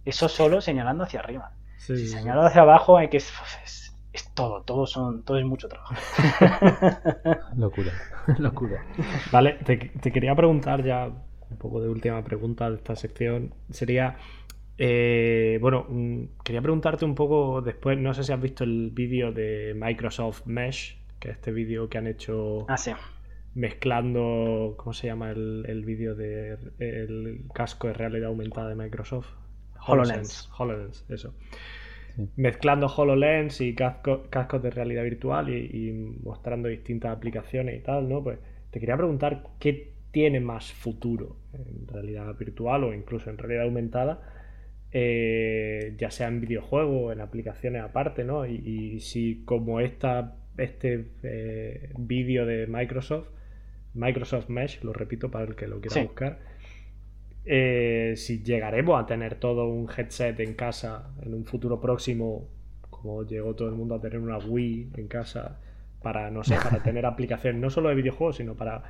Eso 0.04 0.28
solo 0.28 0.60
señalando 0.60 1.04
hacia 1.04 1.20
arriba. 1.20 1.52
si 1.78 2.08
señalo 2.08 2.42
hacia 2.42 2.62
abajo 2.62 2.98
hay 2.98 3.08
que 3.08 3.16
es, 3.16 4.34
todo, 4.34 4.62
todo 4.62 4.86
son, 4.86 5.22
todo 5.24 5.38
es 5.38 5.46
mucho 5.46 5.68
trabajo. 5.68 5.94
locura, 7.56 7.92
locura. 8.38 8.84
Vale, 9.32 9.58
te, 9.64 9.78
quería 10.12 10.34
preguntar 10.34 10.84
ya 10.84 11.06
un 11.06 11.56
poco 11.56 11.80
de 11.80 11.88
última 11.88 12.22
pregunta 12.22 12.68
de 12.68 12.76
esta 12.76 12.96
sección. 12.96 13.54
Sería, 13.70 14.16
eh, 14.76 15.58
bueno, 15.62 15.86
mm, 15.88 16.24
quería 16.44 16.60
preguntarte 16.60 17.06
un 17.06 17.14
poco 17.14 17.62
después, 17.62 17.98
no 17.98 18.12
sé 18.12 18.24
si 18.24 18.32
has 18.32 18.40
visto 18.40 18.64
el 18.64 18.90
vídeo 18.90 19.32
de 19.32 19.74
Microsoft 19.74 20.44
Mesh, 20.44 20.98
que 21.18 21.30
es 21.30 21.36
este 21.36 21.52
vídeo 21.52 21.88
que 21.88 21.98
han 21.98 22.06
hecho 22.06 22.66
ah, 22.68 22.76
sí 22.76 22.92
mezclando, 23.54 24.74
¿cómo 24.76 24.92
se 24.92 25.08
llama 25.08 25.30
el, 25.30 25.64
el 25.66 25.84
vídeo 25.84 26.14
de 26.14 26.56
el 26.78 27.40
casco 27.52 27.88
de 27.88 27.94
realidad 27.94 28.28
aumentada 28.28 28.68
de 28.68 28.76
Microsoft? 28.76 29.28
HoloLens. 29.86 30.50
HoloLens, 30.56 31.04
eso. 31.08 31.34
Mezclando 32.36 32.86
HoloLens 32.86 33.60
y 33.60 33.74
cascos 33.74 34.62
de 34.62 34.70
realidad 34.70 35.04
virtual 35.04 35.50
y, 35.50 35.92
mostrando 36.22 36.68
distintas 36.68 37.16
aplicaciones 37.16 37.78
y 37.78 37.82
tal, 37.82 38.08
¿no? 38.08 38.22
Pues 38.22 38.38
te 38.70 38.80
quería 38.80 38.96
preguntar 38.96 39.44
qué 39.60 39.92
tiene 40.10 40.40
más 40.40 40.72
futuro 40.72 41.36
en 41.52 41.86
realidad 41.86 42.34
virtual 42.36 42.84
o 42.84 42.94
incluso 42.94 43.30
en 43.30 43.38
realidad 43.38 43.64
aumentada, 43.64 44.20
eh, 44.90 45.94
ya 45.96 46.10
sea 46.10 46.28
en 46.28 46.40
videojuegos 46.40 47.02
o 47.04 47.12
en 47.12 47.20
aplicaciones 47.20 47.82
aparte, 47.82 48.24
¿no? 48.24 48.46
Y, 48.46 48.98
si 49.00 49.42
como 49.44 49.80
esta, 49.80 50.34
este 50.58 51.06
eh, 51.22 51.92
vídeo 51.96 52.44
de 52.46 52.66
Microsoft 52.66 53.28
Microsoft 53.94 54.48
Mesh, 54.48 54.82
lo 54.82 54.92
repito 54.92 55.30
para 55.30 55.44
el 55.44 55.56
que 55.56 55.66
lo 55.66 55.80
quiera 55.80 56.02
buscar, 56.02 56.38
eh, 57.44 58.14
si 58.16 58.42
llegaremos 58.42 59.02
a 59.02 59.06
tener 59.06 59.36
todo 59.36 59.66
un 59.66 59.88
headset 59.90 60.38
en 60.40 60.54
casa 60.54 61.10
en 61.22 61.34
un 61.34 61.44
futuro 61.44 61.80
próximo, 61.80 62.46
como 62.90 63.24
llegó 63.24 63.54
todo 63.54 63.68
el 63.68 63.74
mundo 63.74 63.94
a 63.94 64.00
tener 64.00 64.18
una 64.18 64.38
Wii 64.38 64.90
en 64.96 65.08
casa, 65.08 65.58
para, 66.02 66.30
no 66.30 66.44
sé, 66.44 66.56
para 66.56 66.82
tener 66.82 67.06
aplicaciones 67.06 67.60
no 67.60 67.70
solo 67.70 67.88
de 67.88 67.96
videojuegos, 67.96 68.36
sino 68.36 68.54
para 68.54 68.84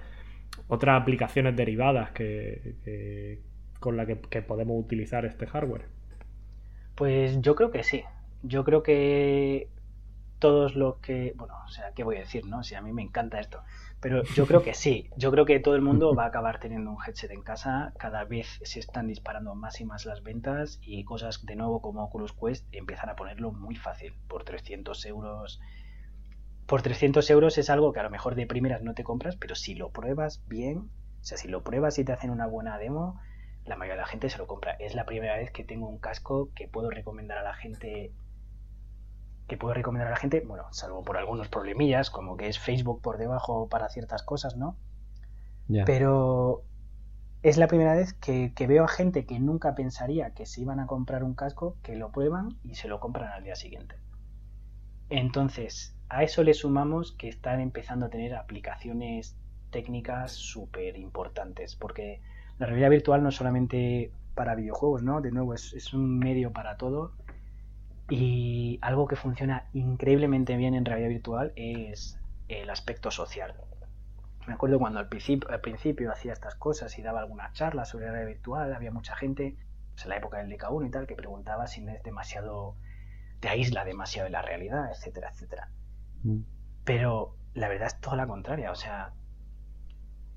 otras 0.66 1.00
aplicaciones 1.00 1.56
derivadas 1.56 2.10
que, 2.10 3.38
con 3.80 3.96
las 3.96 4.06
que, 4.06 4.42
podemos 4.42 4.78
utilizar 4.78 5.24
este 5.24 5.46
hardware. 5.46 5.84
Pues 6.94 7.40
yo 7.40 7.54
creo 7.54 7.70
que 7.70 7.84
sí. 7.84 8.02
Yo 8.42 8.64
creo 8.64 8.82
que 8.82 9.68
todos 10.38 10.74
los 10.74 10.98
que. 10.98 11.32
Bueno, 11.36 11.54
o 11.64 11.68
sea, 11.68 11.92
¿qué 11.94 12.04
voy 12.04 12.16
a 12.16 12.20
decir, 12.20 12.46
no? 12.46 12.62
Si 12.62 12.74
a 12.74 12.82
mí 12.82 12.92
me 12.92 13.02
encanta 13.02 13.40
esto. 13.40 13.62
Pero 14.00 14.22
yo 14.22 14.46
creo 14.46 14.62
que 14.62 14.74
sí. 14.74 15.10
Yo 15.16 15.30
creo 15.30 15.44
que 15.44 15.58
todo 15.60 15.74
el 15.74 15.82
mundo 15.82 16.14
va 16.14 16.24
a 16.24 16.28
acabar 16.28 16.60
teniendo 16.60 16.90
un 16.90 16.98
headset 17.04 17.30
en 17.30 17.42
casa. 17.42 17.92
Cada 17.98 18.24
vez 18.24 18.60
se 18.62 18.78
están 18.78 19.08
disparando 19.08 19.54
más 19.54 19.80
y 19.80 19.84
más 19.84 20.06
las 20.06 20.22
ventas 20.22 20.78
y 20.82 21.04
cosas 21.04 21.44
de 21.44 21.56
nuevo 21.56 21.80
como 21.80 22.04
Oculus 22.04 22.32
Quest 22.32 22.66
empiezan 22.72 23.10
a 23.10 23.16
ponerlo 23.16 23.50
muy 23.50 23.74
fácil. 23.74 24.14
Por 24.28 24.44
300 24.44 25.04
euros 25.06 25.60
por 26.68 26.82
300 26.82 27.30
euros 27.30 27.56
es 27.56 27.70
algo 27.70 27.94
que 27.94 28.00
a 28.00 28.02
lo 28.02 28.10
mejor 28.10 28.34
de 28.34 28.46
primeras 28.46 28.82
no 28.82 28.92
te 28.92 29.02
compras, 29.02 29.36
pero 29.36 29.54
si 29.54 29.74
lo 29.74 29.88
pruebas 29.90 30.42
bien, 30.48 30.90
o 31.22 31.24
sea, 31.24 31.38
si 31.38 31.48
lo 31.48 31.64
pruebas 31.64 31.98
y 31.98 32.04
te 32.04 32.12
hacen 32.12 32.28
una 32.28 32.46
buena 32.46 32.76
demo, 32.76 33.18
la 33.64 33.76
mayoría 33.76 33.94
de 33.94 34.02
la 34.02 34.06
gente 34.06 34.28
se 34.28 34.36
lo 34.36 34.46
compra. 34.46 34.72
Es 34.72 34.94
la 34.94 35.06
primera 35.06 35.38
vez 35.38 35.50
que 35.50 35.64
tengo 35.64 35.88
un 35.88 35.98
casco 35.98 36.50
que 36.54 36.68
puedo 36.68 36.90
recomendar 36.90 37.38
a 37.38 37.42
la 37.42 37.54
gente 37.54 38.12
que 39.48 39.56
puedo 39.56 39.74
recomendar 39.74 40.08
a 40.08 40.12
la 40.12 40.16
gente, 40.16 40.44
bueno, 40.46 40.64
salvo 40.70 41.02
por 41.02 41.16
algunos 41.16 41.48
problemillas, 41.48 42.10
como 42.10 42.36
que 42.36 42.48
es 42.48 42.58
Facebook 42.58 43.02
por 43.02 43.18
debajo 43.18 43.68
para 43.68 43.88
ciertas 43.88 44.22
cosas, 44.22 44.56
¿no? 44.56 44.76
Pero 45.84 46.62
es 47.42 47.58
la 47.58 47.66
primera 47.66 47.94
vez 47.94 48.14
que, 48.14 48.52
que, 48.54 48.66
veo 48.66 48.84
a 48.84 48.88
gente 48.88 49.26
que 49.26 49.38
nunca 49.38 49.74
pensaría 49.74 50.32
que 50.32 50.46
se 50.46 50.62
iban 50.62 50.80
a 50.80 50.86
comprar 50.86 51.24
un 51.24 51.34
casco, 51.34 51.76
que 51.82 51.96
lo 51.96 52.10
prueban 52.10 52.58
y 52.62 52.76
se 52.76 52.88
lo 52.88 53.00
compran 53.00 53.32
al 53.32 53.44
día 53.44 53.54
siguiente. 53.54 53.96
Entonces, 55.10 55.94
a 56.08 56.22
eso 56.22 56.42
le 56.42 56.54
sumamos 56.54 57.12
que 57.12 57.28
están 57.28 57.60
empezando 57.60 58.06
a 58.06 58.10
tener 58.10 58.34
aplicaciones 58.34 59.36
técnicas 59.70 60.32
súper 60.32 60.96
importantes, 60.96 61.76
porque 61.76 62.20
la 62.58 62.66
realidad 62.66 62.90
virtual 62.90 63.22
no 63.22 63.28
es 63.28 63.34
solamente 63.34 64.12
para 64.34 64.54
videojuegos, 64.54 65.02
¿no? 65.02 65.20
De 65.20 65.32
nuevo, 65.32 65.54
es, 65.54 65.92
un 65.92 66.18
medio 66.18 66.52
para 66.52 66.76
todo. 66.76 67.12
Y 68.08 68.78
algo 68.82 69.06
que 69.06 69.16
funciona 69.16 69.68
increíblemente 69.72 70.56
bien 70.56 70.74
en 70.74 70.84
realidad 70.84 71.08
virtual 71.08 71.52
es 71.56 72.18
el 72.48 72.70
aspecto 72.70 73.10
social. 73.10 73.54
Me 74.46 74.54
acuerdo 74.54 74.78
cuando 74.78 74.98
al 74.98 75.08
principio, 75.08 75.50
al 75.50 75.60
principio 75.60 76.10
hacía 76.10 76.32
estas 76.32 76.54
cosas 76.54 76.98
y 76.98 77.02
daba 77.02 77.20
alguna 77.20 77.52
charla 77.52 77.84
sobre 77.84 78.06
realidad 78.06 78.28
virtual, 78.28 78.72
había 78.72 78.90
mucha 78.90 79.14
gente, 79.14 79.58
pues 79.92 80.04
en 80.04 80.08
la 80.10 80.16
época 80.16 80.38
del 80.38 80.50
DK1 80.50 80.86
y 80.86 80.90
tal, 80.90 81.06
que 81.06 81.16
preguntaba 81.16 81.66
si 81.66 81.82
no 81.82 81.92
es 81.92 82.02
demasiado, 82.02 82.76
te 83.40 83.48
aísla 83.48 83.84
demasiado 83.84 84.24
de 84.24 84.30
la 84.30 84.40
realidad, 84.40 84.90
etcétera, 84.90 85.30
etcétera. 85.30 85.68
Mm. 86.22 86.40
Pero 86.84 87.36
la 87.52 87.68
verdad 87.68 87.88
es 87.88 88.00
toda 88.00 88.16
la 88.16 88.26
contraria, 88.26 88.70
o 88.70 88.74
sea, 88.74 89.12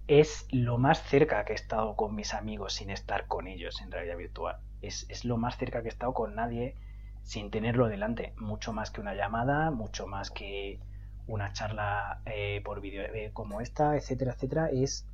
es 0.08 0.46
lo 0.52 0.78
más 0.78 1.02
cerca 1.04 1.46
que 1.46 1.54
he 1.54 1.56
estado 1.56 1.96
con 1.96 2.16
mis 2.16 2.34
amigos 2.34 2.74
sin 2.74 2.90
estar 2.90 3.28
con 3.28 3.48
ellos 3.48 3.82
en 3.82 3.92
realidad 3.92 4.18
virtual. 4.18 4.58
Es, 4.82 5.24
lo 5.24 5.38
más 5.38 5.58
cerca 5.58 5.82
que 5.82 5.88
he 5.88 5.92
estado 5.92 6.14
con 6.14 6.36
nadie 6.36 6.76
sin 7.24 7.52
tenerlo 7.52 7.88
delante. 7.88 8.34
Mucho 8.38 8.74
más 8.74 8.92
que 8.92 9.02
una 9.02 9.16
llamada, 9.16 9.72
mucho 9.72 10.08
más 10.08 10.32
que 10.32 10.80
una 11.28 11.54
charla 11.54 12.22
eh, 12.26 12.62
por 12.64 12.82
vídeo 12.82 13.04
eh, 13.04 13.32
como 13.34 13.62
esta, 13.62 13.96
etcétera, 13.96 14.34
etcétera. 14.34 14.70
Es. 14.72 15.08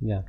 ya 0.00 0.24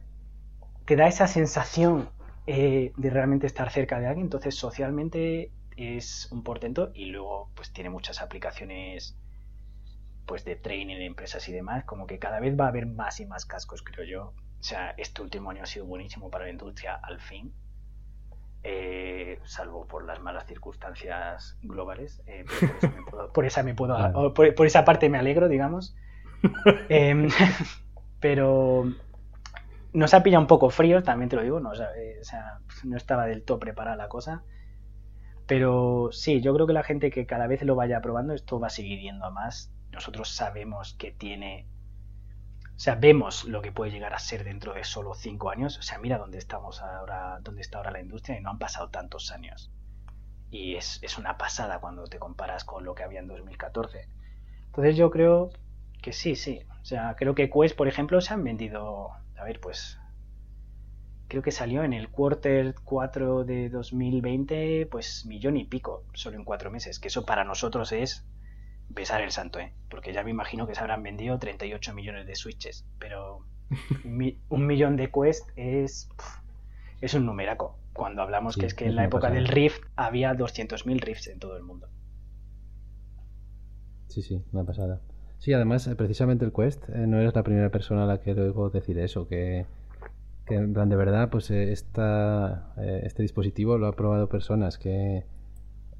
Te 0.85 0.95
da 0.95 1.07
esa 1.07 1.27
sensación 1.27 2.09
eh, 2.47 2.91
de 2.97 3.09
realmente 3.09 3.47
estar 3.47 3.71
cerca 3.71 3.99
de 3.99 4.07
alguien. 4.07 4.25
Entonces, 4.25 4.55
socialmente 4.55 5.51
es 5.77 6.31
un 6.31 6.43
portento 6.43 6.91
y 6.93 7.05
luego, 7.05 7.49
pues 7.55 7.71
tiene 7.71 7.89
muchas 7.89 8.21
aplicaciones 8.21 9.17
pues 10.25 10.45
de 10.45 10.55
training 10.55 10.95
de 10.95 11.05
empresas 11.05 11.47
y 11.49 11.51
demás, 11.51 11.83
como 11.83 12.07
que 12.07 12.19
cada 12.19 12.39
vez 12.39 12.57
va 12.57 12.65
a 12.65 12.69
haber 12.69 12.85
más 12.85 13.19
y 13.19 13.25
más 13.25 13.45
cascos, 13.45 13.81
creo 13.81 14.05
yo. 14.05 14.33
O 14.59 14.63
sea, 14.63 14.91
este 14.91 15.21
último 15.21 15.49
año 15.49 15.63
ha 15.63 15.65
sido 15.65 15.85
buenísimo 15.85 16.29
para 16.29 16.45
la 16.45 16.51
industria, 16.51 16.95
al 16.95 17.19
fin. 17.19 17.53
Eh, 18.63 19.39
salvo 19.43 19.87
por 19.87 20.05
las 20.05 20.19
malas 20.19 20.45
circunstancias 20.45 21.57
globales. 21.61 22.21
Eh, 22.27 22.45
por, 23.33 23.45
esa 23.45 23.63
me 23.63 23.73
puedo, 23.73 24.33
por, 24.33 24.65
esa 24.65 24.85
parte 24.85 25.09
me 25.09 25.17
alegro, 25.17 25.47
digamos. 25.47 25.95
Em, 26.89 27.29
pero 28.19 28.91
nos 29.93 30.13
ha 30.13 30.23
pillado 30.23 30.41
un 30.41 30.47
poco 30.47 30.69
frío, 30.69 31.03
también 31.03 31.29
te 31.29 31.35
lo 31.35 31.43
digo, 31.43 31.59
no, 31.59 31.73
eh, 31.73 32.17
o 32.19 32.23
sea, 32.23 32.59
no 32.83 32.97
estaba 32.97 33.25
del 33.25 33.43
todo 33.43 33.59
preparada 33.59 33.95
la 33.95 34.09
cosa. 34.09 34.43
Pero 35.45 36.09
sí, 36.11 36.41
yo 36.41 36.53
creo 36.53 36.65
que 36.65 36.73
la 36.73 36.83
gente 36.83 37.11
que 37.11 37.25
cada 37.25 37.47
vez 37.47 37.61
lo 37.63 37.75
vaya 37.75 38.01
probando, 38.01 38.33
esto 38.33 38.59
va 38.59 38.67
a 38.67 38.71
seguir 38.71 38.99
yendo 38.99 39.25
a 39.25 39.31
más 39.31 39.71
nosotros 39.91 40.29
sabemos 40.29 40.93
que 40.97 41.11
tiene, 41.11 41.67
sea, 42.83 42.95
vemos 42.95 43.45
lo 43.45 43.61
que 43.61 43.71
puede 43.71 43.91
llegar 43.91 44.15
a 44.15 44.17
ser 44.17 44.43
dentro 44.43 44.73
de 44.73 44.83
solo 44.83 45.13
cinco 45.13 45.51
años. 45.51 45.77
O 45.77 45.83
sea, 45.83 45.99
mira 45.99 46.17
dónde 46.17 46.39
estamos 46.39 46.81
ahora, 46.81 47.39
dónde 47.43 47.61
está 47.61 47.77
ahora 47.77 47.91
la 47.91 48.01
industria 48.01 48.39
y 48.39 48.41
no 48.41 48.49
han 48.49 48.57
pasado 48.57 48.89
tantos 48.89 49.31
años. 49.31 49.69
Y 50.49 50.73
es, 50.77 50.99
una 51.19 51.37
pasada 51.37 51.79
cuando 51.79 52.05
te 52.05 52.17
comparas 52.17 52.63
con 52.63 52.83
lo 52.83 52.95
que 52.95 53.03
había 53.03 53.19
en 53.19 53.27
2014. 53.27 54.07
Entonces 54.65 54.95
yo 54.95 55.11
creo 55.11 55.51
que 56.01 56.11
sí, 56.11 56.35
sí. 56.35 56.63
O 56.81 56.83
sea, 56.83 57.15
creo 57.15 57.35
que 57.35 57.51
Quest, 57.51 57.77
por 57.77 57.87
ejemplo, 57.87 58.19
se 58.19 58.33
han 58.33 58.43
vendido, 58.43 59.11
a 59.37 59.43
ver, 59.43 59.59
pues 59.59 59.99
creo 61.27 61.43
que 61.43 61.51
salió 61.51 61.83
en 61.83 61.93
el 61.93 62.09
quarter 62.09 62.73
4 62.83 63.43
de 63.43 63.69
2020, 63.69 64.87
pues 64.87 65.27
millón 65.27 65.55
y 65.55 65.65
pico, 65.65 66.03
solo 66.13 66.35
en 66.35 66.45
cuatro 66.45 66.71
meses, 66.71 66.99
que 66.99 67.09
eso 67.09 67.27
para 67.27 67.43
nosotros 67.43 67.91
es 67.91 68.25
besar 68.93 69.21
el 69.21 69.31
santo, 69.31 69.59
¿eh? 69.59 69.73
Porque 69.89 70.13
ya 70.13 70.23
me 70.23 70.31
imagino 70.31 70.67
que 70.67 70.75
se 70.75 70.81
habrán 70.81 71.03
vendido 71.03 71.37
38 71.39 71.93
millones 71.93 72.27
de 72.27 72.35
switches, 72.35 72.85
pero 72.99 73.45
un 74.49 74.67
millón 74.67 74.95
de 74.97 75.11
Quest 75.11 75.49
es, 75.55 76.09
es 77.01 77.13
un 77.13 77.25
numeraco. 77.25 77.77
Cuando 77.93 78.21
hablamos 78.21 78.55
que 78.55 78.65
es 78.65 78.73
que 78.73 78.85
en 78.85 78.95
la 78.95 79.03
época 79.03 79.29
del 79.29 79.47
Rift 79.47 79.81
había 79.95 80.33
200.000 80.33 80.99
Rifts 81.01 81.27
en 81.27 81.39
todo 81.39 81.57
el 81.57 81.63
mundo. 81.63 81.89
Sí, 84.07 84.21
sí, 84.21 84.43
una 84.51 84.63
pasada. 84.63 85.01
Sí, 85.39 85.53
además, 85.53 85.87
eh, 85.87 85.95
precisamente 85.95 86.45
el 86.45 86.53
Quest, 86.53 86.87
eh, 86.89 87.07
no 87.07 87.19
eres 87.19 87.33
la 87.33 87.43
primera 87.43 87.69
persona 87.69 88.03
a 88.03 88.05
la 88.05 88.19
que 88.21 88.31
oigo 88.33 88.69
decir 88.69 88.99
eso, 88.99 89.27
que, 89.27 89.65
que 90.45 90.55
en 90.55 90.73
plan 90.73 90.87
de 90.87 90.95
verdad, 90.95 91.29
pues 91.29 91.49
eh, 91.49 91.71
esta, 91.71 92.73
este 93.03 93.23
dispositivo 93.23 93.77
lo 93.77 93.87
ha 93.87 93.93
probado 93.93 94.29
personas 94.29 94.77
que, 94.77 95.25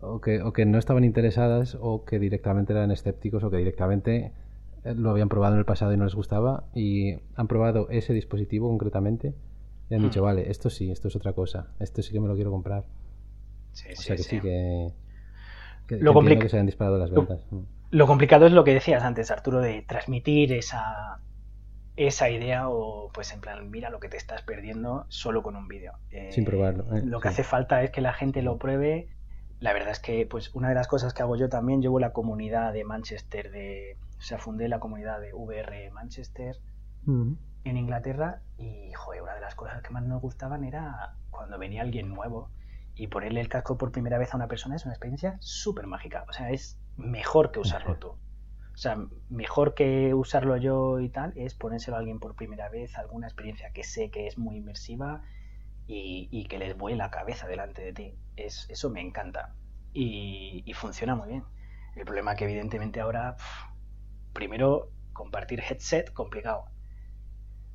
o 0.01 0.21
que, 0.21 0.41
o 0.41 0.53
que 0.53 0.65
no 0.65 0.77
estaban 0.77 1.03
interesadas 1.03 1.77
o 1.79 2.05
que 2.05 2.19
directamente 2.19 2.73
eran 2.73 2.91
escépticos 2.91 3.43
o 3.43 3.51
que 3.51 3.57
directamente 3.57 4.33
eh, 4.83 4.95
lo 4.95 5.11
habían 5.11 5.29
probado 5.29 5.53
en 5.53 5.59
el 5.59 5.65
pasado 5.65 5.93
y 5.93 5.97
no 5.97 6.05
les 6.05 6.15
gustaba 6.15 6.65
y 6.73 7.15
han 7.35 7.47
probado 7.47 7.89
ese 7.89 8.13
dispositivo 8.13 8.69
concretamente 8.69 9.33
y 9.89 9.95
han 9.95 10.01
dicho, 10.01 10.21
hmm. 10.21 10.25
vale, 10.25 10.49
esto 10.49 10.69
sí, 10.69 10.89
esto 10.89 11.09
es 11.09 11.15
otra 11.15 11.33
cosa, 11.33 11.67
esto 11.79 12.01
sí 12.01 12.13
que 12.13 12.19
me 12.19 12.27
lo 12.27 12.35
quiero 12.35 12.49
comprar. 12.49 12.85
Sí, 13.73 13.89
o 13.91 13.95
sea 13.95 14.15
que 14.15 14.23
sí, 14.23 14.39
que, 14.39 14.93
lo 15.99 16.17
que 16.21 16.49
se 16.49 16.57
han 16.57 16.65
disparado 16.65 16.97
las 16.97 17.11
ventas. 17.11 17.45
Lo, 17.89 18.07
complicado 18.07 18.45
es 18.45 18.53
lo 18.53 18.63
que 18.63 18.73
decías 18.73 19.03
antes, 19.03 19.31
Arturo, 19.31 19.59
de 19.59 19.81
transmitir 19.81 20.53
esa, 20.53 21.19
esa 21.97 22.29
idea 22.29 22.69
o 22.69 23.11
pues 23.13 23.33
en 23.33 23.41
plan, 23.41 23.69
mira 23.69 23.89
lo 23.89 23.99
que 23.99 24.07
te 24.07 24.15
estás 24.15 24.41
perdiendo 24.43 25.05
solo 25.09 25.43
con 25.43 25.57
un 25.57 25.67
vídeo. 25.67 25.93
Sin 26.29 26.45
probarlo. 26.45 26.95
Eh, 26.95 27.01
lo 27.03 27.19
que 27.19 27.27
hace 27.27 27.43
falta 27.43 27.83
es 27.83 27.91
que 27.91 27.99
la 27.99 28.13
gente 28.13 28.41
lo 28.41 28.57
pruebe 28.57 29.09
la 29.61 29.73
verdad 29.73 29.91
es 29.91 29.99
que 29.99 30.25
pues 30.25 30.53
una 30.55 30.69
de 30.69 30.75
las 30.75 30.87
cosas 30.87 31.13
que 31.13 31.21
hago 31.21 31.37
yo 31.37 31.47
también, 31.47 31.81
llevo 31.81 31.99
la 31.99 32.11
comunidad 32.11 32.73
de 32.73 32.83
Manchester, 32.83 33.51
de, 33.51 33.95
o 34.17 34.21
sea, 34.21 34.39
fundé 34.39 34.67
la 34.67 34.79
comunidad 34.79 35.21
de 35.21 35.33
VR 35.33 35.91
Manchester 35.91 36.57
en 37.07 37.77
Inglaterra 37.77 38.41
y, 38.57 38.91
joder, 38.93 39.21
una 39.21 39.35
de 39.35 39.41
las 39.41 39.53
cosas 39.53 39.83
que 39.83 39.91
más 39.91 40.03
nos 40.03 40.19
gustaban 40.19 40.63
era 40.63 41.15
cuando 41.29 41.59
venía 41.59 41.83
alguien 41.83 42.09
nuevo 42.09 42.49
y 42.95 43.07
ponerle 43.07 43.39
el 43.39 43.49
casco 43.49 43.77
por 43.77 43.91
primera 43.91 44.17
vez 44.17 44.33
a 44.33 44.37
una 44.37 44.47
persona 44.47 44.75
es 44.75 44.85
una 44.85 44.95
experiencia 44.95 45.37
súper 45.39 45.85
mágica, 45.85 46.25
o 46.27 46.33
sea, 46.33 46.49
es 46.49 46.79
mejor 46.97 47.51
que 47.51 47.59
usarlo 47.59 47.97
tú. 47.97 48.07
O 48.07 48.77
sea, 48.77 48.97
mejor 49.29 49.75
que 49.75 50.15
usarlo 50.15 50.57
yo 50.57 50.99
y 50.99 51.09
tal 51.09 51.33
es 51.35 51.53
ponérselo 51.53 51.97
a 51.97 51.99
alguien 51.99 52.19
por 52.19 52.35
primera 52.35 52.67
vez, 52.69 52.97
alguna 52.97 53.27
experiencia 53.27 53.71
que 53.73 53.83
sé 53.83 54.09
que 54.09 54.25
es 54.25 54.39
muy 54.39 54.57
inmersiva 54.57 55.21
y, 55.87 56.45
que 56.47 56.57
les 56.57 56.77
vuela 56.77 57.05
la 57.05 57.11
cabeza 57.11 57.47
delante 57.47 57.81
de 57.81 57.93
ti. 57.93 58.15
Es, 58.35 58.69
eso 58.69 58.89
me 58.89 59.01
encanta 59.01 59.55
y, 59.93 60.71
funciona 60.75 61.15
muy 61.15 61.29
bien. 61.29 61.43
El 61.95 62.05
problema 62.05 62.35
que 62.35 62.45
evidentemente 62.45 63.01
ahora, 63.01 63.35
primero, 64.33 64.89
compartir 65.13 65.61
headset, 65.61 66.11
complicado. 66.13 66.65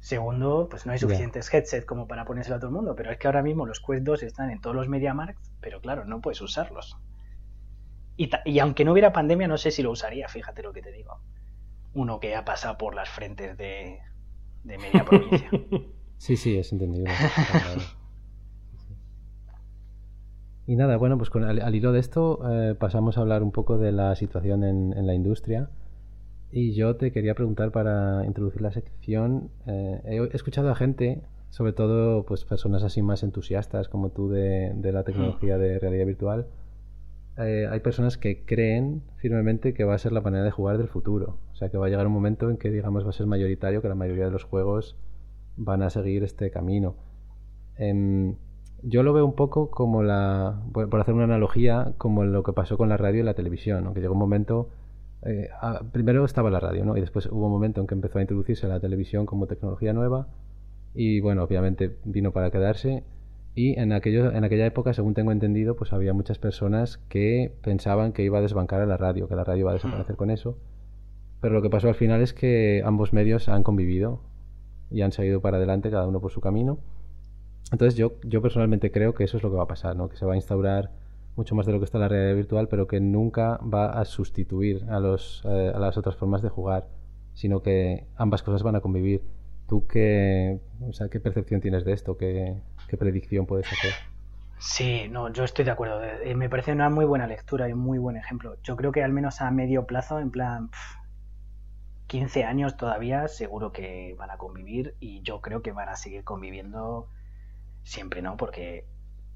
Segundo, 0.00 0.68
pues 0.70 0.86
no 0.86 0.92
hay 0.92 0.98
suficientes 0.98 1.52
headset 1.52 1.84
como 1.84 2.06
para 2.06 2.24
ponérselo 2.24 2.56
a 2.56 2.58
todo 2.58 2.68
el 2.68 2.74
mundo, 2.74 2.94
pero 2.94 3.10
es 3.10 3.18
que 3.18 3.26
ahora 3.26 3.42
mismo 3.42 3.66
los 3.66 3.80
Quest 3.80 4.04
2 4.04 4.22
están 4.22 4.50
en 4.50 4.60
todos 4.60 4.76
los 4.76 4.88
MediaMarkt, 4.88 5.44
pero 5.60 5.80
claro, 5.80 6.04
no 6.04 6.20
puedes 6.20 6.40
usarlos. 6.40 6.96
Y, 8.16 8.30
y, 8.44 8.58
aunque 8.60 8.84
no 8.84 8.92
hubiera 8.92 9.12
pandemia, 9.12 9.48
no 9.48 9.58
sé 9.58 9.70
si 9.70 9.82
lo 9.82 9.90
usaría, 9.90 10.28
fíjate 10.28 10.62
lo 10.62 10.72
que 10.72 10.80
te 10.80 10.92
digo. 10.92 11.20
Uno 11.92 12.20
que 12.20 12.34
ha 12.34 12.44
pasado 12.44 12.78
por 12.78 12.94
las 12.94 13.10
frentes 13.10 13.56
de, 13.56 14.00
de 14.64 14.78
media 14.78 15.04
provincia. 15.04 15.50
sí, 16.18 16.36
sí, 16.36 16.56
es 16.56 16.72
entendible. 16.72 17.10
Y 20.66 20.74
nada, 20.74 20.96
bueno, 20.96 21.16
pues 21.16 21.30
con, 21.30 21.44
al, 21.44 21.74
hilo 21.74 21.92
de 21.92 22.00
esto 22.00 22.40
eh, 22.50 22.74
pasamos 22.74 23.16
a 23.16 23.20
hablar 23.20 23.44
un 23.44 23.52
poco 23.52 23.78
de 23.78 23.92
la 23.92 24.16
situación 24.16 24.64
en, 24.64 25.06
la 25.06 25.14
industria. 25.14 25.70
Y 26.50 26.74
yo 26.74 26.96
te 26.96 27.12
quería 27.12 27.34
preguntar 27.34 27.70
para 27.70 28.24
introducir 28.26 28.62
la 28.62 28.72
sección, 28.72 29.50
eh, 29.66 30.00
he 30.04 30.36
escuchado 30.36 30.70
a 30.70 30.74
gente, 30.74 31.22
sobre 31.50 31.72
todo 31.72 32.24
pues 32.24 32.44
personas 32.44 32.82
así 32.82 33.02
más 33.02 33.22
entusiastas 33.22 33.88
como 33.88 34.10
tú 34.10 34.28
de, 34.28 34.74
la 34.82 35.04
tecnología 35.04 35.56
de 35.58 35.78
realidad 35.78 36.06
virtual, 36.06 36.46
eh, 37.38 37.68
hay 37.70 37.80
personas 37.80 38.16
que 38.16 38.44
creen 38.44 39.02
firmemente 39.18 39.74
que 39.74 39.84
va 39.84 39.94
a 39.94 39.98
ser 39.98 40.12
la 40.12 40.20
manera 40.20 40.42
de 40.42 40.50
jugar 40.50 40.78
del 40.78 40.88
futuro. 40.88 41.38
O 41.52 41.56
sea, 41.56 41.68
que 41.68 41.78
va 41.78 41.86
a 41.86 41.88
llegar 41.90 42.06
un 42.06 42.12
momento 42.12 42.50
en 42.50 42.56
que, 42.56 42.70
digamos, 42.70 43.04
va 43.04 43.10
a 43.10 43.12
ser 43.12 43.26
mayoritario, 43.26 43.82
que 43.82 43.88
la 43.88 43.94
mayoría 43.94 44.24
de 44.24 44.30
los 44.30 44.44
juegos 44.44 44.96
van 45.56 45.82
a 45.82 45.90
seguir 45.90 46.24
este 46.24 46.50
camino. 46.50 46.94
Em, 47.76 48.36
yo 48.82 49.02
lo 49.02 49.12
veo 49.12 49.24
un 49.24 49.34
poco 49.34 49.70
como 49.70 50.02
la, 50.02 50.62
por 50.72 51.00
hacer 51.00 51.14
una 51.14 51.24
analogía, 51.24 51.94
como 51.98 52.24
lo 52.24 52.42
que 52.42 52.52
pasó 52.52 52.76
con 52.76 52.88
la 52.88 52.96
radio 52.96 53.20
y 53.20 53.24
la 53.24 53.34
televisión, 53.34 53.86
aunque 53.86 54.00
llegó 54.00 54.12
un 54.12 54.20
momento, 54.20 54.68
eh, 55.22 55.48
primero 55.92 56.24
estaba 56.24 56.50
la 56.50 56.60
radio, 56.60 56.84
¿no? 56.84 56.96
Y 56.96 57.00
después 57.00 57.26
hubo 57.26 57.46
un 57.46 57.52
momento 57.52 57.80
en 57.80 57.86
que 57.86 57.94
empezó 57.94 58.18
a 58.18 58.22
introducirse 58.22 58.68
la 58.68 58.80
televisión 58.80 59.26
como 59.26 59.46
tecnología 59.46 59.92
nueva 59.92 60.28
y 60.94 61.20
bueno, 61.20 61.42
obviamente 61.42 61.96
vino 62.04 62.32
para 62.32 62.50
quedarse 62.50 63.04
y 63.56 63.78
en, 63.80 63.92
aquello, 63.92 64.32
en 64.32 64.44
aquella 64.44 64.66
época, 64.66 64.92
según 64.92 65.14
tengo 65.14 65.32
entendido, 65.32 65.76
pues 65.76 65.94
había 65.94 66.12
muchas 66.12 66.38
personas 66.38 66.98
que 67.08 67.54
pensaban 67.62 68.12
que 68.12 68.22
iba 68.22 68.38
a 68.38 68.42
desbancar 68.42 68.82
a 68.82 68.86
la 68.86 68.98
radio, 68.98 69.28
que 69.28 69.34
la 69.34 69.44
radio 69.44 69.60
iba 69.60 69.70
a 69.70 69.74
desaparecer 69.74 70.14
hmm. 70.14 70.18
con 70.18 70.30
eso. 70.30 70.58
Pero 71.40 71.54
lo 71.54 71.62
que 71.62 71.70
pasó 71.70 71.88
al 71.88 71.94
final 71.94 72.20
es 72.20 72.34
que 72.34 72.82
ambos 72.84 73.14
medios 73.14 73.48
han 73.48 73.62
convivido 73.62 74.20
y 74.90 75.02
han 75.02 75.12
seguido 75.12 75.40
para 75.40 75.56
adelante, 75.56 75.90
cada 75.90 76.06
uno 76.06 76.20
por 76.20 76.32
su 76.32 76.40
camino. 76.40 76.78
Entonces 77.72 77.96
yo, 77.96 78.12
yo 78.22 78.40
personalmente 78.42 78.90
creo 78.90 79.14
que 79.14 79.24
eso 79.24 79.36
es 79.36 79.42
lo 79.42 79.50
que 79.50 79.56
va 79.56 79.64
a 79.64 79.68
pasar, 79.68 79.96
¿no? 79.96 80.08
que 80.08 80.16
se 80.16 80.24
va 80.24 80.34
a 80.34 80.36
instaurar 80.36 80.90
mucho 81.36 81.54
más 81.54 81.66
de 81.66 81.72
lo 81.72 81.78
que 81.78 81.84
está 81.84 81.98
la 81.98 82.08
realidad 82.08 82.34
virtual, 82.34 82.68
pero 82.68 82.86
que 82.86 83.00
nunca 83.00 83.58
va 83.58 83.92
a 84.00 84.04
sustituir 84.04 84.84
a, 84.88 85.00
los, 85.00 85.42
eh, 85.44 85.72
a 85.74 85.78
las 85.78 85.98
otras 85.98 86.16
formas 86.16 86.42
de 86.42 86.48
jugar, 86.48 86.88
sino 87.34 87.62
que 87.62 88.06
ambas 88.16 88.42
cosas 88.42 88.62
van 88.62 88.76
a 88.76 88.80
convivir. 88.80 89.22
¿Tú 89.68 89.86
qué, 89.86 90.60
o 90.80 90.92
sea, 90.92 91.08
qué 91.08 91.20
percepción 91.20 91.60
tienes 91.60 91.84
de 91.84 91.92
esto? 91.92 92.16
¿Qué, 92.16 92.62
¿Qué 92.88 92.96
predicción 92.96 93.46
puedes 93.46 93.66
hacer? 93.66 93.92
Sí, 94.58 95.08
no, 95.10 95.30
yo 95.30 95.44
estoy 95.44 95.64
de 95.64 95.72
acuerdo. 95.72 96.02
Eh, 96.02 96.34
me 96.34 96.48
parece 96.48 96.72
una 96.72 96.88
muy 96.88 97.04
buena 97.04 97.26
lectura 97.26 97.68
y 97.68 97.72
un 97.72 97.80
muy 97.80 97.98
buen 97.98 98.16
ejemplo. 98.16 98.56
Yo 98.62 98.76
creo 98.76 98.90
que 98.90 99.02
al 99.02 99.12
menos 99.12 99.42
a 99.42 99.50
medio 99.50 99.84
plazo, 99.86 100.18
en 100.18 100.30
plan 100.30 100.70
15 102.06 102.44
años 102.44 102.76
todavía, 102.76 103.28
seguro 103.28 103.72
que 103.72 104.14
van 104.18 104.30
a 104.30 104.38
convivir 104.38 104.94
y 105.00 105.22
yo 105.22 105.40
creo 105.40 105.62
que 105.62 105.72
van 105.72 105.88
a 105.88 105.96
seguir 105.96 106.24
conviviendo 106.24 107.08
siempre, 107.82 108.22
¿no? 108.22 108.36
Porque 108.36 108.86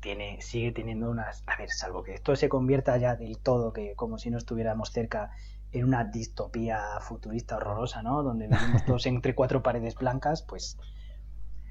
tiene, 0.01 0.41
sigue 0.41 0.73
teniendo 0.73 1.11
unas... 1.11 1.43
A 1.47 1.57
ver, 1.57 1.71
salvo 1.71 2.03
que 2.03 2.15
esto 2.15 2.37
se 2.37 2.49
convierta 2.49 2.97
ya 2.97 3.17
del 3.17 3.39
todo, 3.39 3.73
que 3.73 3.95
como 3.97 4.19
si 4.19 4.31
no 4.31 4.39
estuviéramos 4.39 4.91
cerca 4.91 5.31
en 5.73 5.85
una 5.85 6.05
distopía 6.05 6.81
futurista 7.01 7.57
horrorosa, 7.57 8.03
¿no? 8.03 8.23
Donde 8.23 8.49
vivimos 8.49 8.85
todos 8.85 9.07
entre 9.07 9.35
cuatro 9.35 9.63
paredes 9.63 9.95
blancas, 9.95 10.43
pues 10.43 10.79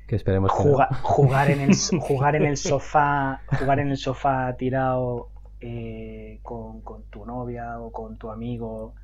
que 0.08 0.16
esperemos 0.16 0.52
jugar 0.52 1.52
en 1.52 1.62
el 1.62 1.76
jugar 2.02 2.36
en 2.36 2.46
el 2.48 2.58
sofá 2.58 3.42
jugar 3.60 3.80
en 3.80 3.90
el 3.90 3.98
sofá 3.98 4.56
tirado 4.58 5.30
eh, 5.62 6.40
con, 6.42 6.82
tu 7.12 7.26
novia 7.26 7.80
o 7.80 7.92
con 7.92 8.18
tu 8.18 8.32
amigo 8.32 8.96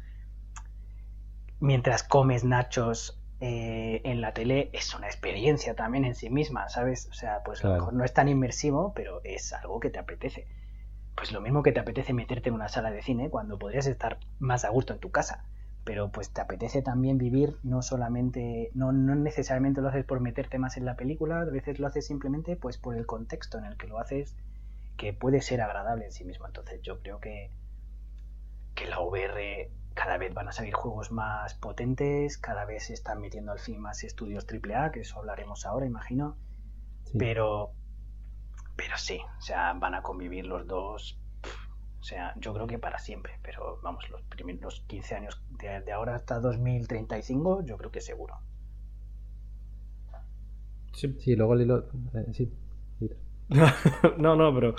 mientras 1.65 2.03
comes 2.03 2.43
nachos 2.43 3.21
eh, 3.41 4.01
en 4.05 4.21
la 4.21 4.33
tele 4.33 4.69
es 4.71 4.95
una 4.95 5.07
experiencia 5.07 5.75
también 5.75 6.05
en 6.05 6.15
sí 6.15 6.29
misma 6.29 6.69
sabes 6.69 7.09
o 7.11 7.13
sea 7.13 7.43
pues 7.43 7.65
a 7.65 7.67
lo 7.67 7.73
mejor 7.75 7.93
no 7.93 8.05
es 8.05 8.13
tan 8.13 8.29
inmersivo 8.29 8.93
pero 8.95 9.21
es 9.23 9.51
algo 9.53 9.79
que 9.79 9.89
te 9.89 9.99
apetece. 9.99 10.47
Pues 11.15 11.31
lo 11.31 11.39
mismo 11.39 11.63
que 11.63 11.71
te 11.71 11.79
apetece 11.79 12.13
meterte 12.13 12.49
en 12.49 12.55
una 12.55 12.67
sala 12.67 12.91
de 12.91 13.01
cine 13.01 13.29
cuando 13.29 13.57
podrías 13.57 13.87
estar 13.87 14.19
más 14.39 14.65
a 14.65 14.69
gusto 14.69 14.93
en 14.93 14.99
tu 14.99 15.11
casa 15.11 15.45
pero 15.85 16.11
pues 16.11 16.31
te 16.31 16.41
apetece 16.41 16.81
también 16.81 17.19
vivir 17.19 17.57
no 17.61 17.83
solamente, 17.83 18.71
no, 18.73 18.91
no 18.91 19.13
necesariamente 19.13 19.81
lo 19.81 19.89
haces 19.89 20.03
por 20.03 20.19
meterte 20.19 20.57
más 20.57 20.77
en 20.77 20.85
la 20.85 20.95
película, 20.95 21.41
a 21.41 21.45
veces 21.45 21.79
lo 21.79 21.85
haces 21.85 22.07
simplemente 22.07 22.55
pues 22.55 22.79
por 22.79 22.97
el 22.97 23.05
contexto 23.05 23.59
en 23.59 23.65
el 23.65 23.77
que 23.77 23.87
lo 23.87 23.99
haces, 23.99 24.35
que 24.97 25.13
puede 25.13 25.41
ser 25.41 25.61
agradable 25.61 26.05
en 26.05 26.11
sí 26.11 26.25
mismo. 26.25 26.47
Entonces 26.47 26.81
yo 26.81 26.99
creo 27.01 27.19
que, 27.19 27.51
que 28.73 28.87
la 28.87 28.99
VR 28.99 29.69
cada 29.95 30.17
vez 30.17 30.33
van 30.35 30.47
a 30.47 30.51
salir 30.51 30.75
juegos 30.75 31.11
más 31.11 31.55
potentes, 31.55 32.37
cada 32.37 32.65
vez 32.65 32.85
se 32.85 32.93
están 32.93 33.19
metiendo 33.19 33.51
al 33.51 33.59
fin 33.59 33.79
más 33.79 34.03
estudios 34.03 34.45
AAA, 34.45 34.91
que 34.91 34.99
eso 34.99 35.17
hablaremos 35.17 35.65
ahora, 35.65 35.87
imagino. 35.87 36.37
Pero, 37.17 37.71
pero 38.75 38.97
sí, 38.97 39.19
o 39.37 39.41
sea, 39.41 39.73
van 39.73 39.95
a 39.95 40.03
convivir 40.03 40.45
los 40.45 40.67
dos 40.67 41.19
o 42.05 42.07
sea, 42.07 42.35
yo 42.39 42.53
creo 42.53 42.67
que 42.67 42.77
para 42.77 42.99
siempre, 42.99 43.33
pero 43.41 43.79
vamos, 43.81 44.07
los, 44.11 44.21
primeros 44.21 44.83
15 44.85 45.15
años 45.15 45.41
de, 45.57 45.91
ahora 45.91 46.13
hasta 46.13 46.39
2035, 46.39 47.65
yo 47.65 47.77
creo 47.77 47.89
que 47.89 47.99
seguro. 47.99 48.35
Sí, 50.93 51.35
luego 51.35 51.55
Lilo. 51.55 51.87
Eh, 52.13 52.27
sí. 52.31 52.53
no, 54.19 54.35
no, 54.35 54.53
pero 54.53 54.75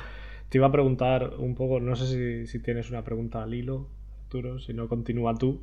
te 0.49 0.59
iba 0.59 0.69
a 0.69 0.71
preguntar 0.71 1.35
un 1.37 1.57
poco, 1.57 1.81
no 1.81 1.97
sé 1.97 2.47
si, 2.47 2.61
tienes 2.61 2.91
una 2.91 3.03
pregunta 3.03 3.43
al 3.43 3.55
hilo, 3.55 3.89
Arturo, 4.27 4.59
si 4.59 4.75
no 4.75 4.89
continúa 4.89 5.37
tú. 5.37 5.63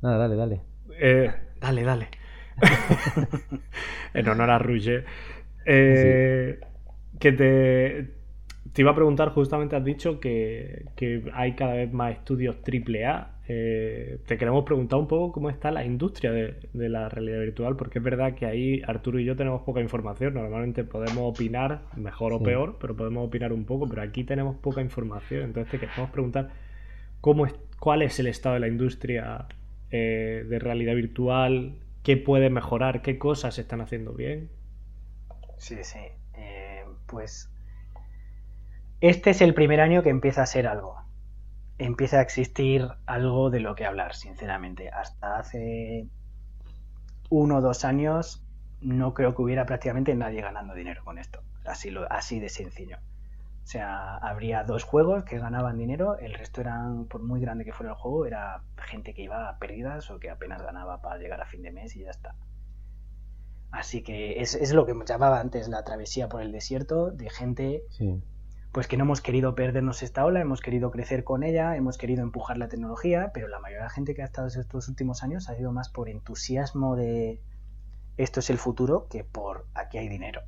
Nada, 0.00 0.16
dale, 0.16 0.34
dale. 0.34 0.62
Eh, 0.98 1.30
dale, 1.60 1.82
dale. 1.82 2.08
en 4.14 4.28
honor 4.28 4.48
a 4.48 4.58
Rouget. 4.58 5.04
Eh, 5.66 6.58
que 7.20 7.32
te, 7.32 8.14
te 8.72 8.80
iba 8.80 8.92
a 8.92 8.94
preguntar, 8.94 9.28
justamente 9.28 9.76
has 9.76 9.84
dicho 9.84 10.20
que, 10.20 10.86
hay 11.34 11.52
cada 11.52 11.74
vez 11.74 11.92
más 11.92 12.12
estudios 12.12 12.56
AAA. 12.66 13.40
Eh, 13.46 14.20
te 14.26 14.38
queremos 14.38 14.64
preguntar 14.64 14.98
un 14.98 15.06
poco 15.06 15.32
cómo 15.32 15.50
está 15.50 15.70
la 15.70 15.84
industria 15.84 16.32
de, 16.32 16.88
la 16.88 17.10
realidad 17.10 17.40
virtual, 17.40 17.76
porque 17.76 17.98
es 17.98 18.04
verdad 18.04 18.34
que 18.34 18.46
ahí 18.46 18.80
Arturo 18.86 19.20
y 19.20 19.26
yo 19.26 19.36
tenemos 19.36 19.60
poca 19.64 19.82
información. 19.82 20.32
Normalmente 20.32 20.82
podemos 20.82 21.30
opinar, 21.30 21.82
mejor 21.94 22.32
o 22.32 22.42
peor, 22.42 22.78
pero 22.80 22.96
podemos 22.96 23.28
opinar 23.28 23.52
un 23.52 23.66
poco, 23.66 23.86
pero 23.86 24.00
aquí 24.00 24.24
tenemos 24.24 24.56
poca 24.56 24.80
información. 24.80 25.42
Entonces 25.42 25.70
te 25.70 25.78
queremos 25.78 26.08
preguntar 26.08 26.48
cómo 27.20 27.44
es, 27.44 27.54
cuál 27.78 28.02
es 28.02 28.18
el 28.18 28.26
estado 28.26 28.54
de 28.54 28.60
la 28.60 28.68
industria 28.68 29.46
eh, 29.90 30.44
de 30.48 30.58
realidad 30.58 30.94
virtual, 30.94 31.78
qué 32.02 32.16
puede 32.16 32.50
mejorar, 32.50 33.02
qué 33.02 33.18
cosas 33.18 33.54
se 33.54 33.62
están 33.62 33.80
haciendo 33.80 34.12
bien. 34.12 34.50
Sí, 35.58 35.76
sí. 35.82 36.00
Eh, 36.34 36.84
pues 37.06 37.50
este 39.00 39.30
es 39.30 39.42
el 39.42 39.54
primer 39.54 39.80
año 39.80 40.02
que 40.02 40.10
empieza 40.10 40.42
a 40.42 40.46
ser 40.46 40.66
algo. 40.66 40.96
Empieza 41.78 42.18
a 42.18 42.22
existir 42.22 42.88
algo 43.04 43.50
de 43.50 43.60
lo 43.60 43.74
que 43.74 43.84
hablar, 43.84 44.14
sinceramente. 44.14 44.88
Hasta 44.88 45.38
hace 45.38 46.08
uno 47.28 47.58
o 47.58 47.60
dos 47.60 47.84
años 47.84 48.42
no 48.80 49.12
creo 49.14 49.34
que 49.34 49.42
hubiera 49.42 49.66
prácticamente 49.66 50.14
nadie 50.14 50.40
ganando 50.40 50.74
dinero 50.74 51.04
con 51.04 51.18
esto. 51.18 51.42
Así, 51.64 51.90
lo, 51.90 52.10
así 52.10 52.40
de 52.40 52.48
sencillo. 52.48 52.98
O 53.66 53.68
sea, 53.68 54.16
habría 54.18 54.62
dos 54.62 54.84
juegos 54.84 55.24
que 55.24 55.40
ganaban 55.40 55.76
dinero, 55.76 56.16
el 56.18 56.34
resto 56.34 56.60
eran, 56.60 57.06
por 57.06 57.20
muy 57.20 57.40
grande 57.40 57.64
que 57.64 57.72
fuera 57.72 57.94
el 57.94 57.98
juego, 57.98 58.24
era 58.24 58.62
gente 58.76 59.12
que 59.12 59.22
iba 59.22 59.48
a 59.48 59.58
pérdidas 59.58 60.08
o 60.12 60.20
que 60.20 60.30
apenas 60.30 60.62
ganaba 60.62 61.02
para 61.02 61.18
llegar 61.18 61.40
a 61.40 61.46
fin 61.46 61.62
de 61.62 61.72
mes 61.72 61.96
y 61.96 62.04
ya 62.04 62.10
está. 62.10 62.36
Así 63.72 64.04
que 64.04 64.40
es, 64.40 64.54
es 64.54 64.72
lo 64.72 64.86
que 64.86 64.94
llamaba 65.04 65.40
antes 65.40 65.68
la 65.68 65.82
travesía 65.82 66.28
por 66.28 66.42
el 66.42 66.52
desierto 66.52 67.10
de 67.10 67.28
gente 67.28 67.82
sí 67.90 68.22
pues 68.70 68.88
que 68.88 68.98
no 68.98 69.04
hemos 69.04 69.22
querido 69.22 69.54
perdernos 69.54 70.02
esta 70.02 70.26
ola, 70.26 70.42
hemos 70.42 70.60
querido 70.60 70.90
crecer 70.90 71.24
con 71.24 71.42
ella, 71.44 71.76
hemos 71.76 71.96
querido 71.96 72.22
empujar 72.22 72.58
la 72.58 72.68
tecnología, 72.68 73.30
pero 73.32 73.48
la 73.48 73.58
mayoría 73.58 73.78
de 73.78 73.84
la 73.84 73.90
gente 73.90 74.14
que 74.14 74.20
ha 74.20 74.26
estado 74.26 74.48
estos 74.48 74.88
últimos 74.88 75.22
años 75.22 75.48
ha 75.48 75.58
ido 75.58 75.72
más 75.72 75.88
por 75.88 76.10
entusiasmo 76.10 76.94
de 76.94 77.40
esto 78.18 78.40
es 78.40 78.50
el 78.50 78.58
futuro 78.58 79.08
que 79.08 79.24
por 79.24 79.66
aquí 79.72 79.96
hay 79.96 80.10
dinero. 80.10 80.42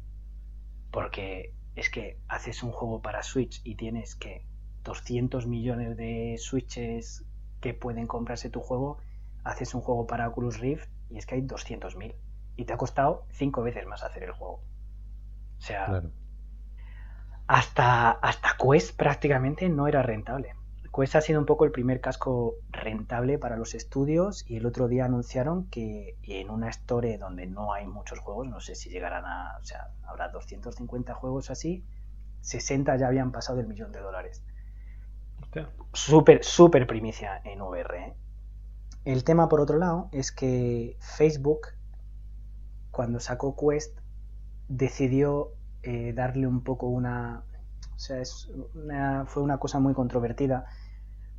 Porque 0.91 1.55
es 1.79 1.91
que 1.91 2.19
haces 2.27 2.63
un 2.63 2.73
juego 2.73 3.01
para 3.03 3.23
Switch 3.23 3.61
y 3.65 3.77
tienes 3.77 4.17
que 4.17 4.45
200 4.83 5.47
millones 5.47 5.97
de 5.97 6.37
Switches 6.39 7.25
que 7.61 7.73
pueden 7.73 8.07
comprarse 8.07 8.51
tu 8.51 8.61
juego, 8.61 8.99
haces 9.45 9.75
un 9.75 9.81
juego 9.81 10.07
para 10.07 10.29
Oculus 10.29 10.59
Rift 10.59 10.89
y 11.09 11.19
es 11.19 11.27
que 11.27 11.37
hay 11.37 11.43
200.000 11.43 12.15
y 12.57 12.65
te 12.65 12.73
ha 12.73 12.77
costado 12.77 13.27
cinco 13.31 13.63
veces 13.63 13.87
más 13.87 14.03
hacer 14.03 14.25
el 14.25 14.33
juego. 14.33 14.55
O 15.59 15.61
sea, 15.61 16.03
hasta, 17.47 18.11
hasta 18.11 18.57
Quest 18.61 18.97
prácticamente 18.97 19.69
no 19.69 19.87
era 19.87 20.03
rentable. 20.03 20.55
Quest 20.95 21.17
ha 21.17 21.21
sido 21.21 21.41
un 21.41 21.47
poco 21.47 21.65
el 21.65 21.71
primer 21.71 22.01
casco 22.01 22.57
rentable 22.71 23.39
para 23.39 23.57
los 23.57 23.75
estudios 23.75 24.45
y 24.49 24.57
el 24.57 24.67
otro 24.67 24.89
día 24.89 25.05
anunciaron 25.05 25.67
que 25.67 26.17
en 26.23 26.51
una 26.51 26.69
store 26.71 27.19
donde 27.19 27.47
no 27.47 27.73
hay 27.73 27.87
muchos 27.87 28.19
juegos, 28.21 28.49
no 28.49 28.61
sé 28.61 28.75
si 28.75 28.91
llegarán 28.91 29.25
a, 29.25 29.59
o 29.61 29.65
sea, 29.65 29.91
habrá 30.07 30.29
250 30.29 31.15
juegos 31.15 31.51
así, 31.51 31.85
60 32.41 32.97
ya 32.97 33.07
habían 33.09 33.33
pasado 33.33 33.61
el 33.61 33.67
millón 33.67 33.93
de 33.93 34.01
dólares. 34.01 34.43
Súper, 35.93 36.45
súper 36.45 36.87
primicia 36.87 37.41
en 37.45 37.63
VR. 37.63 37.99
¿eh? 37.99 38.15
El 39.05 39.25
tema, 39.25 39.49
por 39.49 39.61
otro 39.61 39.79
lado, 39.79 40.09
es 40.13 40.33
que 40.33 40.97
Facebook, 41.01 41.69
cuando 42.91 43.21
sacó 43.21 43.57
Quest, 43.57 43.99
decidió 44.69 45.53
eh, 45.83 46.13
darle 46.13 46.47
un 46.47 46.63
poco 46.63 46.87
una, 46.89 47.45
O 47.99 48.01
sea, 48.01 48.21
es 48.21 48.49
fue 49.27 49.43
una 49.43 49.59
cosa 49.59 49.81
muy 49.81 49.93
controvertida 49.93 50.67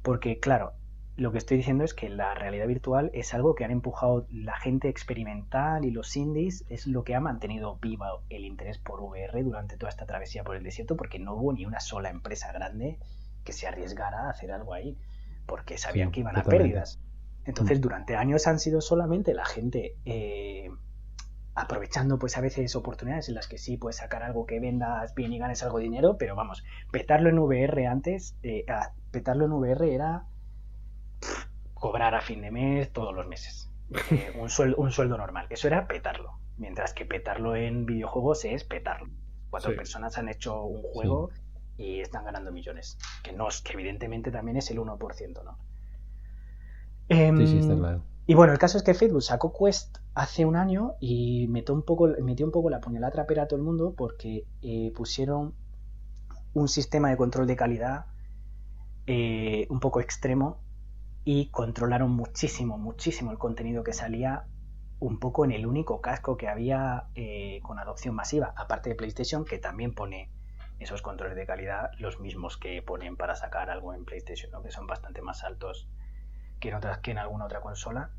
porque, 0.02 0.42
claro, 0.42 0.74
lo 1.16 1.32
que 1.32 1.38
estoy 1.38 1.56
diciendo 1.56 1.86
es 1.86 1.94
que 1.94 2.10
la 2.10 2.34
realidad 2.34 2.68
virtual 2.68 3.12
es 3.14 3.34
algo 3.34 3.56
que 3.56 3.64
han 3.64 3.72
empujado 3.72 4.28
la 4.30 4.58
gente 4.58 4.90
experimental 4.90 5.86
y 5.86 5.92
los 5.92 6.18
indies, 6.18 6.66
es 6.68 6.86
lo 6.86 7.06
que 7.06 7.16
ha 7.16 7.22
mantenido 7.22 7.78
viva 7.82 8.10
el 8.30 8.44
interés 8.44 8.78
por 8.78 9.00
VR 9.00 9.42
durante 9.42 9.78
toda 9.78 9.90
esta 9.90 10.06
travesía 10.06 10.44
por 10.44 10.58
el 10.58 10.64
desierto, 10.64 10.98
porque 10.98 11.18
no 11.18 11.36
hubo 11.36 11.54
ni 11.54 11.66
una 11.66 11.80
sola 11.80 12.10
empresa 12.10 12.52
grande 12.52 13.00
que 13.46 13.54
se 13.54 13.66
arriesgara 13.66 14.28
a 14.28 14.30
hacer 14.32 14.52
algo 14.52 14.74
ahí, 14.74 14.98
porque 15.46 15.78
sabían 15.78 16.12
que 16.12 16.20
iban 16.20 16.38
a 16.38 16.44
pérdidas. 16.44 17.00
Entonces, 17.46 17.80
mm. 17.80 17.82
durante 17.84 18.16
años 18.18 18.48
han 18.48 18.60
sido 18.60 18.82
solamente 18.82 19.34
la 19.34 19.46
gente 19.46 19.96
eh, 20.04 20.70
aprovechando, 21.56 22.20
pues 22.20 22.38
a 22.38 22.42
veces 22.42 22.76
oportunidades 22.76 23.30
en 23.30 23.36
las 23.36 23.48
que 23.48 23.58
sí 23.58 23.78
puedes 23.78 23.98
sacar 23.98 24.24
algo 24.24 24.46
que 24.46 24.60
vendas 24.60 25.14
bien 25.16 25.34
y 25.34 25.40
ganes 25.40 25.64
algo 25.64 25.78
de 25.80 25.86
dinero, 25.86 26.18
pero 26.18 26.36
vamos, 26.36 26.64
petarlo 26.92 27.30
en 27.30 27.40
VR 27.40 27.88
antes, 27.88 28.36
eh, 28.44 28.66
petarlo 29.12 29.46
en 29.46 29.54
VR 29.54 29.94
era 29.94 30.26
cobrar 31.74 32.16
a 32.16 32.22
fin 32.22 32.42
de 32.42 32.52
mes 32.52 32.92
todos 32.92 33.14
los 33.14 33.28
meses. 33.28 33.72
Eh, 34.12 34.34
un, 34.40 34.50
sueldo, 34.50 34.78
un 34.78 34.92
sueldo 34.92 35.18
normal. 35.18 35.48
Eso 35.50 35.68
era 35.68 35.88
petarlo. 35.88 36.40
Mientras 36.58 36.94
que 36.94 37.06
petarlo 37.06 37.56
en 37.56 37.86
videojuegos 37.86 38.46
es 38.46 38.64
petarlo. 38.64 39.10
Cuatro 39.50 39.76
personas 39.76 40.18
han 40.18 40.30
hecho 40.30 40.62
un 40.64 40.84
juego 40.84 41.32
y 41.78 42.02
están 42.02 42.26
ganando 42.26 42.52
millones. 42.52 42.98
Que 43.24 43.32
no 43.32 43.48
que 43.64 43.74
evidentemente 43.74 44.30
también 44.30 44.58
es 44.58 44.70
el 44.70 44.80
1%, 44.80 45.44
¿no? 45.44 45.58
sí, 47.10 47.48
sí, 47.48 47.58
está 47.60 47.74
em, 47.74 47.80
claro. 47.80 48.04
Y 48.28 48.36
bueno, 48.36 48.54
el 48.54 48.60
caso 48.60 48.78
es 48.78 48.84
que 48.84 48.94
Facebook 48.94 49.24
sacó 49.24 49.52
Quest 49.58 49.98
hace 50.20 50.46
un 50.46 50.58
año 50.58 50.96
y 51.00 51.48
metió 51.48 51.74
un 51.74 51.84
poco, 51.84 52.10
metió 52.22 52.46
un 52.46 52.52
poco 52.52 52.70
la 52.70 52.82
puñalada 52.82 53.14
trapera 53.14 53.44
a 53.44 53.48
todo 53.48 53.58
el 53.58 53.64
mundo 53.64 53.94
porque 53.96 54.46
eh, 54.62 54.92
pusieron 54.94 55.56
un 56.54 56.68
sistema 56.68 57.10
de 57.10 57.16
control 57.16 57.48
de 57.48 57.56
calidad 57.56 58.06
eh, 59.08 59.66
un 59.70 59.80
poco 59.80 60.02
extremo 60.02 60.62
y 61.24 61.50
controlaron 61.52 62.12
muchísimo, 62.12 62.78
muchísimo 62.78 63.32
el 63.32 63.38
contenido 63.38 63.82
que 63.82 63.94
salía 63.94 64.46
un 65.00 65.20
poco 65.20 65.46
en 65.46 65.54
el 65.54 65.66
único 65.66 66.02
casco 66.02 66.36
que 66.36 66.50
había 66.50 67.06
eh, 67.16 67.62
con 67.64 67.80
adopción 67.80 68.14
masiva, 68.14 68.54
aparte 68.58 68.90
de 68.90 68.96
PlayStation, 68.96 69.46
que 69.46 69.58
también 69.58 69.94
pone 69.96 70.30
esos 70.80 71.02
controles 71.02 71.38
de 71.38 71.46
calidad, 71.46 71.92
los 71.98 72.20
mismos 72.20 72.58
que 72.58 72.82
ponen 72.82 73.16
para 73.16 73.38
sacar 73.38 73.70
algo 73.70 73.94
en 73.94 74.04
PlayStation, 74.04 74.52
que 74.62 74.72
son 74.72 74.86
bastante 74.86 75.22
más 75.22 75.46
altos 75.46 75.88
que 76.60 76.68
en, 76.68 76.76
otras, 76.76 76.98
que 76.98 77.12
en 77.12 77.20
alguna 77.20 77.46
otra 77.46 77.62
consola. 77.62 78.12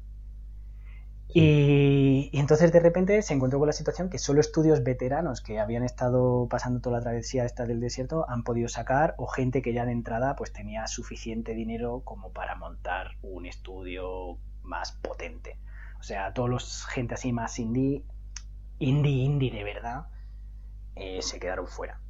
Y, 1.34 2.30
entonces 2.32 2.72
de 2.72 2.80
repente 2.80 3.22
se 3.22 3.34
encontró 3.34 3.58
con 3.58 3.66
la 3.66 3.72
situación 3.72 4.10
que 4.10 4.18
solo 4.18 4.40
estudios 4.40 4.82
veteranos 4.82 5.40
que 5.40 5.60
habían 5.60 5.84
estado 5.84 6.48
pasando 6.48 6.80
toda 6.80 6.98
la 6.98 7.02
travesía 7.02 7.44
esta 7.44 7.66
del 7.66 7.80
desierto 7.80 8.28
han 8.28 8.42
podido 8.42 8.68
sacar 8.68 9.14
o 9.18 9.26
gente 9.26 9.62
que 9.62 9.72
ya 9.72 9.86
de 9.86 9.92
entrada 9.92 10.34
pues 10.36 10.52
tenía 10.52 10.86
suficiente 10.86 11.54
dinero 11.54 12.02
como 12.04 12.32
para 12.32 12.56
montar 12.56 13.12
un 13.22 13.46
estudio 13.46 14.38
más 14.62 14.92
potente. 14.92 15.58
O 16.00 16.02
sea, 16.02 16.32
todos 16.32 16.48
los 16.48 16.86
gente 16.86 17.14
así 17.14 17.32
más 17.32 17.58
indie, 17.58 18.04
indie, 18.78 19.24
indie 19.24 19.50
de 19.50 19.64
verdad, 19.64 20.06
eh, 20.96 21.22
se 21.22 21.38
quedaron 21.38 21.68
fuera. 21.68 22.00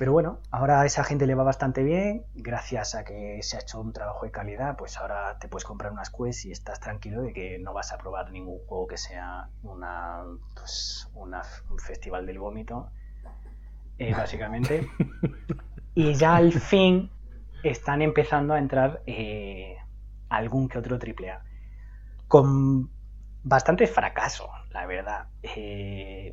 Pero 0.00 0.14
bueno, 0.14 0.40
ahora 0.50 0.80
a 0.80 0.86
esa 0.86 1.04
gente 1.04 1.26
le 1.26 1.34
va 1.34 1.42
bastante 1.42 1.82
bien, 1.82 2.24
gracias 2.34 2.94
a 2.94 3.04
que 3.04 3.42
se 3.42 3.58
ha 3.58 3.60
hecho 3.60 3.82
un 3.82 3.92
trabajo 3.92 4.24
de 4.24 4.32
calidad, 4.32 4.74
pues 4.74 4.96
ahora 4.96 5.38
te 5.38 5.46
puedes 5.46 5.66
comprar 5.66 5.92
unas 5.92 6.08
Quest 6.08 6.46
y 6.46 6.52
estás 6.52 6.80
tranquilo 6.80 7.20
de 7.20 7.34
que 7.34 7.58
no 7.58 7.74
vas 7.74 7.92
a 7.92 7.98
probar 7.98 8.30
ningún 8.30 8.60
juego 8.60 8.86
que 8.86 8.96
sea 8.96 9.50
una, 9.62 10.24
pues, 10.54 11.06
un 11.12 11.78
festival 11.78 12.24
del 12.24 12.38
vómito, 12.38 12.90
eh, 13.98 14.14
básicamente. 14.16 14.88
y 15.94 16.14
ya 16.14 16.36
al 16.36 16.54
fin 16.54 17.10
están 17.62 18.00
empezando 18.00 18.54
a 18.54 18.58
entrar 18.58 19.02
eh, 19.04 19.76
algún 20.30 20.70
que 20.70 20.78
otro 20.78 20.96
AAA. 20.96 21.42
Con 22.26 22.88
bastante 23.42 23.86
fracaso, 23.86 24.48
la 24.70 24.86
verdad. 24.86 25.26
Eh, 25.42 26.32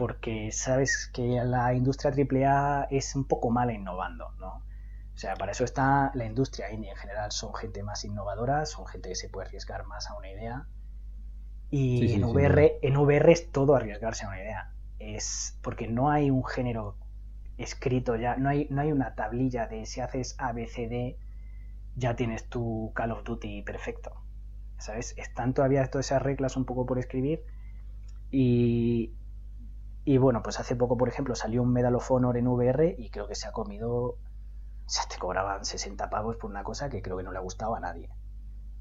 porque 0.00 0.50
sabes 0.50 1.10
que 1.12 1.42
la 1.44 1.74
industria 1.74 2.10
AAA 2.10 2.84
es 2.90 3.14
un 3.14 3.26
poco 3.26 3.50
mala 3.50 3.74
innovando, 3.74 4.30
¿no? 4.38 4.64
O 5.14 5.18
sea, 5.18 5.34
para 5.34 5.52
eso 5.52 5.62
está 5.62 6.10
la 6.14 6.24
industria 6.24 6.72
indie 6.72 6.88
en 6.88 6.96
general, 6.96 7.30
son 7.32 7.54
gente 7.54 7.82
más 7.82 8.02
innovadora, 8.06 8.64
son 8.64 8.86
gente 8.86 9.10
que 9.10 9.14
se 9.14 9.28
puede 9.28 9.48
arriesgar 9.48 9.84
más 9.84 10.08
a 10.08 10.16
una 10.16 10.30
idea. 10.30 10.66
Y 11.68 12.14
en, 12.14 12.24
VR, 12.24 12.78
en 12.80 12.96
VR 12.96 13.30
es 13.30 13.52
todo 13.52 13.76
arriesgarse 13.76 14.24
a 14.24 14.28
una 14.28 14.40
idea. 14.40 14.72
Es 14.98 15.58
porque 15.60 15.86
no 15.86 16.10
hay 16.10 16.30
un 16.30 16.46
género 16.46 16.96
escrito 17.58 18.16
ya, 18.16 18.36
no 18.36 18.48
hay, 18.48 18.68
no 18.70 18.80
hay 18.80 18.92
una 18.92 19.14
tablilla 19.14 19.66
de 19.66 19.84
si 19.84 20.00
haces 20.00 20.34
ABCD 20.38 21.18
ya 21.96 22.16
tienes 22.16 22.48
tu 22.48 22.90
Call 22.94 23.12
of 23.12 23.22
Duty 23.24 23.60
perfecto. 23.64 24.14
¿Sabes? 24.78 25.12
Están 25.18 25.52
todavía 25.52 25.86
todas 25.90 26.06
esas 26.06 26.22
reglas 26.22 26.56
un 26.56 26.64
poco 26.64 26.86
por 26.86 26.98
escribir 26.98 27.44
y, 28.30 29.12
y 30.04 30.18
bueno, 30.18 30.42
pues 30.42 30.58
hace 30.58 30.76
poco, 30.76 30.96
por 30.96 31.08
ejemplo, 31.08 31.34
salió 31.34 31.62
un 31.62 31.72
Medal 31.72 31.94
of 31.94 32.10
Honor 32.10 32.36
en 32.36 32.46
VR 32.46 32.94
y 32.98 33.10
creo 33.10 33.26
que 33.26 33.34
se 33.34 33.48
ha 33.48 33.52
comido. 33.52 33.92
O 33.92 34.18
sea, 34.92 35.04
te 35.08 35.18
cobraban 35.18 35.64
60 35.64 36.10
pavos 36.10 36.36
por 36.36 36.50
una 36.50 36.64
cosa 36.64 36.88
que 36.88 37.02
creo 37.02 37.16
que 37.16 37.22
no 37.22 37.32
le 37.32 37.38
ha 37.38 37.42
gustado 37.42 37.74
a 37.76 37.80
nadie. 37.80 38.10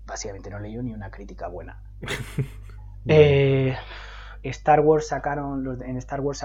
Básicamente 0.06 0.50
no 0.50 0.60
leyó 0.60 0.82
ni 0.82 0.94
una 0.94 1.12
crítica 1.12 1.48
buena. 1.48 1.84
Eh, 3.06 3.76
Star 4.44 4.82
Wars 4.82 5.08
sacaron. 5.08 5.82
En 5.82 5.98
Star 5.98 6.20
Wars 6.20 6.44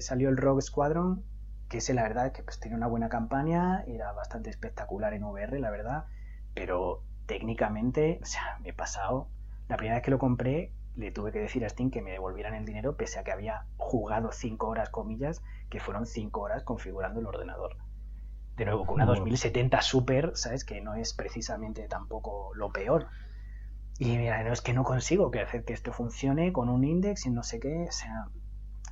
salió 0.00 0.28
el 0.28 0.36
Rogue 0.36 0.60
Squadron, 0.60 1.24
que 1.68 1.78
es 1.78 1.88
la 1.92 2.02
verdad 2.02 2.30
que 2.30 2.42
pues, 2.42 2.60
tiene 2.60 2.76
una 2.76 2.86
buena 2.86 3.08
campaña, 3.08 3.82
era 3.86 4.12
bastante 4.12 4.50
espectacular 4.50 5.14
en 5.14 5.24
VR, 5.24 5.58
la 5.58 5.70
verdad. 5.70 6.04
Pero 6.52 7.02
técnicamente, 7.26 8.20
o 8.22 8.26
sea, 8.26 8.58
me 8.62 8.68
he 8.68 8.72
pasado. 8.74 9.28
La 9.66 9.76
primera 9.76 9.96
vez 9.96 10.04
que 10.04 10.10
lo 10.10 10.18
compré, 10.18 10.72
le 10.96 11.10
tuve 11.10 11.32
que 11.32 11.40
decir 11.40 11.64
a 11.64 11.68
Steam 11.68 11.90
que 11.90 12.02
me 12.02 12.12
devolvieran 12.12 12.54
el 12.54 12.64
dinero 12.64 12.96
pese 12.96 13.18
a 13.18 13.24
que 13.24 13.32
había 13.32 13.66
jugado 13.76 14.30
5 14.32 14.66
horas, 14.66 14.90
comillas, 14.90 15.42
que 15.68 15.80
fueron 15.80 16.06
5 16.06 16.40
horas 16.40 16.62
configurando 16.62 17.20
el 17.20 17.26
ordenador. 17.26 17.76
De 18.56 18.64
nuevo, 18.64 18.86
con 18.86 18.96
una 18.96 19.06
2070 19.06 19.82
Super, 19.82 20.32
¿sabes? 20.34 20.64
Que 20.64 20.80
no 20.80 20.94
es 20.94 21.12
precisamente 21.12 21.88
tampoco 21.88 22.52
lo 22.54 22.70
peor. 22.70 23.08
Y 23.98 24.16
mira, 24.16 24.42
no 24.44 24.52
es 24.52 24.60
que 24.60 24.72
no 24.72 24.84
consigo 24.84 25.30
que 25.30 25.40
hacer 25.40 25.64
que 25.64 25.72
esto 25.72 25.92
funcione 25.92 26.52
con 26.52 26.68
un 26.68 26.84
index 26.84 27.26
y 27.26 27.30
no 27.30 27.42
sé 27.42 27.60
qué, 27.60 27.86
o 27.88 27.92
sea... 27.92 28.28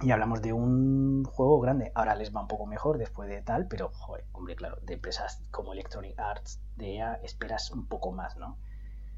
Y 0.00 0.10
hablamos 0.10 0.42
de 0.42 0.52
un 0.52 1.22
juego 1.22 1.60
grande. 1.60 1.92
Ahora 1.94 2.16
les 2.16 2.34
va 2.34 2.40
un 2.40 2.48
poco 2.48 2.66
mejor 2.66 2.98
después 2.98 3.28
de 3.28 3.40
tal, 3.40 3.68
pero, 3.68 3.90
joder, 3.90 4.24
hombre, 4.32 4.56
claro, 4.56 4.78
de 4.82 4.94
empresas 4.94 5.46
como 5.52 5.74
Electronic 5.74 6.18
Arts, 6.18 6.60
de 6.76 6.94
ella 6.94 7.20
esperas 7.22 7.70
un 7.70 7.86
poco 7.86 8.10
más, 8.10 8.36
¿no? 8.36 8.58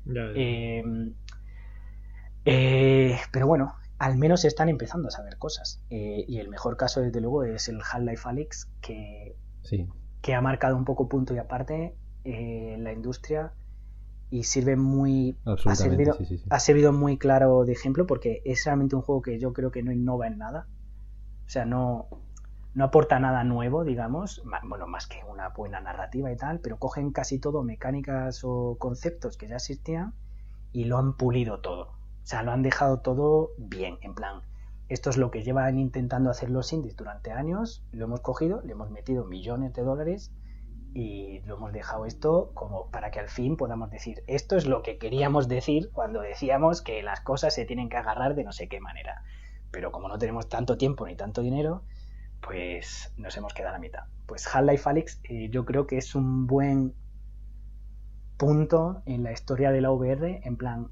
Eh, 0.06 0.82
eh, 2.44 3.18
pero 3.32 3.46
bueno, 3.46 3.74
al 3.98 4.16
menos 4.18 4.44
están 4.44 4.68
empezando 4.68 5.08
a 5.08 5.10
saber 5.10 5.38
cosas. 5.38 5.82
Eh, 5.90 6.24
y 6.28 6.38
el 6.38 6.48
mejor 6.48 6.76
caso, 6.76 7.00
desde 7.00 7.20
luego, 7.20 7.44
es 7.44 7.68
el 7.68 7.80
Half-Life 7.80 8.28
Alyx, 8.28 8.68
que, 8.80 9.36
que 10.20 10.34
ha 10.34 10.40
marcado 10.40 10.76
un 10.76 10.84
poco 10.84 11.08
punto 11.08 11.34
y 11.34 11.38
aparte 11.38 11.96
eh, 12.24 12.76
la 12.78 12.92
industria 12.92 13.52
y 14.30 14.44
sirve 14.44 14.76
muy. 14.76 15.38
Ha 15.44 15.74
servido, 15.74 16.16
ha 16.50 16.60
servido 16.60 16.92
muy 16.92 17.18
claro 17.18 17.64
de 17.64 17.72
ejemplo 17.72 18.06
porque 18.06 18.42
es 18.44 18.64
realmente 18.64 18.96
un 18.96 19.02
juego 19.02 19.22
que 19.22 19.38
yo 19.38 19.52
creo 19.52 19.70
que 19.70 19.82
no 19.82 19.92
innova 19.92 20.26
en 20.26 20.38
nada. 20.38 20.66
O 21.46 21.48
sea, 21.48 21.66
no, 21.66 22.08
no 22.74 22.84
aporta 22.84 23.20
nada 23.20 23.44
nuevo, 23.44 23.84
digamos, 23.84 24.42
bueno, 24.68 24.86
más 24.86 25.06
que 25.06 25.22
una 25.28 25.50
buena 25.50 25.80
narrativa 25.80 26.32
y 26.32 26.36
tal, 26.36 26.60
pero 26.60 26.78
cogen 26.78 27.12
casi 27.12 27.38
todo 27.38 27.62
mecánicas 27.62 28.40
o 28.42 28.76
conceptos 28.78 29.36
que 29.36 29.46
ya 29.46 29.56
existían 29.56 30.14
y 30.72 30.84
lo 30.84 30.98
han 30.98 31.16
pulido 31.16 31.60
todo. 31.60 31.92
O 32.24 32.26
sea, 32.26 32.42
lo 32.42 32.52
han 32.52 32.62
dejado 32.62 33.00
todo 33.00 33.50
bien, 33.58 33.98
en 34.00 34.14
plan, 34.14 34.40
esto 34.88 35.10
es 35.10 35.18
lo 35.18 35.30
que 35.30 35.42
llevan 35.42 35.78
intentando 35.78 36.30
hacer 36.30 36.50
los 36.50 36.72
indies 36.72 36.96
durante 36.96 37.30
años, 37.30 37.84
lo 37.92 38.06
hemos 38.06 38.20
cogido, 38.20 38.62
le 38.62 38.72
hemos 38.72 38.90
metido 38.90 39.26
millones 39.26 39.74
de 39.74 39.82
dólares 39.82 40.32
y 40.94 41.40
lo 41.40 41.56
hemos 41.56 41.72
dejado 41.72 42.06
esto 42.06 42.50
como 42.54 42.90
para 42.90 43.10
que 43.10 43.20
al 43.20 43.28
fin 43.28 43.58
podamos 43.58 43.90
decir, 43.90 44.24
esto 44.26 44.56
es 44.56 44.64
lo 44.64 44.82
que 44.82 44.96
queríamos 44.96 45.48
decir 45.48 45.90
cuando 45.92 46.22
decíamos 46.22 46.80
que 46.80 47.02
las 47.02 47.20
cosas 47.20 47.54
se 47.54 47.66
tienen 47.66 47.90
que 47.90 47.98
agarrar 47.98 48.34
de 48.34 48.44
no 48.44 48.52
sé 48.52 48.68
qué 48.68 48.80
manera. 48.80 49.22
Pero 49.70 49.92
como 49.92 50.08
no 50.08 50.18
tenemos 50.18 50.48
tanto 50.48 50.78
tiempo 50.78 51.06
ni 51.06 51.16
tanto 51.16 51.42
dinero, 51.42 51.82
pues 52.40 53.12
nos 53.18 53.36
hemos 53.36 53.52
quedado 53.52 53.70
a 53.70 53.78
la 53.78 53.80
mitad. 53.80 54.04
Pues 54.26 54.46
Half-Life 54.46 54.88
Alyx 54.88 55.20
eh, 55.24 55.48
yo 55.50 55.64
creo 55.64 55.86
que 55.86 55.98
es 55.98 56.14
un 56.14 56.46
buen 56.46 56.94
punto 58.36 59.02
en 59.04 59.24
la 59.24 59.32
historia 59.32 59.72
de 59.72 59.80
la 59.80 59.90
VR, 59.90 60.40
en 60.44 60.56
plan, 60.56 60.90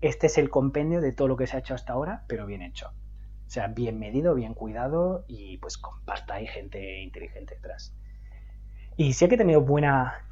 este 0.00 0.26
es 0.26 0.38
el 0.38 0.50
compendio 0.50 1.00
de 1.00 1.12
todo 1.12 1.28
lo 1.28 1.36
que 1.36 1.46
se 1.46 1.56
ha 1.56 1.60
hecho 1.60 1.74
hasta 1.74 1.92
ahora, 1.92 2.24
pero 2.26 2.46
bien 2.46 2.62
hecho. 2.62 2.88
O 3.46 3.50
sea, 3.50 3.66
bien 3.68 3.98
medido, 3.98 4.34
bien 4.34 4.54
cuidado 4.54 5.24
y 5.26 5.58
pues 5.58 5.76
con 5.76 6.04
pasta 6.04 6.40
y 6.40 6.46
gente 6.46 7.02
inteligente 7.02 7.56
detrás. 7.56 7.94
Y 8.96 9.12
sí 9.14 9.28
que 9.28 9.34
he 9.34 9.38
tenido 9.38 9.60
buena... 9.62 10.26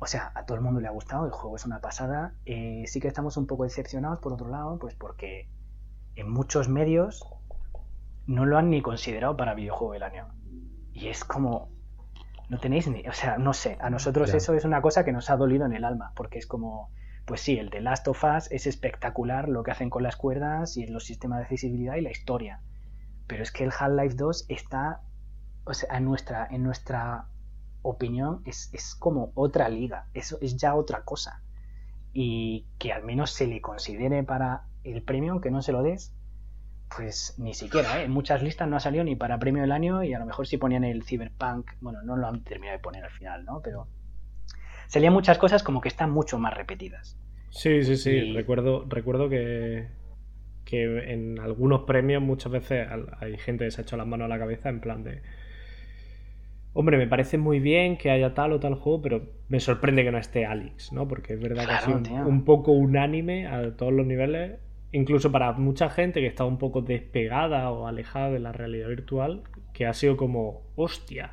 O 0.00 0.06
sea, 0.06 0.30
a 0.34 0.44
todo 0.44 0.56
el 0.56 0.62
mundo 0.62 0.80
le 0.80 0.86
ha 0.86 0.92
gustado, 0.92 1.24
el 1.24 1.32
juego 1.32 1.56
es 1.56 1.64
una 1.64 1.80
pasada. 1.80 2.34
Eh, 2.46 2.84
sí 2.86 3.00
que 3.00 3.08
estamos 3.08 3.36
un 3.36 3.46
poco 3.46 3.64
decepcionados 3.64 4.20
por 4.20 4.32
otro 4.32 4.48
lado, 4.48 4.78
pues 4.78 4.94
porque 4.94 5.48
en 6.14 6.30
muchos 6.30 6.68
medios 6.68 7.24
no 8.26 8.44
lo 8.44 8.58
han 8.58 8.70
ni 8.70 8.82
considerado 8.82 9.36
para 9.36 9.54
videojuego 9.54 9.94
del 9.94 10.02
año. 10.04 10.28
Y 10.92 11.08
es 11.08 11.24
como, 11.24 11.70
no 12.48 12.58
tenéis 12.58 12.86
ni, 12.88 13.06
o 13.08 13.12
sea, 13.12 13.38
no 13.38 13.54
sé, 13.54 13.78
a 13.80 13.90
nosotros 13.90 14.32
eso 14.34 14.54
es 14.54 14.64
una 14.64 14.82
cosa 14.82 15.04
que 15.04 15.12
nos 15.12 15.30
ha 15.30 15.36
dolido 15.36 15.64
en 15.66 15.72
el 15.72 15.84
alma, 15.84 16.12
porque 16.14 16.38
es 16.38 16.46
como, 16.46 16.90
pues 17.28 17.42
sí, 17.42 17.58
el 17.58 17.68
de 17.68 17.82
Last 17.82 18.08
of 18.08 18.24
Us 18.24 18.50
es 18.50 18.66
espectacular 18.66 19.50
lo 19.50 19.62
que 19.62 19.70
hacen 19.70 19.90
con 19.90 20.02
las 20.02 20.16
cuerdas 20.16 20.78
y 20.78 20.86
los 20.86 21.04
sistemas 21.04 21.40
de 21.40 21.42
accesibilidad 21.42 21.96
y 21.96 22.00
la 22.00 22.10
historia. 22.10 22.62
Pero 23.26 23.42
es 23.42 23.52
que 23.52 23.64
el 23.64 23.70
Half-Life 23.70 24.14
2 24.16 24.46
está, 24.48 25.02
o 25.64 25.74
sea, 25.74 25.98
en 25.98 26.06
nuestra, 26.06 26.48
en 26.50 26.62
nuestra 26.62 27.26
opinión, 27.82 28.40
es, 28.46 28.72
es 28.72 28.94
como 28.94 29.30
otra 29.34 29.68
liga, 29.68 30.08
eso 30.14 30.38
es 30.40 30.56
ya 30.56 30.74
otra 30.74 31.02
cosa. 31.04 31.42
Y 32.14 32.66
que 32.78 32.94
al 32.94 33.04
menos 33.04 33.30
se 33.30 33.46
le 33.46 33.60
considere 33.60 34.24
para 34.24 34.64
el 34.82 35.02
premio, 35.02 35.32
aunque 35.32 35.50
no 35.50 35.60
se 35.60 35.72
lo 35.72 35.82
des, 35.82 36.14
pues 36.96 37.34
ni 37.36 37.52
siquiera, 37.52 38.00
¿eh? 38.00 38.04
en 38.04 38.10
muchas 38.10 38.42
listas 38.42 38.66
no 38.66 38.76
ha 38.76 38.80
salido 38.80 39.04
ni 39.04 39.16
para 39.16 39.38
premio 39.38 39.60
del 39.60 39.72
año 39.72 40.02
y 40.02 40.14
a 40.14 40.18
lo 40.18 40.24
mejor 40.24 40.46
si 40.46 40.56
ponían 40.56 40.84
el 40.84 41.04
Cyberpunk, 41.04 41.72
bueno, 41.82 42.00
no 42.02 42.16
lo 42.16 42.26
han 42.26 42.42
terminado 42.42 42.78
de 42.78 42.82
poner 42.82 43.04
al 43.04 43.10
final, 43.10 43.44
¿no? 43.44 43.60
Pero 43.60 43.86
salían 44.88 45.12
muchas 45.12 45.38
cosas 45.38 45.62
como 45.62 45.80
que 45.80 45.88
están 45.88 46.10
mucho 46.10 46.38
más 46.38 46.54
repetidas. 46.54 47.16
Sí, 47.50 47.84
sí, 47.84 47.96
sí, 47.96 48.32
recuerdo, 48.32 48.84
recuerdo 48.88 49.28
que, 49.28 49.86
que 50.64 51.12
en 51.12 51.38
algunos 51.38 51.82
premios 51.82 52.22
muchas 52.22 52.52
veces 52.52 52.88
hay 53.20 53.38
gente 53.38 53.64
que 53.64 53.70
se 53.70 53.80
ha 53.80 53.84
hecho 53.84 53.96
las 53.96 54.06
manos 54.06 54.26
a 54.26 54.28
la 54.28 54.38
cabeza 54.38 54.68
en 54.68 54.80
plan 54.80 55.04
de... 55.04 55.22
Hombre, 56.74 56.98
me 56.98 57.06
parece 57.06 57.38
muy 57.38 57.60
bien 57.60 57.96
que 57.96 58.10
haya 58.10 58.34
tal 58.34 58.52
o 58.52 58.60
tal 58.60 58.74
juego, 58.74 59.00
pero 59.00 59.22
me 59.48 59.60
sorprende 59.60 60.04
que 60.04 60.12
no 60.12 60.18
esté 60.18 60.44
Alex, 60.44 60.92
¿no? 60.92 61.08
Porque 61.08 61.34
es 61.34 61.40
verdad 61.40 61.64
que 61.64 61.72
ha 61.72 61.80
sido 61.80 62.26
un 62.26 62.44
poco 62.44 62.72
unánime 62.72 63.46
a 63.46 63.76
todos 63.76 63.92
los 63.92 64.06
niveles 64.06 64.58
incluso 64.92 65.30
para 65.30 65.52
mucha 65.52 65.90
gente 65.90 66.20
que 66.20 66.26
está 66.26 66.44
un 66.44 66.58
poco 66.58 66.82
despegada 66.82 67.70
o 67.70 67.86
alejada 67.86 68.30
de 68.30 68.38
la 68.38 68.52
realidad 68.52 68.88
virtual, 68.88 69.42
que 69.72 69.86
ha 69.86 69.94
sido 69.94 70.16
como, 70.16 70.62
hostia, 70.76 71.32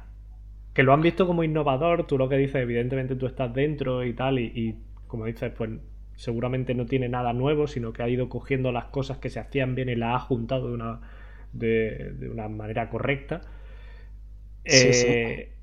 que 0.75 0.83
lo 0.83 0.93
han 0.93 1.01
visto 1.01 1.25
como 1.25 1.45
innovador, 1.45 2.05
tú 2.05 2.17
lo 2.17 2.27
que 2.27 2.35
dices, 2.35 2.57
evidentemente 2.57 3.15
tú 3.15 3.27
estás 3.27 3.51
dentro 3.53 4.03
y 4.03 4.13
tal, 4.13 4.39
y, 4.39 4.75
como 5.07 5.25
dices, 5.25 5.53
pues 5.57 5.69
seguramente 6.15 6.75
no 6.75 6.85
tiene 6.85 7.07
nada 7.07 7.31
nuevo, 7.31 7.65
sino 7.65 7.93
que 7.93 8.03
ha 8.03 8.09
ido 8.09 8.27
cogiendo 8.27 8.73
las 8.73 8.85
cosas 8.85 9.17
que 9.19 9.29
se 9.29 9.39
hacían 9.39 9.73
bien 9.73 9.87
y 9.87 9.95
las 9.95 10.15
ha 10.15 10.19
juntado 10.19 10.67
de 10.67 10.73
una, 10.73 10.99
de, 11.53 12.29
una 12.29 12.49
manera 12.49 12.89
correcta. 12.89 13.39
Eh, 14.65 15.53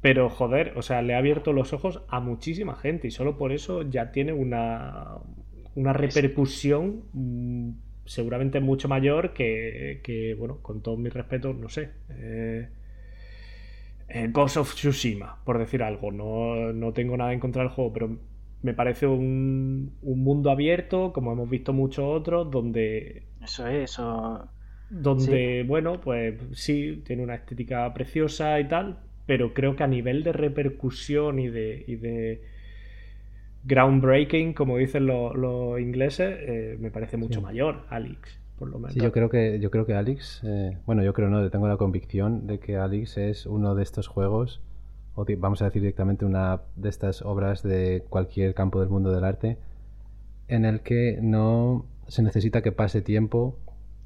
pero 0.00 0.30
joder, 0.30 0.72
o 0.76 0.82
sea, 0.82 1.02
le 1.02 1.16
ha 1.16 1.18
abierto 1.18 1.52
los 1.52 1.72
ojos 1.72 2.02
a 2.08 2.20
muchísima 2.20 2.76
gente 2.76 3.08
y 3.08 3.10
solo 3.10 3.36
por 3.38 3.50
eso 3.50 3.82
ya 3.82 4.12
tiene 4.12 4.32
una, 4.32 5.16
una 5.74 5.92
repercusión 5.92 7.02
mm, 7.12 7.70
seguramente 8.04 8.60
mucho 8.60 8.86
mayor 8.86 9.32
que, 9.32 10.36
bueno, 10.38 10.58
con 10.62 10.80
todo 10.80 10.96
mi 10.96 11.08
respeto, 11.08 11.52
no 11.52 11.68
sé. 11.68 11.90
Eh, 12.10 12.68
eh, 14.08 14.28
Ghost 14.30 14.56
of 14.56 14.74
Tsushima, 14.74 15.38
por 15.44 15.58
decir 15.58 15.82
algo. 15.82 16.10
No, 16.10 16.92
tengo 16.92 17.16
nada 17.16 17.32
en 17.32 17.40
contra 17.40 17.62
del 17.62 17.70
juego, 17.70 17.92
pero 17.92 18.18
me 18.62 18.74
parece 18.74 19.06
un, 19.06 19.92
un 20.02 20.24
mundo 20.24 20.50
abierto, 20.50 21.12
como 21.12 21.32
hemos 21.32 21.48
visto 21.48 21.72
muchos 21.72 22.04
otros, 22.04 22.50
donde. 22.50 23.24
Eso 23.42 23.66
es, 23.66 23.90
eso. 23.90 24.48
Donde, 24.90 25.64
bueno, 25.66 26.00
pues 26.00 26.40
sí, 26.52 27.02
tiene 27.04 27.22
una 27.22 27.34
estética 27.34 27.92
preciosa 27.92 28.58
y 28.58 28.68
tal, 28.68 29.00
pero 29.26 29.52
creo 29.52 29.76
que 29.76 29.84
a 29.84 29.86
nivel 29.86 30.24
de 30.24 30.32
repercusión 30.32 31.38
y 31.38 31.48
de, 31.48 31.84
y 31.86 31.96
de 31.96 32.42
groundbreaking, 33.64 34.54
como 34.54 34.78
dicen 34.78 35.06
los, 35.06 35.78
ingleses, 35.78 36.38
eh, 36.40 36.76
me 36.80 36.90
parece 36.90 37.18
mucho 37.18 37.42
mayor, 37.42 37.84
Alex, 37.90 38.37
por 38.58 38.68
lo 38.68 38.78
menos. 38.78 38.94
Sí, 38.94 39.00
yo 39.00 39.12
creo 39.12 39.28
que, 39.28 39.58
yo 39.60 39.70
creo 39.70 39.86
que 39.86 39.94
Alex, 39.94 40.40
eh, 40.44 40.78
bueno, 40.86 41.02
yo 41.02 41.12
creo 41.12 41.28
no, 41.28 41.48
tengo 41.50 41.68
la 41.68 41.76
convicción 41.76 42.46
de 42.46 42.58
que 42.58 42.76
Alex 42.76 43.18
es 43.18 43.46
uno 43.46 43.74
de 43.74 43.82
estos 43.82 44.08
juegos, 44.08 44.60
o 45.14 45.24
vamos 45.38 45.62
a 45.62 45.66
decir 45.66 45.82
directamente 45.82 46.24
una 46.24 46.60
de 46.76 46.88
estas 46.88 47.22
obras 47.22 47.62
de 47.62 48.04
cualquier 48.08 48.54
campo 48.54 48.80
del 48.80 48.88
mundo 48.88 49.10
del 49.10 49.24
arte, 49.24 49.58
en 50.48 50.64
el 50.64 50.80
que 50.80 51.18
no 51.22 51.86
se 52.08 52.22
necesita 52.22 52.62
que 52.62 52.72
pase 52.72 53.02
tiempo 53.02 53.56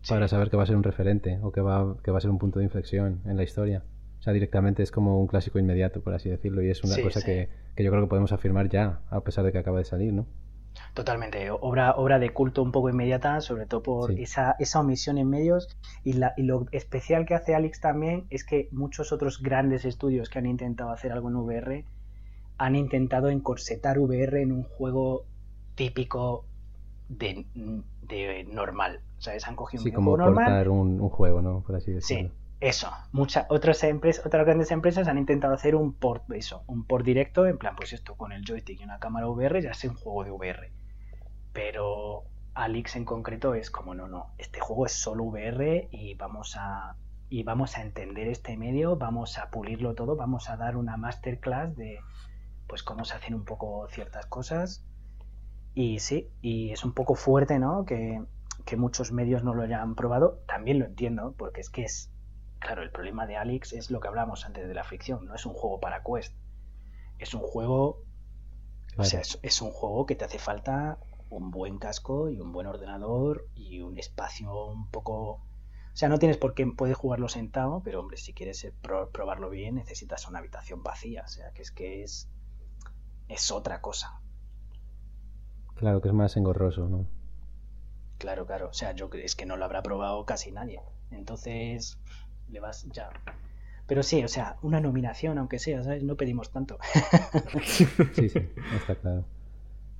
para 0.08 0.26
saber 0.28 0.50
que 0.50 0.56
va 0.56 0.64
a 0.64 0.66
ser 0.66 0.76
un 0.76 0.82
referente 0.82 1.38
o 1.42 1.52
que 1.52 1.60
va, 1.60 1.96
que 2.02 2.10
va 2.10 2.18
a 2.18 2.20
ser 2.20 2.30
un 2.30 2.38
punto 2.38 2.58
de 2.58 2.64
inflexión 2.64 3.20
en 3.24 3.36
la 3.36 3.44
historia. 3.44 3.82
O 4.18 4.22
sea, 4.22 4.32
directamente 4.32 4.82
es 4.82 4.90
como 4.90 5.20
un 5.20 5.26
clásico 5.26 5.58
inmediato, 5.58 6.00
por 6.00 6.14
así 6.14 6.28
decirlo, 6.28 6.62
y 6.62 6.70
es 6.70 6.84
una 6.84 6.96
cosa 7.02 7.22
Que, 7.22 7.48
yo 7.76 7.90
creo 7.90 8.02
que 8.02 8.08
podemos 8.08 8.32
afirmar 8.32 8.68
ya, 8.68 9.00
a 9.10 9.20
pesar 9.22 9.44
de 9.44 9.52
que 9.52 9.58
acaba 9.58 9.78
de 9.78 9.84
salir, 9.84 10.12
¿no? 10.12 10.26
Totalmente, 10.94 11.50
obra, 11.50 11.92
obra 11.92 12.18
de 12.18 12.30
culto 12.30 12.62
un 12.62 12.72
poco 12.72 12.90
inmediata, 12.90 13.40
sobre 13.40 13.66
todo 13.66 13.82
por 13.82 14.12
esa, 14.12 14.56
esa 14.58 14.80
omisión 14.80 15.18
en 15.18 15.28
medios. 15.28 15.68
Y, 16.04 16.14
la, 16.14 16.34
y 16.36 16.42
lo 16.42 16.66
especial 16.72 17.24
que 17.24 17.34
hace 17.34 17.54
Alex 17.54 17.80
también 17.80 18.26
es 18.30 18.44
que 18.44 18.68
muchos 18.72 19.12
otros 19.12 19.40
grandes 19.42 19.84
estudios 19.84 20.28
que 20.28 20.38
han 20.38 20.46
intentado 20.46 20.90
hacer 20.90 21.12
algo 21.12 21.28
en 21.28 21.36
VR 21.36 21.84
han 22.58 22.76
intentado 22.76 23.28
encorsetar 23.30 23.98
VR 23.98 24.42
en 24.42 24.52
un 24.52 24.64
juego 24.64 25.24
típico 25.74 26.44
de, 27.08 27.46
de 28.02 28.44
normal. 28.44 29.00
O 29.18 29.20
sea, 29.22 29.34
han 29.46 29.56
cogido 29.56 29.82
un 29.82 29.88
sí, 29.88 29.92
como 29.92 30.16
normal. 30.16 30.68
Un, 30.68 31.00
un, 31.00 31.08
juego, 31.08 31.42
¿no? 31.42 31.60
Por 31.60 31.76
así 31.76 31.92
decirlo. 31.92 32.28
Sí, 32.28 32.34
eso, 32.62 32.92
muchas 33.10 33.46
otras 33.48 33.82
empresas, 33.82 34.24
otras 34.24 34.46
grandes 34.46 34.70
empresas 34.70 35.08
han 35.08 35.18
intentado 35.18 35.52
hacer 35.52 35.74
un 35.74 35.94
port, 35.94 36.30
eso, 36.30 36.62
un 36.68 36.86
port 36.86 37.04
directo, 37.04 37.44
en 37.46 37.58
plan, 37.58 37.74
pues 37.74 37.92
esto 37.92 38.14
con 38.16 38.30
el 38.30 38.44
joystick 38.44 38.80
y 38.80 38.84
una 38.84 39.00
cámara 39.00 39.26
VR 39.26 39.60
ya 39.60 39.70
es 39.70 39.82
un 39.82 39.96
juego 39.96 40.22
de 40.22 40.30
VR. 40.30 40.72
Pero 41.52 42.22
Alix 42.54 42.94
en 42.94 43.04
concreto 43.04 43.56
es 43.56 43.68
como 43.72 43.96
no, 43.96 44.06
no, 44.06 44.32
este 44.38 44.60
juego 44.60 44.86
es 44.86 44.92
solo 44.92 45.24
VR 45.24 45.88
y 45.90 46.14
vamos 46.14 46.54
a 46.56 46.96
y 47.28 47.42
vamos 47.42 47.76
a 47.78 47.82
entender 47.82 48.28
este 48.28 48.56
medio, 48.56 48.96
vamos 48.96 49.38
a 49.38 49.50
pulirlo 49.50 49.96
todo, 49.96 50.14
vamos 50.14 50.48
a 50.48 50.56
dar 50.56 50.76
una 50.76 50.96
masterclass 50.96 51.74
de 51.74 51.98
pues 52.68 52.84
cómo 52.84 53.04
se 53.04 53.16
hacen 53.16 53.34
un 53.34 53.44
poco 53.44 53.88
ciertas 53.88 54.26
cosas. 54.26 54.84
Y 55.74 55.98
sí, 55.98 56.30
y 56.42 56.70
es 56.70 56.84
un 56.84 56.92
poco 56.92 57.16
fuerte, 57.16 57.58
¿no? 57.58 57.84
Que, 57.86 58.22
que 58.64 58.76
muchos 58.76 59.10
medios 59.10 59.42
no 59.42 59.52
lo 59.52 59.62
hayan 59.62 59.96
probado. 59.96 60.42
También 60.46 60.78
lo 60.78 60.84
entiendo, 60.84 61.34
porque 61.36 61.62
es 61.62 61.70
que 61.70 61.82
es 61.84 62.11
Claro, 62.62 62.82
el 62.82 62.90
problema 62.90 63.26
de 63.26 63.36
Alex 63.36 63.72
es 63.72 63.90
lo 63.90 63.98
que 63.98 64.06
hablamos 64.06 64.46
antes 64.46 64.68
de 64.68 64.74
la 64.74 64.84
fricción. 64.84 65.26
No 65.26 65.34
es 65.34 65.46
un 65.46 65.52
juego 65.52 65.80
para 65.80 66.04
Quest. 66.04 66.32
Es 67.18 67.34
un 67.34 67.40
juego. 67.40 68.04
O 68.96 69.04
sea, 69.04 69.20
es, 69.20 69.62
un 69.62 69.70
juego 69.72 70.06
que 70.06 70.14
te 70.14 70.24
hace 70.24 70.38
falta 70.38 70.98
un 71.28 71.50
buen 71.50 71.78
casco 71.78 72.28
y 72.28 72.38
un 72.38 72.52
buen 72.52 72.66
ordenador 72.66 73.48
y 73.54 73.80
un 73.80 73.98
espacio 73.98 74.66
un 74.66 74.88
poco. 74.90 75.30
O 75.32 75.94
sea, 75.94 76.08
no 76.08 76.18
tienes 76.18 76.36
por 76.36 76.54
qué 76.54 76.64
puedes 76.66 76.96
jugarlo 76.96 77.28
sentado, 77.28 77.82
pero 77.82 78.00
hombre, 78.00 78.16
si 78.16 78.32
quieres 78.32 78.62
eh, 78.64 78.72
probarlo 78.80 79.50
bien, 79.50 79.74
necesitas 79.74 80.28
una 80.28 80.38
habitación 80.38 80.84
vacía. 80.84 81.24
O 81.24 81.28
sea, 81.28 81.52
que 81.52 81.62
es 81.62 81.72
que 81.72 82.04
es. 82.04 82.28
Es 83.28 83.50
otra 83.50 83.80
cosa. 83.80 84.20
Claro, 85.74 86.00
que 86.00 86.08
es 86.08 86.14
más 86.14 86.36
engorroso, 86.36 86.88
¿no? 86.88 87.06
Claro, 88.18 88.46
claro. 88.46 88.68
O 88.68 88.72
sea, 88.72 88.92
yo 88.92 89.10
es 89.14 89.34
que 89.34 89.46
no 89.46 89.56
lo 89.56 89.64
habrá 89.64 89.82
probado 89.82 90.24
casi 90.26 90.52
nadie. 90.52 90.80
Entonces, 91.10 91.98
le 92.52 92.60
vas 92.60 92.86
ya. 92.92 93.10
Pero 93.86 94.02
sí, 94.02 94.22
o 94.22 94.28
sea, 94.28 94.56
una 94.62 94.80
nominación, 94.80 95.38
aunque 95.38 95.58
sea, 95.58 95.82
¿sabes? 95.82 96.02
No 96.04 96.16
pedimos 96.16 96.50
tanto. 96.50 96.78
sí, 97.64 97.86
sí, 98.28 98.38
está 98.76 98.94
claro. 98.94 99.24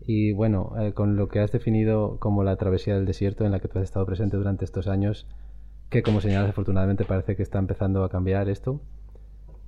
Y 0.07 0.33
bueno, 0.33 0.75
eh, 0.79 0.93
con 0.93 1.17
lo 1.17 1.29
que 1.29 1.41
has 1.41 1.53
definido 1.53 2.19
como 2.19 2.45
la 2.45 2.57
travesía 2.57 2.95
del 2.95 3.07
desierto 3.07 3.45
en 3.45 3.53
la 3.53 3.61
que 3.61 3.69
tú 3.69 3.79
has 3.79 3.85
estado 3.85 4.07
presente 4.07 4.37
durante 4.37 4.65
estos 4.65 4.89
años, 4.89 5.27
que 5.91 6.03
como 6.03 6.21
señalas 6.21 6.51
afortunadamente 6.51 7.05
parece 7.05 7.37
que 7.37 7.43
está 7.43 7.59
empezando 7.59 8.05
a 8.05 8.09
cambiar 8.09 8.49
esto, 8.49 8.81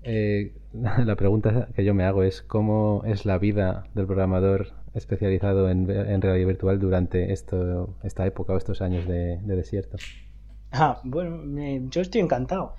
eh, 0.03 0.55
la 0.73 1.17
pregunta 1.17 1.69
que 1.75 1.85
yo 1.85 1.95
me 1.95 2.05
hago 2.05 2.23
es 2.23 2.43
cómo 2.43 3.03
es 3.07 3.27
la 3.27 3.39
vida 3.39 3.85
del 3.95 4.07
programador 4.07 4.73
especializado 4.95 5.69
en, 5.69 5.87
realidad 5.87 6.47
virtual 6.47 6.79
durante 6.79 7.33
esto, 7.33 7.97
esta 8.05 8.27
época 8.27 8.53
o 8.53 8.57
estos 8.57 8.81
años 8.81 9.07
de 9.07 9.39
desierto. 9.45 9.97
Ah, 10.77 11.01
bueno, 11.05 11.89
yo 11.89 12.01
estoy 12.01 12.21
encantado. 12.21 12.75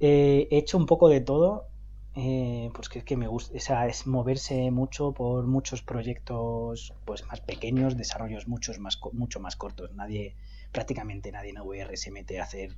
Eh, 0.00 0.48
he 0.50 0.58
hecho 0.58 0.76
un 0.76 0.86
poco 0.86 1.08
de 1.08 1.20
todo, 1.20 1.68
eh, 2.16 2.68
pues 2.74 2.88
que 2.88 2.98
es 2.98 3.04
que 3.04 3.16
me 3.16 3.28
gusta, 3.28 3.54
o 3.54 3.86
es 3.86 4.08
moverse 4.08 4.72
mucho 4.72 5.12
por 5.12 5.46
muchos 5.46 5.82
proyectos 5.82 6.92
pues 7.04 7.24
más 7.28 7.40
pequeños, 7.40 7.96
desarrollos 7.96 8.48
muchos 8.48 8.80
más, 8.80 8.98
mucho 9.12 9.38
más 9.38 9.54
cortos. 9.54 9.92
Nadie, 9.94 10.34
prácticamente 10.72 11.30
nadie 11.30 11.50
en 11.50 11.60
VR 11.60 11.96
se 11.96 12.10
mete 12.10 12.40
a 12.40 12.42
hacer 12.42 12.76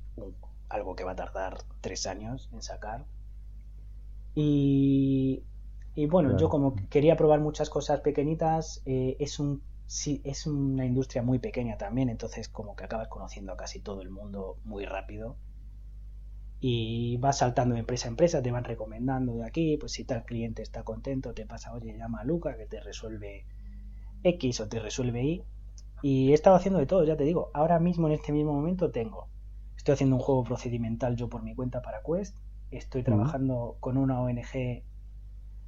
algo 0.69 0.95
que 0.95 1.03
va 1.03 1.13
a 1.13 1.15
tardar 1.15 1.57
tres 1.81 2.05
años 2.05 2.47
en 2.53 2.61
sacar. 2.61 3.03
Y, 4.35 5.43
bueno, 6.07 6.37
yo 6.37 6.49
como 6.49 6.75
quería 6.91 7.15
probar 7.15 7.39
muchas 7.39 7.71
cosas 7.71 8.01
pequeñitas, 8.01 8.83
eh, 8.85 9.17
es 9.19 9.39
un 9.39 9.63
sí, 9.87 10.21
es 10.23 10.47
una 10.47 10.85
industria 10.85 11.21
muy 11.21 11.39
pequeña 11.39 11.77
también, 11.77 12.09
entonces 12.09 12.49
como 12.49 12.75
que 12.75 12.83
acabas 12.85 13.07
conociendo 13.07 13.53
a 13.53 13.57
casi 13.57 13.79
todo 13.79 14.01
el 14.01 14.09
mundo 14.09 14.57
muy 14.63 14.85
rápido. 14.85 15.37
Y 16.59 17.17
vas 17.17 17.39
saltando 17.39 17.75
de 17.75 17.81
empresa 17.81 18.07
a 18.07 18.11
empresa, 18.11 18.41
te 18.41 18.51
van 18.51 18.63
recomendando 18.63 19.35
de 19.35 19.45
aquí, 19.45 19.77
pues 19.77 19.91
si 19.91 20.05
tal 20.05 20.25
cliente 20.25 20.63
está 20.63 20.83
contento, 20.83 21.33
te 21.33 21.45
pasa, 21.45 21.73
oye, 21.73 21.95
llama 21.97 22.21
a 22.21 22.23
Luca 22.23 22.57
que 22.57 22.65
te 22.65 22.79
resuelve 22.79 23.45
X 24.23 24.61
o 24.61 24.67
te 24.67 24.79
resuelve 24.79 25.23
Y. 25.23 25.43
Y 26.01 26.31
he 26.31 26.33
estado 26.33 26.55
haciendo 26.55 26.79
de 26.79 26.85
todo, 26.85 27.03
ya 27.03 27.17
te 27.17 27.23
digo, 27.23 27.51
ahora 27.53 27.79
mismo 27.79 28.07
en 28.07 28.13
este 28.13 28.31
mismo 28.31 28.53
momento 28.53 28.91
tengo, 28.91 29.29
estoy 29.77 29.93
haciendo 29.93 30.15
un 30.15 30.21
juego 30.21 30.43
procedimental 30.43 31.15
yo 31.15 31.29
por 31.29 31.43
mi 31.43 31.55
cuenta 31.55 31.81
para 31.81 32.01
Quest, 32.01 32.37
estoy 32.71 33.03
trabajando 33.03 33.77
con 33.79 33.97
una 33.97 34.21
ONG 34.21 34.83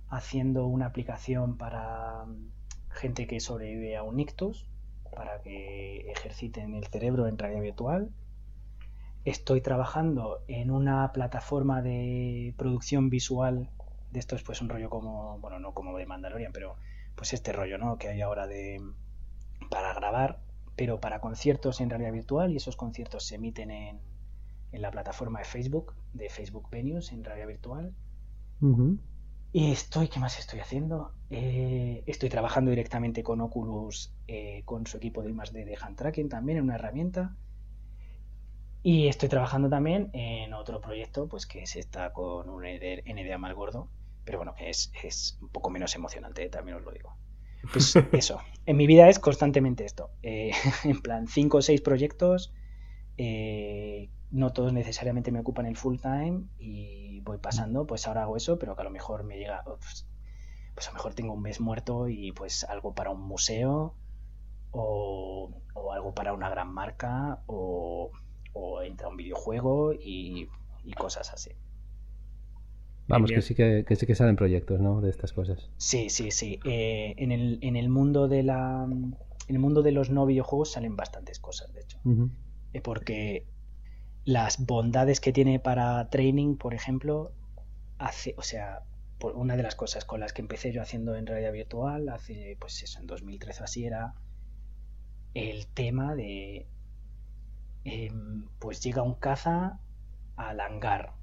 haciendo 0.09 0.67
una 0.67 0.87
aplicación 0.87 1.57
para 1.57 2.25
gente 2.97 3.27
que 3.27 3.39
sobrevive 3.39 3.95
a 3.95 4.03
un 4.03 4.19
ictus, 4.19 4.67
para 5.15 5.41
que 5.41 6.11
ejerciten 6.11 6.75
el 6.75 6.85
cerebro 6.87 7.27
en 7.27 7.37
realidad 7.37 7.61
virtual. 7.61 8.11
Estoy 9.23 9.61
trabajando 9.61 10.43
en 10.47 10.71
una 10.71 11.11
plataforma 11.13 11.81
de 11.81 12.53
producción 12.57 13.09
visual 13.09 13.69
de 14.11 14.19
esto 14.19 14.35
es 14.35 14.43
pues 14.43 14.61
un 14.61 14.69
rollo 14.69 14.89
como, 14.89 15.39
bueno, 15.39 15.59
no 15.59 15.73
como 15.73 15.97
de 15.97 16.05
Mandalorian, 16.05 16.51
pero 16.53 16.75
pues 17.15 17.33
este 17.33 17.51
rollo, 17.51 17.77
¿no? 17.77 17.97
Que 17.97 18.09
hay 18.09 18.21
ahora 18.21 18.47
de 18.47 18.81
para 19.69 19.93
grabar, 19.93 20.39
pero 20.75 20.99
para 20.99 21.19
conciertos 21.19 21.81
en 21.81 21.89
realidad 21.89 22.13
virtual 22.13 22.51
y 22.51 22.57
esos 22.57 22.75
conciertos 22.77 23.25
se 23.25 23.35
emiten 23.35 23.71
en, 23.71 23.99
en 24.71 24.81
la 24.81 24.91
plataforma 24.91 25.39
de 25.39 25.45
Facebook, 25.45 25.95
de 26.13 26.29
Facebook 26.29 26.69
Venues 26.69 27.11
en 27.11 27.23
realidad 27.23 27.47
virtual. 27.47 27.93
Y 29.51 29.71
estoy, 29.71 30.07
¿qué 30.07 30.19
más 30.19 30.39
estoy 30.39 30.59
haciendo? 30.59 31.13
Eh, 31.29 32.03
estoy 32.05 32.29
trabajando 32.29 32.69
directamente 32.69 33.23
con 33.23 33.41
Oculus, 33.41 34.13
eh, 34.27 34.61
con 34.65 34.85
su 34.85 34.97
equipo 34.97 35.23
de 35.23 35.31
I+D 35.31 35.65
de 35.65 35.77
hand 35.81 35.97
tracking 35.97 36.29
también, 36.29 36.59
en 36.59 36.65
una 36.65 36.75
herramienta. 36.75 37.35
Y 38.83 39.07
estoy 39.07 39.29
trabajando 39.29 39.69
también 39.69 40.09
en 40.13 40.53
otro 40.53 40.79
proyecto, 40.79 41.27
pues 41.27 41.45
que 41.45 41.65
se 41.65 41.79
está 41.79 42.13
con 42.13 42.49
un 42.49 42.63
NDA 42.63 43.37
más 43.37 43.53
gordo, 43.53 43.89
pero 44.23 44.37
bueno, 44.37 44.53
que 44.55 44.69
es, 44.69 44.91
es 45.03 45.37
un 45.41 45.49
poco 45.49 45.69
menos 45.69 45.95
emocionante, 45.95 46.47
también 46.49 46.77
os 46.77 46.83
lo 46.83 46.91
digo. 46.91 47.17
Pues 47.71 47.95
eso, 48.13 48.39
en 48.65 48.77
mi 48.77 48.87
vida 48.87 49.09
es 49.09 49.19
constantemente 49.19 49.85
esto. 49.85 50.11
Eh, 50.21 50.51
en 50.83 51.01
plan, 51.01 51.27
cinco 51.27 51.57
o 51.57 51.61
seis 51.61 51.81
proyectos, 51.81 52.53
no 54.31 54.51
todos 54.51 54.73
necesariamente 54.73 55.31
me 55.31 55.39
ocupan 55.39 55.65
el 55.65 55.77
full 55.77 55.97
time 55.97 56.43
y 56.59 57.21
voy 57.21 57.37
pasando, 57.37 57.85
pues 57.85 58.07
ahora 58.07 58.23
hago 58.23 58.37
eso, 58.37 58.59
pero 58.59 58.75
que 58.75 58.81
a 58.81 58.83
lo 58.83 58.89
mejor 58.89 59.23
me 59.23 59.37
llega, 59.37 59.63
pues, 59.63 60.07
pues 60.73 60.87
a 60.87 60.91
lo 60.91 60.95
mejor 60.95 61.13
tengo 61.13 61.33
un 61.33 61.41
mes 61.41 61.59
muerto 61.59 62.09
y 62.09 62.31
pues 62.33 62.63
algo 62.65 62.93
para 62.93 63.09
un 63.09 63.21
museo 63.21 63.95
o, 64.71 65.51
algo 65.93 66.13
para 66.13 66.33
una 66.33 66.49
gran 66.49 66.73
marca 66.73 67.41
o, 67.47 68.11
entra 68.83 69.07
un 69.07 69.17
videojuego 69.17 69.93
y, 69.93 70.49
cosas 70.97 71.33
así. 71.33 71.51
Vamos, 73.07 73.29
que 73.29 73.41
sí 73.41 73.55
que, 73.55 73.85
sí 73.95 74.05
que 74.05 74.15
salen 74.15 74.35
proyectos, 74.35 74.79
¿no? 74.79 75.01
De 75.01 75.09
estas 75.09 75.33
cosas. 75.33 75.69
Sí, 75.77 76.09
sí, 76.09 76.31
sí. 76.31 76.59
Eh, 76.65 77.13
en, 77.17 77.31
el, 77.31 77.59
en 77.61 77.75
el 77.75 77.89
mundo 77.89 78.27
de 78.27 78.43
la 78.43 78.87
en 79.47 79.55
el 79.55 79.59
mundo 79.59 79.81
de 79.81 79.91
los 79.91 80.09
no 80.09 80.25
videojuegos 80.25 80.71
salen 80.71 80.95
bastantes 80.95 81.39
cosas, 81.39 81.73
de 81.73 81.81
hecho. 81.81 81.99
Eh, 82.73 82.81
porque 82.81 83.45
las 84.27 84.65
bondades 84.65 85.21
que 85.21 85.31
tiene 85.31 85.57
para 85.57 86.09
training, 86.09 86.57
por 86.57 86.73
ejemplo, 86.73 87.31
hace, 87.97 88.35
o 88.37 88.41
sea, 88.41 88.83
por 89.19 89.37
una 89.37 89.55
de 89.55 89.63
las 89.63 89.75
cosas 89.75 90.03
con 90.03 90.19
las 90.19 90.33
que 90.33 90.41
empecé 90.41 90.73
yo 90.73 90.81
haciendo 90.81 91.15
en 91.15 91.25
realidad 91.25 91.53
virtual, 91.53 92.09
hace, 92.09 92.57
pues 92.59 92.83
eso, 92.83 92.99
en 92.99 93.07
2013 93.07 93.63
así 93.63 93.85
era 93.85 94.15
el 95.33 95.65
tema 95.67 96.13
de, 96.13 96.67
em, 97.85 98.49
pues 98.59 98.81
llega 98.83 99.01
un 99.01 99.13
caza 99.13 99.79
al 100.35 100.59
hangar 100.59 101.13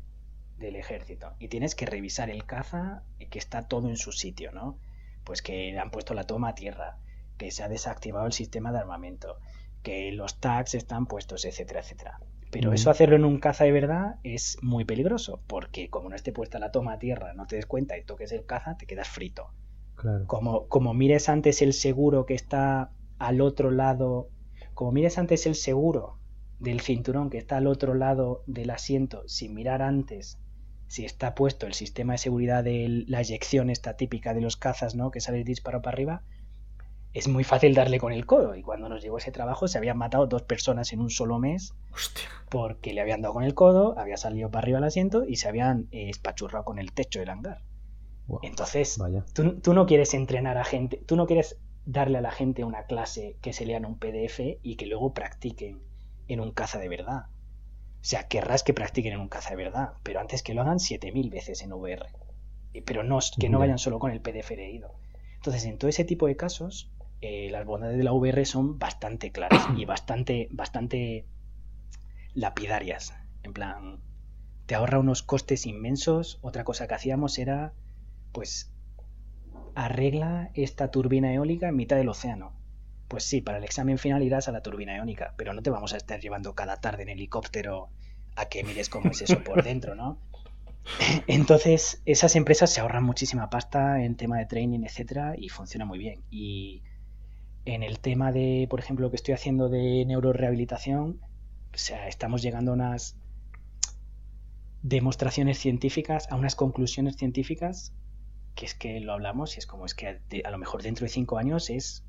del 0.57 0.75
ejército 0.75 1.35
y 1.39 1.49
tienes 1.49 1.75
que 1.75 1.85
revisar 1.85 2.31
el 2.31 2.47
caza 2.47 3.03
que 3.29 3.39
está 3.39 3.69
todo 3.69 3.91
en 3.91 3.99
su 3.99 4.13
sitio, 4.13 4.51
¿no? 4.53 4.79
Pues 5.25 5.43
que 5.43 5.79
han 5.79 5.91
puesto 5.91 6.15
la 6.15 6.25
toma 6.25 6.49
a 6.49 6.55
tierra, 6.55 6.97
que 7.37 7.51
se 7.51 7.65
ha 7.65 7.69
desactivado 7.69 8.25
el 8.25 8.33
sistema 8.33 8.73
de 8.73 8.79
armamento, 8.79 9.39
que 9.83 10.11
los 10.13 10.41
tags 10.41 10.75
están 10.75 11.05
puestos, 11.05 11.45
etcétera, 11.45 11.81
etcétera. 11.81 12.19
Pero 12.55 12.73
eso 12.73 12.89
hacerlo 12.89 13.17
en 13.17 13.25
un 13.25 13.41
caza 13.41 13.65
de 13.65 13.73
verdad 13.73 14.21
es 14.23 14.59
muy 14.63 14.85
peligroso, 14.85 15.43
porque 15.49 15.91
como 15.91 16.09
no 16.09 16.15
esté 16.15 16.33
puesta 16.33 16.61
la 16.61 16.71
toma 16.71 16.93
a 16.93 16.99
tierra, 17.01 17.35
no 17.35 17.49
te 17.49 17.57
des 17.57 17.67
cuenta 17.67 17.99
y 17.99 18.05
toques 18.05 18.31
el 18.31 18.47
caza, 18.47 18.77
te 18.77 18.87
quedas 18.87 19.09
frito. 19.09 19.49
Como, 20.29 20.69
como 20.69 20.95
mires 20.95 21.29
antes 21.29 21.63
el 21.63 21.73
seguro 21.73 22.27
que 22.27 22.35
está 22.35 22.93
al 23.19 23.41
otro 23.41 23.73
lado, 23.73 24.29
como 24.73 24.93
mires 24.93 25.19
antes 25.19 25.47
el 25.47 25.57
seguro 25.57 26.21
del 26.61 26.81
cinturón 26.81 27.29
que 27.29 27.39
está 27.39 27.57
al 27.57 27.67
otro 27.67 27.93
lado 27.93 28.45
del 28.47 28.71
asiento, 28.71 29.25
sin 29.27 29.53
mirar 29.53 29.83
antes 29.83 30.39
si 30.87 31.05
está 31.05 31.35
puesto 31.35 31.67
el 31.67 31.75
sistema 31.75 32.13
de 32.13 32.19
seguridad 32.19 32.63
de 32.63 33.05
la 33.09 33.21
eyección 33.21 33.69
esta 33.69 33.97
típica 33.97 34.33
de 34.33 34.43
los 34.43 34.57
cazas, 34.57 34.95
¿no? 34.95 35.11
Que 35.11 35.21
sale 35.21 35.39
el 35.39 35.45
disparo 35.45 35.83
para 35.83 35.95
arriba, 35.95 36.23
es 37.15 37.29
muy 37.29 37.45
fácil 37.45 37.75
darle 37.75 37.99
con 37.99 38.13
el 38.13 38.27
codo. 38.27 38.57
Y 38.57 38.63
cuando 38.63 38.89
nos 38.89 39.03
llegó 39.03 39.19
ese 39.19 39.31
trabajo 39.31 39.69
se 39.69 39.79
habían 39.79 39.97
matado 39.97 40.27
dos 40.27 40.43
personas 40.43 40.93
en 40.93 41.01
un 41.01 41.11
solo 41.11 41.39
mes 41.39 41.75
porque 42.51 42.93
le 42.93 43.01
habían 43.01 43.23
dado 43.23 43.35
con 43.35 43.45
el 43.45 43.55
codo, 43.55 43.99
había 43.99 44.17
salido 44.17 44.51
para 44.51 44.65
arriba 44.65 44.79
el 44.79 44.85
asiento 44.85 45.25
y 45.25 45.37
se 45.37 45.49
habían 45.49 45.89
eh, 45.93 46.11
espachurrado 46.11 46.65
con 46.65 46.79
el 46.79 46.93
techo 46.93 47.21
del 47.21 47.31
hangar. 47.31 47.63
Entonces, 48.43 48.99
tú, 49.35 49.75
no 49.75 49.87
quieres 49.87 50.15
entrenar 50.15 50.57
a 50.57 50.65
gente, 50.65 50.97
tú 51.07 51.15
no 51.15 51.27
quieres 51.27 51.59
darle 51.85 52.19
a 52.19 52.23
la 52.23 52.31
gente 52.31 52.65
una 52.65 52.85
clase 52.85 53.37
que 53.43 53.53
se 53.53 53.67
lean 53.67 53.85
un 53.85 53.99
PDF 53.99 54.41
y 54.63 54.77
que 54.77 54.87
luego 54.87 55.13
practiquen 55.13 55.83
en 56.27 56.41
un 56.41 56.53
caza 56.53 56.79
de 56.79 56.89
verdad. 56.89 57.27
O 57.27 58.07
sea, 58.07 58.27
querrás 58.27 58.63
que 58.63 58.73
practiquen 58.73 59.13
en 59.13 59.21
un 59.21 59.29
caza 59.29 59.51
de 59.51 59.57
verdad, 59.57 59.93
pero 60.03 60.21
antes 60.21 60.43
que 60.43 60.55
lo 60.55 60.63
hagan 60.63 60.81
7000 60.81 61.31
veces 61.31 61.63
en 61.63 61.73
VR. 61.73 62.07
Pero 62.87 63.05
no, 63.05 63.19
que 63.39 63.49
no 63.51 63.59
vayan 63.59 63.79
solo 63.79 63.99
con 63.99 64.11
el 64.11 64.21
PDF 64.21 64.51
leído. 64.51 64.95
Entonces, 65.37 65.65
en 65.67 65.77
todo 65.77 65.91
ese 65.91 66.05
tipo 66.05 66.27
de 66.27 66.37
casos, 66.37 66.91
eh, 67.27 67.49
las 67.51 67.65
bondades 67.65 67.97
de 67.97 68.05
la 68.05 68.13
VR 68.13 68.45
son 68.45 68.79
bastante 68.79 69.33
claras 69.33 69.67
y 69.79 69.85
bastante, 69.87 70.49
bastante 70.51 71.27
lapidarias. 72.35 73.15
En 73.43 73.55
plan, 73.55 74.01
te 74.67 74.75
ahorra 74.75 74.99
unos 74.99 75.23
costes 75.23 75.65
inmensos. 75.65 76.39
Otra 76.43 76.65
cosa 76.65 76.87
que 76.87 76.95
hacíamos 76.95 77.39
era, 77.39 77.73
pues, 78.33 78.75
arregla 79.75 80.51
esta 80.53 80.91
turbina 80.91 81.33
eólica 81.33 81.69
en 81.69 81.77
mitad 81.77 81.97
del 81.97 82.11
océano. 82.11 82.53
Pues 83.09 83.25
sí, 83.25 83.41
para 83.41 83.57
el 83.57 83.65
examen 83.65 83.97
final 83.97 84.23
irás 84.23 84.49
a 84.49 84.53
la 84.53 84.63
turbina 84.63 84.95
eólica, 84.95 85.33
pero 85.39 85.55
no 85.55 85.63
te 85.63 85.71
vamos 85.71 85.95
a 85.95 85.97
estar 85.97 86.21
llevando 86.21 86.55
cada 86.55 86.77
tarde 86.77 87.05
en 87.05 87.09
helicóptero 87.09 87.89
a 88.37 88.51
que 88.51 88.65
mires 88.65 88.91
cómo 88.91 89.11
es 89.11 89.23
eso 89.23 89.43
por 89.43 89.63
dentro, 89.63 89.95
¿no? 89.95 90.19
Entonces, 91.27 92.03
esas 92.05 92.37
empresas 92.37 92.71
se 92.71 92.83
ahorran 92.83 93.05
muchísima 93.05 93.49
pasta 93.49 94.03
en 94.05 94.15
tema 94.15 94.37
de 94.37 94.45
training, 94.45 94.85
etcétera, 94.85 95.35
y 95.39 95.49
funciona 95.49 95.87
muy 95.87 95.99
bien. 95.99 96.23
Y 96.31 96.83
en 97.65 97.83
el 97.83 97.99
tema 97.99 98.33
de, 98.33 98.67
por 98.69 98.81
ejemplo, 98.81 99.07
lo 99.07 99.11
que 99.11 99.17
estoy 99.17 99.35
haciendo 99.35 99.69
de 99.69 100.05
neurorehabilitación, 100.07 101.21
o 101.73 101.79
sea, 101.79 102.09
estamos 102.09 102.43
llegando 102.43 102.73
a 102.73 102.75
unas 102.75 103.17
demostraciones 104.83 105.59
científicas, 105.59 106.27
a 106.31 106.37
unas 106.37 106.57
conclusiones 106.57 107.17
científicas, 107.17 107.93
que 108.55 108.67
es 108.67 108.75
que 108.75 109.01
lo 109.01 109.13
hablamos 109.13 109.57
y 109.57 109.59
es 109.59 109.67
como 109.67 109.87
es 109.87 109.95
que 109.95 110.21
a 110.45 110.51
lo 110.51 110.59
mejor 110.59 110.83
dentro 110.83 111.05
de 111.05 111.11
cinco 111.11 111.39
años 111.39 111.71
es 111.71 112.05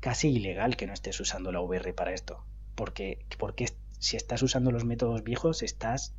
casi 0.00 0.28
ilegal 0.28 0.76
que 0.76 0.86
no 0.86 0.92
estés 0.92 1.18
usando 1.20 1.52
la 1.52 1.60
VR 1.60 1.94
para 1.94 2.12
esto. 2.12 2.44
Porque, 2.74 3.24
porque 3.38 3.70
si 4.00 4.16
estás 4.16 4.42
usando 4.42 4.72
los 4.72 4.84
métodos 4.84 5.22
viejos, 5.22 5.62
estás 5.62 6.14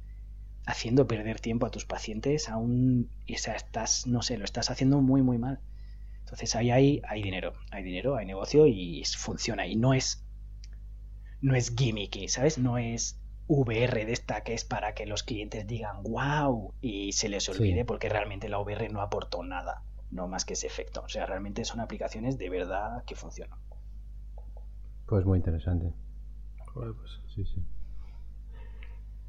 haciendo 0.66 1.08
perder 1.08 1.40
tiempo 1.40 1.66
a 1.66 1.72
tus 1.72 1.86
pacientes 1.86 2.50
aún, 2.50 3.12
o 3.32 3.38
sea, 3.38 3.56
estás, 3.56 4.08
no 4.08 4.22
sé, 4.22 4.38
lo 4.38 4.46
estás 4.46 4.72
haciendo 4.72 5.02
muy, 5.02 5.22
muy 5.22 5.38
mal. 5.38 5.60
Entonces 6.26 6.56
ahí 6.56 6.72
hay, 6.72 7.02
hay 7.08 7.22
dinero, 7.22 7.54
hay 7.70 7.84
dinero, 7.84 8.16
hay 8.16 8.26
negocio 8.26 8.66
y 8.66 9.04
funciona. 9.16 9.68
Y 9.68 9.76
no 9.76 9.94
es, 9.94 10.26
no 11.40 11.54
es 11.54 11.76
gimmicky, 11.76 12.28
¿sabes? 12.30 12.58
No 12.58 12.80
es 12.80 13.22
VR 13.48 14.06
de 14.06 14.12
esta 14.12 14.42
que 14.42 14.56
es 14.56 14.66
para 14.66 14.96
que 14.96 15.06
los 15.06 15.22
clientes 15.22 15.68
digan 15.68 16.02
wow 16.02 16.74
y 16.82 17.12
se 17.12 17.30
les 17.30 17.48
olvide 17.48 17.86
porque 17.86 18.10
realmente 18.10 18.50
la 18.50 18.58
VR 18.58 18.90
no 18.90 19.02
aportó 19.02 19.44
nada, 19.44 19.84
no 20.10 20.28
más 20.28 20.46
que 20.46 20.54
ese 20.54 20.66
efecto. 20.66 21.04
O 21.06 21.10
sea, 21.10 21.28
realmente 21.28 21.64
son 21.64 21.80
aplicaciones 21.80 22.40
de 22.40 22.50
verdad 22.50 23.04
que 23.06 23.14
funcionan. 23.14 23.60
Pues 25.06 25.26
muy 25.28 25.38
interesante. 25.38 25.94
pues 26.74 27.22
sí, 27.36 27.46
sí. 27.46 27.64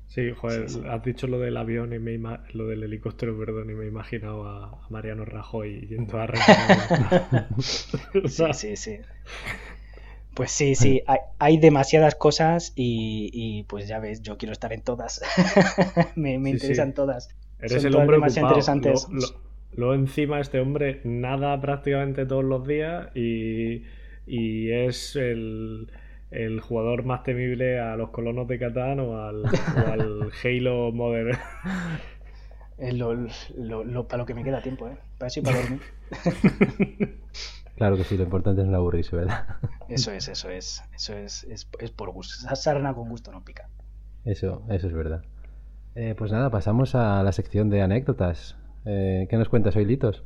Sí, 0.08 0.30
joder, 0.30 0.66
has 0.88 1.04
dicho 1.04 1.26
lo 1.26 1.38
del 1.38 1.56
avión 1.56 1.92
y 1.92 1.98
me 1.98 2.18
lo 2.52 2.66
del 2.66 2.82
helicóptero, 2.82 3.36
perdón, 3.38 3.70
y 3.70 3.74
me 3.74 3.84
he 3.84 3.88
imaginado 3.88 4.48
a, 4.48 4.86
Mariano 4.88 5.24
Rajoy 5.24 5.86
yendo 5.88 6.18
a 6.18 6.28
Sí, 7.60 8.44
sí, 8.52 8.76
sí. 8.76 8.98
Pues 10.34 10.50
sí, 10.50 10.74
sí, 10.74 11.02
hay, 11.38 11.58
demasiadas 11.58 12.14
cosas 12.14 12.72
y, 12.76 13.64
pues 13.68 13.88
ya 13.88 13.98
ves, 14.00 14.22
yo 14.22 14.36
quiero 14.36 14.52
estar 14.52 14.72
en 14.72 14.82
todas. 14.82 15.22
me, 16.14 16.34
interesan 16.34 16.92
todas. 16.92 17.30
Eres 17.58 17.84
el 17.84 17.96
hombre 17.96 18.18
más 18.18 18.36
interesantes. 18.36 19.06
Luego 19.72 19.94
encima 19.94 20.40
este 20.40 20.60
hombre 20.60 21.00
nada 21.04 21.60
prácticamente 21.60 22.26
todos 22.26 22.44
los 22.44 22.66
días 22.66 23.14
y, 23.14 23.84
y 24.26 24.70
es 24.70 25.16
el 25.16 25.90
el 26.30 26.60
jugador 26.60 27.04
más 27.04 27.22
temible 27.22 27.78
a 27.80 27.96
los 27.96 28.10
colonos 28.10 28.48
de 28.48 28.58
Catán 28.58 29.00
o 29.00 29.22
al, 29.22 29.44
Halo 30.44 30.92
Modern. 30.92 31.38
lo, 32.78 34.08
para 34.08 34.18
lo 34.18 34.26
que 34.26 34.34
me 34.34 34.44
queda 34.44 34.60
tiempo, 34.60 34.88
¿eh? 34.88 34.96
Para 35.18 35.28
eso 35.28 35.40
y 35.40 35.42
para 35.42 35.60
dormir. 35.60 35.80
Claro 37.76 37.98
que 37.98 38.04
sí, 38.04 38.16
lo 38.16 38.24
importante 38.24 38.62
es 38.62 38.68
no 38.68 38.76
aburrirse, 38.78 39.14
¿verdad? 39.14 39.56
Eso 39.88 40.10
es, 40.10 40.28
eso 40.28 40.48
es. 40.48 40.82
Eso 40.94 41.14
es, 41.14 41.44
es, 41.44 41.90
por 41.90 42.10
gusto. 42.10 42.34
Esa 42.46 42.56
sarna 42.56 42.94
con 42.94 43.10
gusto 43.10 43.30
no 43.32 43.44
pica. 43.44 43.68
Eso, 44.24 44.64
eso 44.70 44.86
es 44.86 44.94
verdad. 44.94 45.22
Eh, 45.94 46.14
pues 46.16 46.32
nada, 46.32 46.50
pasamos 46.50 46.94
a 46.94 47.22
la 47.22 47.32
sección 47.32 47.68
de 47.68 47.82
anécdotas. 47.82 48.56
Eh, 48.86 49.26
¿Qué 49.28 49.36
nos 49.36 49.50
cuentas 49.50 49.76
hoy, 49.76 49.84
Litos? 49.84 50.24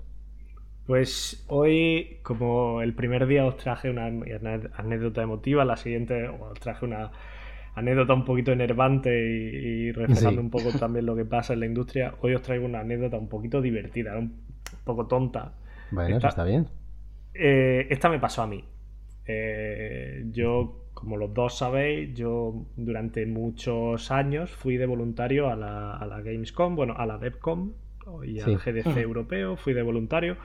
Pues 0.86 1.44
hoy, 1.48 2.18
como 2.22 2.82
el 2.82 2.94
primer 2.94 3.26
día 3.26 3.46
os 3.46 3.56
traje 3.56 3.90
una 3.90 4.06
anécdota 4.06 5.22
emotiva, 5.22 5.64
la 5.64 5.76
siguiente 5.76 6.28
os 6.28 6.58
traje 6.58 6.84
una 6.84 7.12
anécdota 7.74 8.14
un 8.14 8.24
poquito 8.24 8.50
enervante 8.50 9.10
y, 9.10 9.92
reflejando 9.92 10.40
un 10.40 10.50
poco 10.50 10.70
también 10.78 11.06
lo 11.06 11.14
que 11.14 11.24
pasa 11.24 11.52
en 11.52 11.60
la 11.60 11.66
industria, 11.66 12.14
hoy 12.20 12.34
os 12.34 12.42
traigo 12.42 12.66
una 12.66 12.80
anécdota 12.80 13.16
un 13.16 13.28
poquito 13.28 13.60
divertida, 13.60 14.18
un 14.18 14.40
poco 14.84 15.06
tonta. 15.06 15.52
Bueno, 15.92 16.16
eso 16.16 16.28
está 16.28 16.44
bien. 16.44 16.66
Eh, 17.34 17.86
esta 17.88 18.08
me 18.08 18.18
pasó 18.18 18.42
a 18.42 18.46
mí. 18.46 18.64
yo 20.32 20.80
como 21.00 21.16
los 21.16 21.32
dos 21.32 21.56
sabéis, 21.56 22.14
yo 22.14 22.66
durante 22.76 23.24
muchos 23.24 24.10
años 24.10 24.50
fui 24.50 24.76
de 24.76 24.86
voluntario 24.86 25.48
a 25.48 25.56
la, 25.56 26.20
Gamescom, 26.22 26.76
bueno, 26.76 26.94
a 26.96 27.06
la 27.06 27.16
DevCom 27.16 27.72
y 28.24 28.40
al 28.40 28.56
GDC 28.58 28.96
europeo, 28.98 29.56
fui 29.56 29.72
de 29.72 29.82
voluntario. 29.82 30.36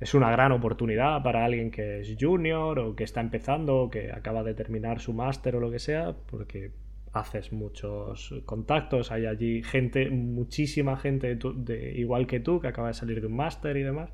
Es 0.00 0.14
una 0.14 0.30
gran 0.30 0.50
oportunidad 0.52 1.22
para 1.22 1.44
alguien 1.44 1.70
que 1.70 2.00
es 2.00 2.16
junior 2.18 2.78
o 2.80 2.96
que 2.96 3.04
está 3.04 3.20
empezando 3.20 3.76
o 3.76 3.90
que 3.90 4.10
acaba 4.10 4.42
de 4.42 4.54
terminar 4.54 5.00
su 5.00 5.12
máster 5.12 5.54
o 5.56 5.60
lo 5.60 5.70
que 5.70 5.78
sea, 5.78 6.14
porque 6.26 6.72
haces 7.12 7.52
muchos 7.52 8.34
contactos, 8.46 9.12
hay 9.12 9.26
allí 9.26 9.62
gente, 9.62 10.10
muchísima 10.10 10.96
gente 10.96 11.36
de, 11.36 11.92
igual 11.96 12.26
que 12.26 12.40
tú 12.40 12.60
que 12.60 12.68
acaba 12.68 12.88
de 12.88 12.94
salir 12.94 13.20
de 13.20 13.26
un 13.26 13.36
máster 13.36 13.76
y 13.76 13.82
demás. 13.82 14.10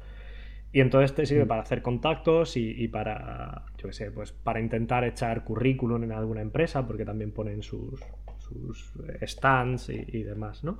Y 0.72 0.80
entonces 0.80 1.14
te 1.14 1.24
sirve 1.24 1.44
mm. 1.44 1.48
para 1.48 1.62
hacer 1.62 1.80
contactos 1.80 2.56
y, 2.56 2.88
para, 2.88 3.64
yo 3.78 3.88
qué 3.88 3.92
sé, 3.92 4.10
pues 4.10 4.32
para 4.32 4.60
intentar 4.60 5.04
echar 5.04 5.44
currículum 5.44 6.04
en 6.04 6.12
alguna 6.12 6.42
empresa, 6.42 6.86
porque 6.86 7.04
también 7.06 7.32
ponen 7.32 7.62
sus, 7.62 8.00
sus 8.36 8.92
stands 9.22 9.88
y, 9.88 10.22
demás, 10.22 10.64
¿no? 10.64 10.78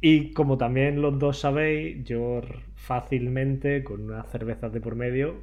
Y 0.00 0.32
como 0.32 0.58
también 0.58 1.02
los 1.02 1.18
dos 1.18 1.40
sabéis, 1.40 2.04
yo 2.04 2.40
fácilmente, 2.74 3.82
con 3.82 4.02
unas 4.02 4.30
cervezas 4.30 4.72
de 4.72 4.80
por 4.80 4.94
medio, 4.94 5.36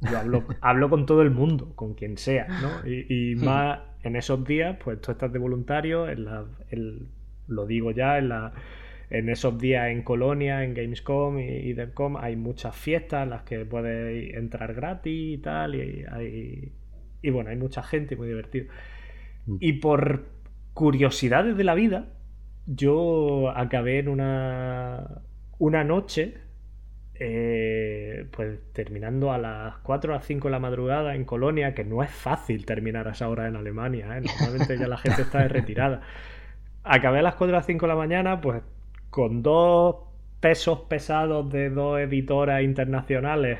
yo 0.00 0.18
hablo, 0.18 0.44
hablo 0.60 0.90
con 0.90 1.06
todo 1.06 1.22
el 1.22 1.30
mundo, 1.30 1.72
con 1.74 1.94
quien 1.94 2.18
sea, 2.18 2.46
¿no? 2.48 2.88
Y, 2.88 3.34
más 3.42 3.80
en 4.02 4.16
esos 4.16 4.44
días, 4.44 4.76
pues 4.82 5.00
tú 5.00 5.12
estás 5.12 5.32
de 5.32 5.38
voluntario, 5.38 6.08
en 6.08 6.24
la, 6.24 6.44
lo 7.48 7.66
digo 7.66 7.90
ya, 7.90 8.18
en 8.18 8.28
la 8.28 8.52
en 9.10 9.28
esos 9.28 9.58
días 9.58 9.90
en 9.90 10.02
Colonia, 10.02 10.62
en 10.62 10.72
Gamescom 10.72 11.40
y, 11.40 11.42
y 11.42 11.72
DevCom, 11.72 12.16
hay 12.16 12.36
muchas 12.36 12.76
fiestas 12.76 13.24
en 13.24 13.30
las 13.30 13.42
que 13.42 13.64
puedes 13.64 14.34
entrar 14.34 14.72
gratis 14.72 15.38
y 15.38 15.38
tal, 15.38 15.74
y, 15.74 16.04
hay, 16.08 16.72
y 17.20 17.30
bueno, 17.30 17.50
hay 17.50 17.56
mucha 17.56 17.82
gente, 17.82 18.14
muy 18.14 18.28
divertido. 18.28 18.66
Mm. 19.46 19.56
Y 19.58 19.72
por 19.74 20.26
curiosidades 20.74 21.56
de 21.56 21.64
la 21.64 21.74
vida, 21.74 22.06
yo 22.72 23.50
acabé 23.50 23.98
en 23.98 24.08
una, 24.08 25.22
una 25.58 25.82
noche, 25.82 26.34
eh, 27.14 28.26
pues 28.30 28.60
terminando 28.72 29.32
a 29.32 29.38
las 29.38 29.76
4 29.78 30.12
o 30.12 30.16
las 30.16 30.24
5 30.24 30.48
de 30.48 30.52
la 30.52 30.60
madrugada 30.60 31.16
en 31.16 31.24
Colonia, 31.24 31.74
que 31.74 31.84
no 31.84 32.02
es 32.02 32.10
fácil 32.10 32.64
terminar 32.66 33.08
a 33.08 33.12
esa 33.12 33.28
hora 33.28 33.48
en 33.48 33.56
Alemania, 33.56 34.16
¿eh? 34.16 34.20
normalmente 34.20 34.78
ya 34.78 34.86
la 34.86 34.98
gente 34.98 35.22
está 35.22 35.40
de 35.40 35.48
retirada. 35.48 36.02
Acabé 36.84 37.18
a 37.18 37.22
las 37.22 37.34
4 37.34 37.54
o 37.54 37.58
las 37.58 37.66
5 37.66 37.86
de 37.86 37.88
la 37.88 37.98
mañana, 37.98 38.40
pues 38.40 38.62
con 39.10 39.42
dos 39.42 39.96
pesos 40.38 40.82
pesados 40.88 41.50
de 41.50 41.70
dos 41.70 41.98
editoras 41.98 42.62
internacionales, 42.62 43.58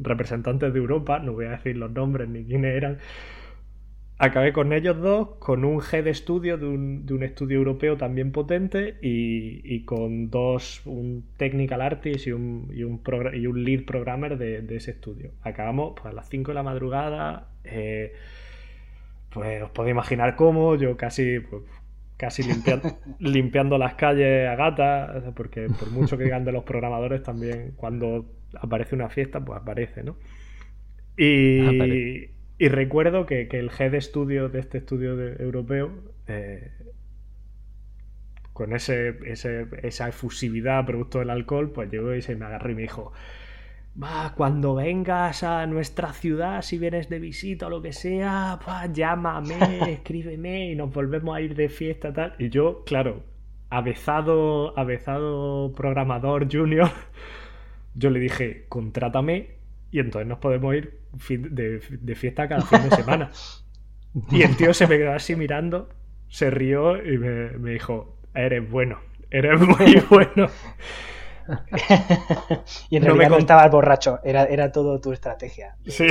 representantes 0.00 0.72
de 0.72 0.78
Europa, 0.80 1.20
no 1.20 1.32
voy 1.32 1.46
a 1.46 1.50
decir 1.50 1.76
los 1.76 1.92
nombres 1.92 2.28
ni 2.28 2.44
quiénes 2.44 2.76
eran, 2.76 2.98
acabé 4.18 4.52
con 4.52 4.72
ellos 4.72 5.00
dos, 5.00 5.30
con 5.38 5.64
un 5.64 5.80
head 5.80 6.06
estudio 6.06 6.56
de 6.58 6.66
un, 6.66 7.06
de 7.06 7.14
un 7.14 7.22
estudio 7.22 7.58
europeo 7.58 7.96
también 7.96 8.32
potente 8.32 8.96
y, 9.02 9.84
con 9.84 10.30
dos, 10.30 10.82
un 10.84 11.24
technical 11.36 11.80
artist 11.80 12.26
y 12.26 12.32
un, 12.32 12.70
y 12.74 12.84
un, 12.84 13.00
y 13.34 13.46
un 13.46 13.64
lead 13.64 13.84
programmer 13.84 14.38
de, 14.38 14.76
ese 14.76 14.92
estudio. 14.92 15.32
Acabamos 15.42 15.94
pues, 15.94 16.06
a 16.06 16.12
las 16.12 16.28
5 16.28 16.50
de 16.50 16.54
la 16.54 16.62
madrugada. 16.62 17.48
Eh, 17.64 18.12
pues 19.30 19.62
os 19.62 19.70
podéis 19.70 19.92
imaginar 19.92 20.36
cómo, 20.36 20.76
yo 20.76 20.96
casi 20.96 21.40
pues, 21.40 21.62
casi 22.16 22.42
limpiando 23.18 23.78
las 23.78 23.94
calles 23.94 24.48
a 24.48 24.54
gata, 24.54 25.32
porque 25.34 25.68
por 25.78 25.90
mucho 25.90 26.16
que 26.16 26.24
digan 26.24 26.44
de 26.44 26.52
los 26.52 26.64
programadores, 26.64 27.22
también 27.22 27.72
cuando 27.76 28.26
aparece 28.60 28.94
una 28.94 29.08
fiesta, 29.08 29.40
pues 29.40 29.60
aparece, 29.60 30.04
¿no? 30.04 30.16
Y, 31.16 32.28
y 32.62 32.68
recuerdo 32.68 33.26
que, 33.26 33.48
el 33.50 33.72
head 33.76 33.92
estudio 33.92 34.48
de 34.48 34.60
este 34.60 34.78
estudio 34.78 35.20
europeo, 35.20 35.90
eh, 36.28 36.70
con 38.52 38.72
ese, 38.72 39.18
esa 39.26 40.08
efusividad 40.08 40.86
producto 40.86 41.18
del 41.18 41.30
alcohol, 41.30 41.72
pues 41.72 41.90
llegó 41.90 42.14
y 42.14 42.22
se 42.22 42.36
me 42.36 42.44
agarró 42.44 42.70
y 42.70 42.74
me 42.76 42.82
dijo, 42.82 43.12
Va, 44.00 44.32
cuando 44.36 44.76
vengas 44.76 45.42
a 45.42 45.66
nuestra 45.66 46.12
ciudad, 46.12 46.62
si 46.62 46.78
vienes 46.78 47.08
de 47.08 47.18
visita 47.18 47.66
o 47.66 47.70
lo 47.70 47.82
que 47.82 47.92
sea, 47.92 48.60
llámame, 48.92 49.90
escríbeme 49.94 50.70
y 50.70 50.76
nos 50.76 50.94
volvemos 50.94 51.34
a 51.34 51.40
ir 51.40 51.56
de 51.56 51.68
fiesta 51.68 52.12
tal. 52.12 52.36
Y 52.38 52.48
yo, 52.48 52.84
claro, 52.84 53.24
avezado, 53.70 54.78
avezado 54.78 55.72
programador 55.74 56.46
junior, 56.48 56.92
yo 57.96 58.10
le 58.10 58.20
dije, 58.20 58.66
contrátame 58.68 59.56
y 59.90 59.98
entonces 59.98 60.28
nos 60.28 60.38
podemos 60.38 60.76
ir 60.76 61.01
de, 61.12 62.14
fiesta 62.14 62.48
cada 62.48 62.62
fin 62.62 62.88
de 62.88 62.96
semana. 62.96 63.30
Y 64.30 64.42
el 64.42 64.56
tío 64.56 64.74
se 64.74 64.86
me 64.86 64.98
quedó 64.98 65.12
así 65.12 65.36
mirando, 65.36 65.88
se 66.28 66.50
rió 66.50 67.02
y 67.02 67.18
me, 67.18 67.50
me 67.58 67.70
dijo, 67.70 68.16
eres 68.34 68.70
bueno, 68.70 68.98
eres 69.30 69.60
muy 69.60 70.02
bueno. 70.10 70.48
y 72.90 72.96
en 72.96 73.02
no 73.02 73.08
realidad 73.08 73.30
me 73.30 73.36
contaba 73.36 73.64
el 73.64 73.70
borracho, 73.70 74.20
era, 74.22 74.44
era 74.44 74.70
todo 74.70 75.00
tu 75.00 75.12
estrategia. 75.12 75.76
Sí. 75.86 76.08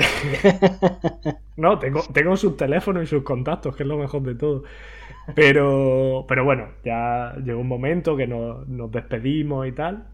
no, 1.56 1.80
tengo, 1.80 2.02
tengo 2.14 2.36
sus 2.36 2.58
teléfonos 2.58 3.04
y 3.04 3.08
sus 3.08 3.24
contactos, 3.24 3.76
que 3.76 3.84
es 3.84 3.88
lo 3.88 3.98
mejor 3.98 4.24
de 4.24 4.36
todo. 4.36 4.64
Pero, 5.36 6.26
pero 6.28 6.44
bueno, 6.44 6.70
ya 6.84 7.36
llegó 7.44 7.62
un 7.62 7.68
momento 7.68 8.18
que 8.18 8.28
nos, 8.28 8.92
despedimos 8.92 9.68
y 9.68 9.72
tal. 9.72 10.08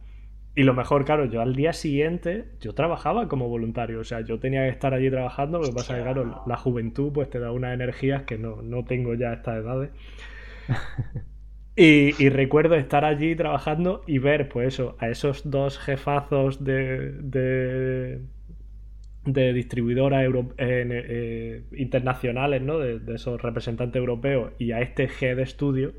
Y 0.57 0.63
lo 0.63 0.73
mejor, 0.73 1.05
claro, 1.05 1.25
yo 1.25 1.43
al 1.43 1.55
día 1.55 1.71
siguiente, 1.71 2.45
yo 2.59 2.73
trabajaba 2.73 3.27
como 3.27 3.47
voluntario, 3.47 3.99
o 3.99 4.03
sea, 4.03 4.21
yo 4.21 4.39
tenía 4.39 4.63
que 4.63 4.69
estar 4.69 4.91
allí 4.91 5.07
trabajando, 5.11 5.59
lo 5.59 5.67
que 5.67 5.73
pasa 5.73 5.93
es 5.93 5.99
que, 5.99 6.03
claro, 6.05 6.43
la 6.47 6.57
juventud 6.57 7.11
pues 7.13 7.29
te 7.29 7.39
da 7.39 7.51
unas 7.51 7.75
energías 7.75 8.23
que 8.23 8.39
no, 8.39 8.63
no 8.63 8.83
tengo 8.83 9.13
ya 9.13 9.29
a 9.29 9.33
estas 9.35 9.63
edades. 9.63 9.91
Y, 11.79 12.29
recuerdo 12.29 12.73
estar 12.73 13.05
allí 13.05 13.35
trabajando 13.35 14.01
y 14.07 14.17
ver, 14.17 14.49
pues 14.49 14.69
eso, 14.69 14.95
a 14.97 15.09
esos 15.09 15.47
dos 15.47 15.77
jefazos 15.77 16.63
de, 16.63 17.11
de, 17.11 18.21
de 19.25 19.53
distribuidoras 19.53 20.23
eh, 20.25 20.33
eh, 20.57 21.63
internacionales, 21.73 22.63
¿no? 22.63 22.79
De, 22.79 22.99
esos 23.13 23.39
representantes 23.39 23.99
europeos 23.99 24.53
y 24.57 24.71
a 24.71 24.81
este 24.81 25.07
head 25.21 25.45
studio, 25.45 25.93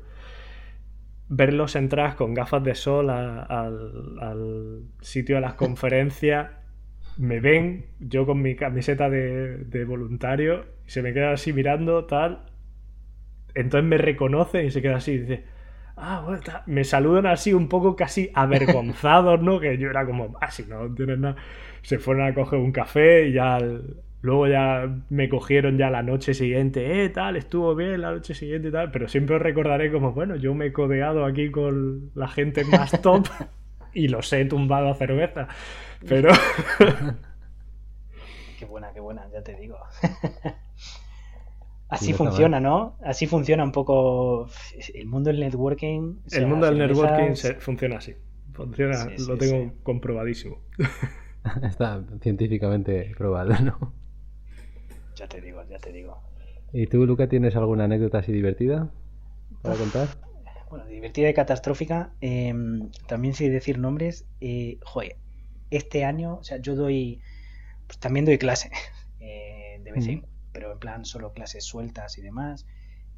verlos 1.29 1.75
entrar 1.75 2.15
con 2.15 2.33
gafas 2.33 2.63
de 2.63 2.75
sol 2.75 3.09
al, 3.09 4.83
sitio 5.01 5.35
de 5.35 5.41
las 5.41 5.53
conferencias, 5.55 6.51
me 7.17 7.39
ven, 7.39 7.85
yo 7.99 8.25
con 8.25 8.41
mi 8.41 8.55
camiseta 8.55 9.09
de, 9.09 9.57
de 9.57 9.85
voluntario, 9.85 10.65
y 10.85 10.91
se 10.91 11.01
me 11.01 11.13
queda 11.13 11.31
así 11.31 11.53
mirando, 11.53 12.05
tal. 12.05 12.45
Entonces 13.55 13.87
me 13.87 13.97
reconoce 13.97 14.65
y 14.65 14.71
se 14.71 14.81
queda 14.81 14.97
así 14.97 15.13
y 15.13 15.17
dice 15.19 15.43
ah, 15.99 16.21
bueno, 16.25 16.41
me 16.65 16.83
saludan 16.83 17.27
así 17.27 17.53
un 17.53 17.67
poco 17.67 17.95
casi 17.95 18.31
avergonzados, 18.35 19.41
¿no? 19.41 19.59
Que 19.59 19.77
yo 19.77 19.89
era 19.89 20.05
como, 20.05 20.35
ah, 20.41 20.51
si 20.51 20.63
no 20.63 20.93
tienes 20.93 21.19
nada. 21.19 21.35
Se 21.81 21.99
fueron 21.99 22.27
a 22.27 22.33
coger 22.33 22.59
un 22.59 22.71
café 22.71 23.27
y 23.27 23.33
ya 23.33 23.59
luego 24.21 24.47
ya 24.47 24.89
me 25.09 25.29
cogieron 25.29 25.77
ya 25.77 25.89
la 25.89 26.03
noche 26.03 26.33
siguiente, 26.33 27.03
eh, 27.03 27.09
tal, 27.09 27.35
estuvo 27.35 27.75
bien 27.75 28.01
la 28.01 28.11
noche 28.11 28.33
siguiente 28.33 28.67
y 28.67 28.71
tal, 28.71 28.91
pero 28.91 29.07
siempre 29.07 29.37
os 29.37 29.41
recordaré 29.41 29.91
como, 29.91 30.11
bueno, 30.13 30.35
yo 30.35 30.53
me 30.53 30.67
he 30.67 30.73
codeado 30.73 31.25
aquí 31.25 31.51
con 31.51 32.11
la 32.15 32.27
gente 32.27 32.65
más 32.65 32.91
top 33.01 33.27
y 33.93 34.07
los 34.07 34.31
he 34.33 34.45
tumbado 34.45 34.89
a 34.89 34.95
cerveza, 34.95 35.47
pero... 36.07 36.31
qué 38.59 38.65
buena, 38.65 38.91
qué 38.93 38.99
buena, 38.99 39.27
ya 39.31 39.41
te 39.41 39.55
digo. 39.55 39.77
Así 41.89 42.13
funciona, 42.13 42.59
¿no? 42.59 42.97
Así 43.03 43.25
funciona 43.25 43.63
un 43.63 43.71
poco 43.71 44.47
el 44.93 45.07
mundo 45.07 45.31
del 45.31 45.39
networking. 45.39 46.17
el 46.31 46.45
mundo 46.45 46.67
del 46.67 46.77
networking 46.77 47.33
funciona 47.57 47.97
así. 47.97 48.13
Funciona, 48.53 49.07
lo 49.27 49.37
tengo 49.39 49.73
comprobadísimo. 49.81 50.59
Está 51.63 52.03
científicamente 52.21 53.11
probado, 53.17 53.55
¿no? 53.63 53.93
Ya 55.19 55.27
te 55.27 55.41
digo, 55.41 55.61
ya 55.69 55.77
te 55.79 55.91
digo. 55.91 56.17
¿Y 56.71 56.87
tú, 56.87 57.05
Luca, 57.05 57.27
tienes 57.27 57.57
alguna 57.57 57.83
anécdota 57.83 58.19
así 58.19 58.31
divertida 58.31 58.89
para 59.61 59.75
contar? 59.75 60.07
Bueno, 60.69 60.85
divertida 60.85 61.29
y 61.29 61.33
catastrófica. 61.33 62.13
Em, 62.21 62.89
también 63.05 63.33
sin 63.33 63.51
decir 63.51 63.79
nombres. 63.79 64.25
Eh, 64.39 64.77
joder, 64.81 65.17
este 65.69 66.05
año, 66.05 66.37
o 66.37 66.43
sea, 66.43 66.61
yo 66.61 66.75
doy. 66.75 67.21
Pues 67.85 67.99
también 67.99 68.23
doy 68.23 68.37
clase 68.37 68.69
eh, 69.19 69.81
de 69.83 69.91
vez 69.91 70.07
en 70.07 70.23
pero 70.53 70.71
en 70.71 70.79
plan 70.79 71.03
solo 71.05 71.33
clases 71.33 71.65
sueltas 71.65 72.17
y 72.17 72.21
demás. 72.21 72.65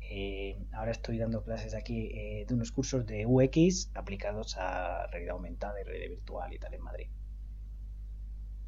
eh, 0.01 0.57
ahora 0.73 0.91
estoy 0.91 1.19
dando 1.19 1.43
clases 1.43 1.75
aquí 1.75 2.09
eh, 2.13 2.45
de 2.47 2.53
unos 2.55 2.71
cursos 2.71 3.05
de 3.05 3.25
UX 3.27 3.91
aplicados 3.93 4.57
a 4.57 5.05
realidad 5.11 5.35
aumentada 5.35 5.79
y 5.79 5.83
realidad 5.83 6.09
virtual 6.09 6.51
y 6.51 6.57
tal 6.57 6.73
en 6.73 6.81
Madrid. 6.81 7.07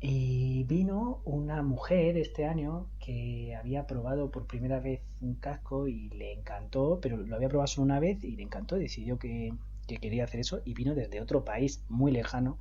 Y 0.06 0.66
vino 0.66 1.22
una 1.24 1.64
mujer 1.64 2.18
este 2.18 2.46
año 2.46 2.90
que 3.00 3.56
había 3.56 3.88
probado 3.88 4.32
por 4.32 4.48
primera 4.48 4.82
vez 4.82 5.02
un 5.22 5.36
casco 5.36 5.88
y 5.88 6.10
le 6.10 6.34
encantó, 6.34 7.00
pero 7.02 7.16
lo 7.16 7.34
había 7.38 7.48
probado 7.48 7.68
solo 7.68 7.86
una 7.86 8.02
vez 8.02 8.22
y 8.22 8.36
le 8.36 8.44
encantó, 8.44 8.76
decidió 8.76 9.18
que, 9.18 9.54
quería 9.88 10.26
hacer 10.26 10.42
eso 10.42 10.62
y 10.66 10.74
vino 10.74 10.94
desde 10.94 11.22
otro 11.22 11.46
país 11.46 11.86
muy 11.88 12.12
lejano 12.12 12.58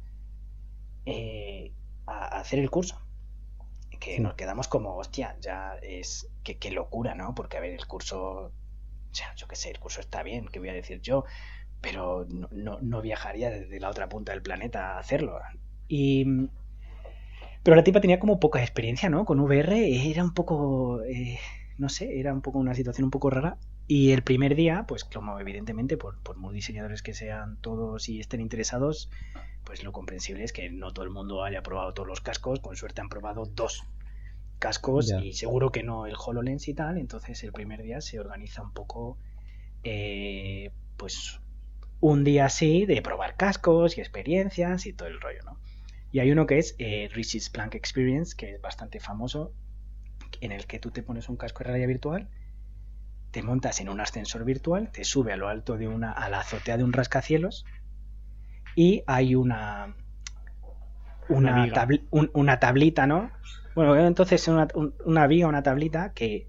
eh, 1.05 1.73
a, 2.06 2.39
hacer 2.39 2.60
el 2.60 2.70
curso. 2.70 3.01
Que 3.98 4.20
nos 4.20 4.35
quedamos 4.35 4.69
como, 4.69 4.94
hostia, 4.94 5.36
ya 5.40 5.74
es, 5.82 6.28
que 6.44 6.59
qué 6.59 6.70
locura, 6.70 7.16
¿no? 7.16 7.35
Porque 7.35 7.56
a 7.56 7.60
ver, 7.60 7.73
el 7.73 7.89
curso, 7.89 8.52
yo 9.35 9.48
qué 9.48 9.56
sé, 9.56 9.70
el 9.70 9.81
curso 9.81 10.01
está 10.01 10.23
bien, 10.23 10.47
¿qué 10.47 10.60
voy 10.60 10.69
a 10.69 10.74
decir 10.74 11.01
yo? 11.01 11.24
Pero 11.81 12.24
no, 12.52 12.78
no 12.81 13.02
viajaría 13.02 13.51
desde 13.51 13.81
la 13.81 13.90
otra 13.90 14.09
punta 14.09 14.31
del 14.31 14.43
planeta 14.43 14.94
a 14.94 15.01
hacerlo. 15.01 15.40
Y 15.89 16.48
pero 17.63 17.77
la 17.77 17.85
tipa 17.85 18.01
tenía 18.01 18.19
como 18.19 18.41
poca 18.41 18.61
experiencia, 18.61 19.09
¿no? 19.09 19.25
Con 19.25 19.41
VR 19.41 20.11
era 20.11 20.25
un 20.25 20.35
poco, 20.35 21.03
eh, 21.05 21.39
no 21.79 21.89
sé, 21.89 22.19
era 22.19 22.33
un 22.33 22.43
poco 22.43 22.59
una 22.59 22.75
situación 22.75 23.05
un 23.05 23.11
poco 23.11 23.31
rara. 23.31 23.57
Y 23.89 24.13
el 24.13 24.23
primer 24.23 24.55
día, 24.55 24.85
pues 24.87 25.05
como 25.05 25.39
evidentemente, 25.39 25.97
por, 25.97 26.19
por 26.23 26.37
muy 26.37 26.55
diseñadores 26.55 27.03
que 27.03 27.15
sean 27.15 27.57
todos 27.61 28.09
y 28.09 28.21
estén 28.21 28.41
interesados, 28.41 29.11
pues 29.65 29.83
lo 29.85 29.93
comprensible 29.93 30.45
es 30.45 30.53
que 30.53 30.71
no 30.71 30.93
todo 30.93 31.05
el 31.05 31.11
mundo 31.11 31.45
haya 31.45 31.63
probado 31.63 31.93
todos 31.93 32.09
los 32.09 32.21
cascos, 32.21 32.61
con 32.61 32.77
suerte 32.77 33.01
han 33.01 33.09
probado 33.09 33.45
dos 33.45 33.85
cascos 34.59 35.13
y 35.23 35.33
seguro 35.33 35.73
que 35.73 35.83
no 35.83 36.07
el 36.07 36.15
HoloLens 36.17 36.69
y 36.69 36.75
tal, 36.75 36.97
entonces 36.97 37.43
el 37.43 37.53
primer 37.53 37.83
día 37.83 38.01
se 38.01 38.21
organiza 38.21 38.63
un 38.63 38.73
poco, 38.73 39.19
eh, 39.83 40.71
pues 40.97 41.41
un 42.01 42.23
día 42.23 42.47
así 42.47 42.87
de 42.87 43.03
probar 43.03 43.37
cascos 43.37 43.99
y 43.99 44.01
experiencias 44.01 44.87
y 44.87 44.93
todo 44.93 45.09
el 45.09 45.21
rollo, 45.21 45.43
¿no? 45.45 45.59
Y 46.13 46.21
hay 46.21 46.31
uno 46.31 46.47
que 46.47 46.59
es 46.59 46.77
eh, 46.79 47.09
Richie's 47.13 47.49
Plank 47.49 47.75
Experience, 47.75 48.37
que 48.37 48.55
es 48.55 48.61
bastante 48.61 49.01
famoso, 49.01 49.53
en 50.41 50.53
el 50.53 50.67
que 50.67 50.79
tú 50.79 50.91
te 50.91 51.03
pones 51.03 51.29
un 51.29 51.37
casco 51.37 51.61
de 51.61 51.71
realidad 51.71 51.89
virtual, 51.89 52.29
te 53.31 53.43
montas 53.43 53.81
en 53.81 53.89
un 53.89 53.99
ascensor 54.01 54.45
virtual, 54.45 54.91
te 54.93 55.05
sube 55.05 55.33
a 55.33 55.37
lo 55.37 55.49
alto 55.49 55.79
de 55.79 55.89
una, 55.89 56.13
a 56.13 56.29
la 56.29 56.41
azotea 56.41 56.77
de 56.77 56.85
un 56.85 56.93
rascacielos 56.93 57.65
y 58.77 59.03
hay 59.07 59.35
una 59.35 59.97
una, 61.29 61.67
una 62.33 62.59
tablita, 62.59 63.07
¿no? 63.07 63.31
Bueno, 63.75 63.97
entonces 63.97 64.47
una, 64.49 64.69
una 65.07 65.27
viga, 65.27 65.47
una 65.47 65.63
tablita 65.63 66.13
que, 66.13 66.49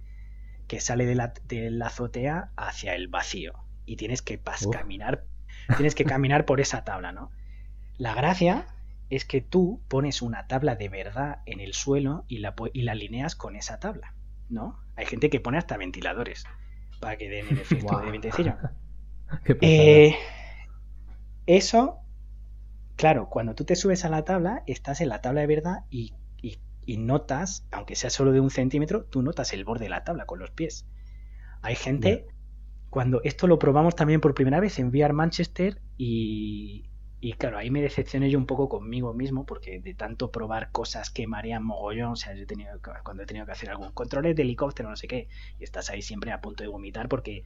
que 0.68 0.82
sale 0.82 1.06
de 1.06 1.16
la, 1.16 1.34
de 1.48 1.72
la, 1.72 1.88
azotea 1.88 2.52
hacia 2.58 2.96
el 2.96 3.08
vacío 3.08 3.54
y 3.86 3.96
tienes 3.96 4.22
que 4.22 4.42
caminar 4.72 5.24
tienes 5.78 5.96
que 5.96 6.04
caminar 6.04 6.46
por 6.46 6.60
esa 6.60 6.84
tabla, 6.84 7.14
¿no? 7.14 7.32
La 7.98 8.14
gracia 8.14 8.66
es 9.16 9.26
que 9.26 9.42
tú 9.42 9.82
pones 9.88 10.22
una 10.22 10.48
tabla 10.48 10.76
de 10.76 10.90
verdad 10.90 11.40
en 11.46 11.60
el 11.60 11.74
suelo 11.74 12.26
y 12.28 12.40
la, 12.40 12.56
y 12.74 12.82
la 12.82 12.94
alineas 12.94 13.36
con 13.36 13.56
esa 13.56 13.80
tabla, 13.80 14.16
¿no? 14.50 14.80
Hay 14.96 15.06
gente 15.06 15.30
que 15.30 15.40
pone 15.40 15.60
hasta 15.60 15.78
ventiladores 15.78 16.46
para 17.00 17.18
que 17.18 17.30
den 17.30 17.48
el 17.50 17.58
efecto 17.60 18.00
de 18.00 18.12
ventilación. 18.12 18.58
eh, 19.62 20.16
eso, 21.46 22.00
claro, 22.96 23.30
cuando 23.30 23.54
tú 23.54 23.66
te 23.66 23.76
subes 23.76 24.04
a 24.04 24.10
la 24.10 24.24
tabla, 24.24 24.64
estás 24.66 25.00
en 25.02 25.10
la 25.10 25.22
tabla 25.22 25.42
de 25.42 25.48
verdad 25.48 25.86
y, 25.90 26.16
notas, 26.86 27.66
aunque 27.72 27.96
sea 27.96 28.10
solo 28.10 28.34
de 28.34 28.42
un 28.42 28.50
centímetro, 28.50 29.06
tú 29.06 29.22
notas 29.22 29.54
el 29.54 29.64
borde 29.64 29.86
de 29.86 29.90
la 29.90 30.04
tabla 30.04 30.26
con 30.26 30.40
los 30.40 30.52
pies. 30.52 30.86
Hay 31.62 31.76
gente, 31.76 32.28
cuando 32.90 33.22
esto 33.24 33.48
lo 33.48 33.58
probamos 33.58 33.96
también 33.96 34.20
por 34.20 34.34
primera 34.34 34.60
vez 34.60 34.80
en 34.80 34.90
VR 34.90 35.14
Manchester 35.14 35.82
y, 35.98 36.90
y 37.24 37.32
claro, 37.32 37.58
ahí 37.58 37.72
me 37.72 37.82
decepcioné 37.82 38.30
yo 38.30 38.38
un 38.38 38.46
poco 38.46 38.68
conmigo 38.68 39.14
mismo, 39.14 39.46
porque 39.46 39.80
de 39.80 39.94
tanto 39.94 40.30
probar 40.30 40.72
cosas 40.74 41.10
que 41.10 41.26
marean 41.26 41.64
mogollón, 41.64 42.12
o 42.12 42.16
sea, 42.18 42.36
yo 42.36 42.44
he 42.44 42.46
tenido, 42.46 42.72
cuando 43.02 43.24
he 43.24 43.26
tenido 43.26 43.46
que 43.46 43.54
hacer 43.54 43.70
algún 43.70 43.94
control 43.94 44.36
de 44.36 44.42
helicóptero, 44.42 44.90
no 44.90 44.98
sé 44.98 45.08
qué, 45.08 45.30
y 45.58 45.64
estás 45.64 45.90
ahí 45.90 46.02
siempre 46.02 46.34
a 46.34 46.42
punto 46.42 46.66
de 46.66 46.68
vomitar 46.68 47.08
porque 47.08 47.46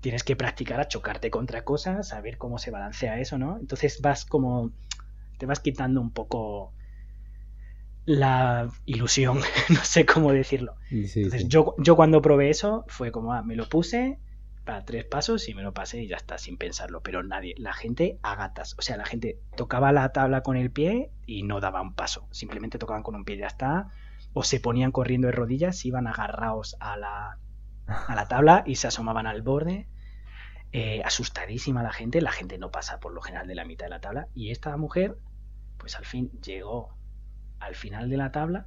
tienes 0.00 0.22
que 0.22 0.36
practicar 0.36 0.78
a 0.78 0.86
chocarte 0.86 1.28
contra 1.32 1.64
cosas, 1.64 2.12
a 2.12 2.20
ver 2.20 2.38
cómo 2.38 2.58
se 2.58 2.70
balancea 2.70 3.18
eso, 3.18 3.36
¿no? 3.36 3.58
Entonces 3.58 4.00
vas 4.00 4.26
como, 4.26 4.70
te 5.38 5.46
vas 5.46 5.58
quitando 5.58 6.00
un 6.00 6.12
poco 6.12 6.72
la 8.04 8.68
ilusión, 8.84 9.40
no 9.70 9.82
sé 9.82 10.06
cómo 10.06 10.30
decirlo. 10.32 10.76
Entonces 10.88 11.48
Yo, 11.48 11.74
yo 11.78 11.96
cuando 11.96 12.22
probé 12.22 12.50
eso 12.50 12.84
fue 12.86 13.10
como, 13.10 13.32
ah, 13.32 13.42
me 13.42 13.56
lo 13.56 13.68
puse, 13.68 14.20
para 14.66 14.84
tres 14.84 15.06
pasos 15.06 15.48
y 15.48 15.54
me 15.54 15.62
lo 15.62 15.72
pasé 15.72 16.02
y 16.02 16.08
ya 16.08 16.16
está, 16.16 16.36
sin 16.36 16.58
pensarlo. 16.58 17.02
Pero 17.02 17.22
nadie, 17.22 17.54
la 17.56 17.72
gente 17.72 18.18
a 18.22 18.34
gatas. 18.34 18.74
O 18.78 18.82
sea, 18.82 18.98
la 18.98 19.06
gente 19.06 19.40
tocaba 19.56 19.92
la 19.92 20.12
tabla 20.12 20.42
con 20.42 20.58
el 20.58 20.70
pie 20.70 21.10
y 21.24 21.44
no 21.44 21.60
daba 21.60 21.80
un 21.80 21.94
paso. 21.94 22.28
Simplemente 22.30 22.78
tocaban 22.78 23.02
con 23.02 23.14
un 23.14 23.24
pie 23.24 23.36
y 23.36 23.38
ya 23.38 23.46
está. 23.46 23.88
O 24.34 24.42
se 24.42 24.60
ponían 24.60 24.92
corriendo 24.92 25.28
de 25.28 25.32
rodillas, 25.32 25.82
iban 25.86 26.06
agarrados 26.06 26.76
a 26.80 26.98
la, 26.98 27.38
a 27.86 28.14
la 28.14 28.28
tabla 28.28 28.64
y 28.66 28.74
se 28.74 28.88
asomaban 28.88 29.26
al 29.26 29.40
borde. 29.40 29.88
Eh, 30.72 31.00
asustadísima 31.04 31.82
la 31.82 31.92
gente. 31.92 32.20
La 32.20 32.32
gente 32.32 32.58
no 32.58 32.70
pasa 32.70 33.00
por 33.00 33.14
lo 33.14 33.22
general 33.22 33.46
de 33.46 33.54
la 33.54 33.64
mitad 33.64 33.86
de 33.86 33.90
la 33.90 34.00
tabla. 34.00 34.28
Y 34.34 34.50
esta 34.50 34.76
mujer, 34.76 35.16
pues 35.78 35.96
al 35.96 36.04
fin 36.04 36.30
llegó 36.42 36.94
al 37.60 37.74
final 37.74 38.10
de 38.10 38.16
la 38.18 38.32
tabla 38.32 38.66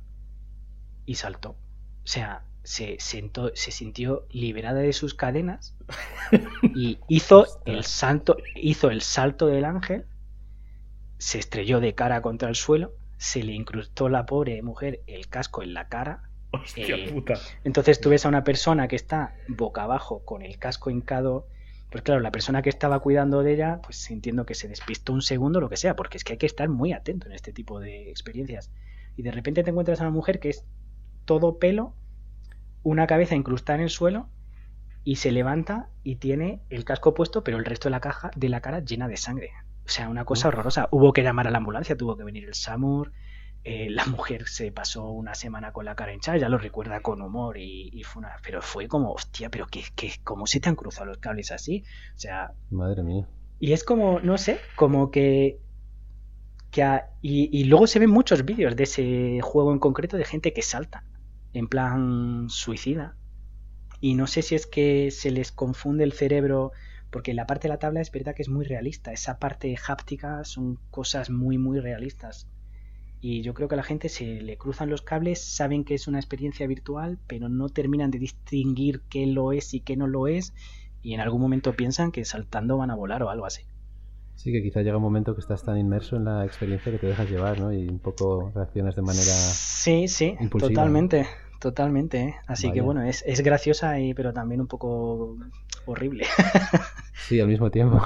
y 1.06 1.16
saltó. 1.16 1.58
O 2.04 2.08
sea, 2.08 2.44
se, 2.64 2.98
sentó, 3.00 3.52
se 3.56 3.72
sintió 3.72 4.28
liberada 4.32 4.80
de 4.80 4.94
sus 4.94 5.14
cadenas 5.14 5.74
y 6.76 7.00
hizo 7.08 7.48
el, 7.66 7.84
salto, 7.84 8.38
hizo 8.56 8.92
el 8.92 9.02
salto 9.02 9.48
del 9.48 9.66
ángel, 9.66 10.06
se 11.18 11.40
estrelló 11.40 11.80
de 11.80 11.96
cara 11.96 12.22
contra 12.22 12.50
el 12.50 12.56
suelo, 12.56 12.94
se 13.18 13.44
le 13.44 13.54
incrustó 13.54 14.08
la 14.08 14.26
pobre 14.26 14.62
mujer 14.62 15.02
el 15.08 15.28
casco 15.28 15.62
en 15.62 15.74
la 15.74 15.88
cara. 15.88 16.24
Eh, 16.76 17.24
entonces 17.64 18.02
tú 18.02 18.10
ves 18.10 18.26
a 18.26 18.30
una 18.30 18.44
persona 18.44 18.88
que 18.88 18.96
está 18.96 19.36
boca 19.48 19.84
abajo 19.84 20.24
con 20.26 20.42
el 20.42 20.58
casco 20.58 20.90
hincado. 20.90 21.48
Pues 21.92 22.04
claro, 22.04 22.22
la 22.22 22.32
persona 22.32 22.62
que 22.62 22.70
estaba 22.70 23.00
cuidando 23.00 23.42
de 23.44 23.54
ella, 23.54 23.82
pues 23.84 24.10
entiendo 24.12 24.46
que 24.46 24.54
se 24.54 24.68
despistó 24.68 25.12
un 25.12 25.22
segundo, 25.22 25.60
lo 25.60 25.70
que 25.70 25.78
sea, 25.78 25.96
porque 25.96 26.18
es 26.18 26.24
que 26.24 26.34
hay 26.34 26.38
que 26.38 26.46
estar 26.46 26.70
muy 26.70 26.94
atento 26.94 27.28
en 27.28 27.34
este 27.34 27.52
tipo 27.52 27.80
de 27.80 28.10
experiencias. 28.10 28.70
Y 29.18 29.24
de 29.24 29.32
repente 29.32 29.64
te 29.64 29.72
encuentras 29.72 30.00
a 30.00 30.04
una 30.04 30.12
mujer 30.12 30.40
que 30.40 30.50
es 30.50 30.66
todo 31.30 31.60
pelo, 31.60 31.93
una 32.81 33.06
cabeza 33.06 33.35
incrustada 33.35 33.77
en 33.77 33.84
el 33.84 33.91
suelo 33.91 34.30
y 35.03 35.18
se 35.18 35.31
levanta 35.31 35.91
y 36.03 36.15
tiene 36.15 36.64
el 36.72 36.85
casco 36.85 37.14
puesto, 37.14 37.43
pero 37.43 37.60
el 37.60 37.65
resto 37.65 37.88
de 37.88 37.91
la 37.91 37.99
caja 37.99 38.31
de 38.35 38.49
la 38.49 38.61
cara 38.61 38.80
llena 38.80 39.07
de 39.07 39.15
sangre. 39.15 39.51
O 39.85 39.89
sea, 39.89 40.10
una 40.10 40.26
cosa 40.26 40.47
horrorosa. 40.47 40.89
Hubo 40.89 41.14
que 41.14 41.22
llamar 41.22 41.47
a 41.47 41.51
la 41.51 41.60
ambulancia, 41.60 41.95
tuvo 41.95 42.18
que 42.18 42.23
venir 42.23 42.45
el 42.45 42.56
SAMUR. 42.56 43.11
Eh, 43.64 43.91
la 43.91 44.07
mujer 44.07 44.47
se 44.47 44.72
pasó 44.72 45.07
una 45.11 45.35
semana 45.35 45.72
con 45.72 45.85
la 45.85 45.93
cara 45.93 46.15
hinchada, 46.15 46.39
ya 46.39 46.49
lo 46.49 46.57
recuerda 46.57 46.99
con 47.01 47.22
humor 47.22 47.60
y, 47.60 48.01
fue 48.06 48.22
una, 48.22 48.38
pero 48.41 48.64
fue 48.64 48.88
como, 48.88 49.11
hostia, 49.11 49.51
pero 49.51 49.68
que, 49.68 49.84
que, 49.95 50.14
¿cómo 50.23 50.47
se 50.47 50.60
te 50.60 50.68
han 50.68 50.76
cruzado 50.76 51.06
los 51.06 51.19
cables 51.19 51.51
así? 51.51 51.84
O 52.15 52.19
sea, 52.19 52.53
madre 52.72 53.03
mía. 53.03 53.27
Y 53.60 53.73
es 53.73 53.84
como, 53.84 54.19
no 54.22 54.39
sé, 54.39 54.60
como 54.76 55.11
que, 55.11 55.60
que 56.72 57.01
y, 57.22 57.56
y 57.56 57.65
luego 57.65 57.85
se 57.85 57.99
ven 57.99 58.10
muchos 58.10 58.45
vídeos 58.45 58.76
de 58.76 58.84
ese 58.84 59.41
juego 59.43 59.72
en 59.73 59.77
concreto 59.77 60.18
de 60.18 60.26
gente 60.26 60.53
que 60.53 60.64
salta 60.64 61.03
en 61.54 61.68
plan 61.68 62.48
suicida. 62.50 63.16
Y 64.02 64.16
no 64.16 64.28
sé 64.28 64.42
si 64.42 64.56
es 64.56 64.66
que 64.66 65.12
se 65.12 65.32
les 65.32 65.52
confunde 65.52 66.04
el 66.04 66.14
cerebro, 66.14 66.72
porque 67.10 67.34
la 67.34 67.48
parte 67.48 67.68
de 67.68 67.74
la 67.74 67.80
tabla 67.80 68.02
es 68.02 68.12
verdad 68.12 68.36
que 68.36 68.44
es 68.44 68.50
muy 68.50 68.66
realista. 68.66 69.12
Esa 69.12 69.40
parte 69.40 69.76
háptica 69.88 70.44
son 70.46 70.80
cosas 70.92 71.30
muy, 71.30 71.58
muy 71.58 71.80
realistas. 71.80 72.48
Y 73.22 73.42
yo 73.42 73.54
creo 73.54 73.68
que 73.68 73.76
a 73.76 73.78
la 73.78 73.84
gente 73.84 74.08
se 74.08 74.42
le 74.42 74.58
cruzan 74.58 74.90
los 74.90 75.02
cables, 75.02 75.44
saben 75.44 75.84
que 75.84 75.96
es 75.96 76.08
una 76.08 76.20
experiencia 76.20 76.68
virtual, 76.68 77.20
pero 77.28 77.50
no 77.50 77.68
terminan 77.68 78.12
de 78.12 78.20
distinguir 78.20 79.02
qué 79.10 79.26
lo 79.28 79.52
es 79.52 79.74
y 79.74 79.82
qué 79.82 79.98
no 79.98 80.08
lo 80.08 80.28
es. 80.28 80.54
Y 81.02 81.14
en 81.14 81.20
algún 81.20 81.42
momento 81.42 81.76
piensan 81.76 82.12
que 82.12 82.24
saltando 82.24 82.78
van 82.78 82.92
a 82.92 82.96
volar 82.96 83.24
o 83.24 83.30
algo 83.30 83.46
así. 83.46 83.64
Sí, 84.40 84.53
que 84.53 84.64
quizá 84.64 84.82
llega 84.82 84.95
un 84.95 85.03
momento 85.03 85.36
que 85.36 85.41
estás 85.41 85.66
tan 85.66 85.78
inmerso 85.78 86.16
en 86.16 86.24
la 86.24 86.45
experiencia 86.45 86.94
que 86.94 86.98
te 86.98 87.07
dejas 87.07 87.30
llevar, 87.30 87.60
¿no? 87.60 87.74
Y 87.74 87.90
un 87.90 87.99
poco 87.99 88.53
reaccionas 88.56 88.95
de 88.95 89.02
manera. 89.02 89.26
Sí, 89.26 90.07
sí, 90.07 90.38
totalmente, 90.57 91.28
totalmente. 91.60 92.22
¿eh? 92.22 92.36
Así 92.48 92.72
que 92.72 92.80
bueno, 92.80 93.03
es, 93.03 93.22
es 93.28 93.41
graciosa, 93.41 93.99
y, 93.99 94.14
pero 94.14 94.32
también 94.32 94.61
un 94.61 94.68
poco 94.68 95.36
horrible. 95.88 96.24
sí, 97.28 97.41
al 97.41 97.49
mismo 97.49 97.70
tiempo. 97.70 98.02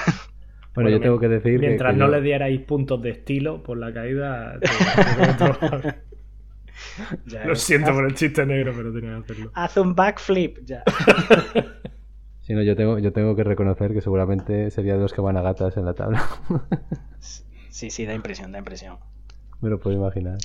bueno, 0.74 0.88
yo 0.88 0.98
tengo 0.98 1.20
que 1.20 1.28
decir. 1.28 1.60
Mientras 1.60 1.94
no 1.94 2.08
le 2.08 2.22
dierais 2.22 2.62
puntos 2.62 3.02
de 3.02 3.10
estilo 3.10 3.62
por 3.62 3.76
la 3.76 3.92
caída. 3.92 4.58
Lo 7.44 7.54
siento 7.54 7.92
por 7.92 8.06
el 8.06 8.14
chiste 8.14 8.46
negro, 8.46 8.72
pero 8.74 8.94
tenía 8.94 9.10
que 9.10 9.24
hacerlo. 9.24 9.50
Haz 9.52 9.76
un 9.76 9.94
backflip, 9.94 10.64
ya. 10.64 10.84
Yo 12.62 12.76
tengo, 12.76 12.98
yo 12.98 13.12
tengo 13.12 13.36
que 13.36 13.44
reconocer 13.44 13.92
que 13.92 14.00
seguramente 14.00 14.70
sería 14.70 14.94
de 14.94 15.00
los 15.00 15.12
que 15.12 15.20
van 15.20 15.36
a 15.36 15.42
gatas 15.42 15.76
en 15.76 15.84
la 15.84 15.94
tabla. 15.94 16.22
sí, 17.68 17.90
sí, 17.90 18.06
da 18.06 18.14
impresión, 18.14 18.52
da 18.52 18.58
impresión. 18.58 18.96
Me 19.60 19.70
lo 19.70 19.78
puedo 19.78 19.96
imaginar. 19.96 20.38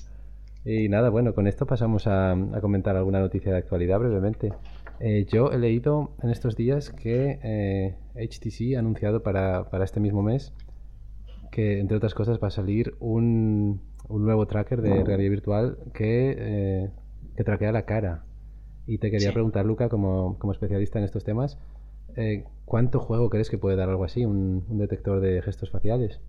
Y 0.66 0.90
nada, 0.90 1.10
bueno, 1.10 1.34
con 1.36 1.48
esto 1.48 1.66
pasamos 1.66 2.08
a, 2.08 2.36
comentar 2.60 2.96
alguna 2.96 3.20
noticia 3.20 3.52
de 3.52 3.60
actualidad 3.60 4.00
brevemente. 4.00 4.52
Eh, 5.00 5.26
yo 5.32 5.52
he 5.52 5.60
leído 5.60 6.16
en 6.24 6.32
estos 6.32 6.56
días 6.56 6.90
que 6.90 7.96
HTC 8.16 8.62
eh, 8.62 8.76
ha 8.76 8.80
anunciado 8.80 9.22
para, 9.22 9.68
este 9.84 10.00
mismo 10.00 10.24
mes 10.24 10.54
que, 11.52 11.80
entre 11.80 11.98
otras 11.98 12.14
cosas, 12.14 12.40
va 12.42 12.48
a 12.48 12.52
salir 12.52 12.96
un, 13.00 13.82
nuevo 14.10 14.48
tracker 14.48 14.82
de 14.82 15.04
realidad 15.04 15.30
virtual 15.30 15.78
que, 15.94 16.36
eh, 16.38 16.90
que 17.36 17.44
traquea 17.44 17.72
la 17.72 17.86
cara. 17.86 18.26
Y 18.88 19.00
te 19.00 19.10
quería 19.12 19.32
preguntar, 19.34 19.66
Luca, 19.66 19.90
como, 19.90 20.38
especialista 20.52 21.00
en 21.00 21.06
estos 21.06 21.24
temas, 21.24 21.58
¿cuánto 22.66 23.00
juego 23.00 23.30
crees 23.30 23.50
que 23.50 23.58
puede 23.58 23.76
dar 23.76 23.90
algo 23.90 24.04
así, 24.04 24.26
un, 24.26 24.66
detector 24.78 25.22
de 25.22 25.42
gestos 25.42 25.72
faciales? 25.72 26.20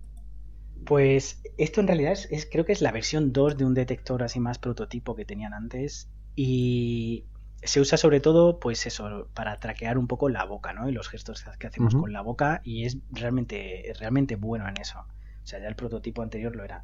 Pues 0.85 1.41
esto 1.57 1.81
en 1.81 1.87
realidad 1.87 2.17
es, 2.29 2.47
creo 2.49 2.65
que 2.65 2.71
es 2.71 2.81
la 2.81 2.91
versión 2.91 3.33
2 3.33 3.57
de 3.57 3.65
un 3.65 3.73
detector 3.73 4.23
así 4.23 4.39
más 4.39 4.59
prototipo 4.59 5.15
que 5.15 5.25
tenían 5.25 5.53
antes 5.53 6.09
y 6.35 7.25
se 7.63 7.81
usa 7.81 7.97
sobre 7.97 8.19
todo, 8.19 8.59
pues 8.59 8.85
eso, 8.85 9.27
para 9.33 9.59
traquear 9.59 9.97
un 9.97 10.07
poco 10.07 10.29
la 10.29 10.45
boca, 10.45 10.73
¿no? 10.73 10.87
Y 10.87 10.91
los 10.91 11.09
gestos 11.09 11.43
que 11.59 11.67
hacemos 11.67 11.95
con 11.95 12.13
la 12.13 12.21
boca 12.21 12.61
y 12.63 12.85
es 12.85 12.97
realmente, 13.11 13.91
realmente 13.99 14.35
bueno 14.35 14.67
en 14.67 14.79
eso. 14.79 14.99
O 14.99 15.47
sea, 15.47 15.59
ya 15.59 15.67
el 15.67 15.75
prototipo 15.75 16.21
anterior 16.21 16.55
lo 16.55 16.63
era. 16.63 16.83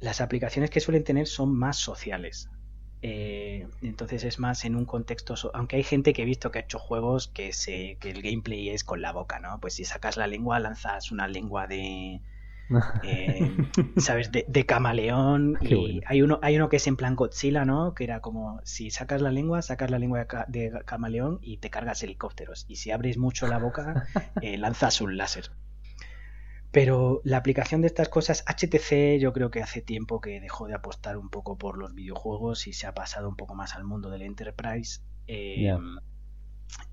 Las 0.00 0.20
aplicaciones 0.20 0.70
que 0.70 0.80
suelen 0.80 1.04
tener 1.04 1.26
son 1.26 1.56
más 1.56 1.76
sociales. 1.76 2.50
Eh, 3.06 3.68
entonces 3.82 4.24
es 4.24 4.38
más 4.38 4.64
en 4.64 4.76
un 4.76 4.86
contexto, 4.86 5.34
aunque 5.52 5.76
hay 5.76 5.82
gente 5.82 6.14
que 6.14 6.22
he 6.22 6.24
visto 6.24 6.50
que 6.50 6.60
ha 6.60 6.62
hecho 6.62 6.78
juegos 6.78 7.28
que, 7.28 7.52
se, 7.52 7.98
que 8.00 8.10
el 8.10 8.22
gameplay 8.22 8.70
es 8.70 8.82
con 8.82 9.02
la 9.02 9.12
boca, 9.12 9.40
¿no? 9.40 9.60
Pues 9.60 9.74
si 9.74 9.84
sacas 9.84 10.16
la 10.16 10.26
lengua, 10.26 10.58
lanzas 10.58 11.12
una 11.12 11.28
lengua 11.28 11.66
de, 11.66 12.22
eh, 13.02 13.54
¿sabes? 13.98 14.32
De, 14.32 14.64
camaleón. 14.64 15.58
y 15.60 16.00
hay, 16.06 16.22
uno, 16.22 16.38
hay 16.40 16.56
uno 16.56 16.70
que 16.70 16.76
es 16.76 16.86
en 16.86 16.96
plan 16.96 17.14
Godzilla, 17.14 17.66
¿no? 17.66 17.92
Que 17.92 18.04
era 18.04 18.20
como 18.20 18.58
si 18.64 18.90
sacas 18.90 19.20
la 19.20 19.30
lengua, 19.30 19.60
sacas 19.60 19.90
la 19.90 19.98
lengua 19.98 20.26
de, 20.48 20.72
camaleón 20.86 21.40
y 21.42 21.58
te 21.58 21.68
cargas 21.68 22.02
helicópteros. 22.02 22.64
Y 22.68 22.76
si 22.76 22.90
abres 22.90 23.18
mucho 23.18 23.46
la 23.46 23.58
boca, 23.58 24.06
eh, 24.40 24.56
lanzas 24.56 25.02
un 25.02 25.18
láser. 25.18 25.50
Pero 26.74 27.20
la 27.22 27.36
aplicación 27.36 27.82
de 27.82 27.86
estas 27.86 28.08
cosas, 28.08 28.44
HTC 28.48 29.20
yo 29.20 29.32
creo 29.32 29.48
que 29.48 29.62
hace 29.62 29.80
tiempo 29.80 30.20
que 30.20 30.40
dejó 30.40 30.66
de 30.66 30.74
apostar 30.74 31.16
un 31.16 31.30
poco 31.30 31.56
por 31.56 31.78
los 31.78 31.94
videojuegos 31.94 32.66
y 32.66 32.72
se 32.72 32.88
ha 32.88 32.92
pasado 32.92 33.28
un 33.28 33.36
poco 33.36 33.54
más 33.54 33.76
al 33.76 33.84
mundo 33.84 34.10
del 34.10 34.22
enterprise. 34.22 35.00
Em, 35.28 35.98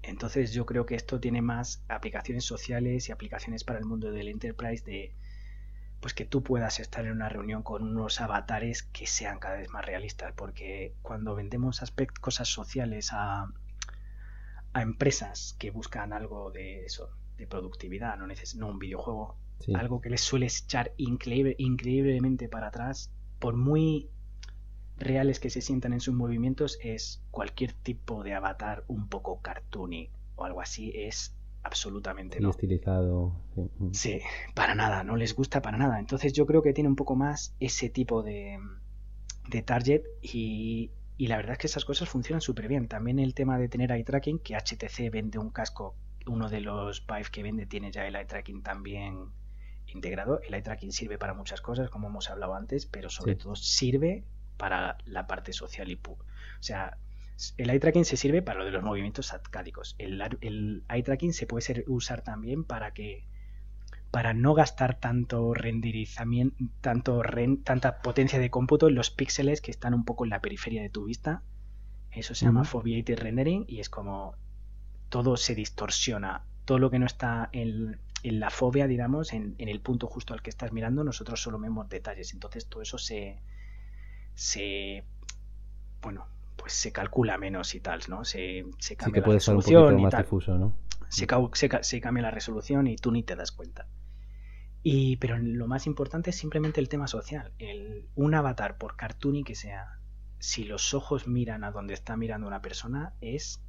entonces 0.04 0.54
yo 0.54 0.68
creo 0.68 0.86
que 0.86 0.94
esto 0.94 1.20
tiene 1.20 1.42
más 1.42 1.84
aplicaciones 1.88 2.46
sociales 2.46 3.10
y 3.10 3.12
aplicaciones 3.12 3.64
para 3.64 3.80
el 3.80 3.86
mundo 3.86 4.12
del 4.12 4.28
enterprise 4.28 4.86
de 4.86 5.16
pues 6.00 6.14
que 6.14 6.26
tú 6.26 6.44
puedas 6.44 6.80
estar 6.80 7.04
en 7.08 7.14
una 7.14 7.30
reunión 7.30 7.64
con 7.64 7.82
unos 7.82 8.22
avatares 8.22 8.84
que 8.84 9.08
sean 9.08 9.40
cada 9.40 9.58
vez 9.58 9.70
más 9.70 9.84
realistas, 9.84 10.32
porque 10.36 10.94
cuando 11.02 11.34
vendemos 11.34 11.82
cosas 12.20 12.48
sociales 12.48 13.10
a, 13.14 13.52
a 14.74 14.82
empresas 14.84 15.56
que 15.58 15.72
buscan 15.72 16.14
algo 16.14 16.52
de 16.52 16.86
eso, 16.86 17.10
de 17.38 17.48
productividad, 17.48 18.16
no, 18.18 18.28
no 18.28 18.68
un 18.68 18.78
videojuego, 18.78 19.41
algo 19.76 20.02
que 20.02 20.10
les 20.10 20.22
suele 20.22 20.48
echar 20.48 20.94
increíble, 20.98 21.56
increíblemente 21.58 22.48
para 22.50 22.68
atrás, 22.68 23.12
por 23.40 23.56
muy 23.56 24.10
reales 24.98 25.40
que 25.40 25.50
se 25.50 25.62
sientan 25.62 25.94
en 25.94 26.00
sus 26.00 26.14
movimientos, 26.14 26.78
es 26.82 27.24
cualquier 27.32 27.74
tipo 27.74 28.24
de 28.24 28.34
avatar 28.34 28.84
un 28.88 29.08
poco 29.08 29.42
cartoony 29.42 30.10
o 30.36 30.46
algo 30.46 30.62
así, 30.62 30.92
es 30.96 31.36
absolutamente 31.64 32.40
no. 32.40 32.50
estilizado. 32.50 33.36
Sí. 33.92 34.22
para 34.56 34.76
nada, 34.76 35.04
no 35.04 35.16
les 35.16 35.36
gusta 35.36 35.62
para 35.62 35.78
nada. 35.78 36.00
Entonces 36.00 36.34
yo 36.34 36.46
creo 36.46 36.62
que 36.62 36.74
tiene 36.74 36.90
un 36.90 36.96
poco 36.96 37.16
más 37.16 37.56
ese 37.60 37.90
tipo 37.90 38.24
de, 38.24 38.60
de 39.50 39.62
target 39.62 40.04
y, 40.22 40.92
y 41.18 41.28
la 41.28 41.38
verdad 41.38 41.54
es 41.54 41.58
que 41.60 41.68
esas 41.68 41.86
cosas 41.86 42.10
funcionan 42.10 42.42
súper 42.42 42.68
bien. 42.68 42.88
También 42.88 43.20
el 43.20 43.34
tema 43.34 43.58
de 43.60 43.68
tener 43.68 43.92
eye 43.92 44.04
tracking, 44.04 44.40
que 44.40 44.56
HTC 44.56 45.12
vende 45.12 45.38
un 45.38 45.50
casco, 45.50 45.96
uno 46.26 46.50
de 46.50 46.62
los 46.62 47.06
Vive 47.06 47.30
que 47.32 47.44
vende 47.44 47.66
tiene 47.66 47.92
ya 47.92 48.08
el 48.08 48.16
eye 48.16 48.26
tracking 48.26 48.64
también 48.64 49.30
integrado. 49.94 50.42
El 50.42 50.54
eye 50.54 50.62
tracking 50.62 50.92
sirve 50.92 51.18
para 51.18 51.34
muchas 51.34 51.62
cosas, 51.62 51.90
como 51.90 52.08
hemos 52.08 52.30
hablado 52.30 52.56
antes, 52.56 52.86
pero 52.86 53.10
sobre 53.10 53.36
todo 53.36 53.56
sirve 53.56 54.24
para 54.58 54.98
la 55.06 55.28
parte 55.28 55.54
social 55.54 55.90
y 55.90 55.96
pub. 55.96 56.20
O 56.20 56.64
sea, 56.64 56.98
el 57.58 57.70
eye 57.70 57.80
tracking 57.80 58.06
se 58.06 58.18
sirve 58.18 58.42
para 58.42 58.60
lo 58.60 58.66
de 58.66 58.72
los 58.72 58.84
movimientos 58.84 59.34
arcádicos. 59.34 59.96
El, 59.98 60.22
el 60.42 60.84
eye 60.90 61.04
tracking 61.04 61.34
se 61.34 61.48
puede 61.48 61.62
ser, 61.62 61.84
usar 61.88 62.22
también 62.22 62.64
para 62.64 62.94
que 62.94 63.26
para 64.12 64.34
no 64.34 64.54
gastar 64.54 65.00
tanto 65.00 65.54
renderizamiento, 65.54 66.58
tanto 66.82 67.22
tanta 67.64 68.02
potencia 68.02 68.40
de 68.40 68.50
cómputo 68.50 68.90
en 68.90 68.96
los 68.96 69.10
píxeles 69.10 69.62
que 69.62 69.72
están 69.72 69.94
un 69.94 70.04
poco 70.04 70.26
en 70.26 70.30
la 70.30 70.42
periferia 70.42 70.82
de 70.82 70.90
tu 70.90 71.06
vista. 71.06 71.44
Eso 72.12 72.36
se 72.36 72.46
llama 72.46 72.66
foveated 72.66 73.20
rendering 73.20 73.64
y 73.70 73.80
es 73.80 73.90
como 73.90 74.36
todo 75.08 75.38
se 75.38 75.56
distorsiona. 75.56 76.44
Todo 76.66 76.78
lo 76.78 76.92
que 76.92 77.00
no 77.00 77.06
está 77.06 77.50
en, 77.54 78.00
la 78.24 78.50
fobia, 78.50 78.88
digamos, 78.88 79.34
en, 79.34 79.56
en, 79.58 79.70
el 79.70 79.82
punto 79.82 80.08
justo 80.08 80.34
al 80.34 80.42
que 80.42 80.52
estás 80.52 80.72
mirando, 80.72 81.04
nosotros 81.04 81.42
solo 81.42 81.60
vemos 81.60 81.90
detalles. 81.90 82.34
Entonces 82.34 82.68
todo 82.68 82.82
eso 82.84 82.98
se, 82.98 83.42
se 84.36 85.04
bueno, 86.02 86.28
pues 86.56 86.74
se 86.74 86.92
calcula 86.92 87.38
menos 87.38 87.74
y 87.76 87.80
tal, 87.80 88.02
¿no? 88.08 88.24
Se, 88.26 88.66
se 88.78 88.96
cambia 88.96 89.22
la 89.22 89.34
resolución 89.34 90.00
y 90.00 90.10
tal. 90.10 90.28
Se, 91.10 91.28
cambia 92.02 92.24
la 92.24 92.32
resolución 92.32 92.88
y 92.88 92.96
tú 92.96 93.12
ni 93.12 93.24
te 93.24 93.36
das 93.36 93.52
cuenta. 93.52 93.88
Y, 94.84 95.18
pero 95.18 95.38
lo 95.38 95.68
más 95.68 95.86
importante 95.86 96.30
es 96.30 96.36
simplemente 96.36 96.80
el 96.80 96.90
tema 96.90 97.08
social. 97.08 97.52
El, 97.60 98.08
un 98.16 98.34
avatar, 98.34 98.78
por 98.78 98.96
cartoony 98.96 99.44
que 99.44 99.56
sea, 99.56 100.00
si 100.40 100.64
los 100.64 100.94
ojos 100.94 101.28
miran 101.28 101.64
a 101.64 101.72
donde 101.72 101.94
está 101.94 102.16
mirando 102.18 102.48
una 102.48 102.62
persona, 102.62 103.14
es 103.22 103.62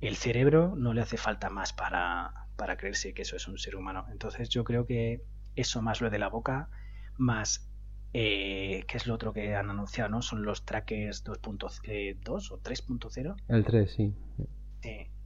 el 0.00 0.16
cerebro 0.16 0.74
no 0.76 0.94
le 0.94 1.02
hace 1.02 1.16
falta 1.16 1.48
más 1.48 1.72
para, 1.72 2.41
para 2.56 2.76
creerse 2.76 3.14
que 3.14 3.22
eso 3.22 3.36
es 3.36 3.48
un 3.48 3.58
ser 3.58 3.76
humano. 3.76 4.06
Entonces 4.10 4.48
yo 4.48 4.64
creo 4.64 4.86
que 4.86 5.22
eso 5.56 5.82
más 5.82 6.00
lo 6.00 6.10
de 6.10 6.18
la 6.18 6.28
boca, 6.28 6.68
más 7.18 7.68
eh, 8.14 8.84
¿Qué 8.88 8.98
es 8.98 9.06
lo 9.06 9.14
otro 9.14 9.32
que 9.32 9.54
han 9.56 9.70
anunciado? 9.70 10.10
¿no? 10.10 10.22
Son 10.22 10.44
los 10.44 10.64
trackers 10.64 11.24
2.2 11.24 11.80
eh, 11.84 12.18
o 12.26 12.60
3.0. 12.60 13.36
El 13.48 13.64
3, 13.64 13.90
sí. 13.90 14.14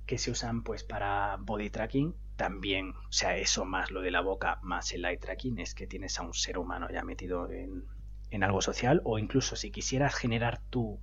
que 0.06 0.18
se 0.18 0.30
usan 0.30 0.62
pues 0.62 0.84
para 0.84 1.36
body 1.40 1.70
tracking 1.70 2.14
también. 2.36 2.90
O 2.90 3.12
sea, 3.12 3.36
eso 3.36 3.64
más 3.64 3.90
lo 3.90 4.02
de 4.02 4.12
la 4.12 4.20
boca, 4.20 4.60
más 4.62 4.92
el 4.92 5.04
eye 5.04 5.18
tracking, 5.18 5.58
es 5.58 5.74
que 5.74 5.86
tienes 5.86 6.18
a 6.20 6.22
un 6.22 6.32
ser 6.32 6.58
humano 6.58 6.88
ya 6.92 7.02
metido 7.02 7.50
en, 7.50 7.84
en 8.30 8.44
algo 8.44 8.60
social. 8.60 9.00
O 9.04 9.18
incluso 9.18 9.56
si 9.56 9.72
quisieras 9.72 10.14
generar 10.14 10.60
tú 10.70 11.00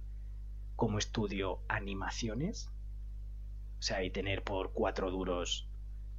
como 0.78 1.00
estudio 1.00 1.60
animaciones, 1.68 2.70
o 3.80 3.82
sea, 3.82 4.04
y 4.06 4.10
tener 4.10 4.44
por 4.44 4.72
cuatro 4.72 5.12
duros 5.12 5.70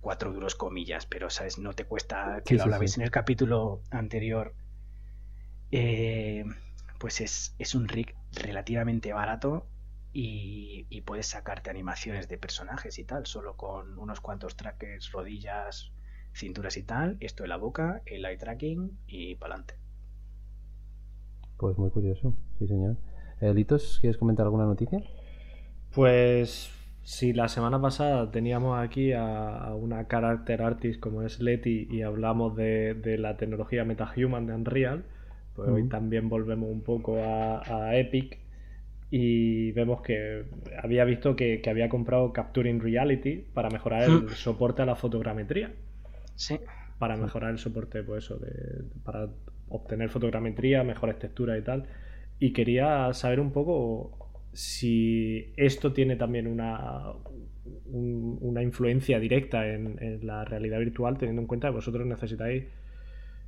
cuatro 0.05 0.35
duros 0.35 0.55
comillas, 0.55 1.07
pero 1.07 1.31
sabes, 1.31 1.59
no 1.59 1.73
te 1.73 1.87
cuesta 1.87 2.43
que 2.45 2.57
lo 2.57 2.65
hablabais 2.65 2.99
en 2.99 3.05
el 3.05 3.11
capítulo 3.11 3.81
anterior 3.91 4.55
eh, 5.73 6.45
pues 6.99 7.23
es, 7.23 7.75
un 7.75 7.89
rig 7.89 8.15
relativamente 8.33 9.15
barato 9.15 9.67
y, 10.13 11.01
puedes 11.07 11.27
sacarte 11.27 11.71
animaciones 11.71 12.29
de 12.29 12.37
personajes 12.37 12.99
y 12.99 13.05
tal, 13.05 13.25
solo 13.27 13.57
con 13.57 13.99
unos 13.99 14.21
cuantos 14.21 14.57
trackers, 14.57 15.11
rodillas, 15.11 15.93
cinturas 16.35 16.77
y 16.77 16.83
tal, 16.83 17.17
esto 17.21 17.45
en 17.45 17.49
la 17.49 17.57
boca, 17.57 18.03
el 18.05 18.27
eye 18.27 18.37
tracking 18.37 18.99
y 19.07 19.37
para 19.37 19.55
adelante. 19.55 19.75
Pues 21.57 21.79
muy 21.79 21.91
curioso, 21.91 22.35
sí 22.59 22.67
señor. 22.67 22.99
Eh, 23.41 23.55
Litos, 23.55 23.99
¿quieres 24.01 24.19
comentar 24.19 24.45
alguna 24.45 24.65
noticia? 24.65 25.03
Pues 25.95 26.71
si 27.05 27.35
la 27.35 27.49
semana 27.49 27.81
pasada 27.81 28.31
teníamos 28.31 28.79
aquí 28.83 29.13
a, 29.13 29.75
una 29.75 30.09
character 30.09 30.63
artist 30.63 30.99
como 31.01 31.23
es 31.23 31.39
Leti 31.39 31.87
y 31.91 32.03
hablamos 32.03 32.57
de, 32.57 32.95
de 32.95 33.19
la 33.19 33.37
tecnología 33.37 33.85
MetaHuman 33.85 34.47
de 34.47 34.55
Unreal, 34.55 35.05
pues 35.55 35.69
hoy 35.69 35.89
también 35.89 36.29
volvemos 36.29 36.69
un 36.69 36.83
poco 36.83 37.19
a, 37.23 37.97
Epic 37.97 38.39
y 39.11 39.71
vemos 39.73 40.03
que 40.03 40.47
había 40.83 41.05
visto 41.05 41.37
que, 41.37 41.63
había 41.69 41.89
comprado 41.89 42.33
Capturing 42.33 42.81
Reality 42.81 43.45
para 43.53 43.69
mejorar 43.69 44.05
el 44.05 44.31
soporte 44.31 44.83
a 44.83 44.87
la 44.87 44.97
fotogrametría. 44.97 45.73
Sí. 46.35 46.59
Para 46.99 47.17
mejorar 47.17 47.51
el 47.51 47.59
soporte, 47.59 48.03
pues 48.03 48.25
eso, 48.25 48.39
de, 48.39 48.83
para 49.05 49.29
obtener 49.69 50.09
fotogrametría, 50.09 50.83
mejores 50.83 51.19
texturas 51.19 51.59
y 51.59 51.63
tal. 51.63 51.87
Y 52.41 52.53
quería 52.53 53.13
saber 53.13 53.39
un 53.39 53.53
poco 53.53 54.24
si 54.55 55.53
esto 55.57 55.93
tiene 55.93 56.17
también 56.17 56.47
una, 56.47 57.13
una 57.87 58.63
influencia 58.63 59.21
directa 59.21 59.69
en, 59.69 60.03
en, 60.03 60.27
la 60.27 60.45
realidad 60.45 60.79
virtual, 60.79 61.19
teniendo 61.19 61.43
en 61.43 61.49
cuenta 61.49 61.69
que 61.69 61.75
vosotros 61.75 62.07
necesitáis 62.07 62.65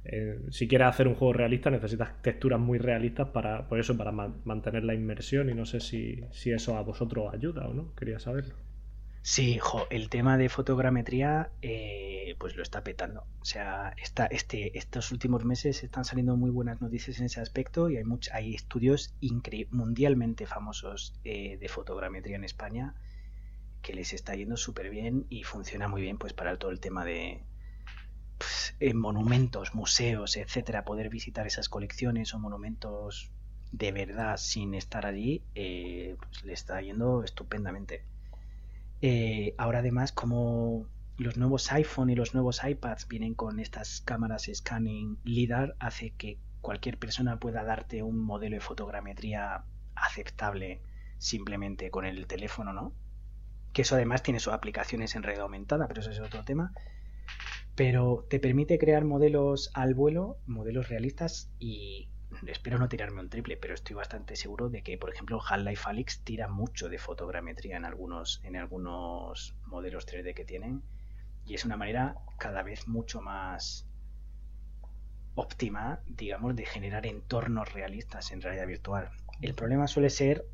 eh, 0.08 0.38
si 0.50 0.68
quieres 0.68 0.86
hacer 0.86 1.08
un 1.08 1.16
juego 1.16 1.32
realista 1.32 1.68
necesitas 1.68 2.22
texturas 2.22 2.60
muy 2.60 2.78
realistas 2.78 3.28
para, 3.30 3.66
por 3.66 3.80
eso, 3.80 3.96
para 3.96 4.12
mantener 4.12 4.84
la 4.84 4.94
inmersión 4.94 5.50
y 5.50 5.54
no 5.54 5.66
sé 5.66 5.80
si, 5.80 6.22
eso 6.44 6.76
a 6.76 6.82
vosotros 6.82 7.34
ayuda 7.34 7.66
o 7.66 7.74
no, 7.74 7.92
quería 7.96 8.20
saberlo. 8.20 8.54
Sí, 9.28 9.58
el 9.90 10.08
tema 10.08 10.38
de 10.38 10.48
fotogrametría 10.48 11.50
eh, 11.60 12.36
pues 12.38 12.54
lo 12.54 12.62
está 12.62 12.84
petando. 12.84 13.26
O 13.40 13.44
sea, 13.44 13.92
esta, 14.00 14.26
este, 14.26 14.78
estos 14.78 15.10
últimos 15.10 15.44
meses 15.44 15.82
están 15.82 16.04
saliendo 16.04 16.36
muy 16.36 16.50
buenas 16.50 16.80
noticias 16.80 17.18
en 17.18 17.26
ese 17.26 17.40
aspecto 17.40 17.90
y 17.90 17.96
hay, 17.96 18.04
hay 18.32 18.54
estudios 18.54 19.16
mundialmente 19.72 20.46
famosos 20.46 21.18
eh, 21.24 21.58
de 21.58 21.68
fotogrametría 21.68 22.36
en 22.36 22.44
España 22.44 22.94
que 23.82 23.94
les 23.94 24.12
está 24.12 24.36
yendo 24.36 24.56
súper 24.56 24.90
bien 24.90 25.26
y 25.28 25.42
funciona 25.42 25.88
muy 25.88 26.02
bien 26.02 26.18
pues 26.18 26.32
para 26.32 26.56
todo 26.56 26.70
el 26.70 26.78
tema 26.78 27.04
de 27.04 27.42
pues, 28.38 28.76
monumentos, 28.94 29.74
museos, 29.74 30.36
etcétera, 30.36 30.84
poder 30.84 31.08
visitar 31.08 31.48
esas 31.48 31.68
colecciones 31.68 32.32
o 32.32 32.38
monumentos 32.38 33.32
de 33.72 33.90
verdad 33.90 34.36
sin 34.36 34.74
estar 34.74 35.04
allí, 35.04 35.42
eh, 35.56 36.14
pues 36.20 36.44
le 36.44 36.52
está 36.52 36.80
yendo 36.80 37.24
estupendamente. 37.24 38.04
Eh, 39.02 39.54
ahora 39.58 39.80
además 39.80 40.12
como 40.12 40.86
los 41.18 41.36
nuevos 41.36 41.72
iPhone 41.72 42.10
y 42.10 42.14
los 42.14 42.34
nuevos 42.34 42.62
iPads 42.64 43.08
vienen 43.08 43.34
con 43.34 43.60
estas 43.60 44.00
cámaras 44.02 44.50
scanning 44.52 45.18
LIDAR, 45.24 45.76
hace 45.78 46.10
que 46.10 46.38
cualquier 46.60 46.98
persona 46.98 47.38
pueda 47.38 47.64
darte 47.64 48.02
un 48.02 48.18
modelo 48.18 48.56
de 48.56 48.60
fotogrametría 48.60 49.64
aceptable 49.94 50.80
simplemente 51.18 51.90
con 51.90 52.04
el 52.04 52.26
teléfono, 52.26 52.72
¿no? 52.72 52.92
Que 53.72 53.82
eso 53.82 53.94
además 53.94 54.22
tiene 54.22 54.40
sus 54.40 54.52
aplicaciones 54.52 55.14
en 55.14 55.22
red 55.22 55.38
aumentada, 55.38 55.88
pero 55.88 56.00
eso 56.00 56.10
es 56.10 56.20
otro 56.20 56.44
tema. 56.44 56.72
Pero 57.74 58.26
te 58.28 58.40
permite 58.40 58.78
crear 58.78 59.04
modelos 59.04 59.70
al 59.74 59.94
vuelo, 59.94 60.38
modelos 60.46 60.88
realistas 60.88 61.50
y 61.58 62.08
espero 62.46 62.78
no 62.78 62.88
tirarme 62.88 63.20
un 63.20 63.28
triple, 63.28 63.56
pero 63.56 63.74
estoy 63.74 63.94
bastante 63.94 64.36
seguro 64.36 64.68
de 64.68 64.82
que, 64.82 64.98
por 64.98 65.10
ejemplo, 65.12 65.40
Half-Life 65.40 65.84
Alyx 65.86 66.24
tira 66.24 66.48
mucho 66.48 66.88
de 66.88 66.98
fotogrametría 66.98 67.76
en 67.76 67.84
algunos, 67.84 68.40
en 68.44 68.56
algunos 68.56 69.54
modelos 69.66 70.06
3D 70.06 70.34
que 70.34 70.44
tienen 70.44 70.82
y 71.46 71.54
es 71.54 71.64
una 71.64 71.76
manera 71.76 72.16
cada 72.38 72.62
vez 72.62 72.88
mucho 72.88 73.20
más 73.20 73.86
óptima, 75.36 76.00
digamos, 76.06 76.56
de 76.56 76.66
generar 76.66 77.06
entornos 77.06 77.72
realistas 77.72 78.32
en 78.32 78.40
realidad 78.40 78.66
virtual. 78.66 79.10
El 79.40 79.54
problema 79.54 79.86
suele 79.86 80.10
ser, 80.10 80.44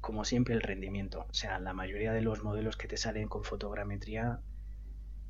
como 0.00 0.24
siempre, 0.24 0.54
el 0.54 0.60
rendimiento. 0.60 1.26
O 1.30 1.34
sea, 1.34 1.58
la 1.58 1.72
mayoría 1.72 2.12
de 2.12 2.20
los 2.20 2.42
modelos 2.42 2.76
que 2.76 2.88
te 2.88 2.96
salen 2.96 3.28
con 3.28 3.44
fotogrametría 3.44 4.40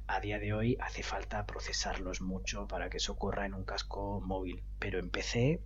a 0.07 0.21
día 0.21 0.39
de 0.39 0.55
hoy 0.55 0.77
hace 0.81 1.03
falta 1.03 1.47
procesarlos 1.47 2.23
mucho 2.23 2.67
para 2.67 2.89
que 2.89 2.97
eso 2.97 3.17
corra 3.17 3.45
en 3.45 3.55
un 3.55 3.65
casco 3.65 4.21
móvil. 4.23 4.65
Pero 4.79 4.99
en 4.99 5.11
PC, 5.11 5.61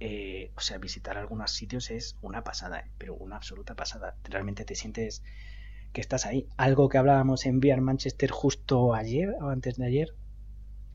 eh, 0.00 0.52
o 0.56 0.60
sea, 0.60 0.78
visitar 0.78 1.16
algunos 1.18 1.50
sitios 1.50 1.90
es 1.90 2.16
una 2.22 2.44
pasada, 2.44 2.80
¿eh? 2.80 2.90
pero 2.98 3.14
una 3.14 3.36
absoluta 3.36 3.74
pasada. 3.74 4.16
Realmente 4.24 4.64
te 4.64 4.74
sientes 4.74 5.22
que 5.92 6.00
estás 6.00 6.26
ahí. 6.26 6.48
Algo 6.56 6.88
que 6.88 6.98
hablábamos 6.98 7.46
en 7.46 7.58
VR 7.58 7.80
Manchester 7.80 8.30
justo 8.30 8.94
ayer 8.94 9.34
o 9.40 9.48
antes 9.48 9.76
de 9.76 9.86
ayer. 9.86 10.14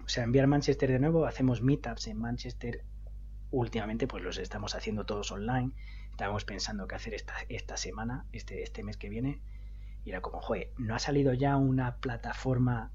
O 0.06 0.10
sea, 0.10 0.24
en 0.24 0.32
VR 0.32 0.48
Manchester 0.48 0.92
de 0.92 1.00
nuevo 1.00 1.26
hacemos 1.26 1.62
meetups 1.62 2.08
en 2.08 2.18
Manchester. 2.18 2.84
Últimamente 3.50 4.08
pues 4.08 4.24
los 4.24 4.38
estamos 4.38 4.76
haciendo 4.76 5.06
todos 5.06 5.32
online. 5.32 5.72
Estábamos 6.12 6.46
pensando 6.46 6.88
qué 6.88 6.96
hacer 6.96 7.14
esta, 7.14 7.34
esta 7.50 7.78
semana, 7.78 8.26
este, 8.32 8.64
este 8.64 8.84
mes 8.84 8.98
que 8.98 9.10
viene 9.10 9.42
y 10.04 10.10
era 10.10 10.22
como, 10.22 10.42
joder, 10.42 10.72
¿no 10.78 10.96
ha 10.96 11.00
salido 11.00 11.34
ya 11.34 11.58
una 11.58 11.98
plataforma 11.98 12.92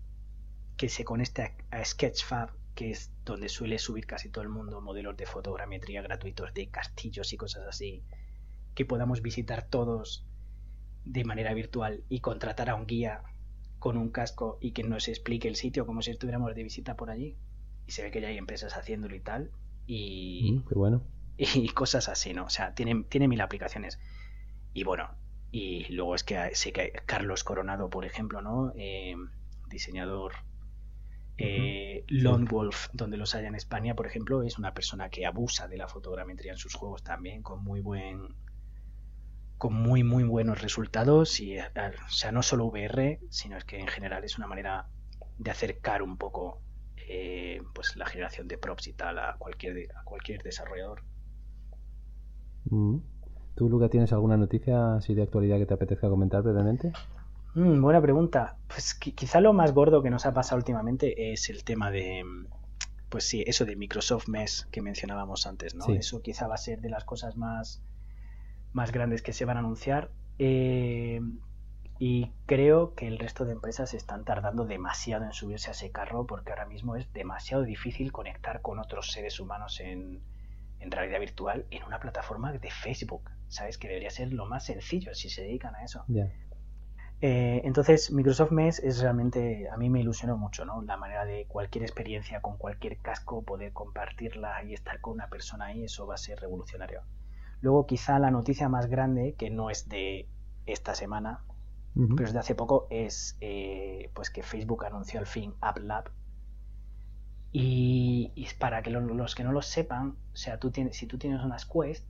que 0.77 0.89
se 0.89 1.05
conecte 1.05 1.55
a, 1.70 1.85
Sketchfab, 1.85 2.51
que 2.77 2.90
es 2.90 3.11
donde 3.24 3.48
suele 3.48 3.81
subir 3.81 4.07
casi 4.07 4.28
todo 4.28 4.43
el 4.43 4.51
mundo 4.51 4.81
modelos 4.81 5.16
de 5.16 5.27
fotogrametría 5.27 6.03
gratuitos 6.03 6.55
de 6.55 6.69
castillos 6.69 7.32
y 7.32 7.36
cosas 7.36 7.66
así, 7.66 8.05
que 8.77 8.85
podamos 8.85 9.23
visitar 9.23 9.66
todos 9.69 10.24
de 11.05 11.24
manera 11.24 11.55
virtual 11.55 12.05
y 12.09 12.20
contratar 12.20 12.69
a 12.69 12.74
un 12.74 12.86
guía 12.86 13.23
con 13.78 13.97
un 13.97 14.11
casco 14.11 14.59
y 14.61 14.73
que 14.73 14.85
nos 14.85 15.09
explique 15.09 15.48
el 15.48 15.57
sitio 15.57 15.86
como 15.86 16.03
si 16.03 16.11
estuviéramos 16.11 16.55
de 16.55 16.62
visita 16.62 16.97
por 16.97 17.11
allí? 17.11 17.36
Y 17.86 17.93
se 17.93 18.03
ve 18.03 18.11
que 18.11 18.20
ya 18.20 18.28
hay 18.28 18.36
empresas 18.36 18.77
haciéndolo 18.77 19.16
y 19.16 19.20
tal. 19.20 19.51
Y, 19.86 20.53
mm, 20.53 20.69
qué 20.69 20.74
bueno. 20.74 21.03
y 21.39 21.69
cosas 21.70 22.09
así, 22.09 22.35
¿no? 22.35 22.44
O 22.44 22.51
sea, 22.51 22.74
tiene, 22.74 23.05
tiene 23.09 23.27
mil 23.27 23.40
aplicaciones. 23.40 23.98
Y 24.74 24.85
bueno, 24.85 25.11
y 25.51 25.90
luego 25.93 26.15
es 26.15 26.24
que 26.24 26.55
sé 26.55 26.73
que 26.73 26.93
Carlos 27.07 27.43
Coronado, 27.43 27.89
por 27.89 28.05
ejemplo, 28.05 28.43
¿no? 28.43 28.73
Eh, 28.77 29.16
diseñador 29.69 30.32
eh, 31.39 32.05
Lone 32.09 32.47
Wolf, 32.51 32.89
donde 32.93 33.17
los 33.17 33.35
haya 33.35 33.49
en 33.49 33.55
España, 33.55 33.95
por 33.95 34.07
ejemplo, 34.07 34.43
es 34.43 34.59
una 34.59 34.73
persona 34.73 35.09
que 35.11 35.27
abusa 35.27 35.69
de 35.69 35.77
la 35.77 35.89
fotogrametría 35.89 36.53
en 36.53 36.59
sus 36.59 36.75
juegos 36.75 37.03
también, 37.03 37.43
con 37.43 37.63
muy 37.63 37.81
buen 37.81 38.35
con 39.59 39.73
muy 39.73 40.03
muy 40.03 40.25
buenos 40.25 40.61
resultados 40.61 41.41
y 41.41 41.59
o 41.59 41.63
sea 42.11 42.31
no 42.31 42.43
solo 42.43 42.67
VR 42.67 43.21
sino 43.31 43.57
es 43.57 43.65
que 43.65 43.81
en 43.81 43.87
general 43.87 44.23
es 44.23 44.37
una 44.37 44.47
manera 44.47 44.87
de 45.39 45.51
acercar 45.51 46.03
un 46.03 46.19
poco 46.19 46.61
eh, 47.09 47.63
pues 47.75 47.97
la 47.97 48.05
generación 48.05 48.49
de 48.49 48.59
props 48.59 48.89
y 48.89 48.93
tal 48.93 49.19
a 49.19 49.37
cualquier 49.39 49.89
a 49.99 50.05
cualquier 50.05 50.43
desarrollador. 50.43 51.03
¿Tú, 53.55 53.69
Luca, 53.71 53.89
tienes 53.89 54.13
alguna 54.13 54.37
noticia 54.37 54.97
así 54.97 55.15
de 55.15 55.23
actualidad 55.23 55.59
que 55.59 55.67
te 55.67 55.75
apetezca 55.75 56.09
comentar 56.09 56.43
brevemente? 56.43 56.93
Mm, 57.57 57.81
buena 57.81 58.03
pregunta. 58.03 58.59
Pues 58.69 58.95
quizá 58.95 59.41
lo 59.41 59.55
más 59.55 59.73
gordo 59.73 60.03
que 60.03 60.11
nos 60.11 60.27
ha 60.27 60.35
pasado 60.35 60.59
últimamente 60.59 61.33
es 61.33 61.49
el 61.49 61.65
tema 61.65 61.91
de, 61.91 62.23
pues 63.09 63.27
sí, 63.27 63.45
eso 63.47 63.65
de 63.65 63.77
Microsoft 63.77 64.28
Mesh 64.28 64.66
que 64.66 64.83
mencionábamos 64.83 65.47
antes, 65.47 65.74
¿no? 65.74 65.87
Eso 65.87 66.20
quizá 66.20 66.47
va 66.49 66.57
a 66.57 66.59
ser 66.59 66.83
de 66.83 66.91
las 66.91 67.05
cosas 67.05 67.39
más, 67.39 67.83
más 68.74 68.93
grandes 68.93 69.23
que 69.23 69.33
se 69.33 69.47
van 69.47 69.57
a 69.57 69.61
anunciar. 69.61 70.11
Eh, 70.39 71.23
y 71.99 72.31
creo 72.45 72.95
que 72.95 73.09
el 73.09 73.19
resto 73.19 73.47
de 73.47 73.53
empresas 73.53 73.95
están 73.95 74.27
tardando 74.27 74.66
demasiado 74.66 75.24
en 75.24 75.33
subirse 75.33 75.70
a 75.70 75.73
ese 75.73 75.91
carro 75.91 76.27
porque 76.27 76.51
ahora 76.51 76.66
mismo 76.66 76.95
es 76.95 77.11
demasiado 77.15 77.62
difícil 77.62 78.12
conectar 78.12 78.61
con 78.61 78.78
otros 78.78 79.12
seres 79.12 79.41
humanos 79.41 79.81
en, 79.81 80.20
en 80.78 80.91
realidad 80.91 81.20
virtual 81.20 81.65
en 81.70 81.85
una 81.85 82.01
plataforma 82.01 82.53
de 82.53 82.70
Facebook. 82.70 83.31
¿sabes? 83.49 83.78
Que 83.78 83.89
debería 83.89 84.11
ser 84.11 84.33
lo 84.33 84.47
más 84.47 84.65
sencillo 84.65 85.15
si 85.15 85.31
se 85.31 85.43
dedican 85.43 85.74
a 85.74 85.85
eso. 85.85 86.05
Eh, 87.22 87.62
entonces, 87.64 88.12
Microsoft 88.12 88.52
Mesh 88.52 88.80
es 88.82 89.01
realmente, 89.01 89.68
a 89.70 89.76
mí 89.78 89.88
me 89.88 90.01
ilusionó 90.01 90.36
mucho, 90.36 90.66
¿no? 90.66 90.82
La 90.82 90.98
manera 90.98 91.24
de 91.24 91.47
cualquier 91.47 91.82
experiencia 91.82 92.43
con 92.43 92.59
cualquier 92.59 92.98
casco, 92.98 93.43
poder 93.43 93.72
compartirla 93.72 94.62
y 94.64 94.74
estar 94.74 95.01
con 95.01 95.14
una 95.14 95.28
persona 95.28 95.66
ahí, 95.66 95.84
eso 95.84 96.06
va 96.06 96.14
a 96.14 96.18
ser 96.18 96.40
revolucionario. 96.40 97.02
Luego, 97.62 97.86
quizá 97.86 98.18
la 98.18 98.30
noticia 98.30 98.68
más 98.68 98.86
grande, 98.86 99.34
que 99.38 99.48
no 99.51 99.70
es 99.70 99.88
de 99.88 100.28
esta 100.66 100.94
semana, 100.94 101.43
pero 101.94 102.24
es 102.24 102.34
de 102.34 102.38
hace 102.38 102.55
poco, 102.55 102.86
es 102.90 103.38
eh, 103.40 104.10
pues 104.14 104.28
que 104.28 104.43
Facebook 104.43 104.84
anunció 104.84 105.18
al 105.18 105.26
fin 105.26 105.55
AppLab. 105.62 106.10
Y, 107.52 108.32
y 108.34 108.47
para 108.59 108.82
que 108.82 108.90
los 108.90 109.34
que 109.34 109.44
no 109.44 109.52
lo 109.52 109.62
sepan, 109.62 110.18
o 110.34 110.36
sea, 110.36 110.59
tú 110.59 110.70
tienes, 110.70 110.98
si 110.98 111.06
tú 111.06 111.16
tienes 111.16 111.43
unas 111.43 111.64
Quest, 111.64 112.06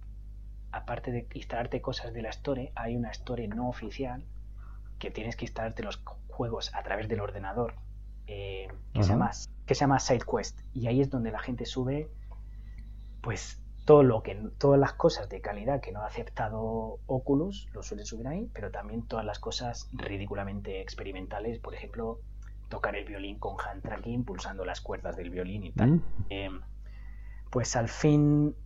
aparte 0.73 1.13
de 1.13 1.29
instalarte 1.35 1.81
cosas 1.81 2.13
de 2.13 2.23
la 2.23 2.31
Store, 2.31 2.73
hay 2.75 2.97
una 2.97 3.13
Store 3.13 3.47
no 3.47 3.69
oficial 3.69 4.25
que 4.99 5.11
tienes 5.11 5.37
que 5.37 5.45
instalarte 5.45 5.83
los 5.83 6.03
juegos 6.29 6.75
a 6.75 6.83
través 6.83 7.09
del 7.09 7.21
ordenador 7.21 7.75
eh, 8.27 8.69
que, 8.93 9.03
se 9.03 9.11
llama, 9.11 9.31
que 9.67 9.75
se 9.75 9.81
llama 9.81 10.01
SideQuest. 10.01 10.61
Y 10.75 10.87
ahí 10.87 11.01
es 11.01 11.11
donde 11.11 11.31
la 11.31 11.39
gente 11.39 11.65
sube 11.65 12.11
pues 13.21 13.61
todo 13.85 14.03
lo 14.03 14.23
que 14.23 14.35
todas 14.59 14.79
las 14.79 14.93
cosas 14.93 15.29
de 15.29 15.41
calidad 15.41 15.81
que 15.81 15.93
no 15.93 16.01
ha 16.03 16.07
aceptado 16.07 16.99
Oculus 17.07 17.69
lo 17.73 17.83
suele 17.83 18.05
subir 18.05 18.27
ahí, 18.27 18.51
pero 18.53 18.71
también 18.71 19.03
todas 19.07 19.25
las 19.25 19.39
cosas 19.39 19.89
ridículamente 19.93 20.81
experimentales, 20.81 21.61
por 21.61 21.75
ejemplo, 21.75 22.21
tocar 22.69 22.97
el 22.97 23.05
violín 23.05 23.39
con 23.39 23.57
hand 23.65 23.83
tracking, 23.83 24.25
pulsando 24.25 24.65
las 24.65 24.81
cuerdas 24.81 25.17
del 25.17 25.31
violín 25.31 25.65
y 25.65 25.73
tal. 25.73 26.03
Eh, 26.31 26.51
pues 27.51 27.77
al 27.77 27.89
fin 27.89 28.57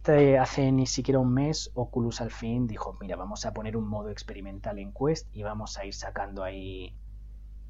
este, 0.00 0.38
hace 0.38 0.72
ni 0.72 0.86
siquiera 0.86 1.18
un 1.18 1.34
mes 1.34 1.70
Oculus 1.74 2.22
al 2.22 2.30
fin 2.30 2.66
dijo, 2.66 2.96
mira, 3.02 3.16
vamos 3.16 3.44
a 3.44 3.52
poner 3.52 3.76
un 3.76 3.86
modo 3.86 4.08
experimental 4.08 4.78
en 4.78 4.94
Quest 4.94 5.28
y 5.36 5.42
vamos 5.42 5.76
a 5.76 5.84
ir 5.84 5.92
sacando 5.92 6.42
ahí 6.42 6.96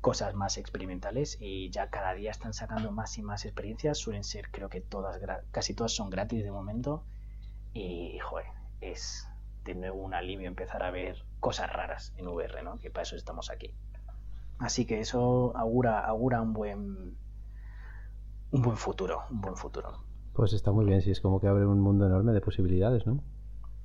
cosas 0.00 0.34
más 0.34 0.56
experimentales 0.56 1.36
y 1.40 1.70
ya 1.70 1.90
cada 1.90 2.14
día 2.14 2.30
están 2.30 2.54
sacando 2.54 2.92
más 2.92 3.18
y 3.18 3.22
más 3.22 3.44
experiencias, 3.44 3.98
suelen 3.98 4.22
ser 4.22 4.48
creo 4.52 4.68
que 4.68 4.80
todas, 4.80 5.20
casi 5.50 5.74
todas 5.74 5.90
son 5.92 6.08
gratis 6.08 6.44
de 6.44 6.52
momento 6.52 7.04
y 7.72 8.16
joder, 8.20 8.46
es 8.80 9.28
de 9.64 9.74
nuevo 9.74 10.00
un 10.00 10.14
alivio 10.14 10.46
empezar 10.46 10.84
a 10.84 10.92
ver 10.92 11.24
cosas 11.40 11.72
raras 11.72 12.14
en 12.16 12.28
VR, 12.28 12.62
¿no? 12.62 12.78
Que 12.78 12.92
para 12.92 13.02
eso 13.02 13.16
estamos 13.16 13.50
aquí. 13.50 13.74
Así 14.60 14.86
que 14.86 15.00
eso 15.00 15.52
augura, 15.56 15.98
augura 16.06 16.40
un 16.40 16.52
buen 16.52 17.16
un 18.52 18.62
buen 18.62 18.76
futuro, 18.76 19.24
un 19.30 19.40
buen 19.40 19.56
futuro. 19.56 20.09
Pues 20.40 20.54
está 20.54 20.72
muy 20.72 20.86
bien, 20.86 21.02
sí, 21.02 21.10
es 21.10 21.20
como 21.20 21.38
que 21.38 21.48
abre 21.48 21.66
un 21.66 21.82
mundo 21.82 22.06
enorme 22.06 22.32
de 22.32 22.40
posibilidades, 22.40 23.06
¿no? 23.06 23.22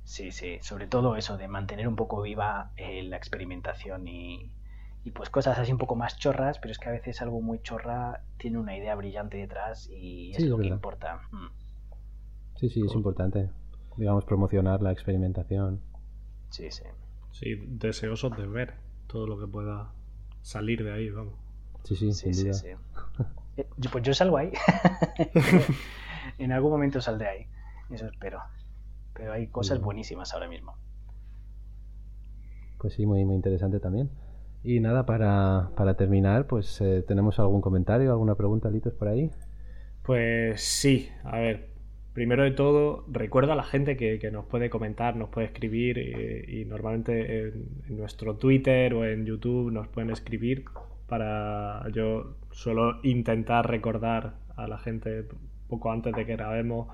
Sí, 0.04 0.32
sí, 0.32 0.56
sobre 0.62 0.86
todo 0.86 1.14
eso, 1.16 1.36
de 1.36 1.48
mantener 1.48 1.86
un 1.86 1.96
poco 1.96 2.22
viva 2.22 2.72
eh, 2.78 3.02
la 3.02 3.18
experimentación 3.18 4.08
y, 4.08 4.50
pues 5.12 5.28
cosas 5.28 5.58
así 5.58 5.70
un 5.70 5.76
poco 5.76 5.96
más 5.96 6.16
chorras, 6.16 6.58
pero 6.58 6.72
es 6.72 6.78
que 6.78 6.88
a 6.88 6.92
veces 6.92 7.20
algo 7.20 7.42
muy 7.42 7.60
chorra 7.60 8.22
tiene 8.38 8.56
una 8.56 8.74
idea 8.74 8.94
brillante 8.94 9.36
detrás 9.36 9.90
y 9.90 10.30
es 10.30 10.46
lo 10.46 10.56
que 10.56 10.68
importa. 10.68 11.20
Mm. 11.30 11.48
Sí, 12.54 12.70
sí, 12.70 12.80
es 12.86 12.94
importante, 12.94 13.50
digamos, 13.98 14.24
promocionar 14.24 14.80
la 14.80 14.92
experimentación. 14.92 15.82
Sí, 16.48 16.70
sí. 16.70 16.84
Sí, 17.32 17.54
deseosos 17.66 18.34
de 18.34 18.46
ver 18.46 18.76
todo 19.08 19.26
lo 19.26 19.38
que 19.38 19.46
pueda 19.46 19.92
salir 20.40 20.82
de 20.82 20.94
ahí, 20.94 21.10
vamos. 21.10 21.34
Sí, 21.84 21.96
sí, 21.96 22.12
sí, 22.12 22.32
sí, 22.32 22.54
sí. 22.54 22.68
Eh, 23.58 23.66
pues 23.90 24.04
yo 24.04 24.12
salgo 24.12 24.36
ahí. 24.36 24.52
en 26.38 26.52
algún 26.52 26.70
momento 26.70 27.00
saldré 27.00 27.28
ahí. 27.28 27.46
Eso 27.90 28.06
espero. 28.06 28.40
Pero 29.14 29.32
hay 29.32 29.46
cosas 29.48 29.80
buenísimas 29.80 30.34
ahora 30.34 30.48
mismo. 30.48 30.76
Pues 32.78 32.94
sí, 32.94 33.06
muy, 33.06 33.24
muy 33.24 33.36
interesante 33.36 33.80
también. 33.80 34.10
Y 34.62 34.80
nada, 34.80 35.06
para, 35.06 35.70
para 35.76 35.94
terminar, 35.94 36.46
pues 36.46 36.80
eh, 36.80 37.02
¿tenemos 37.06 37.38
algún 37.38 37.60
comentario, 37.60 38.10
alguna 38.10 38.34
pregunta, 38.34 38.68
Litos, 38.68 38.94
por 38.94 39.08
ahí? 39.08 39.30
Pues 40.02 40.60
sí, 40.60 41.08
a 41.24 41.38
ver, 41.38 41.70
primero 42.12 42.44
de 42.44 42.50
todo, 42.50 43.04
recuerda 43.08 43.52
a 43.52 43.56
la 43.56 43.62
gente 43.62 43.96
que, 43.96 44.18
nos 44.30 44.46
puede 44.46 44.70
comentar, 44.70 45.16
nos 45.16 45.28
puede 45.28 45.48
escribir 45.48 45.98
y, 45.98 46.64
normalmente 46.64 47.48
en, 47.48 47.96
nuestro 47.96 48.36
Twitter 48.36 48.94
o 48.94 49.04
en 49.04 49.26
YouTube 49.26 49.70
nos 49.70 49.86
pueden 49.88 50.10
escribir 50.10 50.64
para 51.06 51.86
yo 51.92 52.36
solo 52.52 53.00
intentar 53.02 53.68
recordar 53.68 54.34
a 54.56 54.66
la 54.66 54.78
gente 54.78 55.28
poco 55.68 55.90
antes 55.90 56.14
de 56.14 56.24
que 56.24 56.36
grabemos 56.36 56.88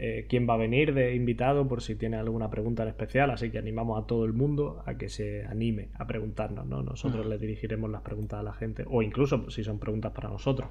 eh, 0.00 0.26
quién 0.28 0.48
va 0.48 0.54
a 0.54 0.58
venir 0.58 0.94
de 0.94 1.16
invitado 1.16 1.66
por 1.66 1.82
si 1.82 1.96
tiene 1.96 2.16
alguna 2.16 2.50
pregunta 2.50 2.84
en 2.84 2.90
especial, 2.90 3.32
así 3.32 3.50
que 3.50 3.58
animamos 3.58 4.00
a 4.00 4.06
todo 4.06 4.24
el 4.24 4.32
mundo 4.32 4.80
a 4.86 4.94
que 4.94 5.08
se 5.08 5.44
anime 5.46 5.88
a 5.98 6.06
preguntarnos, 6.06 6.66
¿no? 6.66 6.84
Nosotros 6.84 7.26
le 7.26 7.36
dirigiremos 7.36 7.90
las 7.90 8.02
preguntas 8.02 8.38
a 8.38 8.44
la 8.44 8.52
gente, 8.52 8.84
o 8.88 9.02
incluso 9.02 9.50
si 9.50 9.64
son 9.64 9.80
preguntas 9.80 10.12
para 10.12 10.28
nosotros. 10.28 10.70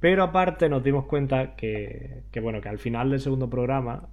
Pero 0.00 0.24
aparte 0.24 0.68
nos 0.68 0.82
dimos 0.82 1.06
cuenta 1.06 1.54
que, 1.54 2.24
bueno, 2.42 2.60
que 2.60 2.68
al 2.68 2.78
final 2.78 3.10
del 3.10 3.20
segundo 3.20 3.48
programa 3.48 4.08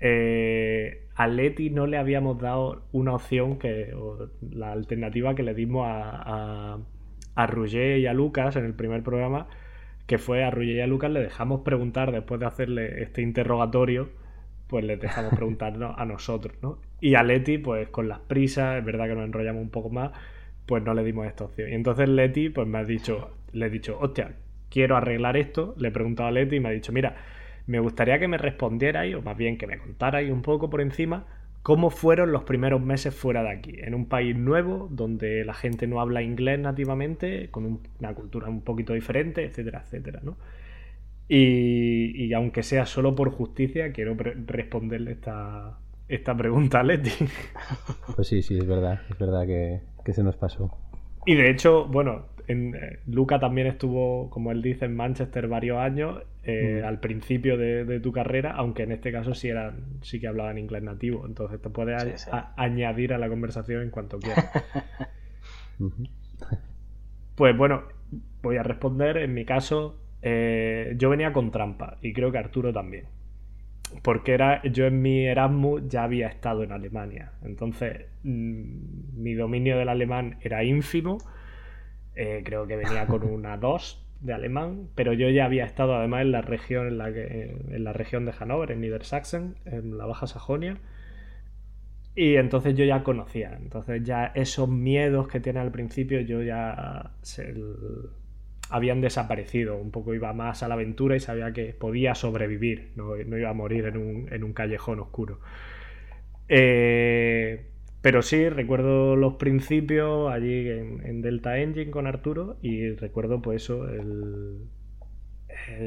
eh, 0.00 1.08
a 1.14 1.26
Leti 1.26 1.70
no 1.70 1.86
le 1.86 1.96
habíamos 1.96 2.38
dado 2.38 2.82
una 2.92 3.14
opción 3.14 3.58
que 3.58 3.94
la 4.50 4.72
alternativa 4.72 5.34
que 5.34 5.42
le 5.42 5.54
dimos 5.54 5.86
a, 5.86 6.74
a, 7.34 7.42
a 7.42 7.66
y 7.66 8.06
a 8.06 8.12
Lucas 8.12 8.56
en 8.56 8.66
el 8.66 8.74
primer 8.74 9.02
programa 9.02 9.48
que 10.10 10.18
fue 10.18 10.42
a 10.42 10.52
y 10.60 10.80
a 10.80 10.88
Lucas 10.88 11.08
le 11.12 11.20
dejamos 11.20 11.60
preguntar 11.60 12.10
después 12.10 12.40
de 12.40 12.46
hacerle 12.46 13.00
este 13.00 13.22
interrogatorio, 13.22 14.08
pues 14.66 14.84
le 14.84 14.96
dejamos 14.96 15.32
preguntarnos 15.34 15.94
a 15.96 16.04
nosotros, 16.04 16.56
¿no? 16.62 16.80
Y 17.00 17.14
a 17.14 17.22
Leti, 17.22 17.58
pues 17.58 17.90
con 17.90 18.08
las 18.08 18.18
prisas, 18.18 18.78
es 18.78 18.84
verdad 18.84 19.06
que 19.06 19.14
nos 19.14 19.24
enrollamos 19.24 19.62
un 19.62 19.70
poco 19.70 19.88
más, 19.88 20.10
pues 20.66 20.82
no 20.82 20.94
le 20.94 21.04
dimos 21.04 21.28
esta 21.28 21.44
opción. 21.44 21.70
Y 21.70 21.74
entonces 21.74 22.08
Leti, 22.08 22.48
pues 22.48 22.66
me 22.66 22.78
ha 22.78 22.84
dicho, 22.84 23.30
le 23.52 23.66
he 23.66 23.70
dicho, 23.70 24.00
hostia, 24.00 24.32
quiero 24.68 24.96
arreglar 24.96 25.36
esto, 25.36 25.76
le 25.78 25.86
he 25.86 25.92
preguntado 25.92 26.28
a 26.28 26.32
Leti 26.32 26.56
y 26.56 26.60
me 26.60 26.70
ha 26.70 26.72
dicho, 26.72 26.90
mira, 26.90 27.14
me 27.68 27.78
gustaría 27.78 28.18
que 28.18 28.26
me 28.26 28.36
respondierais, 28.36 29.14
o 29.14 29.22
más 29.22 29.36
bien 29.36 29.58
que 29.58 29.68
me 29.68 29.78
contarais 29.78 30.28
un 30.32 30.42
poco 30.42 30.70
por 30.70 30.80
encima, 30.80 31.24
cómo 31.62 31.90
fueron 31.90 32.32
los 32.32 32.44
primeros 32.44 32.80
meses 32.80 33.14
fuera 33.14 33.42
de 33.42 33.50
aquí, 33.50 33.74
en 33.78 33.94
un 33.94 34.06
país 34.06 34.36
nuevo 34.36 34.88
donde 34.90 35.44
la 35.44 35.54
gente 35.54 35.86
no 35.86 36.00
habla 36.00 36.22
inglés 36.22 36.58
nativamente, 36.58 37.50
con 37.50 37.80
una 37.98 38.14
cultura 38.14 38.48
un 38.48 38.62
poquito 38.62 38.94
diferente, 38.94 39.44
etcétera, 39.44 39.82
etcétera, 39.84 40.20
¿no? 40.22 40.36
Y, 41.32 42.32
aunque 42.32 42.64
sea 42.64 42.86
solo 42.86 43.14
por 43.14 43.30
justicia, 43.30 43.92
quiero 43.92 44.16
responderle 44.46 45.12
esta, 45.12 45.78
esta 46.08 46.36
pregunta 46.36 46.80
a 46.80 46.82
Leti. 46.82 47.12
Pues 48.16 48.26
sí, 48.26 48.42
sí, 48.42 48.58
es 48.58 48.66
verdad, 48.66 49.02
es 49.08 49.16
verdad 49.16 49.46
que, 49.46 49.80
que 50.04 50.12
se 50.12 50.24
nos 50.24 50.36
pasó. 50.36 50.76
Y 51.26 51.36
de 51.36 51.50
hecho, 51.50 51.86
bueno, 51.86 52.26
eh, 52.50 53.00
Luca 53.06 53.38
también 53.38 53.66
estuvo, 53.66 54.30
como 54.30 54.50
él 54.50 54.62
dice, 54.62 54.86
en 54.86 54.96
Manchester 54.96 55.46
varios 55.48 55.78
años 55.78 56.22
eh, 56.42 56.80
mm. 56.82 56.86
al 56.86 57.00
principio 57.00 57.56
de, 57.56 58.00
tu 58.00 58.12
carrera, 58.12 58.52
aunque 58.52 58.82
en 58.82 58.92
este 58.92 59.12
caso 59.12 59.34
sí, 59.34 59.48
eran, 59.48 60.00
sí 60.02 60.20
que 60.20 60.26
hablaban 60.26 60.58
inglés 60.58 60.82
nativo. 60.82 61.26
Entonces 61.26 61.60
te 61.60 61.70
puedes 61.70 62.28
añadir 62.56 63.12
a 63.12 63.18
la 63.18 63.28
conversación 63.28 63.82
en 63.82 63.90
cuanto 63.90 64.18
quieras. 64.18 64.50
pues 67.36 67.56
bueno, 67.56 67.84
voy 68.42 68.56
a 68.56 68.62
responder. 68.62 69.18
En 69.18 69.34
mi 69.34 69.44
caso, 69.44 69.98
eh, 70.22 70.94
yo 70.96 71.10
venía 71.10 71.32
con 71.32 71.50
trampa 71.50 71.98
y 72.02 72.12
creo 72.12 72.32
que 72.32 72.38
Arturo 72.38 72.72
también. 72.72 73.06
Porque 74.02 74.32
era, 74.32 74.62
yo 74.62 74.86
en 74.86 75.02
mi 75.02 75.26
Erasmus 75.26 75.82
ya 75.88 76.04
había 76.04 76.28
estado 76.28 76.62
en 76.62 76.72
Alemania. 76.72 77.32
Entonces, 77.42 78.06
mm, 78.22 79.20
mi 79.20 79.34
dominio 79.34 79.76
del 79.76 79.88
alemán 79.88 80.38
era 80.42 80.62
ínfimo 80.64 81.18
eh, 82.20 82.42
creo 82.44 82.66
que 82.66 82.76
venía 82.76 83.06
con 83.06 83.22
una 83.24 83.56
2 83.56 84.06
de 84.20 84.34
alemán, 84.34 84.88
pero 84.94 85.14
yo 85.14 85.30
ya 85.30 85.46
había 85.46 85.64
estado 85.64 85.94
además 85.94 86.20
en 86.20 86.32
la 86.32 86.42
región 86.42 86.86
en 86.86 86.98
la, 86.98 87.08
en 87.08 87.82
la 87.82 87.94
región 87.94 88.26
de 88.26 88.32
Hannover, 88.32 88.72
en 88.72 88.82
Niedersachsen, 88.82 89.56
en 89.64 89.96
la 89.96 90.04
Baja 90.04 90.26
Sajonia. 90.26 90.76
Y 92.14 92.36
entonces 92.36 92.74
yo 92.74 92.84
ya 92.84 93.02
conocía. 93.02 93.56
Entonces 93.56 94.02
ya 94.04 94.26
esos 94.34 94.68
miedos 94.68 95.28
que 95.28 95.40
tiene 95.40 95.60
al 95.60 95.70
principio 95.70 96.20
yo 96.20 96.42
ya 96.42 97.12
habían 98.68 99.00
desaparecido. 99.00 99.78
Un 99.78 99.90
poco 99.90 100.14
iba 100.14 100.34
más 100.34 100.62
a 100.62 100.68
la 100.68 100.74
aventura 100.74 101.16
y 101.16 101.20
sabía 101.20 101.52
que 101.54 101.72
podía 101.72 102.14
sobrevivir. 102.14 102.92
No, 102.96 103.16
no 103.16 103.38
iba 103.38 103.48
a 103.48 103.54
morir 103.54 103.86
en 103.86 103.96
un, 103.96 104.28
en 104.30 104.44
un 104.44 104.52
callejón 104.52 105.00
oscuro. 105.00 105.40
Eh, 106.48 107.64
pero 108.02 108.22
sí, 108.22 108.48
recuerdo 108.48 109.14
los 109.14 109.34
principios 109.34 110.32
allí 110.32 110.68
en, 110.68 111.20
Delta 111.20 111.58
Engine 111.58 111.90
con 111.90 112.06
Arturo 112.06 112.56
y 112.62 112.92
recuerdo 112.92 113.42
pues 113.42 113.62
eso, 113.62 113.86
el, 113.88 114.68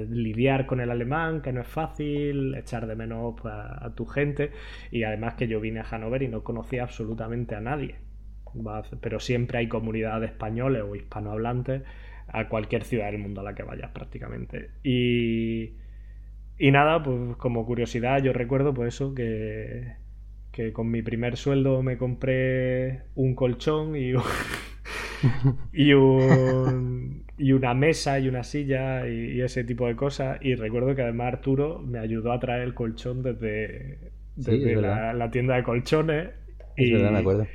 lidiar 0.09 0.67
con 0.67 0.79
el 0.79 0.91
alemán, 0.91 1.41
que 1.41 1.51
no 1.51 1.61
es 1.61 1.67
fácil, 1.67 2.53
echar 2.55 2.85
de 2.85 2.95
menos 2.95 3.35
pues, 3.41 3.53
a, 3.55 3.91
tu 3.95 4.05
gente 4.05 4.51
y 4.91 5.03
además 5.03 5.33
que 5.35 5.47
yo 5.47 5.59
vine 5.59 5.79
a 5.79 5.83
Hannover 5.83 6.21
y 6.21 6.27
no 6.27 6.43
conocía 6.43 6.83
absolutamente 6.83 7.55
a 7.55 7.61
nadie. 7.61 7.95
Pero 9.01 9.19
siempre 9.19 9.57
hay 9.57 9.67
comunidad 9.67 10.19
de 10.21 10.27
españoles 10.27 10.83
o 10.83 10.95
hispanohablantes 10.95 11.81
a 12.27 12.47
cualquier 12.47 12.83
ciudad 12.83 13.07
del 13.07 13.19
mundo 13.19 13.41
a 13.41 13.43
la 13.43 13.55
que 13.55 13.63
vayas 13.63 13.89
prácticamente. 13.91 14.69
Y, 14.83 15.73
y 16.59 16.71
nada, 16.71 17.01
pues 17.01 17.35
como 17.37 17.65
curiosidad 17.65 18.21
yo 18.21 18.33
recuerdo 18.33 18.71
pues 18.75 18.93
eso 18.93 19.15
que 19.15 20.02
que 20.53 20.71
con 20.71 20.89
mi 20.89 21.01
primer 21.01 21.35
sueldo 21.35 21.81
me 21.81 21.97
compré 21.97 23.01
un 23.15 23.33
colchón 23.33 23.95
y, 23.95 24.13
y, 25.73 25.91
y 27.37 27.51
una 27.51 27.73
mesa 27.73 28.19
y 28.19 28.27
una 28.29 28.43
silla 28.43 29.07
y, 29.09 29.41
ese 29.41 29.63
tipo 29.63 29.87
de 29.87 29.95
cosas. 29.95 30.37
Y 30.41 30.53
recuerdo 30.53 30.95
que 30.95 31.01
además 31.01 31.33
Arturo 31.33 31.79
me 31.79 31.97
ayudó 31.97 32.31
a 32.31 32.39
traer 32.39 32.61
el 32.61 32.75
colchón 32.75 33.23
desde, 33.23 34.11
la, 34.37 35.29
tienda 35.31 35.55
de 35.55 35.63
colchones. 35.63 36.29
Es 36.77 36.87
y, 36.87 36.93
verdad, 36.93 37.11
me 37.11 37.19
acuerdo 37.19 37.47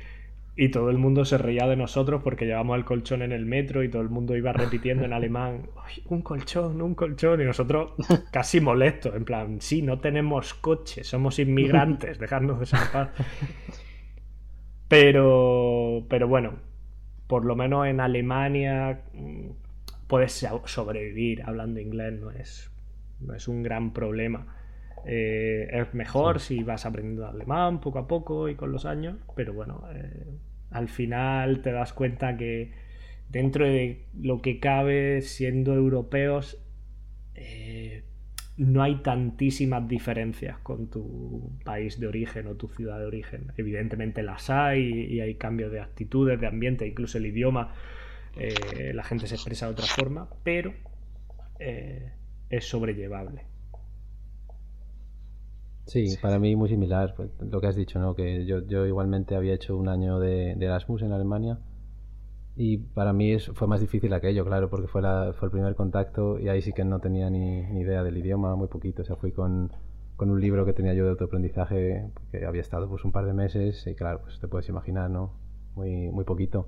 y 0.61 0.67
todo 0.67 0.89
el 0.89 0.97
mundo 0.97 1.23
se 1.23 1.37
reía 1.37 1.67
de 1.67 1.77
nosotros 1.77 2.21
porque 2.21 2.45
llevamos 2.45 2.77
el 2.77 2.83
colchón 2.83 3.21
en 3.21 3.31
el 3.31 3.45
metro 3.45 3.81
y 3.81 3.87
todo 3.87 4.01
el 4.01 4.09
mundo 4.09 4.35
iba 4.35 4.51
repitiendo 4.51 5.05
en 5.05 5.13
alemán, 5.13 5.69
un 6.09 6.21
colchón, 6.21 6.81
un 6.81 6.95
colchón, 6.95 7.41
y 7.41 7.45
nosotros 7.45 7.93
casi 8.31 8.59
molestos, 8.59 9.15
en 9.15 9.23
plan, 9.23 9.61
sí, 9.61 9.81
no 9.81 10.01
tenemos 10.01 10.53
coche, 10.53 11.05
somos 11.05 11.39
inmigrantes, 11.39 12.19
dejadnos 12.19 12.59
de 12.59 12.65
zampar. 12.65 13.13
Pero, 14.89 16.05
pero 16.09 16.27
bueno, 16.27 16.55
por 17.27 17.45
lo 17.45 17.55
menos 17.55 17.87
en 17.87 18.01
Alemania 18.01 19.03
mm, 19.13 19.51
puedes 20.07 20.45
sobrevivir 20.65 21.41
hablando 21.43 21.79
inglés, 21.79 22.19
no 22.19 22.31
es, 22.31 22.69
no 23.21 23.33
es 23.33 23.47
un 23.47 23.63
gran 23.63 23.93
problema. 23.93 24.45
Eh, 25.05 25.69
es 25.71 25.93
mejor 25.93 26.41
si 26.41 26.63
vas 26.63 26.85
aprendiendo 26.85 27.25
alemán 27.25 27.79
poco 27.79 27.99
a 27.99 28.07
poco 28.09 28.49
y 28.49 28.55
con 28.55 28.73
los 28.73 28.83
años, 28.83 29.15
pero 29.37 29.53
bueno, 29.53 29.85
eh, 29.93 30.25
al 30.71 30.87
final 30.87 31.61
te 31.61 31.71
das 31.71 31.93
cuenta 31.93 32.37
que 32.37 32.71
dentro 33.29 33.65
de 33.65 34.05
lo 34.19 34.41
que 34.41 34.59
cabe 34.59 35.21
siendo 35.21 35.73
europeos 35.73 36.57
eh, 37.35 38.03
no 38.57 38.83
hay 38.83 39.01
tantísimas 39.01 39.87
diferencias 39.87 40.59
con 40.59 40.89
tu 40.89 41.51
país 41.63 41.99
de 41.99 42.07
origen 42.07 42.47
o 42.47 42.55
tu 42.55 42.67
ciudad 42.67 42.99
de 42.99 43.05
origen. 43.05 43.53
Evidentemente 43.57 44.21
las 44.21 44.49
hay 44.49 45.05
y 45.05 45.21
hay 45.21 45.35
cambios 45.35 45.71
de 45.71 45.79
actitudes, 45.79 46.39
de 46.41 46.47
ambiente, 46.47 46.85
incluso 46.85 47.17
el 47.17 47.27
idioma, 47.27 47.73
eh, 48.37 48.91
la 48.93 49.03
gente 49.03 49.27
se 49.27 49.35
expresa 49.35 49.67
de 49.67 49.71
otra 49.71 49.85
forma, 49.85 50.29
pero 50.43 50.73
eh, 51.59 52.11
es 52.49 52.65
sobrellevable. 52.65 53.43
Sí, 55.89 56.15
para 56.21 56.37
mí 56.37 56.55
muy 56.55 56.69
similar, 56.69 57.15
pues, 57.15 57.31
lo 57.41 57.59
que 57.59 57.65
has 57.65 57.75
dicho, 57.75 57.99
¿no? 57.99 58.13
Que 58.15 58.45
yo, 58.45 58.59
yo 58.59 58.85
igualmente 58.85 59.35
había 59.35 59.55
hecho 59.55 59.75
un 59.75 59.89
año 59.89 60.19
de, 60.19 60.51
Erasmus 60.51 61.01
en 61.01 61.13
Alemania 61.13 61.57
y 62.55 62.77
para 62.77 63.11
mí 63.11 63.31
es, 63.31 63.47
fue 63.47 63.67
más 63.67 63.81
difícil 63.81 64.13
aquello, 64.13 64.45
claro, 64.45 64.69
porque 64.69 64.87
fue, 64.87 65.01
la, 65.01 65.33
fue 65.33 65.47
el 65.47 65.51
primer 65.51 65.73
contacto 65.73 66.39
y 66.39 66.47
ahí 66.47 66.61
sí 66.61 66.73
que 66.73 66.85
no 66.85 66.99
tenía 66.99 67.31
ni, 67.31 67.63
ni 67.63 67.81
idea 67.81 68.03
del 68.03 68.17
idioma, 68.17 68.55
muy 68.55 68.67
poquito, 68.67 69.01
o 69.01 69.05
sea, 69.05 69.15
fui 69.15 69.31
con, 69.31 69.71
con, 70.15 70.29
un 70.29 70.39
libro 70.39 70.63
que 70.63 70.73
tenía 70.73 70.93
yo 70.93 71.05
de 71.05 71.11
autoaprendizaje 71.11 72.11
que 72.31 72.45
había 72.45 72.61
estado 72.61 72.87
pues 72.87 73.03
un 73.03 73.11
par 73.11 73.25
de 73.25 73.33
meses 73.33 73.87
y 73.87 73.95
claro, 73.95 74.21
pues 74.21 74.39
te 74.39 74.47
puedes 74.47 74.69
imaginar, 74.69 75.09
¿no? 75.09 75.33
Muy, 75.75 76.11
muy 76.11 76.23
poquito. 76.23 76.67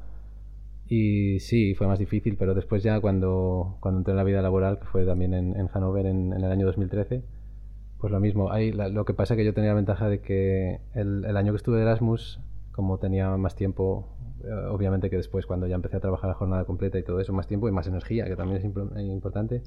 Y 0.88 1.40
sí, 1.42 1.76
fue 1.76 1.86
más 1.86 2.00
difícil, 2.00 2.38
pero 2.38 2.56
después 2.56 2.82
ya 2.82 3.00
cuando, 3.00 3.78
cuando 3.82 4.00
entré 4.00 4.14
en 4.14 4.18
la 4.18 4.24
vida 4.24 4.42
laboral, 4.42 4.80
que 4.80 4.86
fue 4.86 5.06
también 5.06 5.34
en, 5.36 5.56
en 5.56 5.68
Hannover 5.68 6.08
en, 6.08 6.34
en 6.34 6.44
el 6.44 6.52
año 6.52 6.66
2013, 6.66 7.24
pues 8.02 8.12
lo 8.12 8.20
mismo. 8.20 8.52
Hay, 8.52 8.72
lo 8.72 9.06
que 9.06 9.14
pasa 9.14 9.36
es 9.36 9.38
que 9.38 9.46
yo 9.46 9.54
tenía 9.54 9.70
la 9.70 9.76
ventaja 9.76 10.10
de 10.10 10.22
que 10.22 10.82
el, 10.96 11.38
año 11.38 11.54
que 11.54 11.58
estuve 11.58 11.78
de 11.78 11.84
Erasmus, 11.84 12.40
como 12.72 12.98
tenía 12.98 13.30
más 13.38 13.56
tiempo, 13.56 14.10
eh, 14.44 14.52
obviamente 14.70 15.12
que 15.12 15.18
después 15.18 15.46
cuando 15.46 15.68
ya 15.68 15.76
empecé 15.76 15.98
a 15.98 16.00
trabajar 16.00 16.28
la 16.28 16.34
jornada 16.34 16.66
completa 16.66 16.98
y 16.98 17.04
todo 17.04 17.20
eso, 17.20 17.32
más 17.32 17.46
tiempo 17.48 17.70
y 17.70 17.72
más 17.72 17.86
energía, 17.86 18.26
que 18.26 18.36
también 18.36 18.58
es 18.58 18.66
eh, 18.66 19.04
importante, 19.04 19.62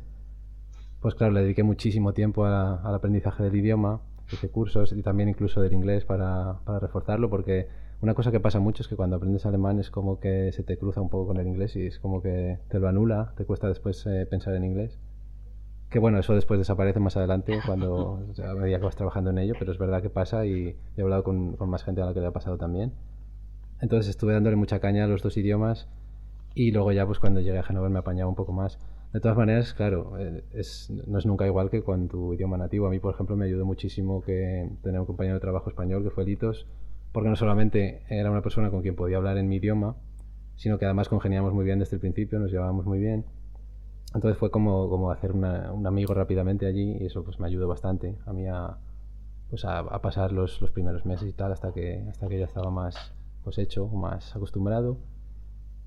pues 1.00 1.14
claro, 1.14 1.32
le 1.32 1.42
dediqué 1.42 1.62
muchísimo 1.62 2.12
tiempo 2.12 2.44
al 2.44 2.94
aprendizaje 2.94 3.44
del 3.44 3.54
idioma, 3.54 4.00
hice 4.32 4.48
cursos 4.48 4.92
y 4.92 5.02
también 5.02 5.28
incluso 5.28 5.60
del 5.60 5.72
inglés 5.72 6.04
para, 6.04 6.58
para 6.64 6.80
reforzarlo, 6.80 7.30
porque 7.30 7.68
una 8.02 8.14
cosa 8.14 8.32
que 8.32 8.40
pasa 8.40 8.58
mucho 8.58 8.82
es 8.82 8.88
que 8.88 8.96
cuando 8.96 9.14
aprendes 9.14 9.46
alemán 9.46 9.78
es 9.78 9.92
como 9.92 10.18
que 10.18 10.50
se 10.50 10.64
te 10.64 10.76
cruza 10.76 11.00
un 11.00 11.08
poco 11.08 11.28
con 11.28 11.36
el 11.36 11.46
inglés 11.46 11.76
y 11.76 11.86
es 11.86 12.00
como 12.00 12.20
que 12.20 12.58
te 12.68 12.80
lo 12.80 12.88
anula, 12.88 13.32
te 13.36 13.44
cuesta 13.44 13.68
después 13.68 14.04
eh, 14.06 14.26
pensar 14.28 14.54
en 14.56 14.64
inglés. 14.64 14.98
Que 15.94 16.00
bueno, 16.00 16.18
eso 16.18 16.34
después 16.34 16.58
desaparece 16.58 16.98
más 16.98 17.16
adelante 17.16 17.60
cuando 17.64 18.18
a 18.44 18.54
medida 18.54 18.78
que 18.78 18.84
vas 18.84 18.96
trabajando 18.96 19.30
en 19.30 19.38
ello, 19.38 19.54
pero 19.56 19.70
es 19.70 19.78
verdad 19.78 20.02
que 20.02 20.10
pasa 20.10 20.44
y 20.44 20.76
he 20.96 21.02
hablado 21.02 21.22
con, 21.22 21.52
con 21.52 21.70
más 21.70 21.84
gente 21.84 22.02
a 22.02 22.06
la 22.06 22.12
que 22.12 22.18
le 22.18 22.26
ha 22.26 22.32
pasado 22.32 22.58
también. 22.58 22.94
Entonces 23.80 24.10
estuve 24.10 24.32
dándole 24.32 24.56
mucha 24.56 24.80
caña 24.80 25.04
a 25.04 25.06
los 25.06 25.22
dos 25.22 25.36
idiomas 25.36 25.88
y 26.52 26.72
luego 26.72 26.90
ya 26.90 27.06
pues 27.06 27.20
cuando 27.20 27.38
llegué 27.38 27.58
a 27.58 27.62
Hannover 27.62 27.92
me 27.92 28.00
apañaba 28.00 28.28
un 28.28 28.34
poco 28.34 28.52
más. 28.52 28.76
De 29.12 29.20
todas 29.20 29.36
maneras, 29.36 29.72
claro, 29.72 30.18
eh, 30.18 30.42
es, 30.52 30.90
no 31.06 31.16
es 31.16 31.26
nunca 31.26 31.46
igual 31.46 31.70
que 31.70 31.84
con 31.84 32.08
tu 32.08 32.34
idioma 32.34 32.56
nativo. 32.56 32.88
A 32.88 32.90
mí, 32.90 32.98
por 32.98 33.14
ejemplo, 33.14 33.36
me 33.36 33.44
ayudó 33.44 33.64
muchísimo 33.64 34.20
que 34.20 34.68
tener 34.82 34.98
un 34.98 35.06
compañero 35.06 35.36
de 35.36 35.40
trabajo 35.42 35.70
español 35.70 36.02
que 36.02 36.10
fue 36.10 36.24
Litos, 36.24 36.66
porque 37.12 37.28
no 37.28 37.36
solamente 37.36 38.02
era 38.08 38.32
una 38.32 38.42
persona 38.42 38.72
con 38.72 38.82
quien 38.82 38.96
podía 38.96 39.18
hablar 39.18 39.38
en 39.38 39.46
mi 39.46 39.58
idioma, 39.58 39.94
sino 40.56 40.76
que 40.76 40.86
además 40.86 41.08
congeniamos 41.08 41.54
muy 41.54 41.64
bien 41.64 41.78
desde 41.78 41.94
el 41.94 42.00
principio, 42.00 42.40
nos 42.40 42.50
llevábamos 42.50 42.84
muy 42.84 42.98
bien. 42.98 43.26
Entonces 44.14 44.38
fue 44.38 44.50
como, 44.50 44.88
como 44.88 45.10
hacer 45.10 45.32
un 45.32 45.86
amigo 45.86 46.14
rápidamente 46.14 46.66
allí 46.66 46.98
y 47.00 47.06
eso 47.06 47.24
pues 47.24 47.40
me 47.40 47.48
ayudó 47.48 47.66
bastante 47.66 48.16
a 48.26 48.32
mí 48.32 48.46
a, 48.46 48.78
pues 49.50 49.64
a, 49.64 49.80
a 49.80 50.00
pasar 50.00 50.32
los, 50.32 50.60
los, 50.60 50.70
primeros 50.70 51.04
meses 51.04 51.28
y 51.28 51.32
tal 51.32 51.52
hasta 51.52 51.72
que, 51.72 52.04
hasta 52.08 52.28
que 52.28 52.38
ya 52.38 52.44
estaba 52.44 52.70
más 52.70 53.12
pues 53.42 53.58
hecho, 53.58 53.88
más 53.88 54.34
acostumbrado. 54.34 54.98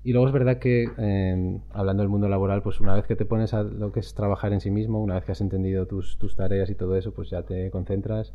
Y 0.04 0.12
luego 0.12 0.28
es 0.28 0.32
verdad 0.32 0.58
que, 0.58 0.88
eh, 0.96 1.60
hablando 1.70 2.02
del 2.02 2.10
mundo 2.10 2.28
laboral, 2.28 2.62
pues 2.62 2.80
una 2.80 2.94
vez 2.94 3.06
que 3.06 3.16
te 3.16 3.24
pones 3.24 3.52
a 3.52 3.62
lo 3.62 3.92
que 3.92 4.00
es 4.00 4.14
trabajar 4.14 4.52
en 4.52 4.60
sí 4.60 4.70
mismo, 4.70 5.02
una 5.02 5.14
vez 5.14 5.24
que 5.24 5.32
has 5.32 5.40
entendido 5.40 5.86
tus, 5.86 6.18
tus 6.18 6.36
tareas 6.36 6.70
y 6.70 6.74
todo 6.74 6.96
eso, 6.96 7.12
pues 7.12 7.30
ya 7.30 7.42
te 7.42 7.70
concentras 7.70 8.32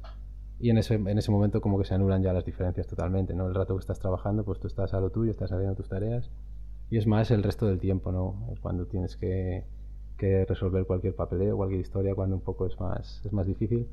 y 0.60 0.70
en 0.70 0.78
ese, 0.78 0.96
en 0.96 1.18
ese 1.18 1.32
momento 1.32 1.62
como 1.62 1.78
que 1.78 1.86
se 1.86 1.94
anulan 1.94 2.22
ya 2.22 2.34
las 2.34 2.46
diferencias 2.46 2.88
totalmente, 2.88 3.34
¿no? 3.34 3.48
El 3.48 3.56
rato 3.56 3.76
que 3.76 3.82
estás 3.82 4.00
trabajando, 4.00 4.44
pues 4.44 4.60
tú 4.60 4.68
estás 4.68 4.94
a 4.94 5.00
lo 5.00 5.10
tuyo, 5.10 5.32
estás 5.32 5.52
haciendo 5.52 5.76
tus 5.76 5.90
tareas 5.90 6.30
y 6.90 6.98
es 6.98 7.08
más 7.08 7.32
el 7.32 7.44
resto 7.44 7.66
del 7.66 7.80
tiempo, 7.80 8.12
¿no? 8.12 8.56
Cuando 8.62 8.86
tienes 8.86 9.18
que, 9.18 9.66
que 10.18 10.46
resolver 10.46 10.86
cualquier 10.86 11.16
papeleo, 11.16 11.58
cualquier 11.58 11.82
historia, 11.82 12.16
cuando 12.16 12.36
un 12.36 12.42
poco 12.42 12.66
es 12.66 12.80
más, 12.80 13.22
es 13.26 13.34
más 13.34 13.48
difícil. 13.48 13.88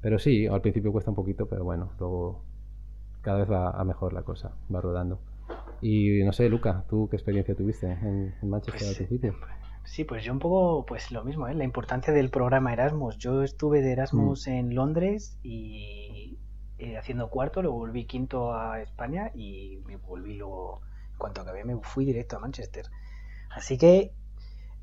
Pero 0.00 0.18
sí, 0.18 0.46
al 0.46 0.60
principio 0.60 0.92
cuesta 0.92 1.10
un 1.10 1.16
poquito, 1.16 1.46
pero 1.46 1.64
bueno, 1.64 1.90
luego 1.98 2.42
cada 3.22 3.38
vez 3.38 3.50
va 3.50 3.70
a 3.70 3.84
mejor 3.84 4.12
la 4.12 4.22
cosa, 4.22 4.52
va 4.74 4.80
rodando. 4.80 5.20
Y 5.82 6.22
no 6.22 6.32
sé, 6.32 6.48
Luca, 6.48 6.84
¿tú 6.88 7.08
qué 7.08 7.16
experiencia 7.16 7.54
tuviste 7.54 7.90
en, 7.90 8.34
Manchester 8.42 8.86
pues, 8.86 8.90
al 8.90 8.96
principio? 8.96 9.34
Sí, 9.84 10.04
pues 10.04 10.24
yo 10.24 10.32
un 10.32 10.38
poco, 10.38 10.86
pues 10.86 11.10
lo 11.10 11.24
mismo, 11.24 11.48
¿eh? 11.48 11.54
la 11.54 11.64
importancia 11.64 12.12
del 12.12 12.30
programa 12.30 12.72
Erasmus. 12.72 13.18
Yo 13.18 13.42
estuve 13.42 13.80
de 13.82 13.92
Erasmus 13.92 14.46
mm. 14.46 14.50
en 14.50 14.74
Londres 14.74 15.38
y 15.42 16.38
eh, 16.78 16.96
haciendo 16.96 17.28
cuarto, 17.28 17.62
luego 17.62 17.78
volví 17.78 18.06
quinto 18.06 18.54
a 18.54 18.80
España 18.80 19.30
y 19.34 19.82
me 19.86 19.96
volví 19.96 20.34
luego, 20.36 20.80
en 21.12 21.18
cuanto 21.18 21.40
acabé, 21.40 21.64
me 21.64 21.76
fui 21.82 22.04
directo 22.04 22.36
a 22.36 22.40
Manchester. 22.40 22.86
Así 23.50 23.76
que, 23.76 24.12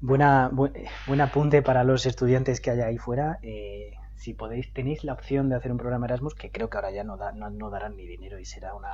buena, 0.02 0.50
buen, 0.52 1.22
apunte 1.22 1.62
para 1.62 1.84
los 1.84 2.06
estudiantes 2.06 2.62
que 2.62 2.72
hay 2.72 2.82
ahí 2.82 2.98
fuera. 2.98 3.40
Eh, 3.42 3.92
si 4.16 4.34
podéis, 4.34 4.74
tenéis 4.74 5.04
la 5.04 5.14
opción 5.14 5.50
de 5.50 5.56
hacer 5.56 5.72
un 5.72 5.78
programa 5.78 6.08
Erasmus, 6.08 6.36
que 6.36 6.52
creo 6.52 6.70
que 6.70 6.78
ahora 6.78 6.92
ya 6.92 7.04
no, 7.04 7.18
no 7.18 7.70
darán 7.70 7.96
ni 7.96 8.06
dinero 8.08 8.40
y 8.40 8.46
será 8.46 8.74
una, 8.74 8.92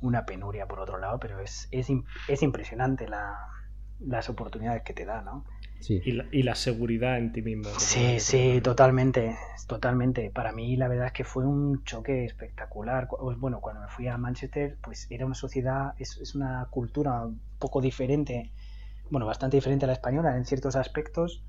una 0.00 0.24
penuria 0.24 0.66
por 0.66 0.80
otro 0.80 0.98
lado, 0.98 1.18
pero 1.18 1.40
es, 1.40 1.68
es, 1.70 1.88
es 2.28 2.42
impresionante 2.42 3.08
la, 3.08 3.36
las 4.00 4.28
oportunidades 4.28 4.82
que 4.82 4.92
te 4.92 5.04
da, 5.04 5.22
¿no? 5.22 5.44
Sí. 5.80 6.00
Y, 6.04 6.12
la, 6.12 6.26
y 6.30 6.44
la 6.44 6.54
seguridad 6.54 7.18
en 7.18 7.32
ti 7.32 7.42
mismo. 7.42 7.64
Sí, 7.78 8.20
sí, 8.20 8.60
totalmente, 8.62 9.36
totalmente. 9.66 10.30
Para 10.30 10.52
mí 10.52 10.76
la 10.76 10.86
verdad 10.86 11.06
es 11.06 11.12
que 11.12 11.24
fue 11.24 11.44
un 11.44 11.82
choque 11.82 12.24
espectacular. 12.24 13.08
Bueno, 13.38 13.60
cuando 13.60 13.80
me 13.80 13.88
fui 13.88 14.06
a 14.06 14.16
Manchester, 14.16 14.76
pues 14.80 15.08
era 15.10 15.26
una 15.26 15.34
sociedad, 15.34 15.94
es, 15.98 16.16
es 16.18 16.36
una 16.36 16.68
cultura 16.70 17.26
un 17.26 17.40
poco 17.58 17.80
diferente, 17.80 18.52
bueno, 19.12 19.26
bastante 19.26 19.58
diferente 19.58 19.84
a 19.84 19.88
la 19.88 19.92
española 19.92 20.34
en 20.38 20.46
ciertos 20.46 20.74
aspectos, 20.74 21.44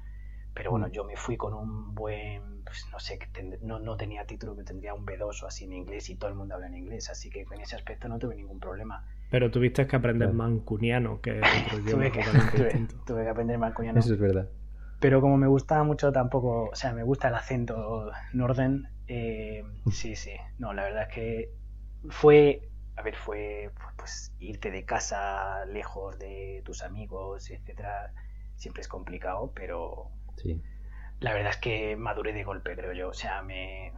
pero 0.54 0.70
bueno, 0.70 0.90
yo 0.90 1.06
me 1.06 1.16
fui 1.16 1.38
con 1.38 1.54
un 1.54 1.96
buen, 1.96 2.62
pues 2.66 2.86
no 2.92 3.00
sé, 3.00 3.18
no, 3.62 3.80
no 3.80 3.96
tenía 3.96 4.26
título, 4.26 4.54
que 4.54 4.64
tendría 4.64 4.94
un 4.94 5.06
B2 5.06 5.44
o 5.44 5.48
así 5.48 5.64
en 5.64 5.72
inglés 5.72 6.10
y 6.10 6.16
todo 6.16 6.30
el 6.30 6.36
mundo 6.36 6.56
habla 6.56 6.68
en 6.68 6.76
inglés, 6.76 7.10
así 7.10 7.30
que 7.30 7.46
en 7.50 7.62
ese 7.62 7.78
aspecto 7.78 8.10
no 8.10 8.20
tuve 8.20 8.36
ningún 8.36 8.60
problema. 8.60 9.08
Pero 9.30 9.50
tuviste 9.50 9.88
que 9.88 9.96
aprender 9.96 10.34
mancuniano, 10.34 11.22
que 11.22 11.40
tuve, 11.90 12.12
que, 12.12 12.22
tuve, 13.08 13.24
que 13.24 13.30
aprender 13.30 13.58
mancuniano. 13.58 13.98
Eso 13.98 14.14
es 14.14 14.20
verdad. 14.20 14.50
Pero 15.00 15.22
como 15.22 15.38
me 15.38 15.48
gustaba 15.48 15.86
mucho 15.86 16.12
tampoco, 16.12 16.70
o 16.70 16.76
sea, 16.76 16.92
me 16.92 17.04
gusta 17.04 17.30
el 17.30 17.36
acento 17.36 18.12
norden, 18.34 18.90
eh, 19.08 19.64
sí, 19.90 20.18
sí, 20.18 20.34
no, 20.60 20.74
la 20.74 20.84
verdad 20.84 21.04
es 21.04 21.16
que 21.16 21.54
fue, 22.10 22.70
a 22.96 23.02
ver, 23.02 23.16
fue 23.16 23.72
pues 23.98 24.34
irte 24.40 24.72
de 24.72 24.86
casa 24.86 25.66
lejos 25.66 26.18
de 26.20 26.62
tus 26.66 26.84
amigos, 26.84 27.50
etcétera, 27.50 28.14
siempre 28.56 28.82
es 28.82 28.88
complicado, 28.88 29.52
pero 29.56 30.12
Sí. 30.38 30.62
La 31.20 31.34
verdad 31.34 31.52
es 31.52 31.58
que 31.58 31.96
maduré 31.96 32.34
de 32.34 32.44
golpe, 32.44 32.76
creo 32.76 32.94
yo. 32.94 33.10
O 33.10 33.14
sea, 33.14 33.42
me, 33.42 33.94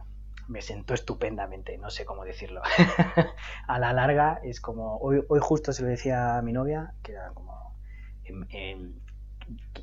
me 0.48 0.62
sentó 0.62 0.94
estupendamente, 0.94 1.76
no 1.78 1.90
sé 1.90 2.04
cómo 2.04 2.24
decirlo. 2.24 2.62
a 3.66 3.78
la 3.78 3.92
larga 3.92 4.40
es 4.42 4.60
como, 4.60 4.98
hoy, 4.98 5.22
hoy 5.28 5.40
justo 5.42 5.72
se 5.72 5.82
lo 5.82 5.88
decía 5.88 6.38
a 6.38 6.42
mi 6.42 6.52
novia, 6.52 6.94
que 7.02 7.12
era 7.12 7.30
como, 7.30 7.74
en, 8.24 9.00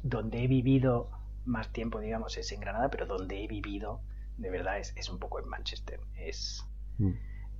donde 0.04 0.44
he 0.44 0.48
vivido 0.48 1.10
más 1.46 1.72
tiempo, 1.74 2.00
digamos, 2.00 2.38
es 2.38 2.52
en 2.52 2.62
Granada, 2.62 2.90
pero 2.90 3.06
donde 3.06 3.44
he 3.44 3.48
vivido, 3.48 4.02
de 4.38 4.50
verdad, 4.50 4.80
es, 4.80 4.96
es 4.96 5.10
un 5.10 5.20
poco 5.20 5.40
en 5.40 5.48
Manchester. 5.48 6.00
Es, 6.16 6.66
mm. 6.98 7.12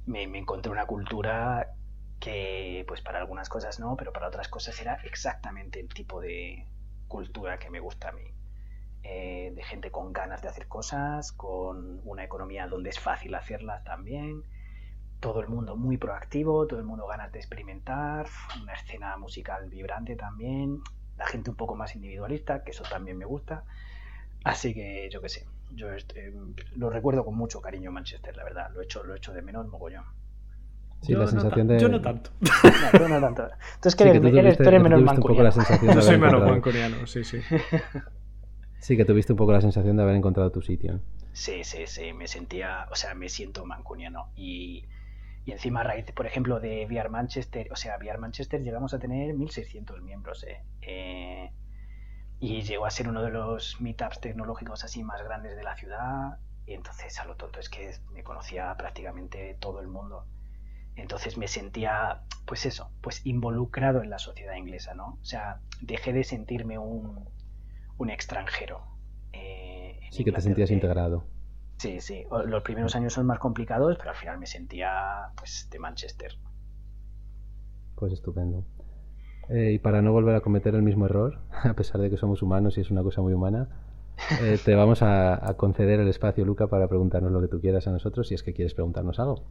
Me, 0.06 0.28
me, 0.28 0.40
encontré 0.40 0.72
una 0.72 0.86
cultura 0.86 1.76
que, 2.20 2.86
pues 2.88 3.02
para 3.02 3.20
algunas 3.20 3.50
cosas 3.50 3.80
no, 3.80 3.96
pero 3.98 4.14
para 4.14 4.28
otras 4.28 4.48
cosas 4.48 4.80
era 4.82 4.96
exactamente 5.04 5.80
el 5.80 5.90
tipo 5.90 6.22
de 6.22 6.68
cultura 7.08 7.60
que 7.60 7.70
me 7.70 7.80
gusta 7.80 8.10
a 8.10 8.12
mí. 8.14 8.34
Eh, 9.06 9.52
de 9.54 9.64
gente 9.64 9.92
con 9.92 10.14
ganas 10.14 10.42
de 10.42 10.48
hacer 10.48 10.70
cosas, 10.70 11.34
con 11.34 12.00
una 12.06 12.24
economía 12.24 12.68
donde 12.68 12.90
es 12.90 13.00
fácil 13.00 13.36
hacerlas 13.36 13.84
también, 13.84 14.44
todo 15.20 15.42
el 15.42 15.50
mundo 15.50 15.76
muy 15.76 15.98
proactivo, 15.98 16.66
todo 16.68 16.80
el 16.80 16.86
mundo 16.86 17.06
ganas 17.06 17.32
de 17.34 17.40
experimentar, 17.40 18.28
una 18.62 18.74
escena 18.74 19.18
musical 19.18 19.70
vibrante 19.70 20.16
también, 20.16 20.80
la 21.18 21.26
gente 21.28 21.50
un 21.50 21.58
poco 21.58 21.76
más 21.76 21.96
individualista, 21.96 22.64
que 22.64 22.72
eso 22.72 22.84
también 22.84 23.18
me 23.18 23.26
gusta. 23.26 23.66
Así 24.46 24.74
que 24.74 25.10
yo 25.12 25.22
qué 25.22 25.30
sé, 25.30 25.48
yo 25.76 25.92
este, 25.92 26.34
lo 26.76 26.90
recuerdo 26.90 27.26
con 27.26 27.36
mucho 27.36 27.62
cariño 27.62 27.92
Manchester, 27.92 28.36
la 28.36 28.44
verdad, 28.44 28.72
lo 28.74 28.82
he 28.82 28.86
hecho, 28.86 29.04
lo 29.04 29.16
hecho 29.16 29.34
de 29.34 29.42
menos 29.42 29.68
mogollón. 29.68 30.06
Sí, 31.02 31.12
yo, 31.12 31.20
la 31.20 31.28
sensación 31.28 31.68
no 31.68 31.74
de... 31.74 31.80
yo 31.80 31.90
no 31.90 32.02
tanto. 32.02 32.32
No, 33.00 33.08
no 33.08 33.20
tanto. 33.20 33.48
Entonces, 33.76 33.96
que, 33.96 34.04
eres, 34.10 34.58
tú 34.58 34.64
eres 34.64 34.82
menos 34.82 35.02
mancuniano. 35.02 35.50
Yo 35.94 36.02
soy 36.02 36.18
menos 36.18 36.42
mancuniano, 36.42 37.06
sí, 37.08 37.24
sí. 37.24 37.40
Sí, 38.80 38.98
que 38.98 39.06
tuviste 39.06 39.32
un 39.32 39.38
poco 39.38 39.54
la 39.54 39.62
sensación 39.62 39.96
de 39.96 40.04
haber 40.04 40.16
encontrado 40.16 40.52
tu 40.52 40.62
sitio. 40.62 41.00
Sí, 41.32 41.64
sí, 41.64 41.88
sí, 41.88 42.12
me 42.12 42.28
sentía, 42.28 42.88
o 42.92 42.96
sea, 42.96 43.16
me 43.16 43.30
siento 43.30 43.66
mancuniano. 43.66 44.28
Y, 44.36 44.86
y 45.46 45.52
encima 45.54 45.80
a 45.80 45.84
raíz, 45.84 46.12
por 46.12 46.26
ejemplo, 46.26 46.60
de 46.60 46.86
VR 46.86 47.10
Manchester, 47.10 47.72
o 47.72 47.78
sea, 47.78 47.98
VR 47.98 48.18
Manchester 48.18 48.62
llegamos 48.62 48.94
a 48.94 49.00
tener 49.00 49.34
1.600 49.36 50.02
miembros, 50.02 50.44
¿eh? 50.44 50.64
¿eh? 50.82 51.52
Y 52.44 52.62
llegó 52.64 52.86
a 52.86 52.92
ser 52.92 53.08
uno 53.08 53.22
de 53.22 53.30
los 53.30 53.80
meetups 53.80 54.20
tecnológicos 54.20 54.84
así 54.84 55.02
más 55.02 55.24
grandes 55.24 55.56
de 55.56 55.64
la 55.64 55.78
ciudad. 55.78 56.40
Y 56.66 56.74
entonces, 56.74 57.18
a 57.20 57.26
lo 57.26 57.38
tonto, 57.38 57.60
es 57.60 57.70
que 57.70 57.96
me 58.12 58.22
conocía 58.24 58.76
prácticamente 58.76 59.56
todo 59.62 59.80
el 59.80 59.88
mundo. 59.88 60.26
Entonces 60.98 61.38
me 61.38 61.48
sentía, 61.48 62.24
pues 62.46 62.66
eso, 62.66 62.92
pues 63.00 63.26
involucrado 63.26 64.04
en 64.04 64.10
la 64.10 64.20
sociedad 64.20 64.56
inglesa, 64.56 64.94
¿no? 64.94 65.18
O 65.22 65.26
sea, 65.26 65.62
dejé 65.82 66.12
de 66.12 66.26
sentirme 66.26 66.78
un, 66.78 67.30
un 67.98 68.10
extranjero. 68.10 68.84
Eh, 69.32 70.02
sí, 70.12 70.26
que 70.26 70.34
te 70.34 70.42
sentías 70.42 70.70
integrado. 70.70 71.24
Sí, 71.78 72.02
sí. 72.02 72.26
Los 72.46 72.62
primeros 72.64 72.94
años 72.98 73.14
son 73.14 73.26
más 73.26 73.40
complicados, 73.40 73.96
pero 73.98 74.12
al 74.12 74.18
final 74.18 74.38
me 74.38 74.48
sentía 74.48 75.32
pues 75.38 75.70
de 75.72 75.80
Manchester. 75.80 76.38
Pues 77.96 78.12
estupendo. 78.12 78.66
Eh, 79.50 79.74
y 79.74 79.80
para 79.80 80.02
no 80.02 80.12
volver 80.12 80.36
a 80.36 80.42
cometer 80.42 80.76
el 80.76 80.82
mismo 80.82 81.06
error, 81.06 81.40
a 81.64 81.74
pesar 81.74 82.02
de 82.02 82.10
que 82.10 82.18
somos 82.18 82.42
humanos 82.42 82.78
y 82.78 82.82
es 82.82 82.92
una 82.92 83.04
cosa 83.04 83.22
muy 83.22 83.34
humana, 83.34 83.68
eh, 84.42 84.58
te 84.64 84.76
vamos 84.76 85.02
a, 85.02 85.54
conceder 85.58 86.00
el 86.00 86.08
espacio, 86.08 86.46
Luca, 86.46 86.68
para 86.68 86.88
preguntarnos 86.88 87.32
lo 87.32 87.42
que 87.42 87.48
tú 87.48 87.60
quieras 87.60 87.88
a 87.88 87.92
nosotros, 87.92 88.28
si 88.28 88.36
es 88.36 88.44
que 88.44 88.54
quieres 88.54 88.74
preguntarnos 88.74 89.20
algo. 89.20 89.44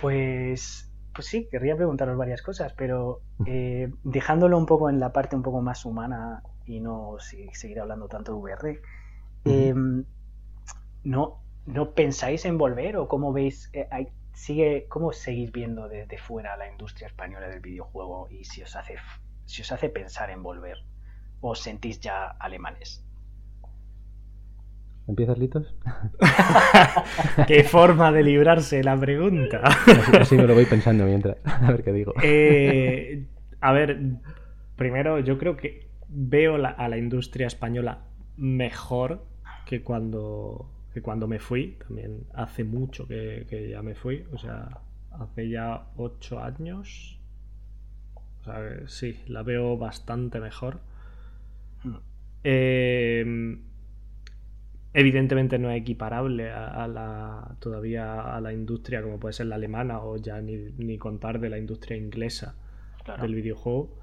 Pues, 0.00 0.92
pues 1.14 1.26
sí, 1.26 1.48
querría 1.50 1.76
preguntaros 1.76 2.16
varias 2.16 2.42
cosas, 2.42 2.74
pero 2.74 3.20
dejándolo 4.04 4.58
un 4.58 4.66
poco 4.66 4.90
en 4.90 5.00
la 5.00 5.12
parte 5.12 5.36
un 5.36 5.42
poco 5.42 5.62
más 5.62 5.84
humana 5.84 6.42
y 6.66 6.80
no 6.80 7.16
seguir 7.52 7.80
hablando 7.80 8.08
tanto 8.08 8.32
de 8.32 8.38
VR. 8.38 8.80
Em, 9.44 10.04
¿no, 11.04 11.40
¿No 11.66 11.94
pensáis 11.94 12.44
en 12.44 12.58
volver 12.58 12.96
o 12.96 13.08
cómo 13.08 13.32
veis, 13.32 13.70
eh, 13.72 13.88
sigue, 14.36 14.86
cómo 14.88 15.12
seguís 15.12 15.50
viendo 15.50 15.88
desde 15.88 16.18
fuera 16.18 16.56
la 16.58 16.70
industria 16.70 17.08
española 17.08 17.48
del 17.48 17.60
videojuego 17.60 18.28
y 18.30 18.44
si 18.44 18.62
os 18.62 18.76
hace, 18.76 18.96
si 19.46 19.62
os 19.62 19.72
hace 19.72 19.88
pensar 19.88 20.30
en 20.30 20.42
volver 20.42 20.84
o 21.40 21.50
os 21.50 21.60
sentís 21.60 22.00
ya 22.00 22.26
alemanes? 22.28 23.02
¿Empiezas, 25.08 25.38
Litos? 25.38 25.74
qué 27.46 27.64
forma 27.64 28.12
de 28.12 28.24
librarse 28.24 28.84
la 28.84 28.98
pregunta. 28.98 29.62
así, 30.20 30.36
me 30.36 30.46
lo 30.46 30.54
voy 30.54 30.66
pensando 30.66 31.06
mientras. 31.06 31.38
A 31.44 31.70
ver 31.70 31.82
qué 31.82 31.92
digo. 31.92 32.12
Eh, 32.22 33.24
a 33.60 33.72
ver, 33.72 33.98
primero 34.76 35.18
yo 35.20 35.38
creo 35.38 35.56
que 35.56 35.88
veo 36.08 36.56
a 36.56 36.88
la 36.88 36.98
industria 36.98 37.46
española 37.46 38.04
mejor 38.36 39.24
que 39.64 39.82
cuando, 39.82 40.75
que 40.96 41.02
cuando 41.02 41.28
me 41.28 41.38
fui. 41.38 41.76
También 41.86 42.24
hace 42.32 42.64
mucho 42.64 43.06
que, 43.06 43.46
que 43.50 43.68
ya 43.68 43.82
me 43.82 43.94
fui. 43.94 44.24
O 44.32 44.38
sea, 44.38 44.80
hace 45.10 45.50
ya 45.50 45.88
ocho 45.96 46.42
años. 46.42 47.20
O 48.40 48.44
sea, 48.44 48.88
sí, 48.88 49.20
la 49.26 49.42
veo 49.42 49.76
bastante 49.76 50.40
mejor. 50.40 50.80
Hmm. 51.84 51.96
Eh, 52.44 53.58
evidentemente 54.94 55.58
no 55.58 55.70
es 55.70 55.82
equiparable 55.82 56.50
a, 56.50 56.88
la 56.88 57.56
todavía 57.60 58.34
a 58.34 58.40
la 58.40 58.54
industria 58.54 59.02
como 59.02 59.20
puede 59.20 59.34
ser 59.34 59.46
la 59.48 59.56
alemana 59.56 60.00
o 60.00 60.16
ya 60.16 60.40
ni, 60.40 60.96
contar 60.96 61.38
de 61.40 61.50
la 61.50 61.58
industria 61.58 61.98
inglesa 61.98 62.54
del 63.20 63.34
videojuego. 63.34 63.98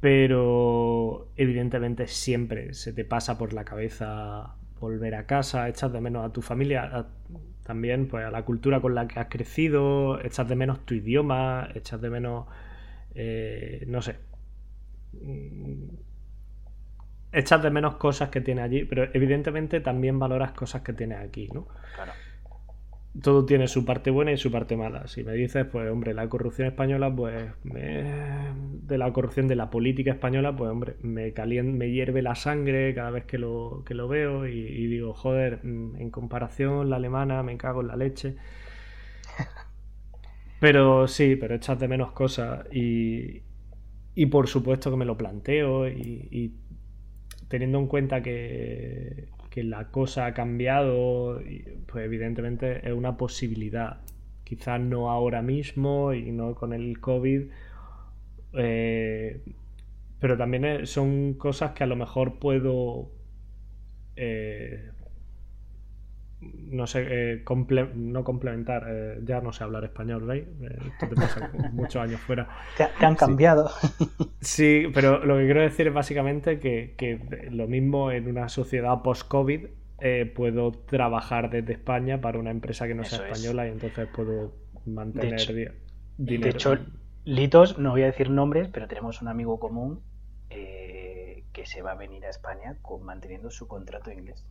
Pero 0.00 1.28
evidentemente 1.36 2.06
siempre 2.06 2.72
se 2.72 2.94
te 2.94 3.04
pasa 3.04 3.36
por 3.36 3.52
la 3.52 3.66
cabeza 3.66 4.54
volver 4.80 5.14
a 5.14 5.26
casa, 5.26 5.68
echas 5.68 5.92
de 5.92 6.00
menos 6.00 6.24
a 6.24 6.32
tu 6.32 6.42
familia, 6.42 7.06
también 7.64 8.08
pues 8.08 8.24
a 8.24 8.30
la 8.30 8.44
cultura 8.44 8.80
con 8.80 8.94
la 8.94 9.06
que 9.06 9.20
has 9.20 9.26
crecido, 9.28 10.20
echas 10.24 10.48
de 10.48 10.56
menos 10.56 10.84
tu 10.86 10.94
idioma, 10.94 11.68
echas 11.74 12.00
de 12.00 12.10
menos, 12.10 12.46
eh, 13.14 13.84
no 13.88 14.02
sé, 14.02 14.16
echas 17.32 17.62
de 17.62 17.70
menos 17.70 17.96
cosas 17.96 18.30
que 18.30 18.40
tiene 18.40 18.62
allí, 18.62 18.84
pero 18.84 19.08
evidentemente 19.12 19.80
también 19.80 20.18
valoras 20.18 20.52
cosas 20.52 20.82
que 20.82 20.92
tiene 20.92 21.16
aquí, 21.16 21.48
¿no? 21.52 21.68
Claro. 21.94 22.12
Todo 23.22 23.44
tiene 23.46 23.66
su 23.68 23.84
parte 23.84 24.10
buena 24.10 24.32
y 24.32 24.36
su 24.36 24.50
parte 24.50 24.76
mala. 24.76 25.08
Si 25.08 25.24
me 25.24 25.32
dices, 25.32 25.66
pues 25.66 25.90
hombre, 25.90 26.14
la 26.14 26.28
corrupción 26.28 26.68
española, 26.68 27.14
pues 27.14 27.50
de 27.64 28.98
la 28.98 29.12
corrupción 29.12 29.48
de 29.48 29.56
la 29.56 29.70
política 29.70 30.12
española, 30.12 30.54
pues 30.54 30.70
hombre, 30.70 30.96
me 31.02 31.32
caliente, 31.32 31.76
me 31.76 31.90
hierve 31.90 32.22
la 32.22 32.34
sangre 32.34 32.94
cada 32.94 33.10
vez 33.10 33.24
que 33.24 33.38
lo, 33.38 33.82
que 33.86 33.94
lo 33.94 34.08
veo 34.08 34.46
y, 34.46 34.86
digo, 34.86 35.14
joder, 35.14 35.64
mm, 35.64 35.96
en 35.96 36.10
comparación 36.10 36.90
la 36.90 36.96
alemana 36.96 37.42
me 37.42 37.56
cago 37.56 37.80
en 37.80 37.88
la 37.88 37.96
leche. 37.96 38.36
Pero 40.60 41.06
sí, 41.06 41.36
pero 41.36 41.54
echas 41.54 41.78
de 41.78 41.86
menos 41.86 42.10
cosas 42.12 42.66
y, 42.72 43.42
y 44.16 44.26
por 44.26 44.48
supuesto 44.48 44.90
que 44.90 44.96
me 44.96 45.04
lo 45.04 45.16
planteo 45.16 45.88
y 45.88 46.52
teniendo 47.48 47.78
en 47.78 47.86
cuenta 47.86 48.22
que, 48.22 49.28
la 49.62 49.90
cosa 49.90 50.26
ha 50.26 50.34
cambiado, 50.34 51.40
pues 51.86 52.04
evidentemente 52.04 52.86
es 52.86 52.92
una 52.92 53.16
posibilidad. 53.16 54.00
Quizás 54.44 54.80
no 54.80 55.10
ahora 55.10 55.42
mismo 55.42 56.14
y 56.14 56.32
no 56.32 56.54
con 56.54 56.72
el 56.72 57.00
COVID, 57.00 57.42
eh, 58.54 59.40
pero 60.20 60.36
también 60.36 60.86
son 60.86 61.34
cosas 61.34 61.72
que 61.72 61.84
a 61.84 61.86
lo 61.86 61.96
mejor 61.96 62.38
puedo 62.38 63.10
eh, 64.16 64.90
no 66.40 66.86
sé, 66.86 67.06
eh, 67.08 67.44
no 67.94 68.24
complementar, 68.24 68.84
eh, 68.88 69.20
ya 69.24 69.40
no 69.40 69.52
sé 69.52 69.64
hablar 69.64 69.84
español, 69.84 70.24
¿veis? 70.24 70.44
Eh, 70.62 70.78
esto 70.86 71.08
te 71.08 71.16
pasa 71.16 71.50
muchos 71.72 71.96
años 71.96 72.20
fuera. 72.20 72.48
Te, 72.76 73.04
han 73.04 73.16
cambiado. 73.16 73.70
Sí. 74.40 74.86
pero 74.94 75.24
lo 75.24 75.36
que 75.36 75.44
quiero 75.44 75.62
decir 75.62 75.88
es 75.88 75.94
básicamente 75.94 76.60
que, 76.60 77.48
lo 77.50 77.66
mismo 77.66 78.12
en 78.12 78.28
una 78.28 78.48
sociedad 78.48 79.02
post-COVID 79.02 79.66
puedo 80.36 80.70
trabajar 80.70 81.50
desde 81.50 81.72
España 81.72 82.20
para 82.20 82.38
una 82.38 82.52
empresa 82.52 82.86
que 82.86 82.94
no 82.94 83.02
sea 83.04 83.28
española 83.28 83.66
y 83.66 83.72
entonces 83.72 84.08
puedo 84.14 84.54
mantener 84.86 85.40
dinero. 85.44 85.74
De 86.18 86.50
hecho, 86.50 86.78
Litos, 87.24 87.78
no 87.78 87.90
voy 87.90 88.02
a 88.02 88.06
decir 88.06 88.30
nombres, 88.30 88.68
pero 88.68 88.86
tenemos 88.86 89.20
un 89.22 89.28
amigo 89.28 89.58
común 89.58 90.00
que 90.48 91.66
se 91.66 91.82
va 91.82 91.92
a 91.92 91.94
venir 91.96 92.24
a 92.24 92.30
España 92.30 92.76
con, 92.80 93.02
manteniendo 93.02 93.50
su 93.50 93.66
contrato 93.66 94.12
inglés. 94.12 94.46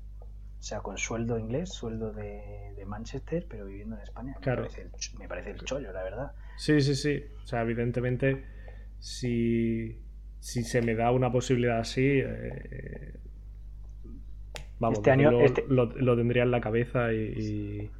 O 0.59 0.63
sea, 0.63 0.79
con 0.79 0.97
sueldo 0.97 1.37
inglés, 1.37 1.69
sueldo 1.69 2.11
de, 2.11 2.83
Manchester, 2.85 3.45
pero 3.49 3.65
viviendo 3.65 3.95
en 3.97 4.01
España. 4.01 4.35
Claro. 4.41 4.65
Me 5.19 5.27
parece, 5.27 5.51
el, 5.51 5.61
chollo, 5.63 5.91
la 5.91 6.03
verdad. 6.03 6.31
Sí, 6.55 6.79
sí, 6.81 6.95
sí. 6.95 7.23
O 7.43 7.45
sea, 7.45 7.61
evidentemente, 7.61 8.45
si, 8.99 10.01
si 10.39 10.63
se 10.63 10.81
me 10.81 10.95
da 10.95 11.11
una 11.11 11.31
posibilidad 11.31 11.79
así, 11.79 12.21
eh, 12.23 13.13
vamos, 14.79 14.99
este 14.99 15.11
año, 15.11 15.41
este 15.41 15.65
lo, 15.67 16.15
tendría 16.15 16.43
en 16.43 16.51
la 16.51 16.61
cabeza 16.61 17.11
y... 17.11 17.91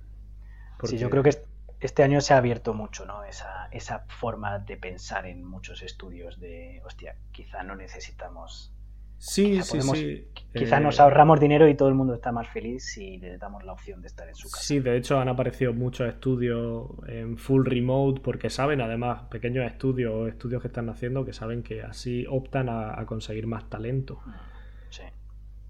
Sí, 0.84 0.98
yo 0.98 1.10
creo 1.10 1.24
que 1.24 1.32
este 1.80 2.04
año 2.04 2.22
se 2.22 2.34
ha 2.34 2.38
abierto 2.38 2.74
mucho, 2.74 3.06
¿no? 3.06 3.24
Esa, 3.24 3.68
esa 3.72 4.06
forma 4.08 4.60
de 4.60 4.78
pensar 4.78 5.26
en 5.26 5.44
muchos 5.44 5.82
estudios 5.82 6.40
de, 6.40 6.82
hostia, 6.86 7.16
quizá 7.32 7.64
no 7.64 7.76
necesitamos 7.76 8.74
Sí, 9.18 9.62
sí, 9.64 9.82
sí. 9.82 10.28
Quizá 10.54 10.80
nos 10.80 11.00
ahorramos 11.00 11.40
dinero 11.40 11.68
y 11.68 11.76
todo 11.76 11.90
el 11.90 11.96
mundo 11.96 12.14
está 12.14 12.32
más 12.32 12.48
feliz 12.48 12.84
si 12.84 13.18
le 13.18 13.38
damos 13.38 13.64
la 13.64 13.74
opción 13.74 14.02
de 14.02 14.08
estar 14.08 14.28
en 14.28 14.36
su 14.36 14.50
casa. 14.50 14.64
Sí, 14.64 14.80
de 14.80 14.98
hecho 14.98 15.20
han 15.20 15.30
aparecido 15.30 15.74
muchos 15.74 16.08
estudios 16.08 16.88
en 17.08 17.38
full 17.38 17.66
remote 17.66 18.22
porque 18.22 18.50
saben, 18.50 18.82
además, 18.82 19.24
pequeños 19.30 19.66
estudios 19.66 20.14
o 20.14 20.28
estudios 20.28 20.62
que 20.62 20.68
están 20.68 20.90
haciendo 20.90 21.26
que 21.26 21.34
saben 21.34 21.64
que 21.64 21.82
así 21.82 22.26
optan 22.30 22.70
a, 22.70 23.06
conseguir 23.06 23.48
más 23.48 23.70
talento. 23.70 24.20
Sí. 24.90 25.04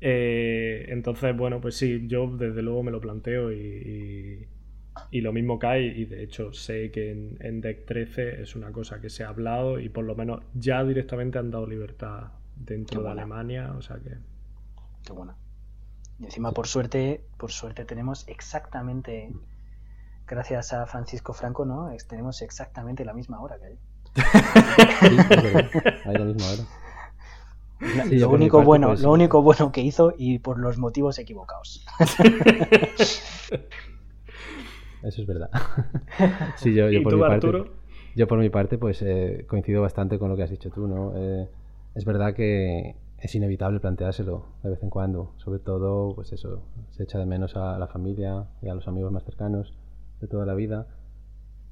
Eh, 0.02 0.86
entonces, 0.90 1.36
bueno, 1.36 1.60
pues 1.60 1.76
sí, 1.76 2.06
yo 2.08 2.28
desde 2.28 2.62
luego 2.62 2.84
me 2.84 2.92
lo 2.92 3.02
planteo 3.02 3.52
y, 3.52 4.48
y, 5.12 5.22
lo 5.22 5.34
mismo 5.34 5.60
cae 5.60 5.86
y 5.86 6.06
de 6.06 6.24
hecho 6.24 6.54
sé 6.54 6.92
que 6.92 7.12
en, 7.12 7.38
en 7.42 7.62
Deck 7.62 7.86
13 7.86 8.42
es 8.42 8.56
una 8.56 8.72
cosa 8.72 9.02
que 9.02 9.10
se 9.10 9.24
ha 9.24 9.30
hablado 9.30 9.80
y 9.80 9.90
por 9.90 10.06
lo 10.06 10.16
menos 10.16 10.44
ya 10.54 10.84
directamente 10.84 11.40
han 11.40 11.52
dado 11.52 11.68
libertad 11.68 12.32
dentro 12.60 13.04
de 13.04 13.10
Alemania, 13.10 13.74
o 13.78 13.82
sea 13.82 13.98
que... 13.98 14.18
Qué 15.04 15.14
bueno. 15.14 15.36
Y 16.20 16.26
encima, 16.26 16.52
por 16.52 16.68
suerte, 16.68 17.24
por 17.38 17.52
suerte 17.52 17.86
tenemos 17.86 18.28
exactamente, 18.28 19.32
gracias 20.28 20.74
a 20.74 20.86
Francisco 20.86 21.34
Franco, 21.34 21.66
¿no? 21.66 21.90
Tenemos 22.08 22.42
exactamente 22.42 23.06
la 23.06 23.14
misma 23.14 23.40
hora 23.40 23.58
que 23.60 23.66
hay. 23.66 23.80
hay 26.06 26.14
la 26.18 26.26
misma 26.26 26.46
hora. 26.52 26.64
lo, 28.10 28.30
único 28.32 28.64
bueno, 28.64 28.88
pues, 28.88 29.02
lo 29.02 29.12
único 29.12 29.44
bueno 29.44 29.72
que 29.72 29.82
hizo 29.82 30.14
y 30.18 30.40
por 30.40 30.58
los 30.58 30.80
motivos 30.80 31.20
equivocados. 31.20 31.86
Eso 35.04 35.22
es 35.22 35.28
verdad. 35.28 35.52
Sí, 36.56 36.74
yo, 36.74 36.88
por 37.04 37.14
mi 37.14 37.22
parte, 37.22 37.72
yo 38.16 38.28
por 38.28 38.40
mi 38.40 38.50
parte, 38.50 38.80
pues 38.80 39.04
eh, 39.04 39.46
coincido 39.48 39.84
bastante 39.84 40.18
con 40.18 40.30
lo 40.30 40.36
que 40.36 40.42
has 40.44 40.50
dicho 40.50 40.72
tú, 40.72 40.88
¿no? 40.88 41.14
Eh, 41.16 41.48
es 41.98 42.06
verdad 42.06 42.36
que 42.36 42.96
es 43.18 43.34
inevitable 43.34 43.80
planteárselo 43.80 44.46
de 44.62 44.70
vez 44.70 44.84
en 44.84 44.92
cuando. 44.92 45.34
Sobre 45.38 45.58
todo, 45.58 46.14
pues 46.14 46.32
eso, 46.32 46.62
se 46.92 47.04
echa 47.04 47.18
de 47.18 47.26
menos 47.26 47.56
a 47.56 47.80
la 47.80 47.88
familia 47.88 48.46
y 48.62 48.70
a 48.70 48.76
los 48.76 48.88
amigos 48.88 49.12
más 49.12 49.24
cercanos 49.24 49.74
de 50.22 50.28
toda 50.28 50.46
la 50.46 50.54
vida. 50.54 50.88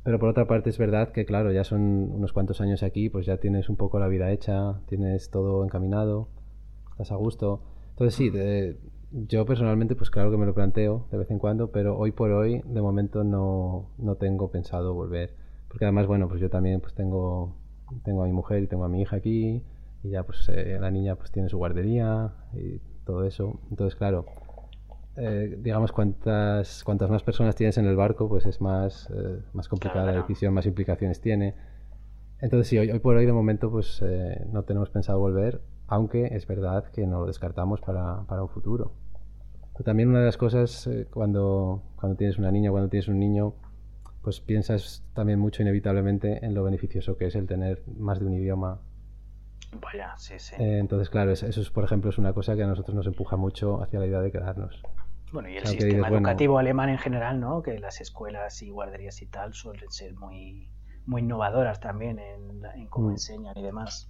Pero 0.04 0.18
por 0.18 0.30
otra 0.30 0.48
parte 0.48 0.72
es 0.72 0.80
verdad 0.80 1.10
que, 1.10 1.28
claro, 1.28 1.52
ya 1.52 1.64
son 1.64 1.82
unos 2.12 2.34
cuantos 2.34 2.60
años 2.60 2.82
aquí, 2.82 3.08
pues 3.10 3.28
ya 3.28 3.38
tienes 3.38 3.70
un 3.70 3.76
poco 3.76 4.00
la 4.00 4.08
vida 4.08 4.32
hecha, 4.32 4.82
tienes 4.88 5.30
todo 5.30 5.64
encaminado, 5.64 6.28
estás 6.90 7.12
a 7.12 7.16
gusto. 7.16 7.62
Entonces 7.92 8.16
sí, 8.16 8.32
yo 9.12 9.46
personalmente, 9.46 9.96
pues 9.96 10.10
claro 10.10 10.32
que 10.32 10.38
me 10.38 10.48
lo 10.48 10.56
planteo 10.56 11.06
de 11.12 11.20
vez 11.20 11.30
en 11.30 11.38
cuando, 11.38 11.70
pero 11.70 12.00
hoy 12.00 12.12
por 12.12 12.32
hoy, 12.32 12.64
de 12.66 12.82
momento 12.82 13.24
no, 13.24 13.92
no 14.00 14.16
tengo 14.16 14.50
pensado 14.50 14.96
volver. 14.96 15.36
Porque 15.68 15.86
además, 15.86 16.08
bueno, 16.08 16.28
pues 16.28 16.42
yo 16.42 16.50
también 16.50 16.82
pues 16.82 16.96
tengo, 16.96 17.56
tengo 18.04 18.24
a 18.24 18.26
mi 18.26 18.34
mujer 18.34 18.64
y 18.64 18.68
tengo 18.68 18.86
a 18.86 18.90
mi 18.90 19.02
hija 19.02 19.18
aquí, 19.18 19.62
y 20.06 20.12
ya 20.12 20.24
pues 20.24 20.48
eh, 20.50 20.78
la 20.80 20.92
niña 20.92 21.16
pues 21.16 21.32
tiene 21.32 21.50
su 21.50 21.58
guardería 21.58 22.34
y 22.54 22.80
todo 23.06 23.26
eso. 23.26 23.60
Entonces, 23.70 23.96
claro, 23.96 24.26
eh, 25.16 25.58
digamos 25.60 25.92
cuantas 25.92 26.84
cuantas 26.84 27.10
más 27.10 27.24
personas 27.24 27.56
tienes 27.56 27.78
en 27.78 27.86
el 27.86 27.96
barco, 27.96 28.30
pues 28.30 28.46
es 28.46 28.62
más, 28.62 29.10
eh, 29.10 29.42
más 29.54 29.68
complicada 29.68 30.06
la 30.06 30.22
decisión, 30.22 30.54
más 30.54 30.66
implicaciones 30.66 31.22
tiene. 31.22 31.56
Entonces 32.40 32.68
sí, 32.68 32.78
hoy, 32.78 32.92
hoy 32.92 33.00
por 33.00 33.16
hoy 33.16 33.26
de 33.26 33.34
momento 33.34 33.72
pues 33.72 34.04
no 34.52 34.64
tenemos 34.64 34.90
pensado 34.90 35.20
volver, 35.20 35.62
aunque 35.88 36.28
es 36.36 36.46
verdad 36.46 36.86
que 36.92 37.08
no 37.08 37.22
lo 37.22 37.28
descartamos 37.28 37.82
para, 37.82 38.24
para 38.28 38.44
un 38.44 38.50
futuro. 38.50 38.92
Pero 39.74 39.86
también 39.86 40.10
una 40.10 40.20
de 40.20 40.26
las 40.26 40.38
cosas 40.38 40.90
cuando, 41.12 41.82
cuando 41.96 42.18
tienes 42.18 42.38
una 42.38 42.52
niña, 42.52 42.72
cuando 42.72 42.90
tienes 42.90 43.08
un 43.08 43.20
niño, 43.20 43.56
pues 44.22 44.42
piensas 44.42 45.04
también 45.14 45.40
mucho 45.40 45.62
inevitablemente 45.62 46.46
en 46.46 46.54
lo 46.54 46.64
beneficioso 46.64 47.16
que 47.16 47.28
es 47.28 47.36
el 47.36 47.48
tener 47.48 47.84
más 47.98 48.20
de 48.20 48.26
un 48.26 48.34
idioma 48.34 48.82
Vaya, 49.82 50.16
sí, 50.18 50.36
sí. 50.40 50.56
Eh, 50.60 50.80
entonces, 50.80 51.10
claro, 51.10 51.32
eso, 51.32 51.48
es, 51.48 51.70
por 51.70 51.84
ejemplo, 51.84 52.10
es 52.10 52.18
una 52.18 52.34
cosa 52.34 52.56
que 52.56 52.64
a 52.64 52.68
nosotros 52.68 52.96
nos 52.96 53.08
empuja 53.08 53.36
mucho 53.36 53.82
hacia 53.82 54.00
la 54.00 54.08
idea 54.08 54.22
de 54.22 54.32
quedarnos. 54.32 54.82
Bueno, 55.32 55.50
y 55.50 55.58
el 55.58 55.66
sistema 55.66 56.08
educativo 56.08 56.58
alemán 56.60 56.90
en 56.90 56.98
general, 56.98 57.40
¿no? 57.40 57.62
Que 57.62 57.78
las 57.80 58.00
escuelas 58.00 58.62
y 58.62 58.70
guarderías 58.70 59.22
y 59.22 59.26
tal 59.26 59.54
suelen 59.54 59.92
ser 59.92 60.16
muy, 60.16 60.70
muy 61.06 61.22
innovadoras 61.22 61.80
también 61.80 62.20
en, 62.20 62.88
cómo 62.90 63.10
mm. 63.10 63.12
enseñan 63.12 63.58
y 63.58 63.64
demás. 63.64 64.10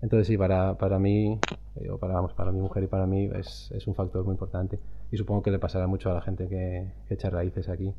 Entonces, 0.00 0.26
sí, 0.26 0.36
para, 0.36 0.76
para 0.76 0.98
mí, 0.98 1.38
Yo, 1.80 1.98
para, 1.98 2.14
vamos, 2.14 2.34
para 2.34 2.52
mi 2.52 2.60
mujer 2.60 2.84
y 2.84 2.86
para 2.88 3.06
mí 3.06 3.30
es, 3.34 3.70
es, 3.72 3.86
un 3.86 3.94
factor 3.94 4.24
muy 4.24 4.32
importante. 4.32 4.78
Y 5.10 5.16
supongo 5.16 5.42
que 5.42 5.50
le 5.50 5.58
pasará 5.58 5.86
mucho 5.86 6.10
a 6.10 6.14
la 6.14 6.20
gente 6.20 6.48
que, 6.48 6.92
echa 7.08 7.30
raíces 7.30 7.68
aquí. 7.68 7.94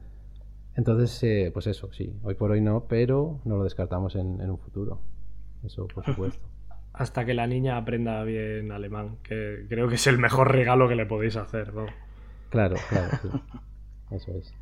Entonces, 0.76 1.22
eh, 1.24 1.52
pues 1.54 1.68
eso, 1.68 1.92
sí, 1.94 2.20
hoy 2.24 2.36
por 2.36 2.52
hoy 2.52 2.62
no, 2.62 2.86
pero 2.88 3.40
no 3.46 3.58
lo 3.58 3.64
descartamos 3.64 4.16
en, 4.16 4.42
en 4.42 4.50
un 4.50 4.58
futuro. 4.58 5.00
Eso, 5.66 5.88
por 5.88 6.06
supuesto. 6.06 6.46
Hasta 6.94 7.26
que 7.26 7.34
la 7.34 7.48
niña 7.48 7.78
aprenda 7.78 8.24
bien 8.24 8.72
alemán, 8.72 9.18
que 9.24 9.66
creo 9.68 9.88
que 9.88 9.96
es 9.96 10.06
el 10.08 10.20
mejor 10.20 10.52
regalo 10.52 10.88
que 10.88 10.96
le 10.96 11.06
podéis 11.06 11.36
hacer, 11.38 11.74
¿no? 11.74 11.86
Claro, 12.50 12.76
claro, 12.90 13.18
Eso 14.12 14.32
es. 14.38 14.54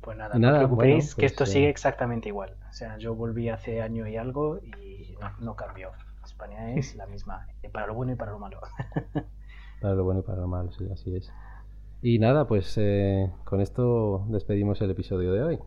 Pues 0.00 0.16
nada, 0.16 0.38
no 0.38 0.48
os 0.48 0.56
preocupéis 0.58 1.14
que 1.14 1.26
esto 1.26 1.44
pues, 1.44 1.52
sigue 1.52 1.66
eh, 1.66 1.70
exactamente 1.70 2.28
igual. 2.28 2.54
O 2.68 2.72
sea, 2.72 2.96
yo 2.96 3.14
volví 3.14 3.48
hace 3.48 3.82
año 3.82 4.06
y 4.06 4.16
algo 4.16 4.58
y 4.58 5.16
no, 5.40 5.56
cambió. 5.56 5.90
España 6.24 6.74
es 6.76 6.94
la 6.94 7.06
misma, 7.06 7.46
eh, 7.62 7.68
para 7.68 7.86
lo 7.86 7.94
bueno 7.94 8.12
y 8.12 8.14
para 8.14 8.32
lo 8.32 8.38
malo. 8.38 8.60
para 9.80 9.94
lo 9.94 10.04
bueno 10.04 10.20
y 10.20 10.22
para 10.22 10.40
lo 10.40 10.48
malo, 10.48 10.70
sí, 10.72 10.88
así 10.92 11.16
es. 11.16 11.32
Y 12.02 12.18
nada, 12.18 12.46
pues 12.46 12.78
eh, 12.78 13.30
con 13.44 13.60
esto 13.60 14.24
despedimos 14.28 14.80
el 14.80 14.90
episodio 14.90 15.32
de 15.32 15.42
hoy. 15.42 15.58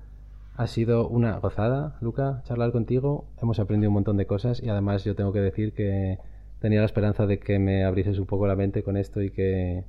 Ha 0.55 0.67
sido 0.67 1.07
una 1.07 1.39
gozada, 1.39 1.97
Luca, 1.99 2.43
charlar 2.45 2.71
contigo. 2.71 3.25
Hemos 3.41 3.59
aprendido 3.59 3.89
un 3.89 3.95
montón 3.95 4.17
de 4.17 4.27
cosas 4.27 4.61
y 4.61 4.69
además 4.69 5.03
yo 5.03 5.15
tengo 5.15 5.33
que 5.33 5.39
decir 5.39 5.73
que 5.73 6.19
tenía 6.59 6.79
la 6.79 6.85
esperanza 6.85 7.25
de 7.25 7.39
que 7.39 7.57
me 7.57 7.83
abrieses 7.83 8.19
un 8.19 8.27
poco 8.27 8.45
la 8.45 8.55
mente 8.55 8.83
con 8.83 8.95
esto 8.95 9.23
y 9.23 9.31
que, 9.31 9.83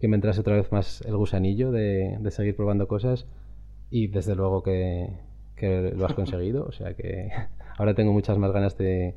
que 0.00 0.08
me 0.08 0.16
entrase 0.16 0.40
otra 0.40 0.56
vez 0.56 0.72
más 0.72 1.02
el 1.02 1.18
gusanillo 1.18 1.70
de, 1.70 2.18
seguir 2.30 2.56
probando 2.56 2.88
cosas 2.88 3.26
y 3.90 4.06
desde 4.06 4.34
luego 4.34 4.62
que, 4.62 5.10
lo 5.94 6.06
has 6.06 6.14
conseguido. 6.14 6.64
O 6.64 6.72
sea 6.72 6.94
que 6.94 7.30
ahora 7.76 7.94
tengo 7.94 8.14
muchas 8.14 8.38
más 8.38 8.52
ganas 8.52 8.78
de, 8.78 9.16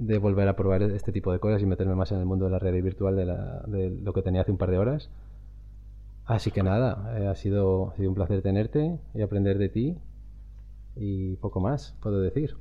de, 0.00 0.18
volver 0.18 0.48
a 0.48 0.56
probar 0.56 0.82
este 0.82 1.12
tipo 1.12 1.32
de 1.32 1.38
cosas 1.38 1.62
y 1.62 1.66
meterme 1.66 1.94
más 1.94 2.10
en 2.10 2.18
el 2.18 2.26
mundo 2.26 2.46
de 2.46 2.50
la 2.50 2.58
realidad 2.58 2.82
virtual 2.82 3.14
de, 3.14 3.26
la, 3.26 3.62
de 3.68 3.90
lo 3.90 4.12
que 4.12 4.22
tenía 4.22 4.40
hace 4.40 4.50
un 4.50 4.58
par 4.58 4.72
de 4.72 4.78
horas. 4.78 5.08
Así 6.24 6.50
que 6.50 6.64
nada, 6.64 7.16
eh, 7.16 7.28
ha 7.28 7.36
sido 7.36 7.94
un 7.96 8.14
placer 8.14 8.42
tenerte 8.42 8.98
y 9.14 9.22
aprender 9.22 9.58
de 9.58 9.68
ti 9.68 9.98
y 10.96 11.36
poco 11.36 11.60
más, 11.60 11.96
puedo 12.00 12.20
decir. 12.20 12.56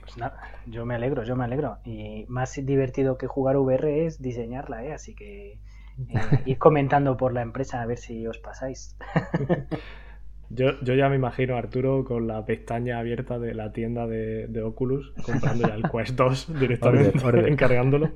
Pues 0.00 0.16
nada, 0.16 0.40
yo 0.66 0.86
me 0.86 0.94
alegro, 0.94 1.24
yo 1.24 1.36
me 1.36 1.44
alegro. 1.44 1.78
Y 1.84 2.24
más 2.28 2.54
divertido 2.64 3.18
que 3.18 3.26
jugar 3.26 3.56
VR 3.56 4.06
es 4.06 4.20
diseñarla, 4.20 4.84
¿eh? 4.84 4.92
así 4.92 5.14
que 5.14 5.52
eh, 5.52 5.58
ir 6.46 6.58
comentando 6.58 7.16
por 7.16 7.32
la 7.32 7.42
empresa 7.42 7.82
a 7.82 7.86
ver 7.86 7.98
si 7.98 8.26
os 8.26 8.38
pasáis. 8.38 8.96
Yo, 10.50 10.80
yo 10.80 10.94
ya 10.94 11.10
me 11.10 11.16
imagino 11.16 11.56
a 11.56 11.58
Arturo 11.58 12.04
con 12.04 12.26
la 12.26 12.46
pestaña 12.46 12.98
abierta 12.98 13.38
de 13.38 13.52
la 13.52 13.70
tienda 13.72 14.06
de, 14.06 14.62
Oculus, 14.62 15.12
comprando 15.22 15.68
ya 15.68 15.74
el 15.74 15.82
Quest 15.90 16.16
2 16.16 16.58
directamente, 16.58 17.18
encargándolo. 17.48 18.12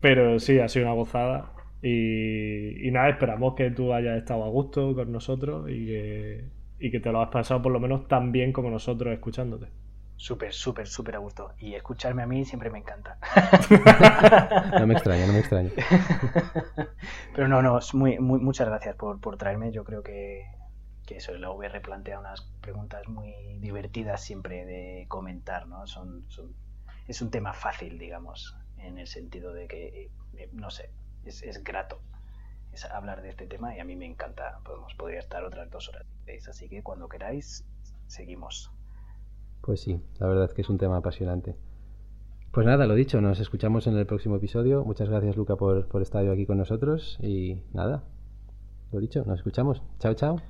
Pero 0.00 0.40
sí, 0.40 0.58
ha 0.58 0.68
sido 0.68 0.86
una 0.86 0.94
gozada. 0.96 1.52
Y, 1.80 2.90
nada, 2.90 3.10
esperamos 3.10 3.54
que 3.54 3.70
tú 3.70 3.92
hayas 3.92 4.18
estado 4.18 4.44
a 4.44 4.48
gusto 4.48 4.96
con 4.96 5.12
nosotros 5.12 5.70
y 5.70 5.86
que, 5.86 6.44
y 6.82 6.90
que 6.90 6.98
te 6.98 7.12
lo 7.12 7.22
has 7.22 7.30
pasado 7.30 7.62
por 7.62 7.70
lo 7.70 7.78
menos 7.78 8.08
tan 8.08 8.32
bien 8.32 8.52
como 8.52 8.68
nosotros 8.68 9.14
escuchándote. 9.14 9.68
Súper, 10.16 10.52
súper, 10.52 10.88
súper 10.88 11.14
a 11.14 11.18
gusto. 11.18 11.52
Y 11.58 11.74
escucharme 11.74 12.22
a 12.22 12.26
mí 12.26 12.44
siempre 12.44 12.70
me 12.70 12.78
encanta. 12.78 13.18
no 14.78 14.86
me 14.88 14.94
extraña, 14.94 15.26
no 15.28 15.32
me 15.32 15.38
extraña. 15.38 15.70
Pero 17.34 17.46
no, 17.46 17.62
no, 17.62 17.78
muy, 17.92 18.18
muy, 18.18 18.40
muchas 18.40 18.66
gracias 18.66 18.96
por, 18.96 19.36
traerme. 19.36 19.70
Yo 19.70 19.84
creo 19.84 20.02
que, 20.02 20.44
que 21.06 21.18
eso, 21.18 21.32
la 21.34 21.52
VR 21.52 21.80
plantea 21.80 22.18
unas 22.18 22.42
preguntas 22.60 23.06
muy 23.06 23.32
divertidas 23.60 24.20
siempre 24.20 24.64
de 24.64 25.06
comentar, 25.08 25.68
¿no? 25.68 25.86
Son, 25.86 26.26
es 27.06 27.22
un 27.22 27.30
tema 27.30 27.52
fácil, 27.52 27.96
digamos, 27.96 28.56
en 28.78 28.98
el 28.98 29.06
sentido 29.06 29.52
de 29.52 29.68
que, 29.68 30.10
eh, 30.36 30.50
no 30.52 30.70
sé, 30.70 30.90
es, 31.24 31.44
es 31.44 31.62
grato 31.62 32.00
es 32.72 32.84
hablar 32.86 33.22
de 33.22 33.28
este 33.28 33.46
tema 33.46 33.76
y 33.76 33.80
a 33.80 33.84
mí 33.84 33.96
me 33.96 34.06
encanta. 34.06 34.60
Podemos, 34.64 34.94
podría 34.94 35.18
estar 35.18 35.44
otras 35.44 35.70
dos 35.70 35.88
horas. 35.88 36.06
Así 36.48 36.68
que 36.68 36.82
cuando 36.82 37.08
queráis, 37.08 37.64
seguimos. 38.06 38.70
Pues 39.60 39.80
sí, 39.80 40.00
la 40.18 40.26
verdad 40.26 40.46
es 40.46 40.54
que 40.54 40.62
es 40.62 40.68
un 40.68 40.78
tema 40.78 40.96
apasionante. 40.96 41.56
Pues 42.50 42.66
nada, 42.66 42.86
lo 42.86 42.94
dicho, 42.94 43.20
nos 43.20 43.40
escuchamos 43.40 43.86
en 43.86 43.96
el 43.96 44.06
próximo 44.06 44.36
episodio. 44.36 44.84
Muchas 44.84 45.08
gracias, 45.08 45.36
Luca, 45.36 45.56
por, 45.56 45.88
por 45.88 46.02
estar 46.02 46.26
aquí 46.28 46.46
con 46.46 46.58
nosotros. 46.58 47.18
Y 47.22 47.62
nada, 47.72 48.04
lo 48.90 49.00
dicho, 49.00 49.24
nos 49.24 49.38
escuchamos. 49.38 49.82
Chao, 49.98 50.14
chao. 50.14 50.40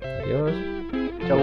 Adiós. 0.00 0.52
Chao. 1.26 1.40